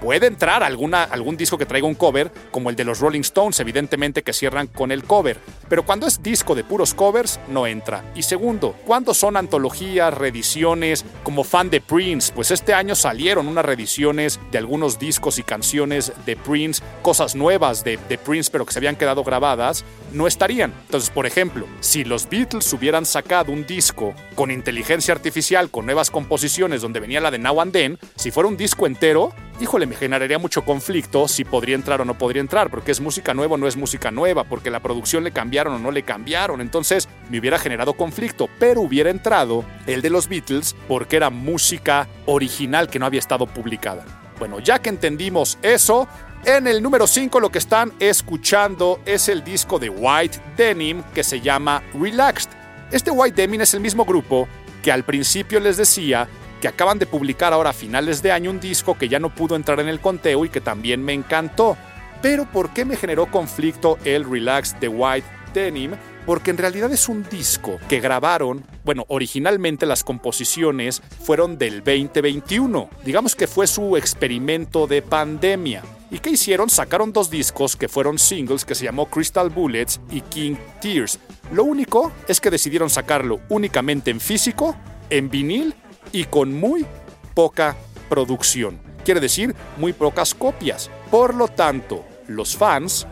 Puede 0.00 0.26
entrar 0.26 0.62
alguna, 0.62 1.04
algún 1.04 1.36
disco 1.36 1.58
que 1.58 1.66
traiga 1.66 1.86
un 1.86 1.94
cover, 1.94 2.30
como 2.50 2.70
el 2.70 2.76
de 2.76 2.84
los 2.84 3.00
Rolling 3.00 3.20
Stones, 3.20 3.60
evidentemente 3.60 4.22
que 4.22 4.32
cierran 4.32 4.66
con 4.66 4.92
el 4.92 5.04
cover. 5.04 5.38
Pero 5.68 5.84
cuando 5.84 6.06
es 6.06 6.22
disco 6.22 6.54
de 6.54 6.64
puros 6.64 6.94
covers, 6.94 7.40
no 7.48 7.66
entra. 7.66 8.04
Y 8.14 8.22
segundo, 8.22 8.76
cuando 8.86 9.14
son 9.14 9.36
antologías, 9.36 10.12
reediciones, 10.12 11.04
como 11.22 11.44
fan 11.44 11.70
de 11.70 11.80
Prince, 11.80 12.32
pues 12.34 12.50
este 12.50 12.74
año 12.74 12.94
salieron 12.94 13.48
unas 13.48 13.64
reediciones 13.64 14.38
de 14.52 14.58
algunos 14.58 14.98
discos 14.98 15.38
y 15.38 15.42
canciones 15.42 16.12
de 16.24 16.36
Prince, 16.36 16.82
cosas 17.02 17.34
nuevas 17.34 17.82
de, 17.82 17.98
de 18.08 18.18
Prince, 18.18 18.50
pero 18.50 18.66
que 18.66 18.72
se 18.72 18.78
habían 18.78 18.96
quedado 18.96 19.24
grabadas, 19.24 19.84
no 20.16 20.26
estarían. 20.26 20.72
Entonces, 20.86 21.10
por 21.10 21.26
ejemplo, 21.26 21.66
si 21.80 22.04
los 22.04 22.28
Beatles 22.28 22.72
hubieran 22.72 23.04
sacado 23.06 23.52
un 23.52 23.66
disco 23.66 24.14
con 24.34 24.50
inteligencia 24.50 25.14
artificial, 25.14 25.70
con 25.70 25.86
nuevas 25.86 26.10
composiciones, 26.10 26.82
donde 26.82 27.00
venía 27.00 27.20
la 27.20 27.30
de 27.30 27.38
Now 27.38 27.60
and 27.60 27.72
Then, 27.72 27.98
si 28.16 28.30
fuera 28.30 28.48
un 28.48 28.56
disco 28.56 28.86
entero, 28.86 29.32
híjole, 29.60 29.86
me 29.86 29.94
generaría 29.94 30.38
mucho 30.38 30.64
conflicto 30.64 31.28
si 31.28 31.44
podría 31.44 31.74
entrar 31.74 32.00
o 32.00 32.04
no 32.04 32.18
podría 32.18 32.40
entrar, 32.40 32.70
porque 32.70 32.92
es 32.92 33.00
música 33.00 33.34
nueva 33.34 33.54
o 33.54 33.58
no 33.58 33.68
es 33.68 33.76
música 33.76 34.10
nueva, 34.10 34.44
porque 34.44 34.70
la 34.70 34.80
producción 34.80 35.24
le 35.24 35.32
cambiaron 35.32 35.74
o 35.74 35.78
no 35.78 35.90
le 35.90 36.02
cambiaron. 36.02 36.60
Entonces 36.60 37.08
me 37.30 37.38
hubiera 37.38 37.58
generado 37.58 37.94
conflicto, 37.94 38.48
pero 38.58 38.80
hubiera 38.80 39.10
entrado 39.10 39.64
el 39.86 40.02
de 40.02 40.10
los 40.10 40.28
Beatles 40.28 40.74
porque 40.88 41.16
era 41.16 41.30
música 41.30 42.08
original 42.24 42.88
que 42.88 42.98
no 42.98 43.06
había 43.06 43.20
estado 43.20 43.46
publicada. 43.46 44.04
Bueno, 44.38 44.60
ya 44.60 44.80
que 44.80 44.90
entendimos 44.90 45.58
eso, 45.62 46.08
en 46.46 46.68
el 46.68 46.80
número 46.80 47.08
5 47.08 47.40
lo 47.40 47.50
que 47.50 47.58
están 47.58 47.92
escuchando 47.98 49.00
es 49.04 49.28
el 49.28 49.42
disco 49.42 49.80
de 49.80 49.90
White 49.90 50.38
Denim 50.56 51.02
que 51.12 51.24
se 51.24 51.40
llama 51.40 51.82
Relaxed. 51.92 52.50
Este 52.92 53.10
White 53.10 53.42
Denim 53.42 53.60
es 53.60 53.74
el 53.74 53.80
mismo 53.80 54.04
grupo 54.04 54.46
que 54.80 54.92
al 54.92 55.04
principio 55.04 55.58
les 55.58 55.76
decía 55.76 56.28
que 56.60 56.68
acaban 56.68 57.00
de 57.00 57.06
publicar 57.06 57.52
ahora 57.52 57.70
a 57.70 57.72
finales 57.72 58.22
de 58.22 58.30
año 58.30 58.50
un 58.50 58.60
disco 58.60 58.96
que 58.96 59.08
ya 59.08 59.18
no 59.18 59.34
pudo 59.34 59.56
entrar 59.56 59.80
en 59.80 59.88
el 59.88 59.98
conteo 59.98 60.44
y 60.44 60.48
que 60.48 60.60
también 60.60 61.04
me 61.04 61.12
encantó. 61.12 61.76
Pero 62.22 62.44
¿por 62.44 62.72
qué 62.72 62.84
me 62.84 62.96
generó 62.96 63.26
conflicto 63.26 63.98
el 64.04 64.24
Relax 64.24 64.78
de 64.78 64.86
White 64.86 65.26
Denim? 65.52 65.96
Porque 66.24 66.52
en 66.52 66.58
realidad 66.58 66.92
es 66.92 67.08
un 67.08 67.24
disco 67.24 67.78
que 67.88 67.98
grabaron, 67.98 68.64
bueno, 68.84 69.04
originalmente 69.08 69.84
las 69.84 70.04
composiciones 70.04 71.02
fueron 71.24 71.58
del 71.58 71.82
2021. 71.82 72.88
Digamos 73.04 73.34
que 73.34 73.48
fue 73.48 73.66
su 73.66 73.96
experimento 73.96 74.86
de 74.86 75.02
pandemia. 75.02 75.82
¿Y 76.10 76.20
qué 76.20 76.30
hicieron? 76.30 76.70
Sacaron 76.70 77.12
dos 77.12 77.30
discos 77.30 77.74
que 77.74 77.88
fueron 77.88 78.18
singles 78.18 78.64
que 78.64 78.76
se 78.76 78.84
llamó 78.84 79.06
Crystal 79.06 79.50
Bullets 79.50 80.00
y 80.10 80.20
King 80.20 80.54
Tears. 80.80 81.18
Lo 81.52 81.64
único 81.64 82.12
es 82.28 82.40
que 82.40 82.50
decidieron 82.50 82.90
sacarlo 82.90 83.40
únicamente 83.48 84.10
en 84.12 84.20
físico, 84.20 84.76
en 85.10 85.30
vinil 85.30 85.74
y 86.12 86.24
con 86.24 86.54
muy 86.58 86.86
poca 87.34 87.76
producción. 88.08 88.78
Quiere 89.04 89.20
decir, 89.20 89.54
muy 89.78 89.92
pocas 89.92 90.34
copias. 90.34 90.90
Por 91.10 91.34
lo 91.34 91.48
tanto, 91.48 92.04
los 92.28 92.56
fans 92.56 93.06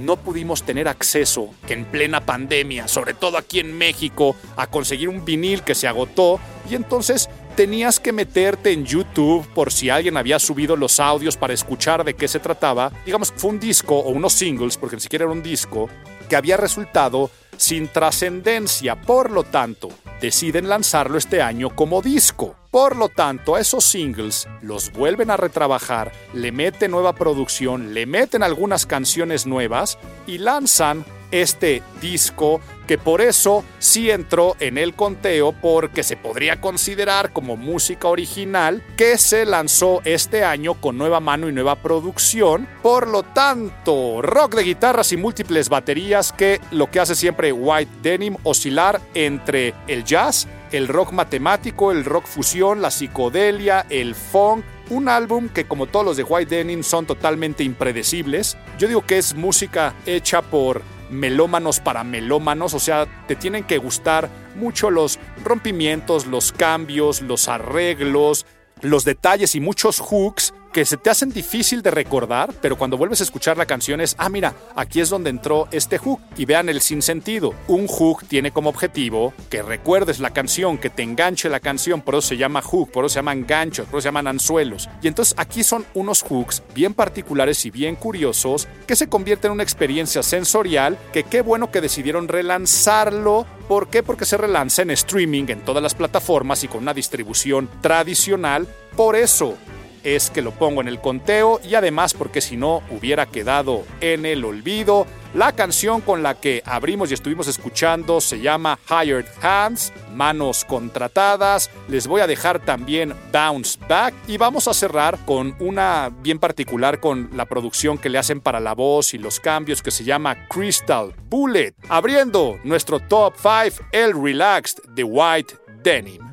no 0.00 0.16
pudimos 0.16 0.62
tener 0.62 0.88
acceso 0.88 1.50
en 1.68 1.84
plena 1.84 2.20
pandemia, 2.20 2.88
sobre 2.88 3.14
todo 3.14 3.36
aquí 3.36 3.60
en 3.60 3.76
México, 3.76 4.34
a 4.56 4.66
conseguir 4.66 5.08
un 5.08 5.24
vinil 5.24 5.62
que 5.62 5.74
se 5.74 5.86
agotó 5.86 6.40
y 6.68 6.74
entonces 6.74 7.28
tenías 7.60 8.00
que 8.00 8.10
meterte 8.10 8.72
en 8.72 8.86
YouTube 8.86 9.46
por 9.52 9.70
si 9.70 9.90
alguien 9.90 10.16
había 10.16 10.38
subido 10.38 10.76
los 10.76 10.98
audios 10.98 11.36
para 11.36 11.52
escuchar 11.52 12.04
de 12.04 12.14
qué 12.14 12.26
se 12.26 12.38
trataba. 12.40 12.90
Digamos 13.04 13.30
que 13.30 13.38
fue 13.38 13.50
un 13.50 13.60
disco 13.60 13.98
o 13.98 14.08
unos 14.08 14.32
singles, 14.32 14.78
porque 14.78 14.96
ni 14.96 15.02
siquiera 15.02 15.26
era 15.26 15.32
un 15.32 15.42
disco, 15.42 15.90
que 16.26 16.36
había 16.36 16.56
resultado 16.56 17.30
sin 17.58 17.88
trascendencia. 17.88 18.98
Por 19.02 19.30
lo 19.30 19.42
tanto, 19.42 19.90
deciden 20.22 20.70
lanzarlo 20.70 21.18
este 21.18 21.42
año 21.42 21.76
como 21.76 22.00
disco. 22.00 22.56
Por 22.70 22.96
lo 22.96 23.10
tanto, 23.10 23.56
a 23.56 23.60
esos 23.60 23.84
singles 23.84 24.48
los 24.62 24.90
vuelven 24.90 25.30
a 25.30 25.36
retrabajar, 25.36 26.12
le 26.32 26.52
meten 26.52 26.92
nueva 26.92 27.14
producción, 27.14 27.92
le 27.92 28.06
meten 28.06 28.42
algunas 28.42 28.86
canciones 28.86 29.44
nuevas 29.46 29.98
y 30.26 30.38
lanzan 30.38 31.04
este 31.30 31.82
disco 32.00 32.62
que 32.90 32.98
por 32.98 33.20
eso 33.20 33.62
sí 33.78 34.10
entró 34.10 34.56
en 34.58 34.76
el 34.76 34.94
conteo 34.94 35.52
porque 35.52 36.02
se 36.02 36.16
podría 36.16 36.60
considerar 36.60 37.32
como 37.32 37.56
música 37.56 38.08
original 38.08 38.82
que 38.96 39.16
se 39.16 39.46
lanzó 39.46 40.00
este 40.04 40.42
año 40.42 40.74
con 40.74 40.98
nueva 40.98 41.20
mano 41.20 41.48
y 41.48 41.52
nueva 41.52 41.76
producción. 41.76 42.66
Por 42.82 43.06
lo 43.06 43.22
tanto, 43.22 44.22
rock 44.22 44.56
de 44.56 44.64
guitarras 44.64 45.12
y 45.12 45.16
múltiples 45.16 45.68
baterías 45.68 46.32
que 46.32 46.60
lo 46.72 46.90
que 46.90 46.98
hace 46.98 47.14
siempre 47.14 47.52
White 47.52 47.92
Denim 48.02 48.36
oscilar 48.42 49.00
entre 49.14 49.72
el 49.86 50.02
jazz, 50.02 50.48
el 50.72 50.88
rock 50.88 51.12
matemático, 51.12 51.92
el 51.92 52.04
rock 52.04 52.26
fusión, 52.26 52.82
la 52.82 52.90
psicodelia, 52.90 53.86
el 53.88 54.16
funk, 54.16 54.64
un 54.88 55.08
álbum 55.08 55.48
que 55.48 55.64
como 55.64 55.86
todos 55.86 56.04
los 56.04 56.16
de 56.16 56.24
White 56.24 56.56
Denim 56.56 56.82
son 56.82 57.06
totalmente 57.06 57.62
impredecibles. 57.62 58.56
Yo 58.80 58.88
digo 58.88 59.06
que 59.06 59.18
es 59.18 59.36
música 59.36 59.94
hecha 60.06 60.42
por 60.42 60.82
melómanos 61.10 61.80
para 61.80 62.04
melómanos, 62.04 62.74
o 62.74 62.78
sea, 62.78 63.06
te 63.26 63.36
tienen 63.36 63.64
que 63.64 63.78
gustar 63.78 64.28
mucho 64.56 64.90
los 64.90 65.18
rompimientos, 65.44 66.26
los 66.26 66.52
cambios, 66.52 67.20
los 67.22 67.48
arreglos, 67.48 68.46
los 68.80 69.04
detalles 69.04 69.54
y 69.54 69.60
muchos 69.60 70.00
hooks 70.00 70.54
que 70.72 70.84
se 70.84 70.96
te 70.96 71.10
hacen 71.10 71.30
difícil 71.30 71.82
de 71.82 71.90
recordar, 71.90 72.52
pero 72.60 72.76
cuando 72.76 72.96
vuelves 72.96 73.20
a 73.20 73.24
escuchar 73.24 73.56
la 73.56 73.66
canción 73.66 74.00
es, 74.00 74.14
ah, 74.18 74.28
mira, 74.28 74.54
aquí 74.76 75.00
es 75.00 75.10
donde 75.10 75.30
entró 75.30 75.68
este 75.70 75.98
hook. 75.98 76.20
Y 76.36 76.44
vean 76.44 76.68
el 76.68 76.80
sinsentido. 76.80 77.54
Un 77.66 77.86
hook 77.86 78.24
tiene 78.26 78.52
como 78.52 78.70
objetivo 78.70 79.34
que 79.48 79.62
recuerdes 79.62 80.20
la 80.20 80.30
canción, 80.30 80.78
que 80.78 80.90
te 80.90 81.02
enganche 81.02 81.48
la 81.48 81.60
canción, 81.60 82.02
por 82.02 82.14
eso 82.14 82.28
se 82.28 82.36
llama 82.36 82.62
hook, 82.62 82.90
por 82.90 83.04
eso 83.04 83.14
se 83.14 83.18
llaman 83.18 83.46
ganchos, 83.46 83.86
por 83.86 83.98
eso 83.98 84.02
se 84.02 84.08
llaman 84.08 84.28
anzuelos. 84.28 84.88
Y 85.02 85.08
entonces 85.08 85.34
aquí 85.36 85.64
son 85.64 85.84
unos 85.94 86.22
hooks 86.22 86.62
bien 86.74 86.94
particulares 86.94 87.64
y 87.66 87.70
bien 87.70 87.96
curiosos 87.96 88.68
que 88.86 88.96
se 88.96 89.08
convierten 89.08 89.50
en 89.50 89.54
una 89.54 89.62
experiencia 89.62 90.22
sensorial 90.22 90.98
que 91.12 91.24
qué 91.24 91.42
bueno 91.42 91.70
que 91.70 91.80
decidieron 91.80 92.28
relanzarlo. 92.28 93.46
¿Por 93.68 93.88
qué? 93.88 94.02
Porque 94.02 94.24
se 94.24 94.36
relanza 94.36 94.82
en 94.82 94.90
streaming 94.90 95.44
en 95.48 95.64
todas 95.64 95.82
las 95.82 95.94
plataformas 95.94 96.64
y 96.64 96.68
con 96.68 96.82
una 96.82 96.94
distribución 96.94 97.68
tradicional. 97.80 98.66
Por 98.96 99.16
eso 99.16 99.56
es 100.04 100.30
que 100.30 100.42
lo 100.42 100.52
pongo 100.52 100.80
en 100.80 100.88
el 100.88 101.00
conteo 101.00 101.60
y 101.62 101.74
además 101.74 102.14
porque 102.14 102.40
si 102.40 102.56
no 102.56 102.82
hubiera 102.90 103.26
quedado 103.26 103.84
en 104.00 104.26
el 104.26 104.44
olvido. 104.44 105.06
La 105.32 105.52
canción 105.52 106.00
con 106.00 106.24
la 106.24 106.34
que 106.40 106.60
abrimos 106.66 107.10
y 107.10 107.14
estuvimos 107.14 107.46
escuchando 107.46 108.20
se 108.20 108.40
llama 108.40 108.80
Hired 108.88 109.26
Hands, 109.40 109.92
Manos 110.12 110.64
Contratadas. 110.64 111.70
Les 111.88 112.08
voy 112.08 112.20
a 112.20 112.26
dejar 112.26 112.64
también 112.64 113.14
Bounce 113.32 113.78
Back 113.88 114.12
y 114.26 114.38
vamos 114.38 114.66
a 114.66 114.74
cerrar 114.74 115.24
con 115.24 115.54
una 115.60 116.10
bien 116.22 116.40
particular 116.40 116.98
con 116.98 117.30
la 117.32 117.46
producción 117.46 117.96
que 117.96 118.08
le 118.08 118.18
hacen 118.18 118.40
para 118.40 118.58
la 118.58 118.74
voz 118.74 119.14
y 119.14 119.18
los 119.18 119.38
cambios 119.38 119.82
que 119.82 119.92
se 119.92 120.02
llama 120.02 120.48
Crystal 120.48 121.14
Bullet. 121.28 121.74
Abriendo 121.88 122.58
nuestro 122.64 122.98
top 122.98 123.34
5, 123.36 123.86
el 123.92 124.20
Relaxed 124.20 124.82
de 124.90 125.04
White 125.04 125.54
Denim. 125.84 126.29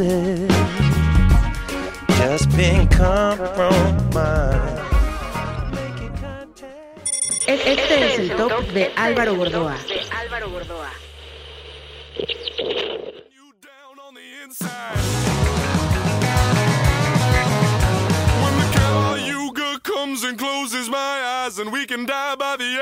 feeling 0.00 0.48
just 2.16 2.48
being 2.56 2.88
compromised. 2.88 4.80
Este 7.46 8.04
es 8.06 8.18
el 8.18 8.36
top 8.36 8.62
de 8.72 8.92
Álvaro 8.96 9.34
Bordoa. 9.34 9.76
When 18.42 18.54
the 18.58 18.68
call 18.78 19.18
you 19.18 19.52
comes 19.82 20.24
and 20.24 20.38
closes 20.38 20.88
my 20.88 20.96
eyes, 20.96 21.58
and 21.58 21.72
we 21.72 21.84
can 21.86 22.06
die 22.06 22.36
by 22.36 22.56
the 22.56 22.80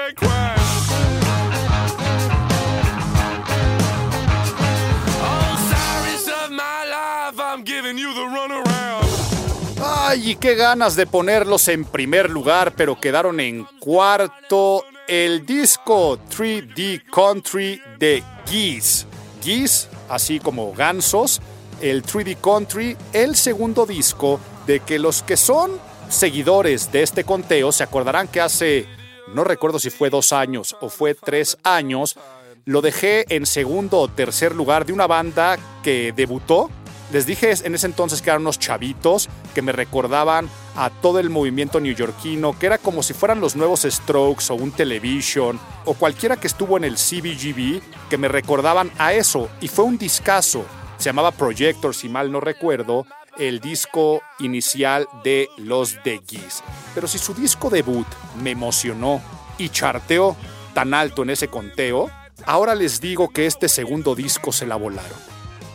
Ay, 10.10 10.36
qué 10.36 10.54
ganas 10.54 10.96
de 10.96 11.06
ponerlos 11.06 11.68
en 11.68 11.84
primer 11.84 12.30
lugar, 12.30 12.72
pero 12.74 12.98
quedaron 12.98 13.40
en 13.40 13.66
cuarto. 13.78 14.86
El 15.06 15.44
disco 15.44 16.18
3D 16.34 17.04
Country 17.12 17.78
de 17.98 18.24
Geese. 18.46 19.04
Geese, 19.44 19.88
así 20.08 20.40
como 20.40 20.72
gansos. 20.72 21.42
El 21.82 22.02
3D 22.02 22.38
Country, 22.40 22.96
el 23.12 23.36
segundo 23.36 23.84
disco 23.84 24.40
de 24.66 24.80
que 24.80 24.98
los 24.98 25.22
que 25.22 25.36
son 25.36 25.72
seguidores 26.08 26.90
de 26.90 27.02
este 27.02 27.24
conteo 27.24 27.70
se 27.70 27.84
acordarán 27.84 28.28
que 28.28 28.40
hace, 28.40 28.86
no 29.34 29.44
recuerdo 29.44 29.78
si 29.78 29.90
fue 29.90 30.08
dos 30.08 30.32
años 30.32 30.74
o 30.80 30.88
fue 30.88 31.12
tres 31.12 31.58
años, 31.64 32.16
lo 32.64 32.80
dejé 32.80 33.26
en 33.28 33.44
segundo 33.44 33.98
o 33.98 34.08
tercer 34.08 34.54
lugar 34.54 34.86
de 34.86 34.94
una 34.94 35.06
banda 35.06 35.58
que 35.82 36.14
debutó 36.16 36.70
les 37.12 37.24
dije 37.26 37.52
en 37.62 37.74
ese 37.74 37.86
entonces 37.86 38.20
que 38.20 38.30
eran 38.30 38.42
unos 38.42 38.58
chavitos 38.58 39.28
que 39.54 39.62
me 39.62 39.72
recordaban 39.72 40.48
a 40.76 40.90
todo 40.90 41.18
el 41.18 41.30
movimiento 41.30 41.80
neoyorquino, 41.80 42.58
que 42.58 42.66
era 42.66 42.78
como 42.78 43.02
si 43.02 43.14
fueran 43.14 43.40
los 43.40 43.56
nuevos 43.56 43.82
Strokes 43.82 44.50
o 44.50 44.54
un 44.54 44.72
Television 44.72 45.58
o 45.84 45.94
cualquiera 45.94 46.36
que 46.36 46.46
estuvo 46.46 46.76
en 46.76 46.84
el 46.84 46.96
CBGB, 46.96 47.80
que 48.10 48.18
me 48.18 48.28
recordaban 48.28 48.90
a 48.98 49.14
eso. 49.14 49.48
Y 49.60 49.68
fue 49.68 49.84
un 49.84 49.96
discazo. 49.96 50.64
Se 50.98 51.04
llamaba 51.04 51.30
Projector, 51.30 51.94
si 51.94 52.08
mal 52.08 52.30
no 52.30 52.40
recuerdo, 52.40 53.06
el 53.38 53.60
disco 53.60 54.20
inicial 54.40 55.08
de 55.24 55.48
los 55.56 56.02
The 56.02 56.20
Geese. 56.26 56.62
Pero 56.94 57.08
si 57.08 57.18
su 57.18 57.34
disco 57.34 57.70
debut 57.70 58.06
me 58.42 58.50
emocionó 58.50 59.22
y 59.56 59.70
charteó 59.70 60.36
tan 60.74 60.92
alto 60.92 61.22
en 61.22 61.30
ese 61.30 61.48
conteo, 61.48 62.10
ahora 62.44 62.74
les 62.74 63.00
digo 63.00 63.30
que 63.30 63.46
este 63.46 63.68
segundo 63.68 64.14
disco 64.14 64.52
se 64.52 64.66
la 64.66 64.76
volaron. 64.76 65.18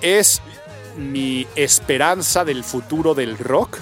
Es 0.01 0.41
mi 0.97 1.47
esperanza 1.55 2.45
del 2.45 2.63
futuro 2.63 3.13
del 3.13 3.37
rock, 3.37 3.77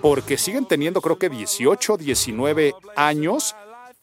porque 0.00 0.38
siguen 0.38 0.66
teniendo 0.66 1.00
creo 1.00 1.18
que 1.18 1.28
18, 1.28 1.96
19 1.96 2.74
años 2.96 3.54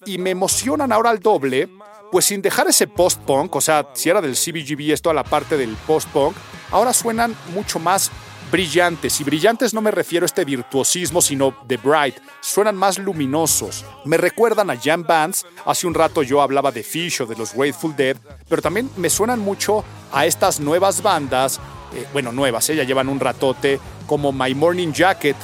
y 0.05 0.17
me 0.17 0.31
emocionan 0.31 0.91
ahora 0.91 1.09
al 1.09 1.19
doble, 1.19 1.69
pues 2.11 2.25
sin 2.25 2.41
dejar 2.41 2.67
ese 2.67 2.87
post-punk, 2.87 3.55
o 3.55 3.61
sea, 3.61 3.89
si 3.93 4.09
era 4.09 4.21
del 4.21 4.35
CBGB 4.35 4.91
esto 4.91 5.09
a 5.09 5.13
la 5.13 5.23
parte 5.23 5.57
del 5.57 5.75
post-punk, 5.87 6.35
ahora 6.71 6.93
suenan 6.93 7.35
mucho 7.53 7.79
más 7.79 8.11
brillantes. 8.53 9.19
Y 9.19 9.23
brillantes 9.23 9.73
no 9.73 9.81
me 9.81 9.89
refiero 9.89 10.25
a 10.25 10.27
este 10.27 10.45
virtuosismo, 10.45 11.23
sino 11.23 11.55
de 11.67 11.77
bright. 11.77 12.17
Suenan 12.39 12.75
más 12.75 12.99
luminosos. 12.99 13.83
Me 14.05 14.15
recuerdan 14.15 14.69
a 14.69 14.77
jam 14.77 15.03
bands. 15.03 15.43
Hace 15.65 15.87
un 15.87 15.95
rato 15.95 16.21
yo 16.21 16.39
hablaba 16.39 16.71
de 16.71 16.83
Fish 16.83 17.21
o 17.21 17.25
de 17.25 17.35
los 17.35 17.55
Grateful 17.55 17.95
Dead, 17.95 18.15
pero 18.47 18.61
también 18.61 18.91
me 18.95 19.09
suenan 19.09 19.39
mucho 19.39 19.83
a 20.11 20.27
estas 20.27 20.59
nuevas 20.59 21.01
bandas, 21.01 21.59
eh, 21.95 22.07
bueno, 22.13 22.31
nuevas, 22.31 22.69
eh, 22.69 22.75
ya 22.75 22.83
llevan 22.83 23.09
un 23.09 23.19
ratote, 23.19 23.79
como 24.07 24.31
My 24.31 24.53
Morning 24.55 24.91
Jacket. 24.91 25.35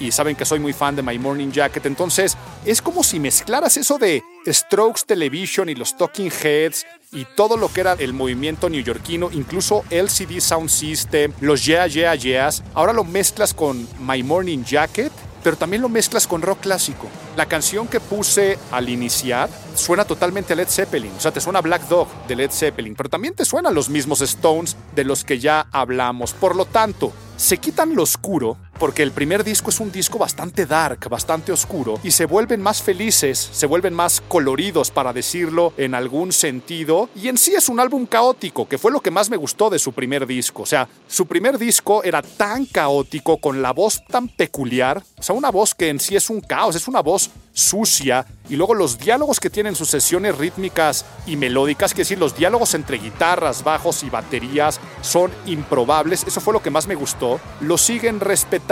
Y 0.00 0.10
saben 0.10 0.34
que 0.34 0.44
soy 0.44 0.58
muy 0.58 0.72
fan 0.72 0.96
de 0.96 1.02
My 1.02 1.18
Morning 1.18 1.52
Jacket. 1.52 1.86
Entonces, 1.86 2.36
es 2.64 2.82
como 2.82 3.04
si 3.04 3.20
mezclaras 3.20 3.76
eso 3.76 3.96
de 3.96 4.22
Strokes 4.46 5.02
Television 5.06 5.68
y 5.68 5.76
los 5.76 5.96
Talking 5.96 6.32
Heads 6.42 6.84
y 7.12 7.24
todo 7.36 7.56
lo 7.56 7.72
que 7.72 7.80
era 7.80 7.92
el 7.92 8.12
movimiento 8.12 8.68
neoyorquino, 8.68 9.30
incluso 9.32 9.84
LCD 9.90 10.40
Sound 10.40 10.68
System, 10.68 11.32
los 11.40 11.64
Yeah 11.64 11.86
Yeah 11.86 12.14
Yeahs. 12.16 12.62
Ahora 12.74 12.92
lo 12.92 13.04
mezclas 13.04 13.54
con 13.54 13.86
My 14.00 14.22
Morning 14.24 14.64
Jacket, 14.64 15.12
pero 15.44 15.56
también 15.56 15.82
lo 15.82 15.88
mezclas 15.88 16.26
con 16.26 16.42
rock 16.42 16.60
clásico. 16.60 17.08
La 17.36 17.46
canción 17.46 17.86
que 17.86 18.00
puse 18.00 18.58
al 18.72 18.88
iniciar 18.88 19.48
suena 19.76 20.04
totalmente 20.04 20.54
a 20.54 20.56
Led 20.56 20.68
Zeppelin, 20.68 21.12
o 21.16 21.20
sea, 21.20 21.30
te 21.30 21.40
suena 21.40 21.60
Black 21.60 21.86
Dog 21.86 22.08
de 22.26 22.34
Led 22.34 22.50
Zeppelin, 22.50 22.96
pero 22.96 23.10
también 23.10 23.34
te 23.34 23.44
suenan 23.44 23.74
los 23.74 23.88
mismos 23.90 24.22
Stones 24.22 24.76
de 24.96 25.04
los 25.04 25.22
que 25.22 25.38
ya 25.38 25.66
hablamos. 25.70 26.32
Por 26.32 26.56
lo 26.56 26.64
tanto, 26.64 27.12
se 27.36 27.58
quitan 27.58 27.94
lo 27.94 28.02
oscuro, 28.02 28.56
porque 28.78 29.02
el 29.02 29.12
primer 29.12 29.44
disco 29.44 29.70
es 29.70 29.80
un 29.80 29.92
disco 29.92 30.18
bastante 30.18 30.66
dark, 30.66 31.08
bastante 31.08 31.52
oscuro, 31.52 31.98
y 32.02 32.10
se 32.10 32.26
vuelven 32.26 32.60
más 32.60 32.82
felices, 32.82 33.38
se 33.52 33.66
vuelven 33.66 33.94
más 33.94 34.20
coloridos, 34.20 34.90
para 34.90 35.12
decirlo 35.12 35.72
en 35.76 35.94
algún 35.94 36.32
sentido, 36.32 37.08
y 37.14 37.28
en 37.28 37.38
sí 37.38 37.54
es 37.54 37.68
un 37.68 37.80
álbum 37.80 38.06
caótico, 38.06 38.68
que 38.68 38.78
fue 38.78 38.90
lo 38.90 39.00
que 39.00 39.10
más 39.10 39.30
me 39.30 39.36
gustó 39.36 39.70
de 39.70 39.78
su 39.78 39.92
primer 39.92 40.26
disco. 40.26 40.62
O 40.62 40.66
sea, 40.66 40.88
su 41.06 41.26
primer 41.26 41.58
disco 41.58 42.02
era 42.02 42.22
tan 42.22 42.66
caótico, 42.66 43.38
con 43.38 43.62
la 43.62 43.72
voz 43.72 44.02
tan 44.06 44.28
peculiar, 44.28 45.02
o 45.18 45.22
sea, 45.22 45.34
una 45.34 45.50
voz 45.50 45.74
que 45.74 45.88
en 45.88 46.00
sí 46.00 46.16
es 46.16 46.30
un 46.30 46.40
caos, 46.40 46.76
es 46.76 46.88
una 46.88 47.00
voz 47.00 47.30
sucia, 47.52 48.26
y 48.48 48.56
luego 48.56 48.74
los 48.74 48.98
diálogos 48.98 49.38
que 49.38 49.50
tienen 49.50 49.76
sus 49.76 49.88
sesiones 49.88 50.36
rítmicas 50.36 51.04
y 51.26 51.36
melódicas, 51.36 51.94
que 51.94 52.02
decir, 52.02 52.18
los 52.18 52.36
diálogos 52.36 52.74
entre 52.74 52.98
guitarras, 52.98 53.62
bajos 53.62 54.02
y 54.02 54.10
baterías 54.10 54.80
son 55.02 55.30
improbables, 55.46 56.24
eso 56.26 56.40
fue 56.40 56.52
lo 56.52 56.62
que 56.62 56.70
más 56.70 56.86
me 56.86 56.94
gustó, 56.94 57.40
lo 57.60 57.78
siguen 57.78 58.20
respetando. 58.20 58.63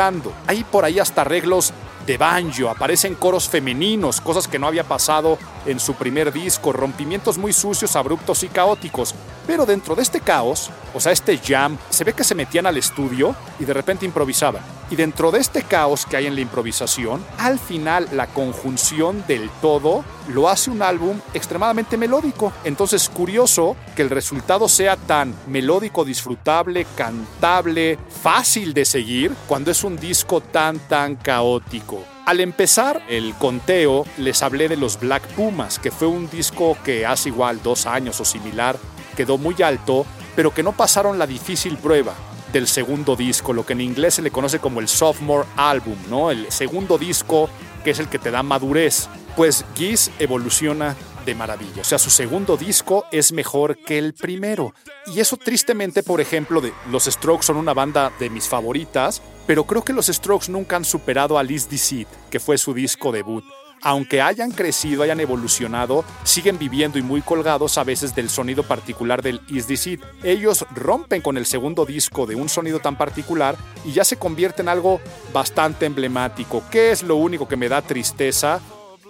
Hay 0.46 0.64
por 0.64 0.84
ahí 0.84 0.98
hasta 0.98 1.22
arreglos 1.22 1.72
de 2.06 2.18
banjo, 2.18 2.68
aparecen 2.68 3.14
coros 3.14 3.48
femeninos, 3.48 4.20
cosas 4.20 4.48
que 4.48 4.58
no 4.58 4.66
había 4.66 4.84
pasado 4.84 5.38
en 5.66 5.78
su 5.80 5.94
primer 5.94 6.32
disco, 6.32 6.72
rompimientos 6.72 7.38
muy 7.38 7.52
sucios, 7.52 7.96
abruptos 7.96 8.42
y 8.42 8.48
caóticos. 8.48 9.14
Pero 9.46 9.66
dentro 9.66 9.94
de 9.94 10.02
este 10.02 10.20
caos, 10.20 10.70
o 10.94 11.00
sea, 11.00 11.12
este 11.12 11.38
jam, 11.38 11.76
se 11.90 12.04
ve 12.04 12.12
que 12.12 12.24
se 12.24 12.34
metían 12.34 12.66
al 12.66 12.76
estudio 12.76 13.34
y 13.58 13.64
de 13.64 13.74
repente 13.74 14.06
improvisaban. 14.06 14.62
Y 14.90 14.96
dentro 14.96 15.30
de 15.30 15.40
este 15.40 15.62
caos 15.62 16.04
que 16.06 16.16
hay 16.16 16.26
en 16.26 16.34
la 16.34 16.42
improvisación, 16.42 17.24
al 17.38 17.58
final 17.58 18.08
la 18.12 18.26
conjunción 18.26 19.24
del 19.26 19.48
todo 19.60 20.04
lo 20.28 20.48
hace 20.48 20.70
un 20.70 20.82
álbum 20.82 21.18
extremadamente 21.34 21.96
melódico. 21.96 22.52
Entonces, 22.64 23.08
curioso 23.08 23.76
que 23.96 24.02
el 24.02 24.10
resultado 24.10 24.68
sea 24.68 24.96
tan 24.96 25.34
melódico, 25.46 26.04
disfrutable, 26.04 26.86
cantable, 26.94 27.98
fácil 28.22 28.74
de 28.74 28.84
seguir, 28.84 29.34
cuando 29.48 29.70
es 29.70 29.82
un 29.82 29.96
disco 29.96 30.40
tan, 30.40 30.78
tan 30.78 31.16
caótico. 31.16 31.91
Al 32.24 32.38
empezar 32.38 33.02
el 33.08 33.34
conteo, 33.34 34.06
les 34.16 34.44
hablé 34.44 34.68
de 34.68 34.76
los 34.76 35.00
Black 35.00 35.26
Pumas, 35.34 35.80
que 35.80 35.90
fue 35.90 36.06
un 36.06 36.30
disco 36.30 36.78
que 36.84 37.04
hace 37.04 37.30
igual 37.30 37.60
dos 37.64 37.84
años 37.84 38.20
o 38.20 38.24
similar, 38.24 38.76
quedó 39.16 39.38
muy 39.38 39.60
alto, 39.60 40.06
pero 40.36 40.54
que 40.54 40.62
no 40.62 40.70
pasaron 40.70 41.18
la 41.18 41.26
difícil 41.26 41.76
prueba 41.78 42.14
del 42.52 42.68
segundo 42.68 43.16
disco, 43.16 43.52
lo 43.52 43.66
que 43.66 43.72
en 43.72 43.80
inglés 43.80 44.14
se 44.14 44.22
le 44.22 44.30
conoce 44.30 44.60
como 44.60 44.78
el 44.78 44.86
sophomore 44.86 45.48
album, 45.56 45.96
¿no? 46.08 46.30
El 46.30 46.52
segundo 46.52 46.96
disco 46.96 47.50
que 47.82 47.90
es 47.90 47.98
el 47.98 48.08
que 48.08 48.20
te 48.20 48.30
da 48.30 48.44
madurez. 48.44 49.08
Pues 49.34 49.64
Geese 49.74 50.12
evoluciona 50.20 50.94
de 51.24 51.34
maravilla. 51.34 51.82
O 51.82 51.84
sea, 51.84 51.98
su 51.98 52.10
segundo 52.10 52.56
disco 52.56 53.04
es 53.12 53.32
mejor 53.32 53.78
que 53.78 53.98
el 53.98 54.14
primero. 54.14 54.74
Y 55.06 55.20
eso 55.20 55.36
tristemente, 55.36 56.02
por 56.02 56.20
ejemplo, 56.20 56.60
de 56.60 56.72
los 56.90 57.04
Strokes 57.04 57.46
son 57.46 57.56
una 57.56 57.74
banda 57.74 58.12
de 58.18 58.30
mis 58.30 58.48
favoritas, 58.48 59.22
pero 59.46 59.64
creo 59.64 59.82
que 59.82 59.92
los 59.92 60.06
Strokes 60.06 60.50
nunca 60.50 60.76
han 60.76 60.84
superado 60.84 61.38
a 61.38 61.42
Liz 61.42 61.68
Deceit, 61.68 62.08
que 62.30 62.40
fue 62.40 62.58
su 62.58 62.74
disco 62.74 63.12
debut. 63.12 63.44
Aunque 63.84 64.22
hayan 64.22 64.52
crecido, 64.52 65.02
hayan 65.02 65.18
evolucionado, 65.18 66.04
siguen 66.22 66.56
viviendo 66.56 66.98
y 66.98 67.02
muy 67.02 67.20
colgados 67.20 67.78
a 67.78 67.84
veces 67.84 68.14
del 68.14 68.30
sonido 68.30 68.62
particular 68.62 69.22
del 69.22 69.40
Is 69.48 69.66
This 69.66 69.86
It. 69.88 70.02
Ellos 70.22 70.64
rompen 70.72 71.20
con 71.20 71.36
el 71.36 71.46
segundo 71.46 71.84
disco 71.84 72.24
de 72.24 72.36
un 72.36 72.48
sonido 72.48 72.78
tan 72.78 72.96
particular 72.96 73.56
y 73.84 73.90
ya 73.90 74.04
se 74.04 74.18
convierte 74.18 74.62
en 74.62 74.68
algo 74.68 75.00
bastante 75.32 75.86
emblemático. 75.86 76.62
¿Qué 76.70 76.92
es 76.92 77.02
lo 77.02 77.16
único 77.16 77.48
que 77.48 77.56
me 77.56 77.68
da 77.68 77.82
tristeza? 77.82 78.60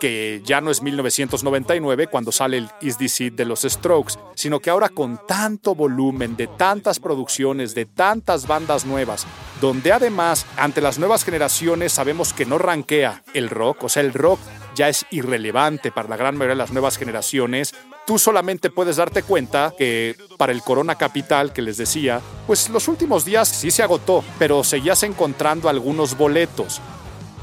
Que 0.02 0.42
ya 0.44 0.60
no 0.60 0.72
es 0.72 0.82
1999 0.82 2.08
cuando 2.08 2.32
sale 2.32 2.58
el 2.58 2.68
Is 2.80 2.96
This 2.96 3.20
It 3.20 3.34
de 3.36 3.44
los 3.44 3.62
Strokes, 3.62 4.14
sino 4.34 4.58
que 4.58 4.68
ahora 4.68 4.88
con 4.88 5.20
tanto 5.28 5.76
volumen, 5.76 6.34
de 6.34 6.48
tantas 6.48 6.98
producciones, 6.98 7.76
de 7.76 7.86
tantas 7.86 8.48
bandas 8.48 8.84
nuevas, 8.84 9.28
donde 9.60 9.92
además 9.92 10.44
ante 10.56 10.80
las 10.80 10.98
nuevas 10.98 11.22
generaciones 11.22 11.92
sabemos 11.92 12.32
que 12.32 12.46
no 12.46 12.58
rankea 12.58 13.22
el 13.32 13.48
rock, 13.48 13.84
o 13.84 13.88
sea, 13.88 14.02
el 14.02 14.12
rock 14.12 14.40
ya 14.74 14.88
es 14.88 15.06
irrelevante 15.12 15.92
para 15.92 16.08
la 16.08 16.16
gran 16.16 16.36
mayoría 16.36 16.56
de 16.56 16.62
las 16.62 16.72
nuevas 16.72 16.98
generaciones, 16.98 17.72
tú 18.04 18.18
solamente 18.18 18.70
puedes 18.70 18.96
darte 18.96 19.22
cuenta 19.22 19.72
que 19.78 20.16
para 20.36 20.50
el 20.50 20.62
Corona 20.62 20.96
Capital 20.96 21.52
que 21.52 21.62
les 21.62 21.76
decía, 21.76 22.20
pues 22.48 22.70
los 22.70 22.88
últimos 22.88 23.24
días 23.24 23.46
sí 23.46 23.70
se 23.70 23.84
agotó, 23.84 24.24
pero 24.40 24.64
seguías 24.64 25.04
encontrando 25.04 25.68
algunos 25.68 26.16
boletos. 26.18 26.80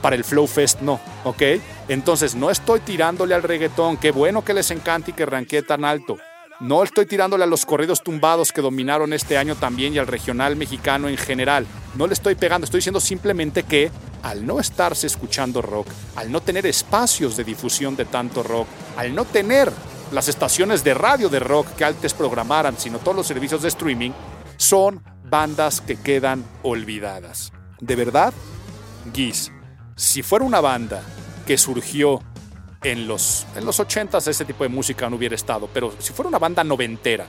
Para 0.02 0.16
el 0.16 0.24
Flow 0.24 0.48
Fest 0.48 0.82
no, 0.82 1.00
¿ok? 1.24 1.42
Entonces 1.88 2.36
no 2.36 2.50
estoy 2.50 2.80
tirándole 2.80 3.36
al 3.36 3.44
reggaetón, 3.44 3.98
qué 3.98 4.12
bueno 4.12 4.44
que 4.44 4.54
les 4.54 4.72
encante 4.72 5.12
y 5.12 5.14
que 5.14 5.26
ranquee 5.26 5.62
tan 5.62 5.84
alto. 5.84 6.18
No 6.62 6.84
estoy 6.84 7.06
tirándole 7.06 7.46
a 7.46 7.48
los 7.48 7.66
corridos 7.66 8.04
tumbados 8.04 8.52
que 8.52 8.62
dominaron 8.62 9.14
este 9.14 9.38
año 9.38 9.56
también 9.56 9.94
y 9.94 9.98
al 9.98 10.08
regional 10.08 10.58
mexicano 10.58 11.08
en 11.08 11.16
general. 11.16 11.66
No 11.96 12.06
le 12.06 12.14
estoy 12.14 12.36
pegando, 12.36 12.66
estoy 12.66 12.80
diciendo 12.80 13.00
simplemente 13.00 13.64
que 13.64 13.90
al 14.24 14.46
no 14.46 14.60
estarse 14.60 15.08
escuchando 15.08 15.62
rock, 15.62 15.88
al 16.18 16.30
no 16.32 16.42
tener 16.42 16.66
espacios 16.66 17.38
de 17.38 17.46
difusión 17.46 17.96
de 17.96 18.04
tanto 18.04 18.44
rock, 18.44 18.68
al 18.98 19.16
no 19.16 19.24
tener 19.24 19.72
las 20.12 20.28
estaciones 20.28 20.84
de 20.84 20.94
radio 20.94 21.30
de 21.30 21.40
rock 21.40 21.68
que 21.78 21.86
antes 21.86 22.14
programaran, 22.14 22.78
sino 22.78 23.00
todos 23.00 23.16
los 23.16 23.28
servicios 23.28 23.62
de 23.62 23.70
streaming, 23.70 24.12
son 24.58 25.02
bandas 25.30 25.80
que 25.80 25.96
quedan 25.96 26.44
olvidadas. 26.64 27.54
De 27.80 27.96
verdad, 27.96 28.34
Geese, 29.14 29.54
si 30.00 30.24
fuera 30.24 30.46
una 30.46 30.62
banda 30.62 31.04
que 31.46 31.58
surgió 31.58 32.22
en 32.84 33.06
los, 33.06 33.46
en 33.58 33.66
los 33.66 33.82
80s 33.82 34.28
ese 34.30 34.46
tipo 34.46 34.64
de 34.64 34.70
música 34.70 35.10
no 35.10 35.18
hubiera 35.18 35.36
estado, 35.36 35.70
pero 35.74 35.94
si 36.00 36.14
fuera 36.14 36.30
una 36.30 36.40
banda 36.40 36.64
noventera 36.64 37.28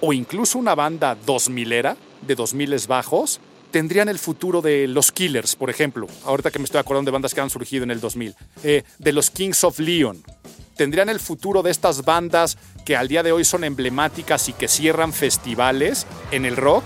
o 0.00 0.12
incluso 0.12 0.58
una 0.58 0.74
banda 0.74 1.16
2000era, 1.24 1.96
de 2.22 2.34
2000 2.34 2.76
bajos, 2.88 3.40
tendrían 3.70 4.08
el 4.08 4.18
futuro 4.18 4.60
de 4.60 4.88
los 4.88 5.12
Killers, 5.12 5.54
por 5.54 5.70
ejemplo. 5.70 6.08
Ahorita 6.24 6.50
que 6.50 6.58
me 6.58 6.64
estoy 6.64 6.80
acordando 6.80 7.10
de 7.10 7.12
bandas 7.12 7.34
que 7.34 7.40
han 7.40 7.50
surgido 7.50 7.84
en 7.84 7.92
el 7.92 8.00
2000. 8.00 8.34
Eh, 8.64 8.82
de 8.98 9.12
los 9.12 9.30
Kings 9.30 9.62
of 9.62 9.78
Leon. 9.78 10.20
Tendrían 10.76 11.08
el 11.08 11.20
futuro 11.20 11.62
de 11.62 11.70
estas 11.70 12.04
bandas 12.04 12.58
que 12.84 12.96
al 12.96 13.06
día 13.06 13.22
de 13.22 13.30
hoy 13.30 13.44
son 13.44 13.62
emblemáticas 13.62 14.48
y 14.48 14.54
que 14.54 14.66
cierran 14.66 15.12
festivales 15.12 16.04
en 16.32 16.44
el 16.44 16.56
rock. 16.56 16.82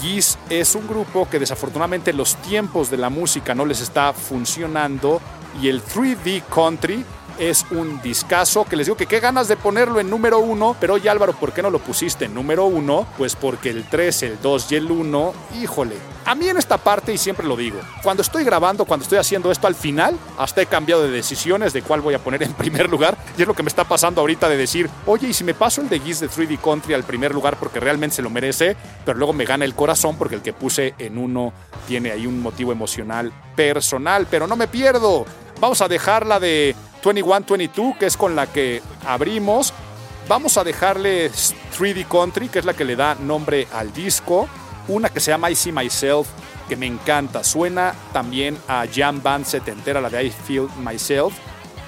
Geese 0.00 0.38
es 0.48 0.74
un 0.74 0.86
grupo 0.86 1.28
que 1.28 1.38
desafortunadamente 1.38 2.12
los 2.12 2.36
tiempos 2.36 2.90
de 2.90 2.96
la 2.96 3.10
música 3.10 3.54
no 3.54 3.64
les 3.64 3.80
está 3.80 4.12
funcionando 4.12 5.20
y 5.60 5.68
el 5.68 5.82
3D 5.82 6.42
Country 6.52 7.04
es 7.38 7.64
un 7.70 8.00
discazo 8.02 8.64
que 8.64 8.76
les 8.76 8.86
digo 8.86 8.96
que 8.96 9.06
qué 9.06 9.20
ganas 9.20 9.48
de 9.48 9.56
ponerlo 9.56 10.00
en 10.00 10.10
número 10.10 10.38
uno, 10.40 10.76
pero 10.80 10.94
oye 10.94 11.08
Álvaro, 11.08 11.32
¿por 11.32 11.52
qué 11.52 11.62
no 11.62 11.70
lo 11.70 11.78
pusiste 11.78 12.26
en 12.26 12.34
número 12.34 12.66
uno? 12.66 13.06
Pues 13.16 13.36
porque 13.36 13.70
el 13.70 13.84
3, 13.88 14.22
el 14.24 14.40
2 14.40 14.72
y 14.72 14.76
el 14.76 14.90
1, 14.90 15.32
híjole, 15.60 15.96
a 16.24 16.34
mí 16.34 16.48
en 16.48 16.58
esta 16.58 16.76
parte, 16.76 17.12
y 17.12 17.18
siempre 17.18 17.46
lo 17.46 17.56
digo, 17.56 17.80
cuando 18.02 18.22
estoy 18.22 18.44
grabando, 18.44 18.84
cuando 18.84 19.04
estoy 19.04 19.18
haciendo 19.18 19.50
esto 19.50 19.66
al 19.66 19.74
final, 19.74 20.14
hasta 20.36 20.60
he 20.60 20.66
cambiado 20.66 21.02
de 21.02 21.10
decisiones 21.10 21.72
de 21.72 21.82
cuál 21.82 22.00
voy 22.00 22.14
a 22.14 22.18
poner 22.18 22.42
en 22.42 22.52
primer 22.54 22.90
lugar, 22.90 23.16
y 23.36 23.42
es 23.42 23.48
lo 23.48 23.54
que 23.54 23.62
me 23.62 23.68
está 23.68 23.84
pasando 23.84 24.20
ahorita 24.20 24.48
de 24.48 24.56
decir, 24.56 24.90
oye, 25.06 25.28
y 25.28 25.32
si 25.32 25.44
me 25.44 25.54
paso 25.54 25.80
el 25.80 25.88
de 25.88 26.00
Geese 26.00 26.26
de 26.26 26.32
3D 26.32 26.58
Country 26.60 26.94
al 26.94 27.04
primer 27.04 27.32
lugar 27.32 27.56
porque 27.56 27.80
realmente 27.80 28.16
se 28.16 28.22
lo 28.22 28.30
merece, 28.30 28.76
pero 29.04 29.16
luego 29.16 29.32
me 29.32 29.44
gana 29.44 29.64
el 29.64 29.74
corazón 29.74 30.16
porque 30.16 30.34
el 30.34 30.42
que 30.42 30.52
puse 30.52 30.94
en 30.98 31.18
uno 31.18 31.52
tiene 31.86 32.10
ahí 32.10 32.26
un 32.26 32.42
motivo 32.42 32.72
emocional 32.72 33.32
personal, 33.56 34.26
pero 34.30 34.46
no 34.46 34.56
me 34.56 34.68
pierdo. 34.68 35.24
Vamos 35.60 35.80
a 35.80 35.88
dejarla 35.88 36.38
de 36.38 36.76
21-22, 37.02 37.98
que 37.98 38.06
es 38.06 38.16
con 38.16 38.36
la 38.36 38.46
que 38.46 38.82
abrimos. 39.06 39.72
Vamos 40.28 40.58
a 40.58 40.64
dejarle 40.64 41.30
3D 41.30 42.06
Country, 42.06 42.48
que 42.48 42.58
es 42.58 42.64
la 42.64 42.74
que 42.74 42.84
le 42.84 42.96
da 42.96 43.14
nombre 43.14 43.66
al 43.72 43.92
disco. 43.92 44.48
Una 44.88 45.08
que 45.08 45.20
se 45.20 45.30
llama 45.30 45.50
I 45.50 45.54
See 45.54 45.72
Myself, 45.72 46.28
que 46.68 46.76
me 46.76 46.86
encanta. 46.86 47.42
Suena 47.44 47.94
también 48.12 48.58
a 48.68 48.84
Jam 48.92 49.22
Band 49.22 49.46
setentera, 49.46 50.00
la 50.00 50.10
de 50.10 50.24
I 50.24 50.30
Feel 50.30 50.68
Myself. 50.84 51.34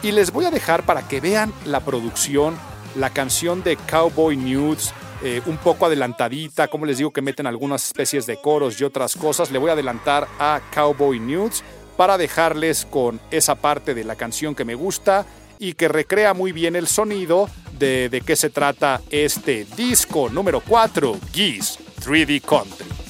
Y 0.02 0.12
les 0.12 0.32
voy 0.32 0.46
a 0.46 0.50
dejar 0.50 0.84
para 0.84 1.06
que 1.06 1.20
vean 1.20 1.52
la 1.66 1.80
producción, 1.80 2.56
la 2.96 3.10
canción 3.10 3.62
de 3.62 3.76
Cowboy 3.76 4.36
Nudes, 4.36 4.94
eh, 5.22 5.42
un 5.44 5.58
poco 5.58 5.84
adelantadita, 5.84 6.68
como 6.68 6.86
les 6.86 6.96
digo 6.96 7.12
que 7.12 7.20
meten 7.20 7.46
algunas 7.46 7.84
especies 7.84 8.26
de 8.26 8.40
coros 8.40 8.80
y 8.80 8.84
otras 8.84 9.14
cosas. 9.16 9.50
Le 9.50 9.58
voy 9.58 9.68
a 9.68 9.74
adelantar 9.74 10.26
a 10.38 10.62
Cowboy 10.74 11.20
Nudes 11.20 11.62
para 12.00 12.16
dejarles 12.16 12.86
con 12.86 13.20
esa 13.30 13.56
parte 13.56 13.92
de 13.92 14.04
la 14.04 14.16
canción 14.16 14.54
que 14.54 14.64
me 14.64 14.74
gusta 14.74 15.26
y 15.58 15.74
que 15.74 15.86
recrea 15.86 16.32
muy 16.32 16.50
bien 16.50 16.74
el 16.74 16.86
sonido 16.86 17.50
de, 17.78 18.08
de 18.08 18.22
qué 18.22 18.36
se 18.36 18.48
trata 18.48 19.02
este 19.10 19.66
disco 19.76 20.30
número 20.30 20.62
4, 20.66 21.18
Geese 21.30 21.78
3D 22.02 22.40
Country. 22.40 23.09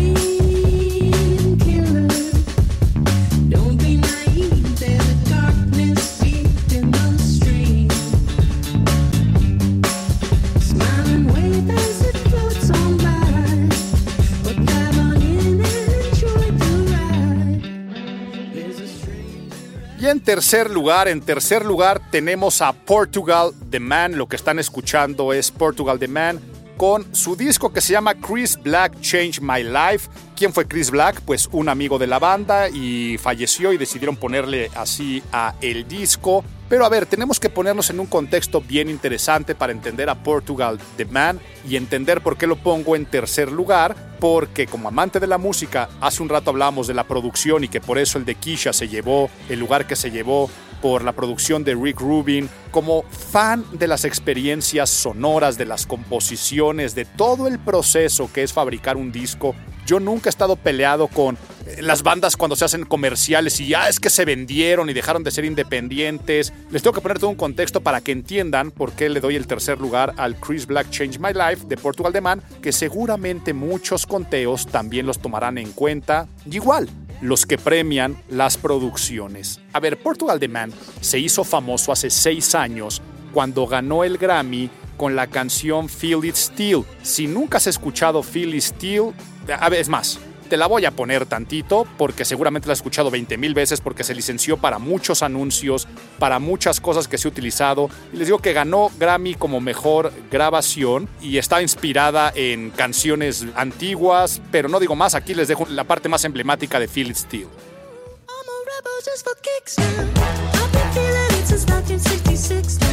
en 20.11 20.19
tercer 20.19 20.69
lugar, 20.69 21.07
en 21.07 21.21
tercer 21.21 21.65
lugar 21.65 22.01
tenemos 22.11 22.61
a 22.61 22.73
Portugal 22.73 23.53
The 23.69 23.79
Man. 23.79 24.17
Lo 24.17 24.27
que 24.27 24.35
están 24.35 24.59
escuchando 24.59 25.31
es 25.31 25.49
Portugal 25.51 25.97
The 25.99 26.09
Man 26.09 26.39
con 26.75 27.15
su 27.15 27.37
disco 27.37 27.71
que 27.71 27.79
se 27.79 27.93
llama 27.93 28.15
Chris 28.15 28.59
Black 28.61 28.99
Change 28.99 29.39
My 29.39 29.63
Life. 29.63 30.09
¿Quién 30.35 30.51
fue 30.51 30.67
Chris 30.67 30.91
Black? 30.91 31.21
Pues 31.21 31.47
un 31.53 31.69
amigo 31.69 31.97
de 31.97 32.07
la 32.07 32.19
banda 32.19 32.67
y 32.67 33.17
falleció 33.19 33.71
y 33.71 33.77
decidieron 33.77 34.17
ponerle 34.17 34.69
así 34.75 35.23
a 35.31 35.55
el 35.61 35.87
disco. 35.87 36.43
Pero 36.71 36.85
a 36.85 36.89
ver, 36.89 37.05
tenemos 37.05 37.37
que 37.37 37.49
ponernos 37.49 37.89
en 37.89 37.99
un 37.99 38.05
contexto 38.05 38.61
bien 38.61 38.89
interesante 38.89 39.55
para 39.55 39.73
entender 39.73 40.09
a 40.09 40.23
Portugal 40.23 40.79
The 40.95 41.03
Man 41.03 41.37
y 41.67 41.75
entender 41.75 42.21
por 42.21 42.37
qué 42.37 42.47
lo 42.47 42.55
pongo 42.55 42.95
en 42.95 43.05
tercer 43.05 43.51
lugar. 43.51 43.93
Porque 44.21 44.67
como 44.67 44.87
amante 44.87 45.19
de 45.19 45.27
la 45.27 45.37
música, 45.37 45.89
hace 45.99 46.23
un 46.23 46.29
rato 46.29 46.49
hablábamos 46.49 46.87
de 46.87 46.93
la 46.93 47.03
producción 47.03 47.65
y 47.65 47.67
que 47.67 47.81
por 47.81 47.97
eso 47.97 48.17
el 48.17 48.23
de 48.23 48.35
Kisha 48.35 48.71
se 48.71 48.87
llevó 48.87 49.29
el 49.49 49.59
lugar 49.59 49.85
que 49.85 49.97
se 49.97 50.11
llevó 50.11 50.49
por 50.81 51.03
la 51.03 51.11
producción 51.11 51.65
de 51.65 51.75
Rick 51.75 51.99
Rubin, 51.99 52.49
como 52.71 53.03
fan 53.03 53.65
de 53.73 53.87
las 53.87 54.05
experiencias 54.05 54.89
sonoras, 54.89 55.57
de 55.57 55.65
las 55.65 55.85
composiciones, 55.85 56.95
de 56.95 57.03
todo 57.03 57.47
el 57.49 57.59
proceso 57.59 58.31
que 58.31 58.43
es 58.43 58.53
fabricar 58.53 58.95
un 58.95 59.11
disco. 59.11 59.55
Yo 59.85 59.99
nunca 59.99 60.29
he 60.29 60.31
estado 60.31 60.55
peleado 60.55 61.07
con 61.07 61.37
las 61.79 62.03
bandas 62.03 62.37
cuando 62.37 62.55
se 62.55 62.65
hacen 62.65 62.85
comerciales 62.85 63.59
y 63.59 63.67
ya 63.67 63.87
es 63.87 63.99
que 63.99 64.09
se 64.09 64.25
vendieron 64.25 64.89
y 64.89 64.93
dejaron 64.93 65.23
de 65.23 65.31
ser 65.31 65.45
independientes. 65.45 66.53
Les 66.71 66.81
tengo 66.81 66.93
que 66.93 67.01
poner 67.01 67.19
todo 67.19 67.29
un 67.29 67.35
contexto 67.35 67.81
para 67.81 68.01
que 68.01 68.11
entiendan 68.11 68.71
por 68.71 68.93
qué 68.93 69.09
le 69.09 69.19
doy 69.19 69.35
el 69.35 69.47
tercer 69.47 69.79
lugar 69.79 70.13
al 70.17 70.35
Chris 70.35 70.65
Black 70.65 70.89
Change 70.89 71.19
My 71.19 71.33
Life 71.33 71.67
de 71.67 71.77
Portugal 71.77 72.13
The 72.13 72.21
Man, 72.21 72.41
que 72.61 72.71
seguramente 72.71 73.53
muchos 73.53 74.05
conteos 74.05 74.67
también 74.67 75.05
los 75.05 75.19
tomarán 75.19 75.57
en 75.57 75.71
cuenta. 75.71 76.27
Igual, 76.49 76.89
los 77.21 77.45
que 77.45 77.57
premian 77.57 78.17
las 78.29 78.57
producciones. 78.57 79.59
A 79.73 79.79
ver, 79.79 80.01
Portugal 80.01 80.39
The 80.39 80.47
Man 80.47 80.73
se 80.99 81.19
hizo 81.19 81.43
famoso 81.43 81.91
hace 81.91 82.09
seis 82.09 82.55
años 82.55 83.01
cuando 83.31 83.67
ganó 83.67 84.03
el 84.03 84.17
Grammy 84.17 84.69
con 84.97 85.15
la 85.15 85.27
canción 85.27 85.89
Feel 85.89 86.25
It 86.25 86.35
Still. 86.35 86.83
Si 87.01 87.27
nunca 87.27 87.57
has 87.57 87.67
escuchado 87.67 88.21
Feel 88.23 88.55
It 88.55 88.61
Still, 88.61 89.13
a 89.59 89.69
ver, 89.69 89.81
es 89.81 89.89
más, 89.89 90.19
te 90.51 90.57
la 90.57 90.67
voy 90.67 90.83
a 90.83 90.91
poner 90.91 91.25
tantito 91.25 91.87
porque 91.97 92.25
seguramente 92.25 92.67
la 92.67 92.73
has 92.73 92.79
escuchado 92.79 93.09
20 93.09 93.37
mil 93.37 93.53
veces 93.53 93.79
porque 93.79 94.03
se 94.03 94.13
licenció 94.13 94.57
para 94.57 94.79
muchos 94.79 95.23
anuncios, 95.23 95.87
para 96.19 96.39
muchas 96.39 96.81
cosas 96.81 97.07
que 97.07 97.17
se 97.17 97.29
ha 97.29 97.31
utilizado. 97.31 97.89
Y 98.11 98.17
les 98.17 98.27
digo 98.27 98.39
que 98.39 98.51
ganó 98.51 98.91
Grammy 98.99 99.35
como 99.35 99.61
mejor 99.61 100.11
grabación 100.29 101.07
y 101.21 101.37
está 101.37 101.61
inspirada 101.61 102.33
en 102.35 102.71
canciones 102.71 103.45
antiguas, 103.55 104.41
pero 104.51 104.67
no 104.67 104.81
digo 104.81 104.93
más, 104.93 105.15
aquí 105.15 105.33
les 105.33 105.47
dejo 105.47 105.65
la 105.69 105.85
parte 105.85 106.09
más 106.09 106.25
emblemática 106.25 106.81
de 106.81 106.89
Feel 106.89 107.11
It 107.11 107.15
Still. 107.15 107.47
I'm 107.47 107.47
a 107.47 108.57
rebel 108.65 108.99
just 109.05 109.23
for 109.23 109.37
kicks 109.41 109.77
now. 109.77 109.85
I've 109.85 110.69
been 110.73 110.91
feeling 110.91 111.39
it 111.39 111.47
since 111.47 111.65
1966 111.65 112.81
now. 112.81 112.90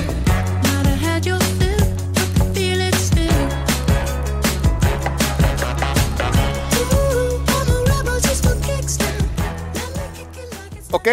¿Ok? 10.91 11.09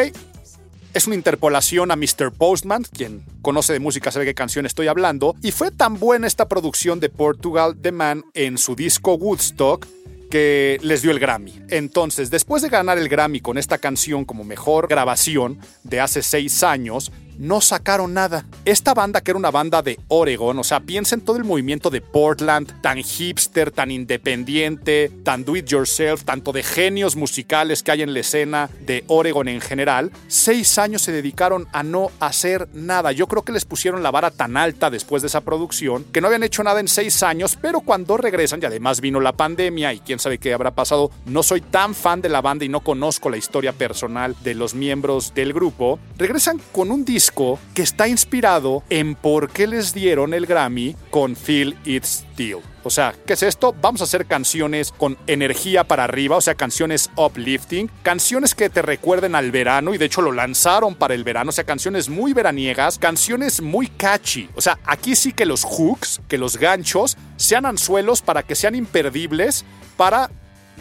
Es 0.94 1.08
una 1.08 1.16
interpolación 1.16 1.92
a 1.92 1.98
Mr. 1.98 2.32
Postman, 2.32 2.84
quien 2.84 3.22
conoce 3.42 3.74
de 3.74 3.82
música 3.82 4.12
sabe 4.12 4.26
qué 4.26 4.34
canción 4.34 4.66
estoy 4.66 4.88
hablando, 4.88 5.36
y 5.42 5.52
fue 5.52 5.70
tan 5.70 6.00
buena 6.00 6.26
esta 6.26 6.48
producción 6.48 7.02
de 7.02 7.10
Portugal 7.10 7.76
The 7.82 7.92
Man 7.92 8.24
en 8.34 8.58
su 8.58 8.76
disco 8.76 9.16
Woodstock 9.16 9.86
que 10.32 10.80
les 10.82 11.02
dio 11.02 11.12
el 11.12 11.20
Grammy. 11.20 11.62
Entonces, 11.70 12.30
después 12.30 12.62
de 12.62 12.70
ganar 12.70 12.98
el 12.98 13.10
Grammy 13.10 13.42
con 13.42 13.58
esta 13.58 13.78
canción 13.78 14.24
como 14.24 14.46
mejor 14.46 14.88
grabación 14.88 15.60
de 15.84 16.00
hace 16.00 16.24
seis 16.24 16.64
años, 16.64 17.12
no 17.38 17.62
sacaron 17.62 18.14
nada. 18.14 18.46
Esta 18.66 18.94
banda, 18.94 19.22
que 19.22 19.32
era 19.32 19.38
una 19.38 19.52
banda 19.52 19.82
de 19.82 20.00
Oregon, 20.08 20.58
o 20.60 20.64
sea, 20.64 20.80
piensa 20.80 21.16
en 21.16 21.22
todo 21.22 21.38
el 21.38 21.44
movimiento 21.44 21.90
de 21.90 22.02
Portland, 22.02 22.82
tan 22.82 22.98
hipster, 23.02 23.72
tan 23.72 23.92
independiente, 23.92 25.12
tan 25.24 25.46
do 25.46 25.56
it 25.56 25.68
yourself, 25.68 26.24
tanto 26.24 26.52
de 26.52 26.64
genios 26.64 27.16
musicales 27.16 27.84
que 27.84 27.92
hay 27.92 28.02
en 28.02 28.14
la 28.14 28.20
escena 28.20 28.70
de 28.86 29.04
Oregon 29.08 29.48
en 29.48 29.62
general. 29.62 30.12
Seis 30.28 30.78
años 30.78 31.02
se 31.02 31.12
dedicaron 31.12 31.68
a 31.74 31.84
no 31.84 32.12
hacer 32.20 32.68
nada. 32.74 33.12
Yo 33.12 33.28
creo 33.28 33.44
que 33.44 33.52
les 33.52 33.66
pusieron 33.66 34.04
la 34.04 34.12
vara 34.12 34.32
tan 34.32 34.58
alta 34.58 34.90
después 34.90 35.22
de 35.22 35.28
esa 35.28 35.42
producción 35.42 36.06
que 36.12 36.22
no 36.22 36.28
habían 36.28 36.44
hecho 36.44 36.64
nada 36.64 36.80
en 36.80 36.88
seis 36.88 37.24
años, 37.24 37.58
pero 37.62 37.82
cuando 37.82 38.18
regresan, 38.18 38.60
y 38.62 38.66
además 38.66 39.02
vino 39.02 39.20
la 39.20 39.34
pandemia 39.34 39.94
y 39.94 40.00
quién 40.00 40.20
sabe 40.20 40.38
qué 40.38 40.54
habrá 40.54 40.72
pasado, 40.72 41.12
no 41.26 41.44
soy 41.44 41.62
tan 41.62 41.96
fan 41.96 42.22
de 42.22 42.30
la 42.30 42.42
banda 42.42 42.66
y 42.66 42.70
no 42.70 42.82
conozco 42.82 43.30
la 43.30 43.38
historia 43.38 43.74
personal 43.74 44.36
de 44.44 44.56
los 44.56 44.74
miembros 44.74 45.34
del 45.34 45.54
grupo, 45.54 46.00
regresan 46.18 46.60
con 46.72 46.92
un 46.92 47.06
disco 47.06 47.25
que 47.32 47.82
está 47.82 48.08
inspirado 48.08 48.84
en 48.90 49.16
por 49.16 49.50
qué 49.50 49.68
les 49.68 49.94
dieron 49.94 50.34
el 50.34 50.46
Grammy 50.46 50.96
con 51.10 51.36
Feel 51.36 51.78
It 51.86 52.04
Still. 52.04 52.58
O 52.84 52.90
sea, 52.90 53.16
¿qué 53.26 53.34
es 53.34 53.42
esto? 53.42 53.76
Vamos 53.82 54.02
a 54.02 54.04
hacer 54.04 54.28
canciones 54.28 54.92
con 54.92 55.18
energía 55.26 55.86
para 55.86 56.04
arriba, 56.04 56.38
o 56.38 56.42
sea, 56.42 56.54
canciones 56.54 57.10
uplifting, 57.16 57.90
canciones 58.04 58.54
que 58.54 58.70
te 58.70 58.84
recuerden 58.84 59.34
al 59.34 59.52
verano 59.52 59.94
y 59.94 59.98
de 59.98 60.06
hecho 60.06 60.22
lo 60.22 60.32
lanzaron 60.32 60.94
para 60.94 61.16
el 61.16 61.24
verano, 61.24 61.50
o 61.50 61.52
sea, 61.52 61.64
canciones 61.64 62.10
muy 62.10 62.34
veraniegas, 62.34 63.00
canciones 63.00 63.62
muy 63.62 63.88
catchy. 63.88 64.50
O 64.56 64.62
sea, 64.62 64.78
aquí 64.86 65.16
sí 65.16 65.34
que 65.34 65.46
los 65.46 65.64
hooks, 65.64 66.22
que 66.28 66.38
los 66.38 66.58
ganchos 66.58 67.18
sean 67.38 67.66
anzuelos 67.66 68.22
para 68.22 68.44
que 68.44 68.54
sean 68.54 68.76
imperdibles 68.76 69.66
para 69.98 70.30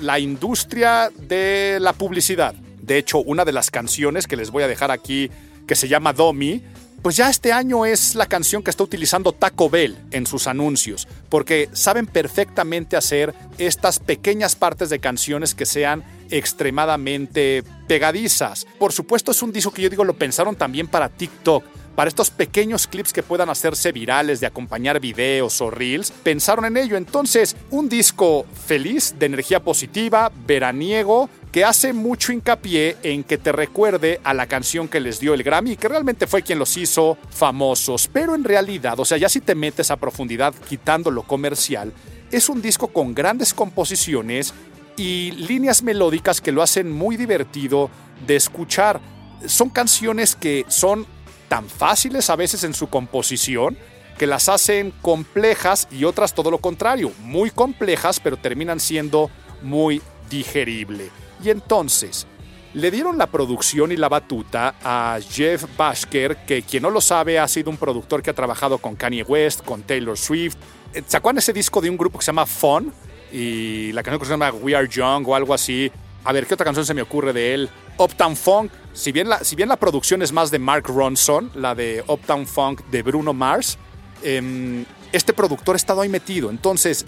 la 0.01 0.19
industria 0.19 1.11
de 1.16 1.79
la 1.81 1.95
publicidad. 1.95 2.55
De 2.83 2.99
hecho, 2.99 3.19
una 3.21 3.47
de 3.47 3.53
las 3.53 3.71
canciones 3.71 4.27
que 4.27 4.37
les 4.37 4.51
voy 4.51 4.62
a 4.62 4.69
dejar 4.69 4.91
aquí, 4.91 5.31
que 5.66 5.74
se 5.74 5.89
llama 5.89 6.12
Domi, 6.12 6.62
pues 7.05 7.16
ya 7.16 7.28
este 7.28 7.53
año 7.53 7.85
es 7.85 8.15
la 8.15 8.24
canción 8.24 8.62
que 8.62 8.70
está 8.70 8.82
utilizando 8.82 9.32
Taco 9.32 9.69
Bell 9.69 9.99
en 10.11 10.27
sus 10.27 10.47
anuncios, 10.47 11.07
porque 11.28 11.69
saben 11.74 12.07
perfectamente 12.07 12.97
hacer 12.97 13.35
estas 13.59 13.99
pequeñas 13.99 14.57
partes 14.57 14.89
de 14.89 15.01
canciones 15.01 15.55
que 15.55 15.66
sean 15.66 16.03
extremadamente 16.31 17.62
pegadizas. 17.86 18.66
Por 18.78 18.93
supuesto 18.93 19.32
es 19.32 19.43
un 19.43 19.53
disco 19.53 19.70
que 19.70 19.82
yo 19.82 19.91
digo 19.91 20.03
lo 20.03 20.16
pensaron 20.16 20.57
también 20.57 20.89
para 20.89 21.11
TikTok. 21.11 21.62
Para 21.95 22.09
estos 22.09 22.31
pequeños 22.31 22.89
clips 22.89 23.12
que 23.12 23.23
puedan 23.23 23.49
hacerse 23.51 23.93
virales 23.93 24.41
de 24.41 24.49
acompañar 24.49 24.99
videos 24.99 25.61
o 25.61 25.71
reels, 25.71 26.11
pensaron 26.11 26.65
en 26.65 26.77
ello. 26.77 26.97
Entonces, 26.97 27.55
un 27.71 27.89
disco 27.89 28.47
feliz, 28.66 29.15
de 29.16 29.27
energía 29.27 29.62
positiva, 29.62 30.33
veraniego, 30.45 31.31
que 31.53 31.65
hace 31.65 31.93
mucho 31.93 32.33
hincapié 32.33 32.97
en 33.05 33.23
que 33.23 33.39
te 33.39 33.53
recuerde 33.53 34.21
a 34.25 34.35
la 34.35 34.47
canción 34.47 34.89
que 34.89 34.99
les 34.99 35.21
dio 35.21 35.35
el 35.35 35.45
Grammy, 35.45 35.77
que 35.77 35.87
realmente 35.87 36.27
fue 36.27 36.43
quien 36.43 36.59
los 36.59 36.77
hizo 36.77 37.16
famosos. 37.31 38.11
Pero 38.12 38.35
en 38.35 38.43
realidad, 38.43 38.99
o 38.99 39.05
sea, 39.05 39.16
ya 39.16 39.29
si 39.29 39.41
te 39.41 39.55
metes 39.55 39.93
a 39.93 39.97
profundidad 39.97 40.53
quitando 40.69 41.12
lo 41.12 41.23
comercial, 41.23 41.93
es 42.33 42.49
un 42.49 42.61
disco 42.61 42.89
con 42.89 43.15
grandes 43.15 43.55
composiciones 43.55 44.53
y 44.97 45.31
líneas 45.31 45.85
melódicas 45.85 46.41
que 46.41 46.51
lo 46.51 46.61
hacen 46.61 46.91
muy 46.91 47.16
divertido 47.16 47.89
de 48.27 48.35
escuchar. 48.35 49.01
Son 49.47 49.71
canciones 49.71 50.35
que 50.35 50.65
son 50.66 51.07
tan 51.55 51.69
fáciles 51.69 52.31
a 52.31 52.35
veces 52.35 52.65
en 52.65 52.75
su 52.75 52.89
composición 52.89 53.79
que 54.19 54.27
las 54.27 54.49
hacen 54.49 54.93
complejas 55.03 55.87
y 55.89 56.03
otras 56.03 56.35
todo 56.35 56.51
lo 56.51 56.59
contrario, 56.59 57.13
muy 57.21 57.49
complejas 57.51 58.19
pero 58.19 58.37
terminan 58.37 58.81
siendo 58.81 59.31
muy 59.63 60.03
digerible. 60.29 61.11
Y 61.45 61.51
entonces, 61.51 62.27
le 62.73 62.91
dieron 62.91 63.19
la 63.19 63.29
producción 63.29 63.93
y 63.93 63.97
la 63.97 64.09
batuta 64.09 64.75
a 64.83 65.21
Jeff 65.31 65.65
Bashker, 65.77 66.39
que 66.39 66.63
quien 66.63 66.83
no 66.83 66.91
lo 66.91 67.01
sabe 67.01 67.39
ha 67.39 67.47
sido 67.47 67.71
un 67.71 67.77
productor 67.77 68.21
que 68.21 68.31
ha 68.31 68.35
trabajado 68.35 68.79
con 68.79 68.97
Kanye 68.97 69.23
West, 69.23 69.65
con 69.65 69.85
Taylor 69.85 70.19
Swift. 70.19 70.57
Eh, 70.93 71.05
¿Se 71.07 71.21
ese 71.37 71.53
disco 71.53 71.81
de 71.81 71.89
un 71.89 71.97
grupo 71.97 72.19
que 72.19 72.25
se 72.25 72.31
llama 72.31 72.47
Fun? 72.47 72.93
Y 73.31 73.93
la 73.93 74.03
canción 74.03 74.19
que 74.19 74.27
se 74.27 74.33
llama 74.33 74.51
We 74.51 74.75
Are 74.75 74.89
Young 74.89 75.29
o 75.29 75.37
algo 75.37 75.55
así. 75.55 75.93
A 76.25 76.33
ver, 76.33 76.47
¿qué 76.47 76.55
otra 76.55 76.65
canción 76.65 76.87
se 76.87 76.95
me 76.95 77.03
ocurre 77.03 77.33
de 77.33 77.55
él? 77.55 77.71
Uptown 77.99 78.35
Funk. 78.35 78.73
Si 78.95 79.13
bien 79.13 79.29
la, 79.29 79.45
si 79.45 79.57
bien 79.57 79.69
la 79.69 79.77
producción 79.77 80.23
es 80.23 80.33
más 80.33 80.51
de 80.51 80.59
Mark 80.59 80.87
Ronson, 80.87 81.51
la 81.55 81.75
de 81.75 82.03
Uptown 82.07 82.47
Funk 82.47 82.83
de 82.87 83.03
Bruno 83.03 83.35
Mars, 83.35 83.77
em, 84.23 84.85
este 85.13 85.35
productor 85.35 85.75
ha 85.75 85.77
estado 85.77 86.01
ahí 86.01 86.09
metido. 86.09 86.49
Entonces, 86.49 87.05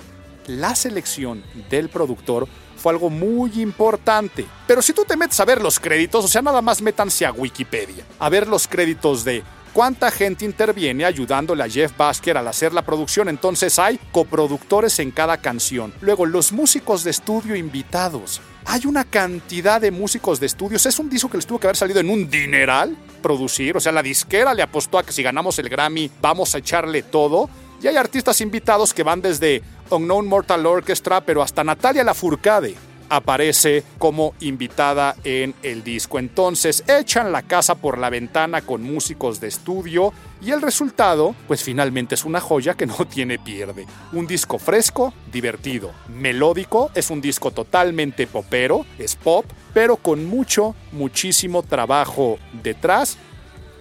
la 0.47 0.75
selección 0.75 1.43
del 1.71 1.89
productor 1.89 2.47
fue 2.77 2.93
algo 2.93 3.09
muy 3.09 3.63
importante. 3.63 4.45
Pero 4.67 4.83
si 4.83 4.93
tú 4.93 5.05
te 5.05 5.17
metes 5.17 5.41
a 5.41 5.45
ver 5.47 5.63
los 5.63 5.81
créditos, 5.81 6.25
o 6.25 6.29
sea, 6.29 6.43
nada 6.43 6.61
más 6.61 6.83
métanse 6.83 7.25
a 7.25 7.33
Wikipedia, 7.33 8.05
a 8.19 8.29
ver 8.29 8.47
los 8.47 8.69
créditos 8.69 9.25
de 9.25 9.43
cuánta 9.73 10.11
gente 10.11 10.45
interviene 10.45 11.05
ayudándole 11.05 11.63
a 11.63 11.69
Jeff 11.69 11.97
Basker 11.97 12.37
al 12.37 12.49
hacer 12.49 12.75
la 12.75 12.83
producción. 12.83 13.29
Entonces 13.29 13.79
hay 13.79 13.99
coproductores 14.13 14.99
en 14.99 15.11
cada 15.11 15.39
canción. 15.39 15.93
Luego, 16.01 16.27
los 16.27 16.53
músicos 16.53 17.03
de 17.03 17.11
estudio 17.11 17.57
invitados. 17.57 18.41
Hay 18.69 18.85
una 18.85 19.05
cantidad 19.05 19.81
de 19.81 19.93
músicos 19.93 20.41
de 20.41 20.47
estudios. 20.47 20.85
Es 20.87 20.99
un 20.99 21.09
disco 21.09 21.31
que 21.31 21.39
les 21.39 21.47
tuvo 21.47 21.61
que 21.61 21.69
haber 21.69 21.77
salido 21.77 22.01
en 22.01 22.11
un 22.11 22.29
dineral 22.29 22.97
producir. 23.23 23.77
O 23.77 23.81
sea, 23.81 23.93
la 23.93 24.03
disquera 24.03 24.55
le 24.55 24.63
apostó 24.63 24.99
a 24.99 25.05
que 25.05 25.13
si 25.13 25.23
ganamos 25.23 25.59
el 25.61 25.69
Grammy 25.69 26.11
vamos 26.21 26.55
a 26.55 26.59
echarle 26.59 27.03
todo. 27.03 27.49
Y 27.81 27.87
hay 27.87 27.97
artistas 27.97 28.41
invitados 28.41 28.93
que 28.93 29.05
van 29.05 29.23
desde 29.23 29.63
Unknown 29.91 30.27
Mortal 30.27 30.67
Orchestra, 30.67 31.21
pero 31.21 31.43
hasta 31.43 31.63
Natalia 31.63 32.03
Lafourcade 32.03 32.75
aparece 33.09 33.85
como 33.99 34.35
invitada 34.41 35.17
en 35.25 35.55
el 35.63 35.83
disco. 35.85 36.19
Entonces 36.19 36.85
echan 36.89 37.33
la 37.33 37.43
casa 37.43 37.75
por 37.75 37.99
la 37.99 38.11
ventana 38.11 38.63
con 38.63 38.83
músicos 38.83 39.41
de 39.41 39.49
estudio 39.49 40.13
y 40.41 40.51
el 40.51 40.63
resultado, 40.63 41.35
pues 41.47 41.63
finalmente 41.63 42.15
es 42.15 42.25
una 42.25 42.41
joya 42.41 42.75
que 42.75 42.87
no 42.87 42.95
tiene 43.11 43.39
pierde. 43.39 43.87
Un 44.13 44.27
disco 44.27 44.59
fresco, 44.59 45.13
divertido, 45.33 45.93
melódico, 46.09 46.91
es 46.95 47.11
un 47.11 47.21
disco 47.21 47.51
totalmente 47.51 48.27
popero, 48.27 48.85
es 48.99 49.17
pop, 49.17 49.45
pero 49.73 49.97
con 49.97 50.27
mucho, 50.27 50.75
muchísimo 50.93 51.63
trabajo 51.63 52.39
detrás 52.63 53.19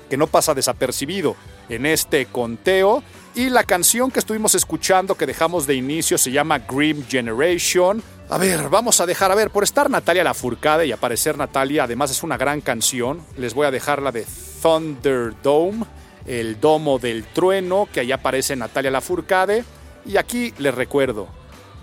que 0.09 0.17
no 0.17 0.27
pasa 0.27 0.53
desapercibido 0.53 1.35
en 1.69 1.85
este 1.85 2.25
conteo. 2.27 3.03
Y 3.33 3.49
la 3.49 3.63
canción 3.63 4.11
que 4.11 4.19
estuvimos 4.19 4.55
escuchando 4.55 5.15
que 5.15 5.25
dejamos 5.25 5.67
de 5.67 5.75
inicio 5.75 6.17
se 6.17 6.31
llama 6.31 6.59
Grim 6.59 7.05
Generation. 7.07 8.01
A 8.27 8.39
ver, 8.39 8.69
vamos 8.69 8.99
a 9.01 9.05
dejar, 9.05 9.31
a 9.31 9.35
ver, 9.35 9.51
por 9.51 9.63
estar 9.63 9.87
Natalia 9.87 10.23
Lafourcade 10.23 10.87
y 10.87 10.91
aparecer 10.91 11.37
Natalia, 11.37 11.83
además 11.83 12.09
es 12.09 12.23
una 12.23 12.37
gran 12.37 12.59
canción, 12.59 13.21
les 13.37 13.53
voy 13.53 13.67
a 13.67 13.71
dejar 13.71 14.01
la 14.01 14.11
de 14.11 14.25
Thunderdome, 14.63 15.85
el 16.25 16.59
domo 16.59 16.97
del 16.97 17.23
trueno, 17.25 17.87
que 17.93 17.99
ahí 17.99 18.11
aparece 18.11 18.55
Natalia 18.55 18.89
Lafourcade. 18.89 19.63
Y 20.07 20.17
aquí 20.17 20.55
les 20.57 20.73
recuerdo, 20.73 21.27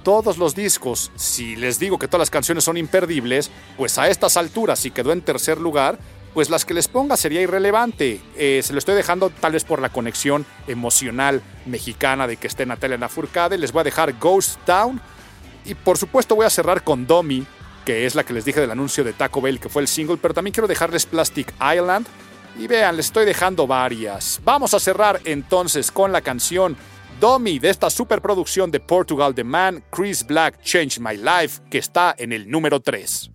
todos 0.02 0.36
los 0.36 0.56
discos, 0.56 1.12
si 1.14 1.54
les 1.54 1.78
digo 1.78 1.96
que 1.96 2.08
todas 2.08 2.22
las 2.22 2.30
canciones 2.30 2.64
son 2.64 2.76
imperdibles, 2.76 3.52
pues 3.76 3.96
a 3.98 4.08
estas 4.08 4.36
alturas, 4.36 4.80
si 4.80 4.90
quedó 4.90 5.12
en 5.12 5.22
tercer 5.22 5.58
lugar, 5.58 5.96
pues 6.34 6.50
las 6.50 6.64
que 6.64 6.74
les 6.74 6.88
ponga 6.88 7.16
sería 7.16 7.40
irrelevante. 7.40 8.20
Eh, 8.36 8.62
se 8.64 8.72
lo 8.72 8.80
estoy 8.80 8.96
dejando 8.96 9.30
tal 9.30 9.52
vez 9.52 9.62
por 9.62 9.80
la 9.80 9.90
conexión 9.90 10.44
emocional 10.66 11.40
mexicana 11.66 12.26
de 12.26 12.36
que 12.36 12.48
esté 12.48 12.66
Natalia 12.66 12.98
Lafourcade. 12.98 13.58
Les 13.58 13.70
voy 13.70 13.82
a 13.82 13.84
dejar 13.84 14.18
Ghost 14.18 14.58
Town. 14.64 15.00
Y 15.64 15.74
por 15.74 15.98
supuesto 15.98 16.34
voy 16.36 16.46
a 16.46 16.50
cerrar 16.50 16.82
con 16.82 17.06
Domi, 17.06 17.46
que 17.84 18.06
es 18.06 18.14
la 18.14 18.24
que 18.24 18.32
les 18.32 18.44
dije 18.44 18.60
del 18.60 18.70
anuncio 18.70 19.04
de 19.04 19.12
Taco 19.12 19.40
Bell, 19.40 19.60
que 19.60 19.68
fue 19.68 19.82
el 19.82 19.88
single. 19.88 20.16
Pero 20.16 20.34
también 20.34 20.52
quiero 20.52 20.68
dejarles 20.68 21.06
Plastic 21.06 21.52
Island. 21.60 22.06
Y 22.58 22.66
vean, 22.66 22.96
les 22.96 23.06
estoy 23.06 23.24
dejando 23.24 23.66
varias. 23.66 24.40
Vamos 24.44 24.74
a 24.74 24.80
cerrar 24.80 25.20
entonces 25.24 25.90
con 25.90 26.12
la 26.12 26.20
canción 26.20 26.76
Domi 27.18 27.58
de 27.58 27.70
esta 27.70 27.88
superproducción 27.88 28.70
de 28.70 28.80
Portugal 28.80 29.34
The 29.34 29.44
Man, 29.44 29.84
Chris 29.90 30.26
Black, 30.26 30.60
Change 30.60 31.00
My 31.00 31.16
Life, 31.16 31.62
que 31.70 31.78
está 31.78 32.14
en 32.18 32.32
el 32.32 32.50
número 32.50 32.80
3. 32.80 33.30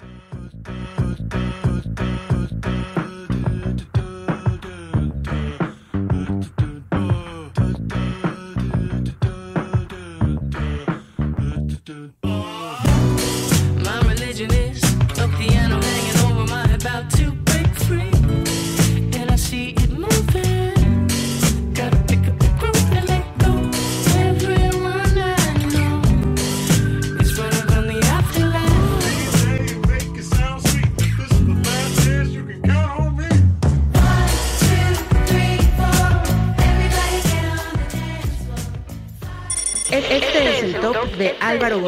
De 41.16 41.36
Álvaro 41.40 41.80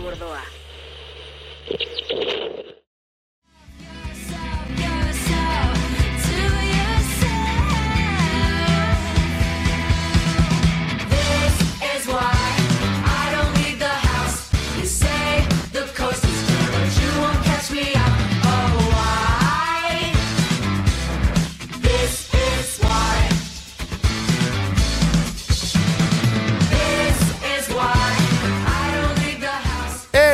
Gordoa. 0.00 0.53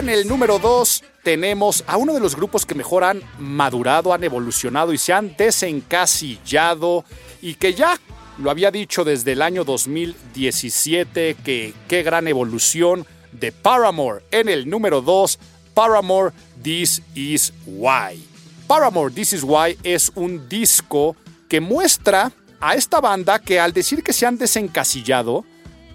El 0.08 0.26
número 0.26 0.58
2 0.58 1.04
tenemos 1.22 1.84
a 1.86 1.96
uno 1.96 2.14
de 2.14 2.20
los 2.20 2.34
grupos 2.34 2.64
que 2.64 2.74
mejor 2.74 3.04
han 3.04 3.22
madurado, 3.38 4.14
han 4.14 4.24
evolucionado 4.24 4.92
y 4.92 4.98
se 4.98 5.12
han 5.12 5.36
desencasillado 5.36 7.04
y 7.42 7.54
que 7.54 7.74
ya 7.74 7.98
lo 8.38 8.50
había 8.50 8.70
dicho 8.70 9.04
desde 9.04 9.32
el 9.32 9.42
año 9.42 9.64
2017 9.64 11.36
que 11.44 11.74
qué 11.88 12.02
gran 12.02 12.28
evolución 12.28 13.06
de 13.32 13.52
Paramore 13.52 14.24
en 14.30 14.48
el 14.48 14.70
número 14.70 15.02
2, 15.02 15.38
Paramore 15.74 16.34
This 16.62 17.02
Is 17.14 17.52
Why. 17.66 18.24
Paramore 18.66 19.12
This 19.12 19.34
Is 19.34 19.42
Why 19.42 19.76
es 19.82 20.12
un 20.14 20.48
disco 20.48 21.16
que 21.48 21.60
muestra 21.60 22.32
a 22.60 22.74
esta 22.74 23.00
banda 23.00 23.38
que 23.38 23.60
al 23.60 23.72
decir 23.72 24.02
que 24.02 24.12
se 24.12 24.24
han 24.24 24.38
desencasillado, 24.38 25.44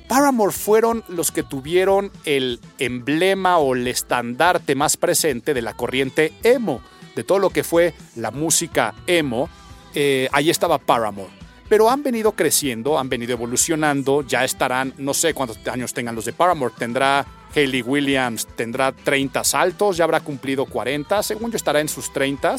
Paramore 0.07 0.53
fueron 0.53 1.03
los 1.07 1.31
que 1.31 1.43
tuvieron 1.43 2.11
el 2.25 2.59
emblema 2.77 3.57
o 3.57 3.75
el 3.75 3.87
estandarte 3.87 4.75
más 4.75 4.97
presente 4.97 5.53
de 5.53 5.61
la 5.61 5.73
corriente 5.73 6.33
emo, 6.43 6.81
de 7.15 7.23
todo 7.23 7.39
lo 7.39 7.49
que 7.49 7.63
fue 7.63 7.93
la 8.15 8.31
música 8.31 8.93
emo. 9.07 9.49
eh, 9.93 10.27
ahí 10.33 10.49
estaba 10.49 10.77
Paramore. 10.77 11.31
Pero 11.69 11.89
han 11.89 12.03
venido 12.03 12.33
creciendo, 12.33 12.99
han 12.99 13.09
venido 13.09 13.31
evolucionando, 13.31 14.21
ya 14.21 14.43
estarán, 14.43 14.93
no 14.97 15.13
sé 15.13 15.33
cuántos 15.33 15.57
años 15.67 15.93
tengan 15.93 16.13
los 16.13 16.25
de 16.25 16.33
Paramore, 16.33 16.73
tendrá 16.77 17.25
Hayley 17.55 17.81
Williams, 17.81 18.45
tendrá 18.55 18.91
30 18.91 19.43
saltos, 19.43 19.97
ya 19.97 20.03
habrá 20.03 20.19
cumplido 20.19 20.65
40, 20.65 21.23
según 21.23 21.51
yo 21.51 21.57
estará 21.57 21.79
en 21.79 21.87
sus 21.89 22.13
30. 22.13 22.57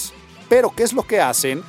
Pero 0.48 0.73
¿qué 0.74 0.82
es 0.82 0.93
lo 0.93 1.02
que 1.02 1.20
hacen? 1.20 1.62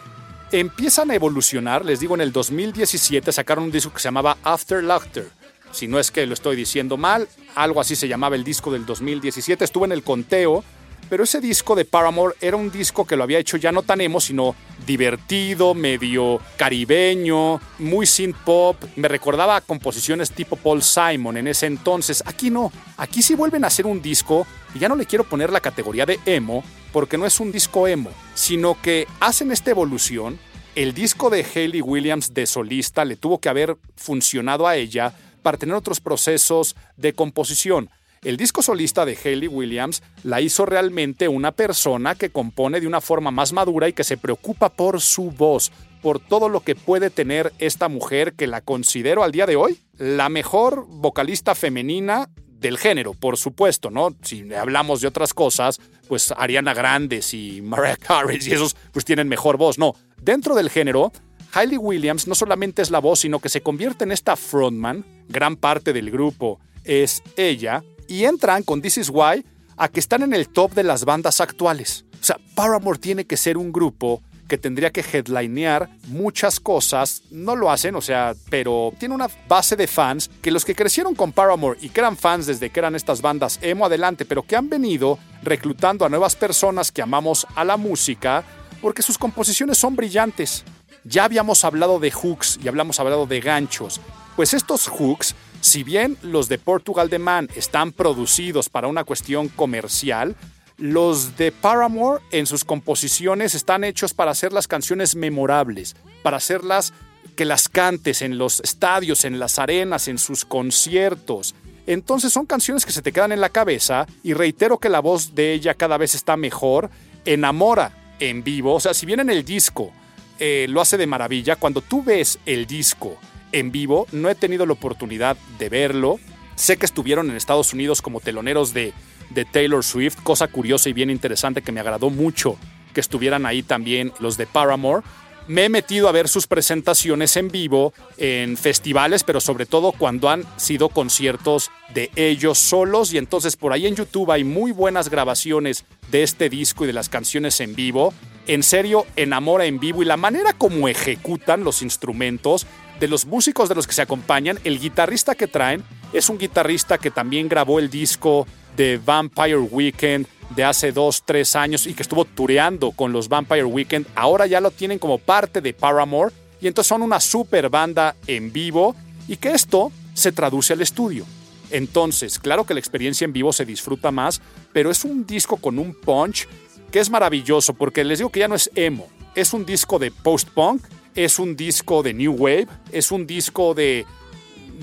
Empiezan 0.51 1.11
a 1.11 1.15
evolucionar, 1.15 1.85
les 1.85 1.99
digo, 1.99 2.15
en 2.15 2.21
el 2.21 2.31
2017 2.31 3.31
sacaron 3.31 3.65
un 3.65 3.71
disco 3.71 3.91
que 3.91 3.99
se 3.99 4.05
llamaba 4.05 4.37
After 4.43 4.81
Laughter. 4.83 5.36
Si 5.77 5.87
no 5.87 5.99
es 5.99 6.09
que 6.09 6.25
lo 6.25 6.33
estoy 6.33 6.55
diciendo 6.55 6.97
mal, 6.97 7.27
algo 7.53 7.79
así 7.79 7.95
se 7.95 8.07
llamaba 8.07 8.35
el 8.35 8.43
disco 8.43 8.71
del 8.71 8.87
2017, 8.87 9.63
estuve 9.63 9.85
en 9.85 9.91
el 9.91 10.01
conteo, 10.01 10.63
pero 11.07 11.23
ese 11.23 11.39
disco 11.39 11.75
de 11.75 11.85
Paramore 11.85 12.33
era 12.41 12.57
un 12.57 12.71
disco 12.71 13.05
que 13.05 13.15
lo 13.15 13.21
había 13.21 13.37
hecho 13.37 13.57
ya 13.57 13.71
no 13.71 13.83
tan 13.83 14.01
emo, 14.01 14.19
sino 14.19 14.55
divertido, 14.87 15.75
medio 15.75 16.41
caribeño, 16.57 17.61
muy 17.77 18.07
synth 18.07 18.37
pop. 18.43 18.75
Me 18.95 19.07
recordaba 19.07 19.61
composiciones 19.61 20.31
tipo 20.31 20.55
Paul 20.55 20.81
Simon 20.81 21.37
en 21.37 21.47
ese 21.47 21.67
entonces. 21.67 22.23
Aquí 22.25 22.49
no, 22.49 22.71
aquí 22.97 23.21
sí 23.21 23.35
vuelven 23.35 23.63
a 23.63 23.67
hacer 23.67 23.85
un 23.85 24.01
disco 24.01 24.47
y 24.73 24.79
ya 24.79 24.89
no 24.89 24.95
le 24.95 25.05
quiero 25.05 25.25
poner 25.25 25.51
la 25.51 25.59
categoría 25.61 26.07
de 26.07 26.19
emo, 26.25 26.63
porque 26.91 27.19
no 27.19 27.27
es 27.27 27.39
un 27.39 27.51
disco 27.51 27.87
emo, 27.87 28.09
sino 28.33 28.81
que 28.81 29.07
hacen 29.19 29.51
esta 29.51 29.69
evolución. 29.69 30.39
El 30.73 30.95
disco 30.95 31.29
de 31.29 31.45
Hayley 31.45 31.81
Williams 31.81 32.33
de 32.33 32.47
solista 32.47 33.05
le 33.05 33.15
tuvo 33.15 33.39
que 33.39 33.49
haber 33.49 33.77
funcionado 33.95 34.67
a 34.67 34.75
ella 34.75 35.13
para 35.48 35.57
tener 35.57 35.76
otros 35.76 36.02
procesos 36.02 36.76
de 36.98 37.14
composición. 37.14 37.90
El 38.22 38.36
disco 38.36 38.61
solista 38.61 39.06
de 39.06 39.18
Hayley 39.18 39.48
Williams 39.48 40.03
la 40.24 40.41
hizo 40.41 40.65
realmente 40.65 41.30
una 41.30 41.53
persona 41.53 42.15
que 42.15 42.32
compone 42.32 42.82
de 42.82 42.88
una 42.88 42.99
forma 42.99 43.32
más 43.32 43.53
madura 43.53 43.88
y 43.88 43.94
que 43.94 44.03
se 44.03 44.18
preocupa 44.18 44.68
por 44.68 44.99
su 44.99 45.32
voz, 45.32 45.72
por 46.02 46.19
todo 46.19 46.49
lo 46.49 46.60
que 46.60 46.76
puede 46.76 47.10
tener 47.10 47.53
esta 47.60 47.88
mujer 47.88 48.34
que 48.34 48.45
la 48.45 48.60
considero 48.60 49.24
al 49.24 49.32
día 49.32 49.45
de 49.45 49.56
hoy 49.56 49.80
la 49.98 50.28
mejor 50.28 50.86
vocalista 50.86 51.56
femenina 51.56 52.28
del 52.60 52.78
género, 52.78 53.14
por 53.14 53.38
supuesto, 53.38 53.90
¿no? 53.90 54.14
Si 54.24 54.53
hablamos 54.53 54.99
de 54.99 55.07
otras 55.07 55.34
cosas, 55.34 55.80
pues 56.10 56.34
Ariana 56.36 56.74
Grande 56.74 57.22
y 57.32 57.61
Mariah 57.61 57.95
Carey 57.95 58.40
y 58.41 58.52
esos 58.52 58.76
pues 58.91 59.06
tienen 59.06 59.30
mejor 59.30 59.56
voz, 59.56 59.78
no. 59.78 59.95
Dentro 60.22 60.56
del 60.56 60.69
género, 60.69 61.14
Hayley 61.57 61.77
Williams 61.77 62.27
no 62.27 62.35
solamente 62.35 62.84
es 62.84 62.91
la 62.91 62.99
voz, 62.99 63.21
sino 63.21 63.39
que 63.39 63.49
se 63.49 63.61
convierte 63.61 64.03
en 64.03 64.11
esta 64.11 64.35
frontman, 64.35 65.03
gran 65.27 65.55
parte 65.55 65.91
del 65.91 66.11
grupo 66.11 66.59
es 66.84 67.23
ella, 67.35 67.84
y 68.07 68.25
entran 68.25 68.61
con 68.61 68.79
This 68.79 68.99
Is 68.99 69.09
Why 69.09 69.43
a 69.75 69.88
que 69.88 69.99
están 69.99 70.21
en 70.21 70.35
el 70.35 70.49
top 70.49 70.75
de 70.75 70.84
las 70.84 71.03
bandas 71.03 71.41
actuales. 71.41 72.05
O 72.21 72.23
sea, 72.23 72.38
Paramore 72.53 72.99
tiene 72.99 73.25
que 73.25 73.38
ser 73.38 73.57
un 73.57 73.71
grupo 73.71 74.21
que 74.47 74.59
tendría 74.59 74.91
que 74.91 75.01
headlinear 75.01 75.89
muchas 76.09 76.59
cosas, 76.59 77.23
no 77.31 77.55
lo 77.55 77.71
hacen, 77.71 77.95
o 77.95 78.01
sea, 78.01 78.35
pero 78.51 78.93
tiene 78.99 79.15
una 79.15 79.27
base 79.47 79.75
de 79.75 79.88
fans 79.88 80.29
que 80.43 80.51
los 80.51 80.63
que 80.63 80.75
crecieron 80.75 81.15
con 81.15 81.31
Paramore 81.31 81.79
y 81.81 81.89
que 81.89 82.01
eran 82.01 82.17
fans 82.17 82.45
desde 82.45 82.69
que 82.69 82.79
eran 82.79 82.93
estas 82.93 83.19
bandas 83.19 83.57
emo 83.63 83.88
adelante, 83.88 84.25
pero 84.25 84.43
que 84.43 84.55
han 84.55 84.69
venido 84.69 85.17
reclutando 85.41 86.05
a 86.05 86.09
nuevas 86.09 86.35
personas 86.35 86.91
que 86.91 87.01
amamos 87.01 87.47
a 87.55 87.65
la 87.65 87.77
música 87.77 88.43
porque 88.79 89.01
sus 89.01 89.17
composiciones 89.17 89.79
son 89.79 89.95
brillantes. 89.95 90.63
Ya 91.09 91.23
habíamos 91.23 91.63
hablado 91.63 91.99
de 91.99 92.11
hooks 92.11 92.59
y 92.61 92.67
hablamos 92.67 92.99
hablado 92.99 93.25
de 93.27 93.39
ganchos. 93.39 94.01
Pues 94.35 94.53
estos 94.53 94.89
hooks, 94.89 95.35
si 95.61 95.84
bien 95.84 96.17
los 96.21 96.49
de 96.49 96.57
Portugal 96.57 97.09
The 97.09 97.17
Man 97.17 97.47
están 97.55 97.93
producidos 97.93 98.67
para 98.67 98.89
una 98.89 99.05
cuestión 99.05 99.47
comercial, 99.47 100.35
los 100.77 101.38
de 101.38 101.53
Paramore 101.53 102.21
en 102.31 102.45
sus 102.45 102.65
composiciones 102.65 103.55
están 103.55 103.85
hechos 103.85 104.13
para 104.13 104.31
hacer 104.31 104.51
las 104.51 104.67
canciones 104.67 105.15
memorables, 105.15 105.95
para 106.23 106.38
hacerlas 106.38 106.91
que 107.38 107.45
las 107.45 107.69
cantes 107.69 108.21
en 108.21 108.38
los 108.38 108.59
estadios, 108.59 109.23
en 109.23 109.39
las 109.39 109.59
arenas, 109.59 110.09
en 110.09 110.17
sus 110.17 110.43
conciertos. 110.43 111.55
Entonces 111.85 112.34
son 112.34 112.45
canciones 112.45 112.85
que 112.85 112.91
se 112.91 113.01
te 113.01 113.13
quedan 113.13 113.31
en 113.31 113.39
la 113.39 113.49
cabeza 113.49 114.07
y 114.23 114.34
reitero 114.34 114.77
que 114.77 114.89
la 114.89 114.99
voz 114.99 115.35
de 115.35 115.53
ella 115.53 115.73
cada 115.73 115.97
vez 115.97 116.15
está 116.15 116.35
mejor, 116.35 116.89
enamora 117.23 117.93
en 118.19 118.43
vivo, 118.43 118.73
o 118.73 118.79
sea, 118.81 118.93
si 118.93 119.05
bien 119.05 119.21
en 119.21 119.29
el 119.29 119.45
disco 119.45 119.93
eh, 120.39 120.68
lo 120.69 120.81
hace 120.81 120.97
de 120.97 121.07
maravilla, 121.07 121.55
cuando 121.55 121.81
tú 121.81 122.03
ves 122.03 122.39
el 122.45 122.68
disco 122.68 123.18
en 123.51 123.72
vivo, 123.72 124.07
no 124.11 124.30
he 124.30 124.35
tenido 124.35 124.65
la 124.65 124.73
oportunidad 124.73 125.38
de 125.57 125.69
verlo, 125.69 126.19
sé 126.55 126.77
que 126.77 126.85
estuvieron 126.85 127.30
en 127.30 127.35
Estados 127.35 127.73
Unidos 127.73 128.01
como 128.01 128.19
teloneros 128.19 128.73
de, 128.73 128.93
de 129.30 129.45
Taylor 129.45 129.84
Swift, 129.84 130.18
cosa 130.23 130.47
curiosa 130.47 130.89
y 130.89 130.93
bien 130.93 131.09
interesante 131.09 131.61
que 131.61 131.72
me 131.72 131.80
agradó 131.80 132.09
mucho 132.09 132.57
que 132.97 133.01
estuvieran 133.01 133.45
ahí 133.45 133.61
también 133.61 134.11
los 134.19 134.38
de 134.38 134.47
Paramore. 134.47 135.03
Me 135.48 135.64
he 135.64 135.69
metido 135.69 136.10
a 136.10 136.11
ver 136.11 136.28
sus 136.28 136.45
presentaciones 136.45 137.38
en 137.38 137.48
vivo 137.48 137.94
en 138.18 138.57
festivales, 138.57 139.24
pero 139.24 139.40
sobre 139.40 139.65
todo 139.65 139.94
cuando 139.94 140.30
han 140.30 140.44
sido 140.57 140.90
conciertos 140.90 141.72
de 141.94 142.11
ellos 142.18 142.57
solos. 142.57 143.14
Y 143.14 143.18
entonces 143.18 143.56
por 143.56 143.72
ahí 143.72 143.88
en 143.88 143.95
YouTube 143.95 144.32
hay 144.32 144.44
muy 144.44 144.74
buenas 144.74 145.10
grabaciones 145.10 145.86
de 146.11 146.24
este 146.24 146.49
disco 146.49 146.84
y 146.84 146.88
de 146.88 146.94
las 146.94 147.07
canciones 147.07 147.61
en 147.61 147.76
vivo. 147.76 148.14
En 148.45 148.61
serio, 148.61 149.06
enamora 149.15 149.65
en 149.65 149.80
vivo 149.80 150.02
y 150.02 150.06
la 150.06 150.18
manera 150.18 150.52
como 150.52 150.90
ejecutan 150.90 151.64
los 151.64 151.82
instrumentos 151.82 152.65
de 152.99 153.07
los 153.07 153.26
músicos 153.26 153.69
de 153.69 153.76
los 153.76 153.88
que 153.88 153.94
se 153.94 154.02
acompañan. 154.02 154.60
El 154.65 154.80
guitarrista 154.80 155.36
que 155.36 155.48
traen 155.48 155.84
es 156.11 156.30
un 156.30 156.38
guitarrista 156.38 156.98
que 156.98 157.11
también 157.11 157.48
grabó 157.48 157.80
el 157.80 157.90
disco 157.90 158.48
de 158.76 158.99
Vampire 159.03 159.57
Weekend 159.57 160.28
de 160.49 160.64
hace 160.64 160.91
dos, 160.91 161.24
tres 161.26 161.56
años 161.56 161.88
y 161.88 161.94
que 161.94 162.03
estuvo 162.03 162.26
tureando 162.26 162.91
con 162.91 163.11
los 163.11 163.30
Vampire 163.30 163.65
Weekend. 163.65 164.07
Ahora 164.15 164.48
ya 164.48 164.61
lo 164.61 164.72
tienen 164.72 164.99
como 164.99 165.18
parte 165.18 165.61
de 165.61 165.74
Paramore 165.74 166.34
y 166.61 166.68
entonces 166.68 166.90
son 166.90 167.02
una 167.02 167.19
super 167.19 167.69
banda 167.69 168.15
en 168.28 168.52
vivo 168.52 168.95
y 169.28 169.38
que 169.38 169.49
esto 169.49 169.91
se 170.14 170.32
traduce 170.32 170.74
al 170.74 170.82
estudio. 170.82 171.26
Entonces, 171.69 172.40
claro 172.40 172.65
que 172.65 172.74
la 172.74 172.80
experiencia 172.80 173.26
en 173.26 173.34
vivo 173.34 173.52
se 173.52 173.65
disfruta 173.65 174.11
más, 174.11 174.41
pero 174.72 174.90
es 174.90 175.03
un 175.03 175.26
disco 175.26 175.57
con 175.57 175.80
un 175.80 175.94
punch 175.94 176.48
que 176.91 176.99
es 176.99 177.10
maravilloso 177.10 177.74
porque 177.74 178.03
les 178.03 178.19
digo 178.19 178.32
que 178.32 178.40
ya 178.40 178.48
no 178.48 178.56
es 178.56 178.72
emo, 178.76 179.07
es 179.36 179.53
un 179.53 179.65
disco 179.65 179.99
de 179.99 180.11
post-punk, 180.11 180.82
es 181.14 181.40
un 181.40 181.56
disco 181.56 182.03
de 182.03 182.14
new 182.14 182.34
wave, 182.34 182.68
es 182.91 183.11
un 183.11 183.28
disco 183.28 183.74
de 183.74 184.06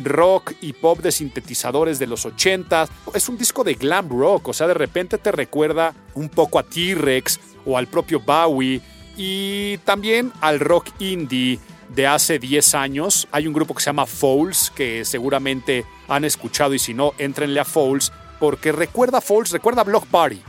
rock 0.02 0.52
y 0.60 0.72
pop 0.72 1.00
de 1.00 1.12
sintetizadores 1.12 1.98
de 1.98 2.06
los 2.06 2.26
80. 2.26 2.88
Es 3.14 3.28
un 3.28 3.38
disco 3.38 3.64
de 3.64 3.74
glam 3.74 4.08
rock, 4.08 4.48
o 4.48 4.52
sea, 4.52 4.66
de 4.66 4.74
repente 4.74 5.18
te 5.18 5.32
recuerda 5.32 5.94
un 6.14 6.28
poco 6.28 6.58
a 6.58 6.62
T-Rex 6.62 7.40
o 7.66 7.78
al 7.78 7.86
propio 7.86 8.20
Bowie 8.20 8.80
y 9.16 9.78
también 9.78 10.32
al 10.40 10.60
rock 10.60 10.88
indie 10.98 11.58
de 11.94 12.06
hace 12.06 12.38
10 12.38 12.74
años. 12.74 13.28
Hay 13.30 13.46
un 13.46 13.54
grupo 13.54 13.74
que 13.74 13.82
se 13.82 13.86
llama 13.86 14.06
Fouls, 14.06 14.72
que 14.74 15.04
seguramente 15.04 15.84
han 16.08 16.24
escuchado 16.24 16.74
y 16.74 16.78
si 16.78 16.94
no, 16.94 17.12
entrenle 17.18 17.60
a 17.60 17.64
Fouls, 17.64 18.12
porque 18.40 18.72
recuerda 18.72 19.20
Fouls, 19.20 19.50
recuerda 19.50 19.84
Block 19.84 20.06
Party. 20.06 20.42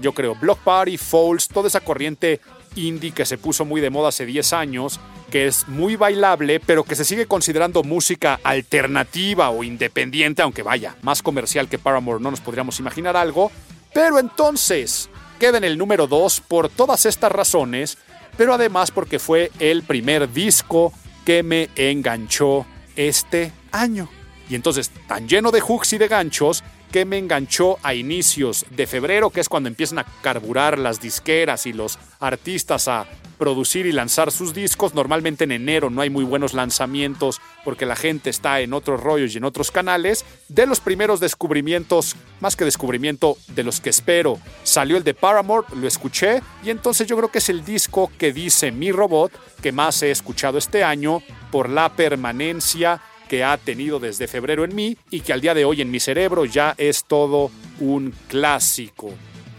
Yo 0.00 0.12
creo, 0.12 0.34
Block 0.34 0.58
Party, 0.60 0.96
Fouls, 0.96 1.48
toda 1.48 1.68
esa 1.68 1.80
corriente 1.80 2.40
indie 2.76 3.12
que 3.12 3.26
se 3.26 3.38
puso 3.38 3.64
muy 3.64 3.80
de 3.80 3.90
moda 3.90 4.08
hace 4.08 4.26
10 4.26 4.52
años, 4.52 5.00
que 5.30 5.46
es 5.46 5.66
muy 5.68 5.96
bailable, 5.96 6.60
pero 6.60 6.84
que 6.84 6.94
se 6.94 7.04
sigue 7.04 7.26
considerando 7.26 7.82
música 7.82 8.38
alternativa 8.42 9.50
o 9.50 9.64
independiente, 9.64 10.42
aunque 10.42 10.62
vaya, 10.62 10.96
más 11.02 11.22
comercial 11.22 11.68
que 11.68 11.78
Paramore 11.78 12.22
no 12.22 12.30
nos 12.30 12.40
podríamos 12.40 12.78
imaginar 12.80 13.16
algo. 13.16 13.50
Pero 13.94 14.18
entonces, 14.18 15.08
queda 15.38 15.58
en 15.58 15.64
el 15.64 15.78
número 15.78 16.06
2 16.06 16.42
por 16.42 16.68
todas 16.68 17.06
estas 17.06 17.32
razones, 17.32 17.98
pero 18.36 18.54
además 18.54 18.90
porque 18.90 19.18
fue 19.18 19.50
el 19.58 19.82
primer 19.82 20.32
disco 20.32 20.92
que 21.24 21.42
me 21.42 21.70
enganchó 21.76 22.66
este 22.96 23.52
año. 23.70 24.08
Y 24.48 24.54
entonces, 24.54 24.90
tan 25.06 25.28
lleno 25.28 25.50
de 25.50 25.60
hooks 25.60 25.94
y 25.94 25.98
de 25.98 26.08
ganchos, 26.08 26.62
que 26.92 27.06
me 27.06 27.18
enganchó 27.18 27.78
a 27.82 27.94
inicios 27.94 28.66
de 28.70 28.86
febrero, 28.86 29.30
que 29.30 29.40
es 29.40 29.48
cuando 29.48 29.68
empiezan 29.68 29.98
a 29.98 30.06
carburar 30.20 30.78
las 30.78 31.00
disqueras 31.00 31.66
y 31.66 31.72
los 31.72 31.98
artistas 32.20 32.86
a 32.86 33.06
producir 33.38 33.86
y 33.86 33.92
lanzar 33.92 34.30
sus 34.30 34.52
discos. 34.52 34.94
Normalmente 34.94 35.44
en 35.44 35.52
enero 35.52 35.90
no 35.90 36.02
hay 36.02 36.10
muy 36.10 36.22
buenos 36.22 36.52
lanzamientos 36.52 37.40
porque 37.64 37.86
la 37.86 37.96
gente 37.96 38.30
está 38.30 38.60
en 38.60 38.74
otros 38.74 39.00
rollos 39.00 39.34
y 39.34 39.38
en 39.38 39.44
otros 39.44 39.70
canales. 39.70 40.24
De 40.48 40.66
los 40.66 40.80
primeros 40.80 41.18
descubrimientos, 41.18 42.14
más 42.40 42.54
que 42.54 42.64
descubrimiento, 42.64 43.38
de 43.48 43.64
los 43.64 43.80
que 43.80 43.90
espero, 43.90 44.38
salió 44.62 44.96
el 44.98 45.02
de 45.02 45.14
Paramore, 45.14 45.66
lo 45.74 45.88
escuché 45.88 46.42
y 46.62 46.70
entonces 46.70 47.08
yo 47.08 47.16
creo 47.16 47.30
que 47.30 47.38
es 47.38 47.48
el 47.48 47.64
disco 47.64 48.12
que 48.18 48.32
dice 48.32 48.70
Mi 48.70 48.92
Robot 48.92 49.32
que 49.62 49.72
más 49.72 50.02
he 50.02 50.10
escuchado 50.10 50.58
este 50.58 50.84
año 50.84 51.22
por 51.50 51.68
la 51.68 51.96
permanencia 51.96 53.00
que 53.32 53.42
ha 53.42 53.56
tenido 53.56 53.98
desde 53.98 54.28
febrero 54.28 54.62
en 54.62 54.74
mí 54.74 54.94
y 55.10 55.20
que 55.22 55.32
al 55.32 55.40
día 55.40 55.54
de 55.54 55.64
hoy 55.64 55.80
en 55.80 55.90
mi 55.90 56.00
cerebro 56.00 56.44
ya 56.44 56.74
es 56.76 57.04
todo 57.04 57.50
un 57.80 58.12
clásico. 58.28 59.10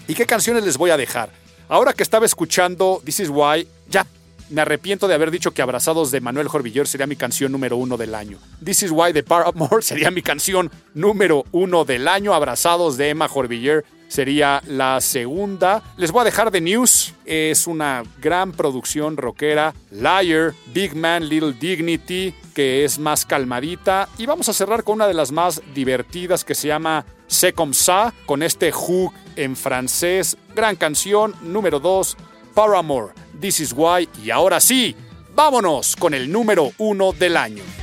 ¿Y 0.08 0.14
qué 0.14 0.28
canciones 0.28 0.64
les 0.64 0.78
voy 0.78 0.92
a 0.92 0.96
dejar? 0.96 1.32
Ahora 1.68 1.92
que 1.94 2.04
estaba 2.04 2.24
escuchando 2.24 3.02
This 3.04 3.22
Is 3.22 3.30
Why, 3.30 3.68
ya 3.90 4.06
me 4.52 4.62
arrepiento 4.62 5.08
de 5.08 5.16
haber 5.16 5.32
dicho 5.32 5.56
que 5.56 5.64
Abrazados 5.64 6.12
de 6.12 6.22
Manuel 6.22 6.50
Jorviller 6.50 6.86
sería 6.86 7.08
mi 7.08 7.16
canción 7.16 7.52
número 7.52 7.76
uno 7.76 7.98
del 7.98 8.14
año. 8.14 8.38
This 8.64 8.84
Is 8.84 8.92
Why 8.92 9.12
de 9.12 9.24
Paramore 9.24 9.82
sería 9.82 10.12
mi 10.12 10.22
canción 10.22 10.70
número 10.94 11.44
uno 11.52 11.84
del 11.84 12.08
año. 12.08 12.36
Abrazados 12.36 12.96
de 12.98 13.10
Emma 13.10 13.28
Jorviller 13.28 13.86
sería 14.14 14.62
la 14.68 15.02
segunda. 15.02 15.82
Les 15.98 16.12
voy 16.12 16.22
a 16.22 16.26
dejar 16.26 16.52
The 16.52 16.62
News. 16.62 17.16
Es 17.26 17.66
una 17.66 18.04
gran 18.22 18.52
producción 18.52 19.18
rockera. 19.18 19.74
Liar, 19.90 20.54
Big 20.68 20.96
Man, 20.96 21.28
Little 21.28 21.54
Dignity, 21.54 22.32
que 22.54 22.86
es 22.86 23.00
más 23.00 23.26
calmadita. 23.26 24.08
Y 24.20 24.28
vamos 24.28 24.48
a 24.50 24.54
cerrar 24.54 24.84
con 24.84 24.96
una 24.96 25.08
de 25.08 25.16
las 25.16 25.32
más 25.32 25.64
divertidas 25.74 26.44
que 26.44 26.54
se 26.54 26.68
llama 26.68 27.04
C'est 27.28 27.56
comme 27.56 27.74
ça, 27.74 28.14
con 28.28 28.44
este 28.44 28.72
hook 28.72 29.12
en 29.36 29.56
francés. 29.56 30.38
Gran 30.54 30.76
canción, 30.76 31.34
número 31.42 31.80
2, 31.80 32.16
Paramore, 32.54 33.14
This 33.42 33.62
Is 33.62 33.74
Why. 33.76 34.08
Y 34.24 34.30
ahora 34.30 34.60
sí, 34.60 34.96
vámonos 35.34 35.96
con 35.96 36.14
el 36.14 36.32
número 36.32 36.72
uno 36.78 37.14
del 37.14 37.36
año. 37.36 37.83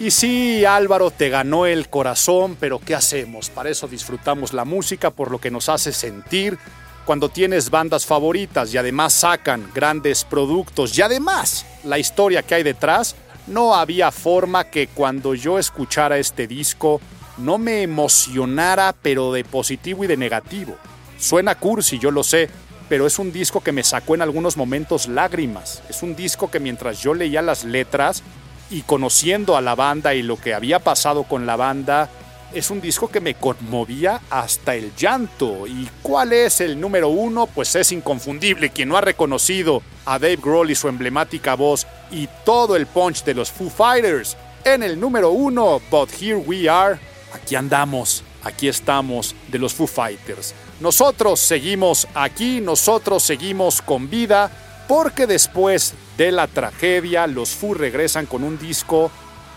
Y 0.00 0.12
sí, 0.12 0.64
Álvaro 0.64 1.10
te 1.10 1.28
ganó 1.28 1.66
el 1.66 1.90
corazón, 1.90 2.56
pero 2.58 2.78
¿qué 2.78 2.94
hacemos? 2.94 3.50
Para 3.50 3.68
eso 3.68 3.86
disfrutamos 3.86 4.54
la 4.54 4.64
música, 4.64 5.10
por 5.10 5.30
lo 5.30 5.38
que 5.38 5.50
nos 5.50 5.68
hace 5.68 5.92
sentir 5.92 6.58
cuando 7.04 7.28
tienes 7.28 7.68
bandas 7.68 8.06
favoritas 8.06 8.72
y 8.72 8.78
además 8.78 9.12
sacan 9.12 9.70
grandes 9.74 10.24
productos 10.24 10.96
y 10.96 11.02
además 11.02 11.66
la 11.84 11.98
historia 11.98 12.42
que 12.42 12.54
hay 12.54 12.62
detrás, 12.62 13.14
no 13.46 13.74
había 13.74 14.10
forma 14.10 14.64
que 14.64 14.86
cuando 14.86 15.34
yo 15.34 15.58
escuchara 15.58 16.16
este 16.16 16.46
disco 16.46 17.02
no 17.36 17.58
me 17.58 17.82
emocionara, 17.82 18.94
pero 19.02 19.34
de 19.34 19.44
positivo 19.44 20.04
y 20.04 20.06
de 20.06 20.16
negativo. 20.16 20.76
Suena 21.18 21.56
cursi, 21.56 21.98
yo 21.98 22.10
lo 22.10 22.24
sé, 22.24 22.48
pero 22.88 23.06
es 23.06 23.18
un 23.18 23.32
disco 23.32 23.60
que 23.60 23.72
me 23.72 23.84
sacó 23.84 24.14
en 24.14 24.22
algunos 24.22 24.56
momentos 24.56 25.08
lágrimas. 25.08 25.82
Es 25.90 26.02
un 26.02 26.16
disco 26.16 26.50
que 26.50 26.58
mientras 26.58 27.02
yo 27.02 27.12
leía 27.12 27.42
las 27.42 27.64
letras 27.64 28.22
y 28.70 28.82
conociendo 28.82 29.56
a 29.56 29.60
la 29.60 29.74
banda 29.74 30.14
y 30.14 30.22
lo 30.22 30.40
que 30.40 30.54
había 30.54 30.78
pasado 30.78 31.24
con 31.24 31.44
la 31.44 31.56
banda, 31.56 32.08
es 32.54 32.70
un 32.70 32.80
disco 32.80 33.08
que 33.08 33.20
me 33.20 33.34
conmovía 33.34 34.20
hasta 34.30 34.74
el 34.74 34.94
llanto. 34.96 35.66
¿Y 35.66 35.88
cuál 36.02 36.32
es 36.32 36.60
el 36.60 36.80
número 36.80 37.08
uno? 37.08 37.46
Pues 37.46 37.74
es 37.76 37.92
inconfundible. 37.92 38.70
Quien 38.70 38.88
no 38.88 38.96
ha 38.96 39.00
reconocido 39.00 39.82
a 40.04 40.18
Dave 40.18 40.38
Grohl 40.42 40.70
y 40.70 40.74
su 40.74 40.88
emblemática 40.88 41.54
voz 41.54 41.86
y 42.10 42.28
todo 42.44 42.76
el 42.76 42.86
punch 42.86 43.24
de 43.24 43.34
los 43.34 43.50
Foo 43.50 43.70
Fighters. 43.70 44.36
En 44.64 44.82
el 44.82 44.98
número 44.98 45.30
uno, 45.30 45.80
But 45.90 46.10
Here 46.20 46.36
We 46.36 46.68
Are. 46.68 46.98
Aquí 47.32 47.54
andamos, 47.54 48.24
aquí 48.42 48.68
estamos 48.68 49.34
de 49.48 49.58
los 49.58 49.72
Foo 49.72 49.86
Fighters. 49.86 50.54
Nosotros 50.80 51.40
seguimos 51.40 52.08
aquí, 52.14 52.60
nosotros 52.60 53.22
seguimos 53.22 53.80
con 53.82 54.10
vida, 54.10 54.50
porque 54.88 55.26
después 55.26 55.94
de 56.20 56.32
la 56.32 56.48
tragedia, 56.48 57.26
los 57.26 57.52
Foo 57.52 57.72
regresan 57.72 58.26
con 58.26 58.44
un 58.44 58.58
disco 58.58 59.10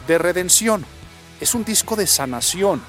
de 0.08 0.18
redención. 0.18 0.86
Es 1.42 1.56
un 1.56 1.66
disco 1.66 1.98
de 1.98 2.08
sanación. 2.08 2.82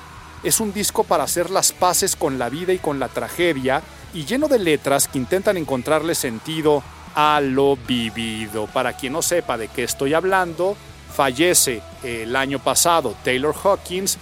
Es 0.44 0.60
un 0.60 0.72
disco 0.72 1.02
para 1.02 1.24
hacer 1.24 1.50
las 1.50 1.72
paces 1.72 2.14
con 2.14 2.38
la 2.38 2.48
vida 2.50 2.72
y 2.72 2.78
con 2.78 3.00
la 3.00 3.08
tragedia 3.08 3.82
y 4.12 4.26
lleno 4.26 4.46
de 4.46 4.60
letras 4.60 5.08
que 5.08 5.18
intentan 5.18 5.56
encontrarle 5.56 6.14
sentido 6.14 6.84
a 7.16 7.40
lo 7.40 7.76
vivido. 7.76 8.68
Para 8.68 8.92
quien 8.92 9.14
no 9.14 9.22
sepa 9.22 9.58
de 9.58 9.66
qué 9.66 9.82
estoy 9.82 10.14
hablando, 10.14 10.76
fallece 11.12 11.82
el 12.04 12.36
año 12.36 12.60
pasado 12.60 13.16
Taylor 13.24 13.56
Hawkins, 13.60 14.18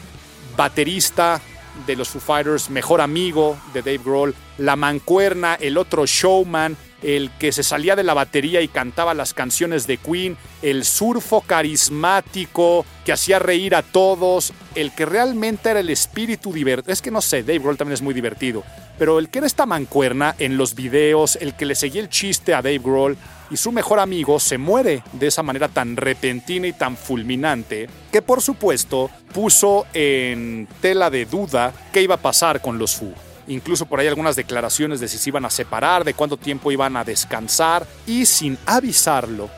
baterista 0.57 1.43
de 1.87 1.95
los 1.95 2.09
Foo 2.09 2.23
Fighters, 2.23 2.70
mejor 2.70 3.03
amigo 3.03 3.59
de 3.74 3.83
Dave 3.83 4.01
Grohl, 4.03 4.35
la 4.57 4.77
mancuerna, 4.77 5.57
el 5.57 5.77
otro 5.77 6.07
showman, 6.07 6.74
el 7.03 7.31
que 7.39 7.53
se 7.53 7.62
salía 7.62 7.97
de 7.97 8.05
la 8.05 8.15
batería 8.15 8.61
y 8.61 8.69
cantaba 8.69 9.15
las 9.15 9.35
canciones 9.35 9.87
de 9.87 9.97
Queen, 9.97 10.37
el 10.62 10.85
surfo 10.85 11.41
carismático 11.41 12.85
que 13.05 13.12
hacía 13.12 13.39
reír 13.39 13.74
a 13.74 13.83
todos, 13.83 14.53
el 14.74 14.95
que 14.95 15.07
realmente 15.07 15.70
era 15.70 15.81
el 15.81 15.91
espíritu 15.91 16.53
divertido. 16.53 16.93
Es 16.93 17.03
que 17.03 17.11
no 17.11 17.20
sé, 17.20 17.43
Dave 17.43 17.59
Grohl 17.59 17.77
también 17.77 17.95
es 17.95 18.03
muy 18.03 18.15
divertido, 18.15 18.62
pero 18.99 19.19
el 19.19 19.29
que 19.29 19.39
era 19.39 19.47
esta 19.47 19.66
mancuerna 19.66 20.35
en 20.39 20.57
los 20.57 20.74
videos, 20.74 21.37
el 21.37 21.55
que 21.55 21.66
le 21.66 21.74
seguía 21.74 22.03
el 22.03 22.09
chiste 22.09 22.55
a 22.55 22.62
Dave 22.62 22.79
Grohl 22.79 23.16
y 23.51 23.57
su 23.57 23.70
mejor 23.70 23.99
amigo 23.99 24.41
se 24.41 24.57
muere 24.57 25.03
de 25.12 25.27
esa 25.27 25.43
manera 25.43 25.69
tan 25.69 25.97
repentina 25.97 26.66
y 26.66 26.73
tan 26.73 26.97
fulminante 26.97 27.89
que 28.11 28.23
por 28.23 28.41
supuesto 28.41 29.11
puso 29.35 29.87
en 29.93 30.66
tela 30.81 31.11
de 31.11 31.27
duda 31.27 31.73
qué 31.93 32.03
iba 32.03 32.15
a 32.15 32.23
pasar 32.23 32.62
con 32.62 32.79
los 32.79 32.97
Foo. 32.97 33.12
Incluso 33.48 33.86
por 33.86 34.01
ahí 34.01 34.06
algunas 34.06 34.36
declaraciones 34.36 35.01
de 35.01 35.09
si 35.09 35.19
se 35.19 35.31
iban 35.31 35.44
a 35.44 35.51
separar, 35.51 36.05
de 36.05 36.14
cuánto 36.14 36.36
tiempo 36.36 36.70
iban 36.70 36.97
a 36.97 37.05
descansar 37.05 37.86
y 38.06 38.27
sin 38.27 38.59
avisarlo 38.66 39.51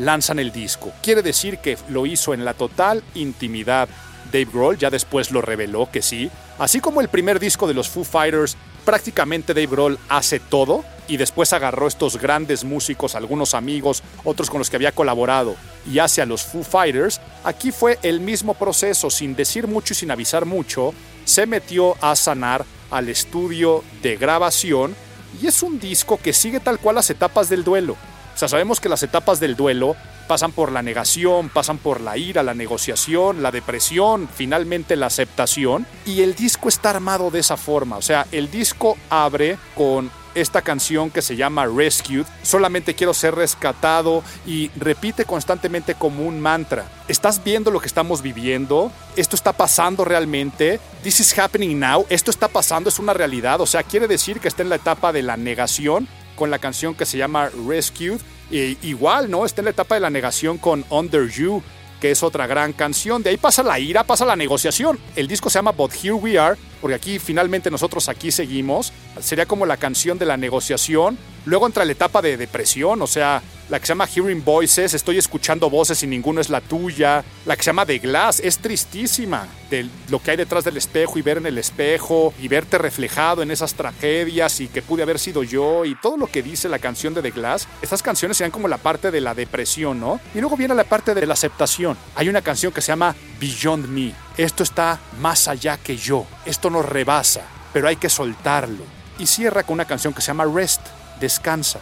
lanzan 0.00 0.38
el 0.38 0.50
disco. 0.50 0.92
Quiere 1.02 1.22
decir 1.22 1.58
que 1.58 1.78
lo 1.88 2.06
hizo 2.06 2.34
en 2.34 2.44
la 2.44 2.54
total 2.54 3.02
intimidad. 3.14 3.88
Dave 4.32 4.48
Grohl 4.52 4.78
ya 4.78 4.90
después 4.90 5.30
lo 5.30 5.42
reveló 5.42 5.90
que 5.90 6.02
sí. 6.02 6.30
Así 6.58 6.80
como 6.80 7.00
el 7.00 7.08
primer 7.08 7.38
disco 7.38 7.66
de 7.66 7.74
los 7.74 7.88
Foo 7.88 8.04
Fighters, 8.04 8.56
prácticamente 8.84 9.54
Dave 9.54 9.66
Grohl 9.66 9.98
hace 10.08 10.40
todo 10.40 10.84
y 11.08 11.16
después 11.16 11.52
agarró 11.52 11.86
estos 11.86 12.16
grandes 12.18 12.64
músicos, 12.64 13.14
algunos 13.14 13.54
amigos, 13.54 14.02
otros 14.24 14.48
con 14.48 14.58
los 14.58 14.70
que 14.70 14.76
había 14.76 14.92
colaborado 14.92 15.56
y 15.90 15.98
hace 15.98 16.22
a 16.22 16.26
los 16.26 16.42
Foo 16.42 16.62
Fighters. 16.62 17.20
Aquí 17.44 17.72
fue 17.72 17.98
el 18.02 18.20
mismo 18.20 18.54
proceso, 18.54 19.10
sin 19.10 19.34
decir 19.34 19.66
mucho 19.66 19.92
y 19.92 19.96
sin 19.96 20.10
avisar 20.10 20.46
mucho, 20.46 20.94
se 21.24 21.46
metió 21.46 21.96
a 22.00 22.14
sanar 22.16 22.64
al 22.90 23.08
estudio 23.08 23.84
de 24.02 24.16
grabación 24.16 24.94
y 25.40 25.46
es 25.46 25.62
un 25.62 25.78
disco 25.78 26.18
que 26.22 26.32
sigue 26.32 26.60
tal 26.60 26.78
cual 26.78 26.96
las 26.96 27.10
etapas 27.10 27.48
del 27.48 27.64
duelo. 27.64 27.96
O 28.34 28.38
sea, 28.38 28.48
sabemos 28.48 28.80
que 28.80 28.88
las 28.88 29.02
etapas 29.02 29.38
del 29.40 29.56
duelo 29.56 29.96
pasan 30.26 30.52
por 30.52 30.70
la 30.70 30.82
negación, 30.82 31.48
pasan 31.48 31.78
por 31.78 32.00
la 32.00 32.16
ira, 32.16 32.42
la 32.42 32.54
negociación, 32.54 33.42
la 33.42 33.50
depresión, 33.50 34.28
finalmente 34.32 34.94
la 34.94 35.06
aceptación. 35.06 35.86
Y 36.06 36.22
el 36.22 36.34
disco 36.34 36.68
está 36.68 36.90
armado 36.90 37.30
de 37.30 37.40
esa 37.40 37.56
forma. 37.56 37.96
O 37.96 38.02
sea, 38.02 38.26
el 38.30 38.50
disco 38.50 38.96
abre 39.10 39.58
con 39.74 40.10
esta 40.34 40.62
canción 40.62 41.10
que 41.10 41.22
se 41.22 41.36
llama 41.36 41.66
Rescued, 41.66 42.24
solamente 42.42 42.94
quiero 42.94 43.14
ser 43.14 43.34
rescatado 43.34 44.22
y 44.46 44.70
repite 44.76 45.24
constantemente 45.24 45.94
como 45.94 46.26
un 46.26 46.40
mantra. 46.40 46.86
¿Estás 47.08 47.42
viendo 47.42 47.70
lo 47.70 47.80
que 47.80 47.86
estamos 47.86 48.22
viviendo? 48.22 48.92
¿Esto 49.16 49.36
está 49.36 49.52
pasando 49.52 50.04
realmente? 50.04 50.80
¿This 51.02 51.20
is 51.20 51.38
happening 51.38 51.78
now? 51.78 52.06
¿Esto 52.08 52.30
está 52.30 52.48
pasando? 52.48 52.88
¿Es 52.88 52.98
una 52.98 53.14
realidad? 53.14 53.60
O 53.60 53.66
sea, 53.66 53.82
quiere 53.82 54.06
decir 54.06 54.40
que 54.40 54.48
está 54.48 54.62
en 54.62 54.68
la 54.68 54.76
etapa 54.76 55.12
de 55.12 55.22
la 55.22 55.36
negación 55.36 56.08
con 56.36 56.50
la 56.50 56.58
canción 56.58 56.94
que 56.94 57.06
se 57.06 57.18
llama 57.18 57.50
Rescued. 57.68 58.20
E 58.50 58.76
igual, 58.82 59.30
¿no? 59.30 59.46
Está 59.46 59.60
en 59.60 59.66
la 59.66 59.70
etapa 59.70 59.94
de 59.94 60.00
la 60.00 60.10
negación 60.10 60.58
con 60.58 60.84
Under 60.90 61.28
You, 61.28 61.62
que 62.00 62.10
es 62.10 62.22
otra 62.22 62.46
gran 62.46 62.72
canción. 62.72 63.22
De 63.22 63.30
ahí 63.30 63.36
pasa 63.36 63.62
la 63.62 63.78
ira, 63.78 64.04
pasa 64.04 64.24
la 64.24 64.34
negociación. 64.34 64.98
El 65.14 65.28
disco 65.28 65.50
se 65.50 65.58
llama 65.58 65.72
But 65.72 65.92
Here 65.94 66.14
We 66.14 66.38
Are, 66.38 66.56
porque 66.80 66.94
aquí 66.94 67.18
finalmente 67.18 67.70
nosotros 67.70 68.08
aquí 68.08 68.30
seguimos. 68.30 68.92
Sería 69.20 69.46
como 69.46 69.66
la 69.66 69.76
canción 69.76 70.18
de 70.18 70.26
la 70.26 70.36
negociación. 70.36 71.18
Luego 71.44 71.66
entra 71.66 71.84
la 71.84 71.92
etapa 71.92 72.20
de 72.20 72.36
depresión, 72.36 73.00
o 73.02 73.06
sea, 73.06 73.42
la 73.70 73.78
que 73.78 73.86
se 73.86 73.92
llama 73.92 74.08
Hearing 74.08 74.44
Voices, 74.44 74.94
estoy 74.94 75.16
escuchando 75.18 75.70
voces 75.70 76.02
y 76.02 76.06
ninguno 76.08 76.40
es 76.40 76.50
la 76.50 76.60
tuya. 76.60 77.24
La 77.46 77.56
que 77.56 77.62
se 77.62 77.68
llama 77.68 77.86
The 77.86 77.98
Glass, 77.98 78.40
es 78.40 78.58
tristísima. 78.58 79.46
De 79.70 79.86
lo 80.08 80.20
que 80.20 80.32
hay 80.32 80.36
detrás 80.36 80.64
del 80.64 80.76
espejo 80.76 81.20
y 81.20 81.22
ver 81.22 81.38
en 81.38 81.46
el 81.46 81.56
espejo 81.56 82.34
y 82.40 82.48
verte 82.48 82.78
reflejado 82.78 83.42
en 83.42 83.52
esas 83.52 83.74
tragedias 83.74 84.60
y 84.60 84.66
que 84.66 84.82
pude 84.82 85.04
haber 85.04 85.20
sido 85.20 85.44
yo 85.44 85.84
y 85.84 85.94
todo 85.94 86.16
lo 86.16 86.26
que 86.26 86.42
dice 86.42 86.68
la 86.68 86.80
canción 86.80 87.14
de 87.14 87.22
The 87.22 87.30
Glass. 87.30 87.68
Estas 87.80 88.02
canciones 88.02 88.36
serían 88.36 88.50
como 88.50 88.66
la 88.66 88.78
parte 88.78 89.12
de 89.12 89.20
la 89.20 89.34
depresión, 89.34 90.00
¿no? 90.00 90.20
Y 90.34 90.40
luego 90.40 90.56
viene 90.56 90.74
la 90.74 90.82
parte 90.82 91.14
de 91.14 91.24
la 91.24 91.34
aceptación. 91.34 91.96
Hay 92.16 92.28
una 92.28 92.42
canción 92.42 92.72
que 92.72 92.82
se 92.82 92.88
llama 92.88 93.14
Beyond 93.40 93.86
Me. 93.86 94.12
Esto 94.40 94.62
está 94.62 94.98
más 95.20 95.48
allá 95.48 95.76
que 95.76 95.98
yo. 95.98 96.24
Esto 96.46 96.70
nos 96.70 96.86
rebasa, 96.86 97.42
pero 97.74 97.88
hay 97.88 97.96
que 97.96 98.08
soltarlo. 98.08 98.84
Y 99.18 99.26
cierra 99.26 99.64
con 99.64 99.74
una 99.74 99.84
canción 99.84 100.14
que 100.14 100.22
se 100.22 100.28
llama 100.28 100.46
Rest, 100.46 100.80
descansa. 101.20 101.78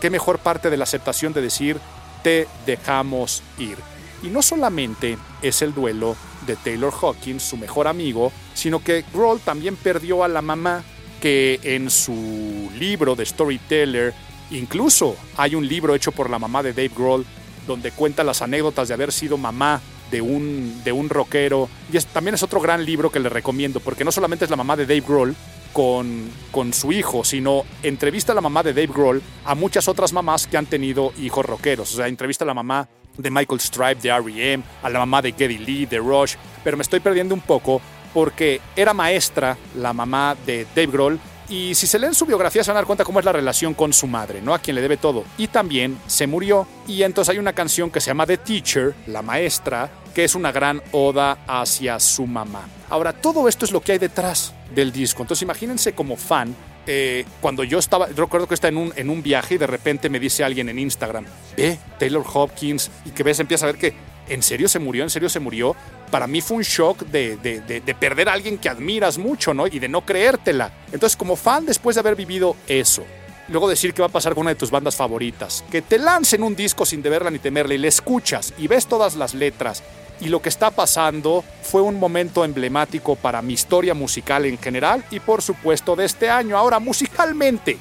Qué 0.00 0.08
mejor 0.08 0.38
parte 0.38 0.70
de 0.70 0.78
la 0.78 0.84
aceptación 0.84 1.34
de 1.34 1.42
decir, 1.42 1.78
te 2.22 2.48
dejamos 2.64 3.42
ir. 3.58 3.76
Y 4.22 4.28
no 4.28 4.40
solamente 4.40 5.18
es 5.42 5.60
el 5.60 5.74
duelo 5.74 6.16
de 6.46 6.56
Taylor 6.56 6.94
Hawkins, 6.98 7.42
su 7.42 7.58
mejor 7.58 7.86
amigo, 7.86 8.32
sino 8.54 8.82
que 8.82 9.04
Grohl 9.12 9.40
también 9.40 9.76
perdió 9.76 10.24
a 10.24 10.28
la 10.28 10.40
mamá, 10.40 10.82
que 11.20 11.60
en 11.62 11.90
su 11.90 12.70
libro 12.74 13.14
de 13.16 13.26
Storyteller, 13.26 14.14
incluso 14.50 15.14
hay 15.36 15.54
un 15.54 15.68
libro 15.68 15.94
hecho 15.94 16.10
por 16.10 16.30
la 16.30 16.38
mamá 16.38 16.62
de 16.62 16.72
Dave 16.72 16.92
Grohl, 16.96 17.26
donde 17.66 17.90
cuenta 17.90 18.24
las 18.24 18.40
anécdotas 18.40 18.88
de 18.88 18.94
haber 18.94 19.12
sido 19.12 19.36
mamá 19.36 19.82
de 20.12 20.20
un, 20.22 20.82
de 20.84 20.92
un 20.92 21.08
rockero. 21.08 21.68
Y 21.92 21.96
es- 21.96 22.06
también 22.06 22.34
es 22.36 22.42
otro 22.44 22.60
gran 22.60 22.84
libro 22.84 23.10
que 23.10 23.18
le 23.18 23.28
recomiendo, 23.28 23.80
porque 23.80 24.04
no 24.04 24.12
solamente 24.12 24.44
es 24.44 24.50
la 24.50 24.56
mamá 24.56 24.76
de 24.76 24.86
Dave 24.86 25.00
Grohl 25.06 25.34
con, 25.72 26.28
con 26.52 26.72
su 26.72 26.92
hijo, 26.92 27.24
sino 27.24 27.64
entrevista 27.82 28.30
a 28.32 28.34
la 28.36 28.40
mamá 28.42 28.62
de 28.62 28.72
Dave 28.74 28.88
Grohl 28.94 29.22
a 29.44 29.54
muchas 29.56 29.88
otras 29.88 30.12
mamás 30.12 30.46
que 30.46 30.56
han 30.56 30.66
tenido 30.66 31.12
hijos 31.18 31.44
rockeros. 31.46 31.92
O 31.92 31.96
sea, 31.96 32.06
entrevista 32.08 32.44
a 32.44 32.46
la 32.46 32.54
mamá 32.54 32.88
de 33.16 33.30
Michael 33.30 33.60
Stipe, 33.60 33.94
de 33.96 34.08
R.E.M., 34.10 34.62
a 34.82 34.88
la 34.90 34.98
mamá 35.00 35.20
de 35.22 35.32
Geddy 35.32 35.58
Lee, 35.58 35.86
de 35.86 35.98
Rush, 35.98 36.34
pero 36.62 36.76
me 36.76 36.82
estoy 36.82 37.00
perdiendo 37.00 37.34
un 37.34 37.40
poco 37.40 37.80
porque 38.14 38.60
era 38.76 38.92
maestra 38.94 39.56
la 39.76 39.92
mamá 39.94 40.36
de 40.46 40.66
Dave 40.76 40.86
Grohl 40.92 41.20
y 41.52 41.74
si 41.74 41.86
se 41.86 41.98
leen 41.98 42.14
su 42.14 42.24
biografía 42.24 42.64
se 42.64 42.70
van 42.70 42.76
a 42.76 42.80
dar 42.80 42.86
cuenta 42.86 43.04
cómo 43.04 43.18
es 43.18 43.26
la 43.26 43.32
relación 43.32 43.74
con 43.74 43.92
su 43.92 44.06
madre, 44.06 44.40
¿no? 44.40 44.54
A 44.54 44.58
quien 44.58 44.74
le 44.74 44.80
debe 44.80 44.96
todo. 44.96 45.24
Y 45.36 45.48
también 45.48 45.98
se 46.06 46.26
murió. 46.26 46.66
Y 46.88 47.02
entonces 47.02 47.30
hay 47.30 47.38
una 47.38 47.52
canción 47.52 47.90
que 47.90 48.00
se 48.00 48.06
llama 48.06 48.26
The 48.26 48.38
Teacher, 48.38 48.94
la 49.06 49.20
maestra, 49.20 49.90
que 50.14 50.24
es 50.24 50.34
una 50.34 50.50
gran 50.50 50.80
oda 50.92 51.40
hacia 51.46 52.00
su 52.00 52.26
mamá. 52.26 52.66
Ahora, 52.88 53.12
todo 53.12 53.48
esto 53.48 53.66
es 53.66 53.70
lo 53.70 53.82
que 53.82 53.92
hay 53.92 53.98
detrás 53.98 54.54
del 54.74 54.92
disco. 54.92 55.20
Entonces 55.22 55.42
imagínense 55.42 55.92
como 55.92 56.16
fan, 56.16 56.56
eh, 56.86 57.26
cuando 57.42 57.64
yo 57.64 57.78
estaba, 57.78 58.08
yo 58.08 58.24
recuerdo 58.24 58.48
que 58.48 58.54
está 58.54 58.68
en 58.68 58.78
un, 58.78 58.92
en 58.96 59.10
un 59.10 59.22
viaje 59.22 59.56
y 59.56 59.58
de 59.58 59.66
repente 59.66 60.08
me 60.08 60.18
dice 60.18 60.44
alguien 60.44 60.70
en 60.70 60.78
Instagram, 60.78 61.26
ve, 61.54 61.78
Taylor 61.98 62.24
Hopkins, 62.32 62.90
y 63.04 63.10
que 63.10 63.22
ves, 63.22 63.38
empieza 63.40 63.66
a 63.66 63.72
ver 63.72 63.78
que 63.78 63.94
en 64.28 64.42
serio 64.42 64.68
se 64.68 64.78
murió, 64.78 65.02
en 65.02 65.10
serio 65.10 65.28
se 65.28 65.40
murió. 65.40 65.74
Para 66.10 66.26
mí 66.26 66.40
fue 66.40 66.58
un 66.58 66.62
shock 66.62 67.00
de, 67.06 67.36
de- 67.36 67.60
de- 67.60 67.80
de 67.80 67.94
perder 67.94 68.28
a 68.28 68.32
alguien 68.34 68.58
que 68.58 68.68
admiras 68.68 69.18
mucho, 69.18 69.54
¿no? 69.54 69.66
Y 69.66 69.78
de 69.78 69.88
no 69.88 70.02
creértela. 70.02 70.70
Entonces, 70.92 71.16
como 71.16 71.36
fan, 71.36 71.64
después 71.66 71.96
de 71.96 72.00
haber 72.00 72.16
vivido 72.16 72.56
eso, 72.68 73.04
luego 73.48 73.68
decir 73.68 73.92
qué 73.94 74.02
va 74.02 74.08
a 74.08 74.12
pasar 74.12 74.34
con 74.34 74.42
una 74.42 74.50
de 74.50 74.56
tus 74.56 74.70
bandas 74.70 74.96
favoritas, 74.96 75.64
que 75.70 75.82
te 75.82 75.98
lancen 75.98 76.42
un 76.42 76.54
disco 76.54 76.84
sin 76.86 77.02
deberla 77.02 77.30
ni 77.30 77.38
temerla 77.38 77.74
y 77.74 77.78
le 77.78 77.88
escuchas 77.88 78.52
y 78.58 78.68
ves 78.68 78.86
todas 78.86 79.16
las 79.16 79.34
letras 79.34 79.82
y 80.20 80.28
lo 80.28 80.40
que 80.40 80.48
está 80.50 80.70
pasando 80.70 81.42
fue 81.62 81.82
un 81.82 81.98
momento 81.98 82.44
emblemático 82.44 83.16
para 83.16 83.42
mi 83.42 83.54
historia 83.54 83.92
musical 83.94 84.44
en 84.44 84.56
general 84.58 85.02
y 85.10 85.18
por 85.18 85.42
supuesto 85.42 85.96
de 85.96 86.04
este 86.04 86.30
año. 86.30 86.56
Ahora, 86.56 86.78
musicalmente, 86.78 87.76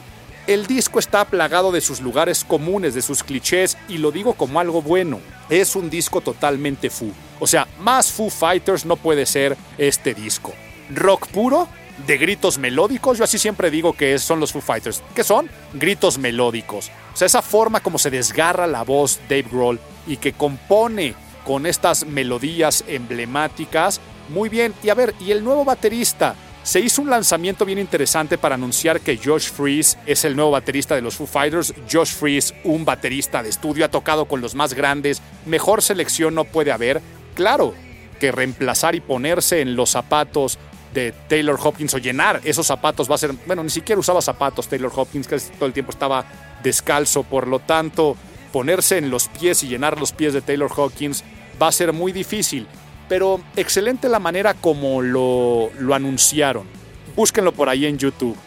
el 0.47 0.65
disco 0.65 0.99
está 0.99 1.25
plagado 1.25 1.71
de 1.71 1.81
sus 1.81 2.01
lugares 2.01 2.43
comunes, 2.43 2.93
de 2.93 3.01
sus 3.01 3.23
clichés, 3.23 3.77
y 3.87 3.97
lo 3.97 4.11
digo 4.11 4.33
como 4.33 4.59
algo 4.59 4.81
bueno. 4.81 5.19
Es 5.49 5.75
un 5.75 5.89
disco 5.89 6.21
totalmente 6.21 6.89
Foo. 6.89 7.11
O 7.39 7.47
sea, 7.47 7.67
más 7.79 8.11
Foo 8.11 8.29
Fighters 8.29 8.85
no 8.85 8.95
puede 8.95 9.25
ser 9.25 9.57
este 9.77 10.13
disco. 10.13 10.53
Rock 10.93 11.27
puro, 11.27 11.67
de 12.05 12.17
gritos 12.17 12.57
melódicos. 12.57 13.17
Yo 13.17 13.23
así 13.23 13.37
siempre 13.37 13.69
digo 13.69 13.93
que 13.93 14.17
son 14.19 14.39
los 14.39 14.51
Foo 14.51 14.61
Fighters. 14.61 15.03
¿Qué 15.15 15.23
son? 15.23 15.49
Gritos 15.73 16.17
melódicos. 16.17 16.91
O 17.13 17.17
sea, 17.17 17.27
esa 17.27 17.41
forma 17.41 17.81
como 17.81 17.97
se 17.97 18.09
desgarra 18.09 18.67
la 18.67 18.83
voz 18.83 19.19
Dave 19.29 19.45
Grohl 19.51 19.79
y 20.07 20.17
que 20.17 20.33
compone 20.33 21.15
con 21.45 21.65
estas 21.65 22.05
melodías 22.05 22.83
emblemáticas. 22.87 23.99
Muy 24.29 24.49
bien. 24.49 24.73
Y 24.83 24.89
a 24.89 24.95
ver, 24.95 25.13
¿y 25.19 25.31
el 25.31 25.43
nuevo 25.43 25.65
baterista? 25.65 26.35
Se 26.63 26.79
hizo 26.79 27.01
un 27.01 27.09
lanzamiento 27.09 27.65
bien 27.65 27.79
interesante 27.79 28.37
para 28.37 28.53
anunciar 28.53 29.01
que 29.01 29.17
Josh 29.17 29.49
Freeze 29.49 29.97
es 30.05 30.25
el 30.25 30.35
nuevo 30.35 30.51
baterista 30.51 30.93
de 30.93 31.01
los 31.01 31.15
Foo 31.15 31.25
Fighters. 31.25 31.73
Josh 31.91 32.13
Freeze, 32.13 32.53
un 32.63 32.85
baterista 32.85 33.41
de 33.41 33.49
estudio, 33.49 33.83
ha 33.83 33.89
tocado 33.89 34.25
con 34.25 34.41
los 34.41 34.53
más 34.53 34.75
grandes. 34.75 35.23
Mejor 35.47 35.81
selección 35.81 36.35
no 36.35 36.43
puede 36.43 36.71
haber. 36.71 37.01
Claro 37.33 37.73
que 38.19 38.31
reemplazar 38.31 38.93
y 38.93 39.01
ponerse 39.01 39.61
en 39.61 39.75
los 39.75 39.89
zapatos 39.89 40.59
de 40.93 41.13
Taylor 41.27 41.59
Hopkins 41.61 41.95
o 41.95 41.97
llenar 41.97 42.41
esos 42.43 42.67
zapatos 42.67 43.09
va 43.09 43.15
a 43.15 43.17
ser, 43.17 43.31
bueno, 43.47 43.63
ni 43.63 43.69
siquiera 43.69 43.99
usaba 43.99 44.21
zapatos 44.21 44.67
Taylor 44.67 44.91
Hopkins, 44.93 45.27
que 45.27 45.39
todo 45.39 45.65
el 45.65 45.73
tiempo 45.73 45.91
estaba 45.91 46.25
descalzo, 46.61 47.23
por 47.23 47.47
lo 47.47 47.59
tanto, 47.59 48.15
ponerse 48.53 48.97
en 48.99 49.09
los 49.09 49.29
pies 49.29 49.63
y 49.63 49.67
llenar 49.67 49.99
los 49.99 50.11
pies 50.11 50.33
de 50.33 50.41
Taylor 50.41 50.71
Hawkins 50.75 51.23
va 51.59 51.67
a 51.67 51.71
ser 51.71 51.93
muy 51.93 52.11
difícil, 52.11 52.67
pero 53.11 53.41
excelente 53.57 54.07
la 54.07 54.19
manera 54.19 54.53
como 54.53 55.01
lo, 55.01 55.69
lo 55.77 55.93
anunciaron. 55.93 56.65
Búsquenlo 57.13 57.51
por 57.51 57.67
ahí 57.67 57.85
en 57.85 57.97
YouTube. 57.97 58.37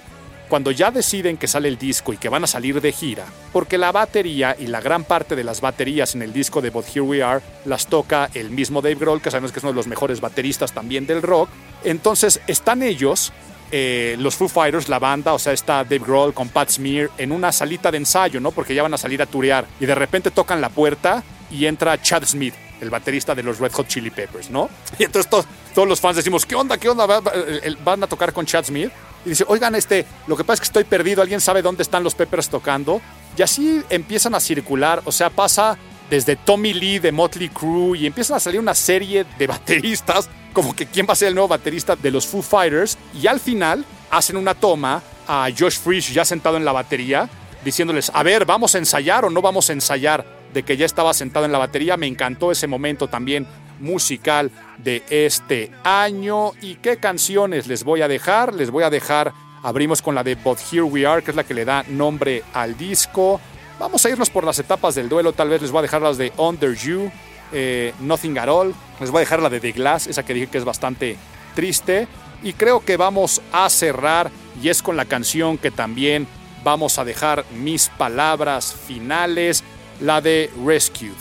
Cuando 0.49 0.70
ya 0.70 0.91
deciden 0.91 1.36
que 1.36 1.47
sale 1.47 1.69
el 1.69 1.77
disco 1.77 2.15
y 2.15 2.16
que 2.16 2.31
van 2.31 2.45
a 2.45 2.47
salir 2.47 2.81
de 2.81 2.91
gira, 2.91 3.27
porque 3.53 3.77
la 3.77 3.93
batería 3.93 4.57
y 4.59 4.69
la 4.69 4.81
gran 4.81 5.05
parte 5.05 5.36
de 5.36 5.45
las 5.45 5.61
baterías 5.61 6.15
en 6.15 6.23
el 6.23 6.32
disco 6.32 6.62
de 6.62 6.70
But 6.70 6.86
Here 6.86 7.03
We 7.03 7.23
Are 7.23 7.43
las 7.66 7.89
toca 7.89 8.31
el 8.32 8.49
mismo 8.49 8.81
Dave 8.81 8.95
Grohl, 8.95 9.20
que 9.20 9.31
sabemos 9.31 9.53
que 9.53 9.59
es 9.59 9.65
uno 9.65 9.73
de 9.73 9.77
los 9.77 9.86
mejores 9.86 10.23
bateristas 10.23 10.73
también 10.73 11.07
del 11.07 11.20
rock. 11.20 11.51
Entonces 11.85 12.41
están 12.47 12.82
ellos, 12.82 13.35
eh, 13.70 14.16
los 14.19 14.35
Foo 14.35 14.49
Fighters, 14.49 14.89
la 14.89 14.99
banda, 14.99 15.35
o 15.35 15.39
sea, 15.39 15.53
está 15.53 15.85
Dave 15.85 15.99
Grohl 15.99 16.32
con 16.32 16.49
Pat 16.49 16.70
Smear 16.70 17.11
en 17.19 17.32
una 17.32 17.53
salita 17.53 17.91
de 17.91 17.99
ensayo, 17.99 18.41
¿no? 18.41 18.51
Porque 18.51 18.74
ya 18.74 18.82
van 18.82 18.95
a 18.95 18.99
salir 18.99 19.20
a 19.20 19.27
turear 19.27 19.66
y 19.78 19.85
de 19.85 19.95
repente 19.95 20.31
tocan 20.31 20.62
la 20.62 20.70
puerta 20.70 21.23
y 21.51 21.66
entra 21.66 22.01
Chad 22.01 22.24
Smith, 22.24 22.55
el 22.85 22.90
baterista 22.90 23.35
de 23.35 23.43
los 23.43 23.59
Red 23.59 23.73
Hot 23.73 23.89
Chili 23.89 24.11
Peppers, 24.11 24.51
¿no? 24.51 24.70
Y 24.98 25.05
entonces 25.05 25.28
todos, 25.28 25.47
todos 25.74 25.89
los 25.89 26.01
fans 26.01 26.16
decimos, 26.16 26.47
¿qué 26.47 26.55
onda? 26.55 26.78
¿Qué 26.78 26.89
onda? 26.89 27.06
¿Va- 27.06 27.20
va- 27.20 27.32
el- 27.32 27.77
¿Van 27.78 28.02
a 28.02 28.06
tocar 28.06 28.32
con 28.32 28.47
Chad 28.47 28.65
Smith? 28.66 28.90
Y 29.27 29.31
dice, 29.31 29.44
oigan, 29.48 29.74
este, 29.74 30.05
lo 30.27 30.36
que 30.36 30.44
pasa 30.44 30.55
es 30.55 30.61
que 30.61 30.65
estoy 30.66 30.85
perdido, 30.85 31.23
¿alguien 31.23 31.40
sabe 31.40 31.62
dónde 31.62 31.82
están 31.82 32.05
los 32.05 32.15
Peppers 32.15 32.48
tocando? 32.51 33.01
Y 33.36 33.43
así 33.43 33.82
empiezan 33.90 34.35
a 34.35 34.40
circular, 34.40 35.01
o 35.06 35.12
sea, 35.12 35.31
pasa 35.31 35.77
desde 36.11 36.36
Tommy 36.36 36.74
Lee 36.74 36.98
de 36.98 37.11
Motley 37.11 37.48
Crue 37.48 37.98
y 37.98 38.06
empiezan 38.06 38.36
a 38.36 38.40
salir 38.40 38.61
una 38.61 38.74
serie 38.74 39.24
de 39.39 39.47
bateristas, 39.48 40.28
como 40.52 40.77
que 40.77 40.86
quién 40.86 41.06
va 41.09 41.15
a 41.15 41.16
ser 41.16 41.28
el 41.28 41.35
nuevo 41.35 41.48
baterista 41.48 41.97
de 41.97 42.11
los 42.11 42.27
Foo 42.27 42.43
Fighters, 42.43 42.98
y 43.20 43.27
al 43.27 43.40
final 43.40 43.85
hacen 44.11 44.36
una 44.36 44.55
toma 44.55 45.02
a 45.27 45.48
Josh 45.59 45.78
Freeze 45.78 46.12
ya 46.12 46.24
sentado 46.27 46.59
en 46.59 46.65
la 46.66 46.73
batería, 46.73 47.28
diciéndoles, 47.65 48.11
a 48.15 48.23
ver, 48.23 48.44
¿vamos 48.44 48.74
a 48.74 48.78
ensayar 48.78 49.24
o 49.24 49.31
no 49.31 49.40
vamos 49.40 49.70
a 49.70 49.73
ensayar? 49.73 50.44
De 50.55 50.62
que 50.62 50.76
ya 50.76 50.86
estaba 50.86 51.12
sentado 51.12 51.44
en 51.44 51.52
la 51.52 51.59
batería, 51.59 51.97
me 51.97 52.06
encantó 52.06 52.52
ese 52.52 52.66
momento 52.66 53.09
también 53.09 53.47
musical 53.81 54.52
de 54.78 55.02
este 55.10 55.72
año. 55.82 56.52
¿Y 56.62 56.76
qué 56.76 56.97
canciones 56.97 57.66
les 57.66 57.85
voy 57.85 58.02
a 58.02 58.09
dejar? 58.09 58.55
Les 58.55 58.70
voy 58.70 58.85
a 58.85 58.90
dejar, 58.90 59.32
abrimos 59.64 60.01
con 60.01 60.14
la 60.14 60.22
de 60.22 60.36
But 60.36 60.59
Here 60.72 60.82
We 60.82 61.06
Are, 61.06 61.22
que 61.22 61.32
es 61.32 61.36
la 61.36 61.44
que 61.44 61.55
le 61.55 61.64
da 61.64 61.85
nombre 61.89 62.44
al 62.52 62.78
disco. 62.78 63.40
Vamos 63.81 64.06
a 64.06 64.10
irnos 64.10 64.31
por 64.31 64.44
las 64.44 64.59
etapas 64.60 64.94
del 64.94 65.09
duelo, 65.09 65.32
tal 65.32 65.48
vez 65.48 65.60
les 65.60 65.72
voy 65.72 65.81
a 65.81 65.82
dejar 65.82 66.02
las 66.02 66.16
de 66.16 66.32
Under 66.36 66.74
You, 66.76 67.10
eh, 67.52 67.93
Nothing 67.98 68.39
at 68.39 68.48
All, 68.48 68.72
les 69.01 69.10
voy 69.10 69.18
a 69.18 69.20
dejar 69.20 69.43
la 69.43 69.51
de 69.51 69.59
The 69.59 69.72
Glass, 69.72 70.06
esa 70.06 70.24
que 70.24 70.35
dije 70.35 70.47
que 70.47 70.59
es 70.59 70.64
bastante 70.64 71.16
triste. 71.56 72.06
Y 72.44 72.52
creo 72.52 72.85
que 72.85 72.97
vamos 72.97 73.43
a 73.52 73.68
cerrar, 73.70 74.31
y 74.62 74.68
es 74.68 74.82
con 74.82 74.97
la 74.97 75.06
canción 75.06 75.59
que 75.59 75.72
también 75.72 76.28
vamos 76.62 76.98
a 76.98 77.05
dejar 77.05 77.44
mis 77.52 77.89
palabras 77.89 78.72
finales, 78.86 79.64
la 80.01 80.21
de 80.21 80.51
Rescued. 80.65 81.12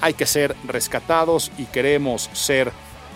Hay 0.00 0.14
que 0.14 0.26
ser 0.26 0.56
rescatados 0.66 1.50
y 1.58 1.64
queremos 1.66 2.30
ser 2.32 2.72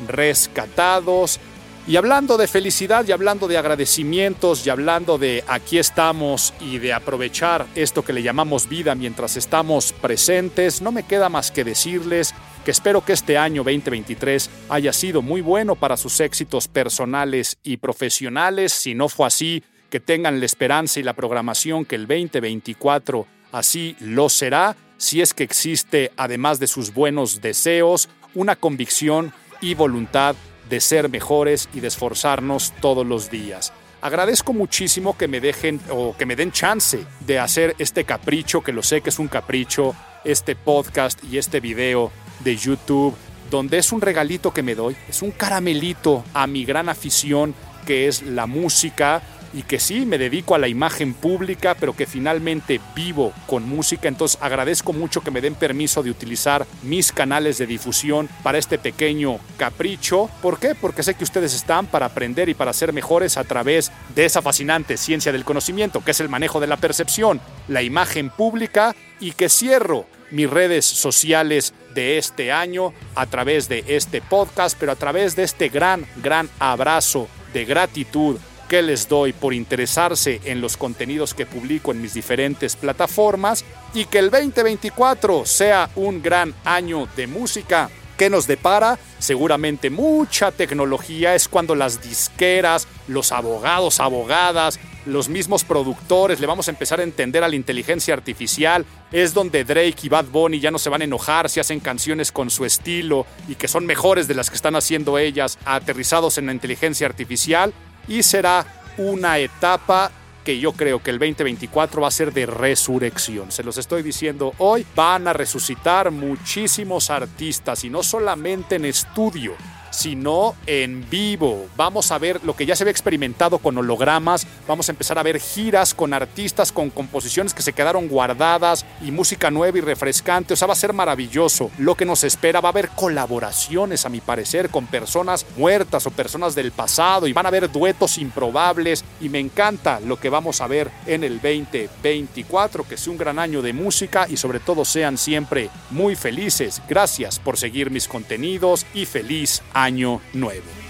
rescatados. 0.07 1.41
Y 1.86 1.97
hablando 1.97 2.39
de 2.39 2.49
felicidad 2.49 3.07
y 3.07 3.12
hablando 3.12 3.47
de 3.47 3.59
agradecimientos 3.59 4.66
y 4.66 4.70
hablando 4.70 5.19
de 5.19 5.45
aquí 5.47 5.78
estamos 5.78 6.55
y 6.59 6.78
de 6.78 6.95
aprovechar 6.95 7.66
esto 7.74 8.03
que 8.03 8.15
le 8.15 8.23
llamamos 8.23 8.69
vida 8.69 8.95
mientras 8.95 9.36
estamos 9.36 9.93
presentes, 9.93 10.81
no 10.81 10.93
me 10.93 11.03
queda 11.03 11.28
más 11.28 11.51
que 11.51 11.62
decirles 11.62 12.35
que 12.65 12.70
espero 12.70 13.05
que 13.05 13.12
este 13.12 13.36
año 13.36 13.62
2023 13.62 14.49
haya 14.70 14.95
sido 14.95 15.20
muy 15.20 15.43
bueno 15.43 15.77
para 15.77 15.99
sus 15.99 16.20
éxitos 16.20 16.69
personales 16.69 17.59
y 17.62 17.77
profesionales. 17.77 18.73
Si 18.73 18.95
no 18.95 19.11
fue 19.11 19.27
así, 19.27 19.62
que 19.91 20.01
tengan 20.01 20.41
la 20.41 20.47
esperanza 20.47 20.99
y 20.99 21.03
la 21.03 21.12
programación 21.12 21.85
que 21.85 21.97
el 21.97 22.07
2024 22.07 23.27
así 23.53 23.95
lo 24.01 24.28
será, 24.28 24.74
si 24.97 25.21
es 25.21 25.35
que 25.35 25.45
existe, 25.45 26.12
además 26.16 26.59
de 26.59 26.66
sus 26.66 26.93
buenos 26.93 27.41
deseos, 27.41 28.09
una 28.35 28.57
convicción 28.57 29.33
y 29.61 29.75
voluntad 29.75 30.37
de 30.69 30.81
ser 30.81 31.09
mejores 31.09 31.69
y 31.75 31.81
de 31.81 31.89
esforzarnos 31.89 32.73
todos 32.81 33.07
los 33.07 33.31
días. 33.31 33.73
Agradezco 34.01 34.53
muchísimo 34.53 35.16
que 35.16 35.29
me 35.29 35.41
dejen 35.41 35.81
o 35.91 36.15
que 36.16 36.27
me 36.27 36.37
den 36.37 36.53
chance 36.53 37.07
de 37.21 37.39
hacer 37.39 37.75
este 37.79 38.05
capricho, 38.05 38.62
que 38.62 38.73
lo 38.73 38.83
sé 38.83 39.01
que 39.01 39.09
es 39.09 39.19
un 39.19 39.29
capricho, 39.29 39.95
este 40.25 40.57
podcast 40.57 41.23
y 41.25 41.39
este 41.39 41.61
video 41.61 42.12
de 42.41 42.57
YouTube, 42.57 43.15
donde 43.51 43.79
es 43.79 43.93
un 43.93 44.01
regalito 44.01 44.53
que 44.53 44.62
me 44.62 44.75
doy, 44.75 44.97
es 45.09 45.23
un 45.23 45.31
caramelito 45.31 46.25
a 46.35 46.47
mi 46.47 46.65
gran 46.65 46.89
afición 46.89 47.55
que 47.87 48.09
es 48.09 48.23
la 48.23 48.47
música 48.47 49.23
y 49.55 49.62
que 49.62 49.78
sí 49.78 50.05
me 50.05 50.18
dedico 50.18 50.55
a 50.55 50.59
la 50.59 50.68
imagen 50.68 51.14
pública, 51.14 51.74
pero 51.78 51.97
que 51.97 52.06
finalmente 52.06 52.81
vivo 52.94 53.32
con 53.47 53.66
música. 53.68 54.09
Entonces 54.09 54.39
agradezco 54.43 54.93
mucho 54.93 55.22
que 55.22 55.31
me 55.31 55.40
den 55.40 55.55
permiso 55.55 56.02
de 56.02 56.10
utilizar 56.10 56.66
mis 56.82 57.12
canales 57.12 57.56
de 57.59 57.66
difusión 57.66 58.28
para 58.43 58.59
este 58.59 58.78
pequeño 58.78 59.39
capricho. 59.56 60.28
¿Por 60.43 60.59
qué? 60.59 60.74
Porque 60.74 61.05
sé 61.05 61.14
que 61.14 61.24
ustedes 61.24 61.55
están 61.55 61.86
para 61.86 62.06
aprender 62.06 62.48
y 62.48 62.55
para 62.55 62.72
ser 62.72 62.93
mejores 62.93 63.36
a 63.36 63.44
través 63.44 63.93
de 64.14 64.24
esa 64.24 64.43
fascinante 64.43 64.97
ciencia 64.97 65.32
del 65.32 65.44
conocimiento, 65.44 66.02
que 66.05 66.10
es 66.10 66.20
el 66.20 66.28
manejo 66.28 66.59
de 66.59 66.66
la 66.66 66.76
percepción, 66.76 67.40
la 67.68 67.82
imagen 67.82 68.31
pública 68.31 68.97
y 69.20 69.32
que 69.32 69.48
cierro 69.48 70.06
mis 70.32 70.51
redes 70.51 70.85
sociales 70.85 71.74
de 71.94 72.18
este 72.18 72.51
año 72.51 72.93
a 73.14 73.26
través 73.26 73.68
de 73.68 73.85
este 73.86 74.20
podcast, 74.20 74.76
pero 74.81 74.90
a 74.90 74.97
través 74.97 75.36
de 75.36 75.44
este 75.44 75.68
gran, 75.68 76.06
gran 76.16 76.51
abrazo 76.59 77.28
de 77.52 77.64
gratitud 77.64 78.39
que 78.69 78.82
les 78.82 79.09
doy 79.09 79.32
por 79.32 79.55
interesarse 79.55 80.41
en 80.45 80.61
los 80.61 80.77
contenidos 80.77 81.35
que 81.35 81.47
publico 81.47 81.93
en 81.93 82.01
mis 82.03 82.15
diferentes 82.15 82.77
plataformas 82.77 83.65
y 83.95 84.07
que 84.07 84.19
el 84.19 84.31
2024 84.31 85.47
sea 85.47 85.91
un 85.97 86.23
gran 86.23 86.55
año 86.65 87.09
de 87.16 87.27
música 87.27 87.91
que 88.16 88.31
nos 88.31 88.47
depara 88.47 88.99
seguramente 89.19 89.91
mucha 89.91 90.53
tecnología 90.53 91.35
es 91.35 91.49
cuando 91.49 91.74
las 91.74 92.03
disqueras, 92.03 92.86
los 93.09 93.32
abogados, 93.32 94.01
abogadas, 94.01 94.78
los 95.07 95.28
mismos 95.28 95.65
productores 95.65 96.41
le 96.41 96.47
vamos 96.47 96.69
a 96.69 96.70
empezar 96.70 97.01
a 97.01 97.03
entender 97.03 97.45
a 97.45 97.49
la 97.49 97.57
inteligencia 97.57 98.15
artificial. 98.15 98.85
Es 99.12 99.35
donde 99.35 99.65
Drake 99.65 99.97
y 100.03 100.09
Bad 100.09 100.27
Bunny 100.27 100.61
ya 100.61 100.70
no 100.70 100.78
se 100.78 100.91
van 100.91 101.03
a 101.03 101.05
enojar 101.05 101.51
si 101.51 101.61
hacen 101.61 101.81
canciones 101.81 102.32
con 102.32 102.51
su 102.51 102.65
estilo 102.65 103.27
y 103.49 103.55
que 103.55 103.69
son 103.69 103.86
mejores 103.86 104.28
de 104.28 104.35
las 104.35 104.51
que 104.51 104.57
están 104.57 104.77
haciendo 104.77 105.19
ellas, 105.19 105.59
aterrizados 105.65 106.39
en 106.39 106.47
la 106.47 106.53
inteligencia 106.53 107.07
artificial. 107.07 107.73
Y 108.09 108.22
será 108.22 108.66
una 108.98 109.39
etapa 109.39 110.10
que 110.44 110.59
yo 110.59 110.72
creo 110.72 111.02
que 111.02 111.10
el 111.10 111.18
2024 111.18 112.02
va 112.02 112.09
a 112.09 112.10
ser 112.10 112.32
de 112.32 112.47
resurrección. 112.47 113.51
Se 113.51 113.64
los 113.64 113.78
estoy 113.78 114.02
diciendo 114.02 114.52
hoy, 114.59 114.86
van 114.94 115.26
a 115.26 115.32
resucitar 115.32 116.10
muchísimos 116.10 117.10
artistas 117.10 117.82
y 117.85 117.90
no 117.90 118.02
solamente 118.02 118.76
en 118.76 118.85
estudio, 118.85 119.55
sino 119.95 120.55
en 120.66 121.09
vivo. 121.09 121.66
Vamos 121.77 122.11
a 122.11 122.19
ver 122.19 122.45
lo 122.45 122.57
que 122.57 122.66
ya 122.66 122.77
se 122.77 122.83
había 122.83 122.91
experimentado 122.91 123.59
con 123.59 123.79
hologramas, 123.79 124.47
vamos 124.66 124.89
a 124.89 124.93
empezar 124.93 125.19
a 125.19 125.23
ver 125.23 125.41
giras 125.41 125.95
con 125.95 126.12
artistas, 126.12 126.73
con 126.73 126.91
composiciones 126.91 127.55
que 127.55 127.62
se 127.62 127.73
quedaron 127.73 128.09
guardadas 128.09 128.85
y 129.03 129.11
música 129.11 129.51
nueva 129.51 129.79
y 129.79 129.81
refrescante. 129.81 130.55
O 130.55 130.57
sea, 130.57 130.66
va 130.66 130.73
a 130.73 130.77
ser 130.77 130.93
maravilloso 130.93 131.71
lo 131.79 131.95
que 131.95 132.05
nos 132.05 132.25
espera. 132.25 132.61
Va 132.61 132.69
a 132.69 132.73
haber 132.73 132.91
colaboraciones, 132.91 134.05
a 134.05 134.09
mi 134.09 134.21
parecer, 134.21 134.71
con 134.71 134.87
personas 134.87 135.47
muertas 135.57 136.07
o 136.07 136.11
personas 136.11 136.55
del 136.55 136.73
pasado 136.73 137.27
y 137.27 137.33
van 137.33 137.47
a 137.47 137.49
haber 137.49 137.71
duetos 137.71 138.19
improbables 138.19 139.05
y 139.21 139.29
me 139.29 139.39
encanta 139.39 140.01
lo 140.01 140.19
que 140.19 140.31
vamos 140.31 140.61
a 140.61 140.66
ver 140.66 140.91
en 141.07 141.25
el 141.25 141.41
2024, 141.41 142.87
que 142.87 142.97
sea 142.97 143.12
un 143.12 143.19
gran 143.19 143.39
año 143.39 143.62
de 143.62 143.73
música 143.73 144.27
y 144.29 144.37
sobre 144.37 144.61
todo 144.61 144.85
sean 144.85 145.19
siempre 145.19 145.71
muy 145.91 146.16
felices. 146.16 146.83
Gracias 146.89 147.39
por 147.39 147.57
seguir 147.57 147.91
mis 147.91 148.09
contenidos 148.09 148.87
y 148.95 149.07
feliz 149.07 149.62
año 149.85 150.20
nuevo. 150.32 150.84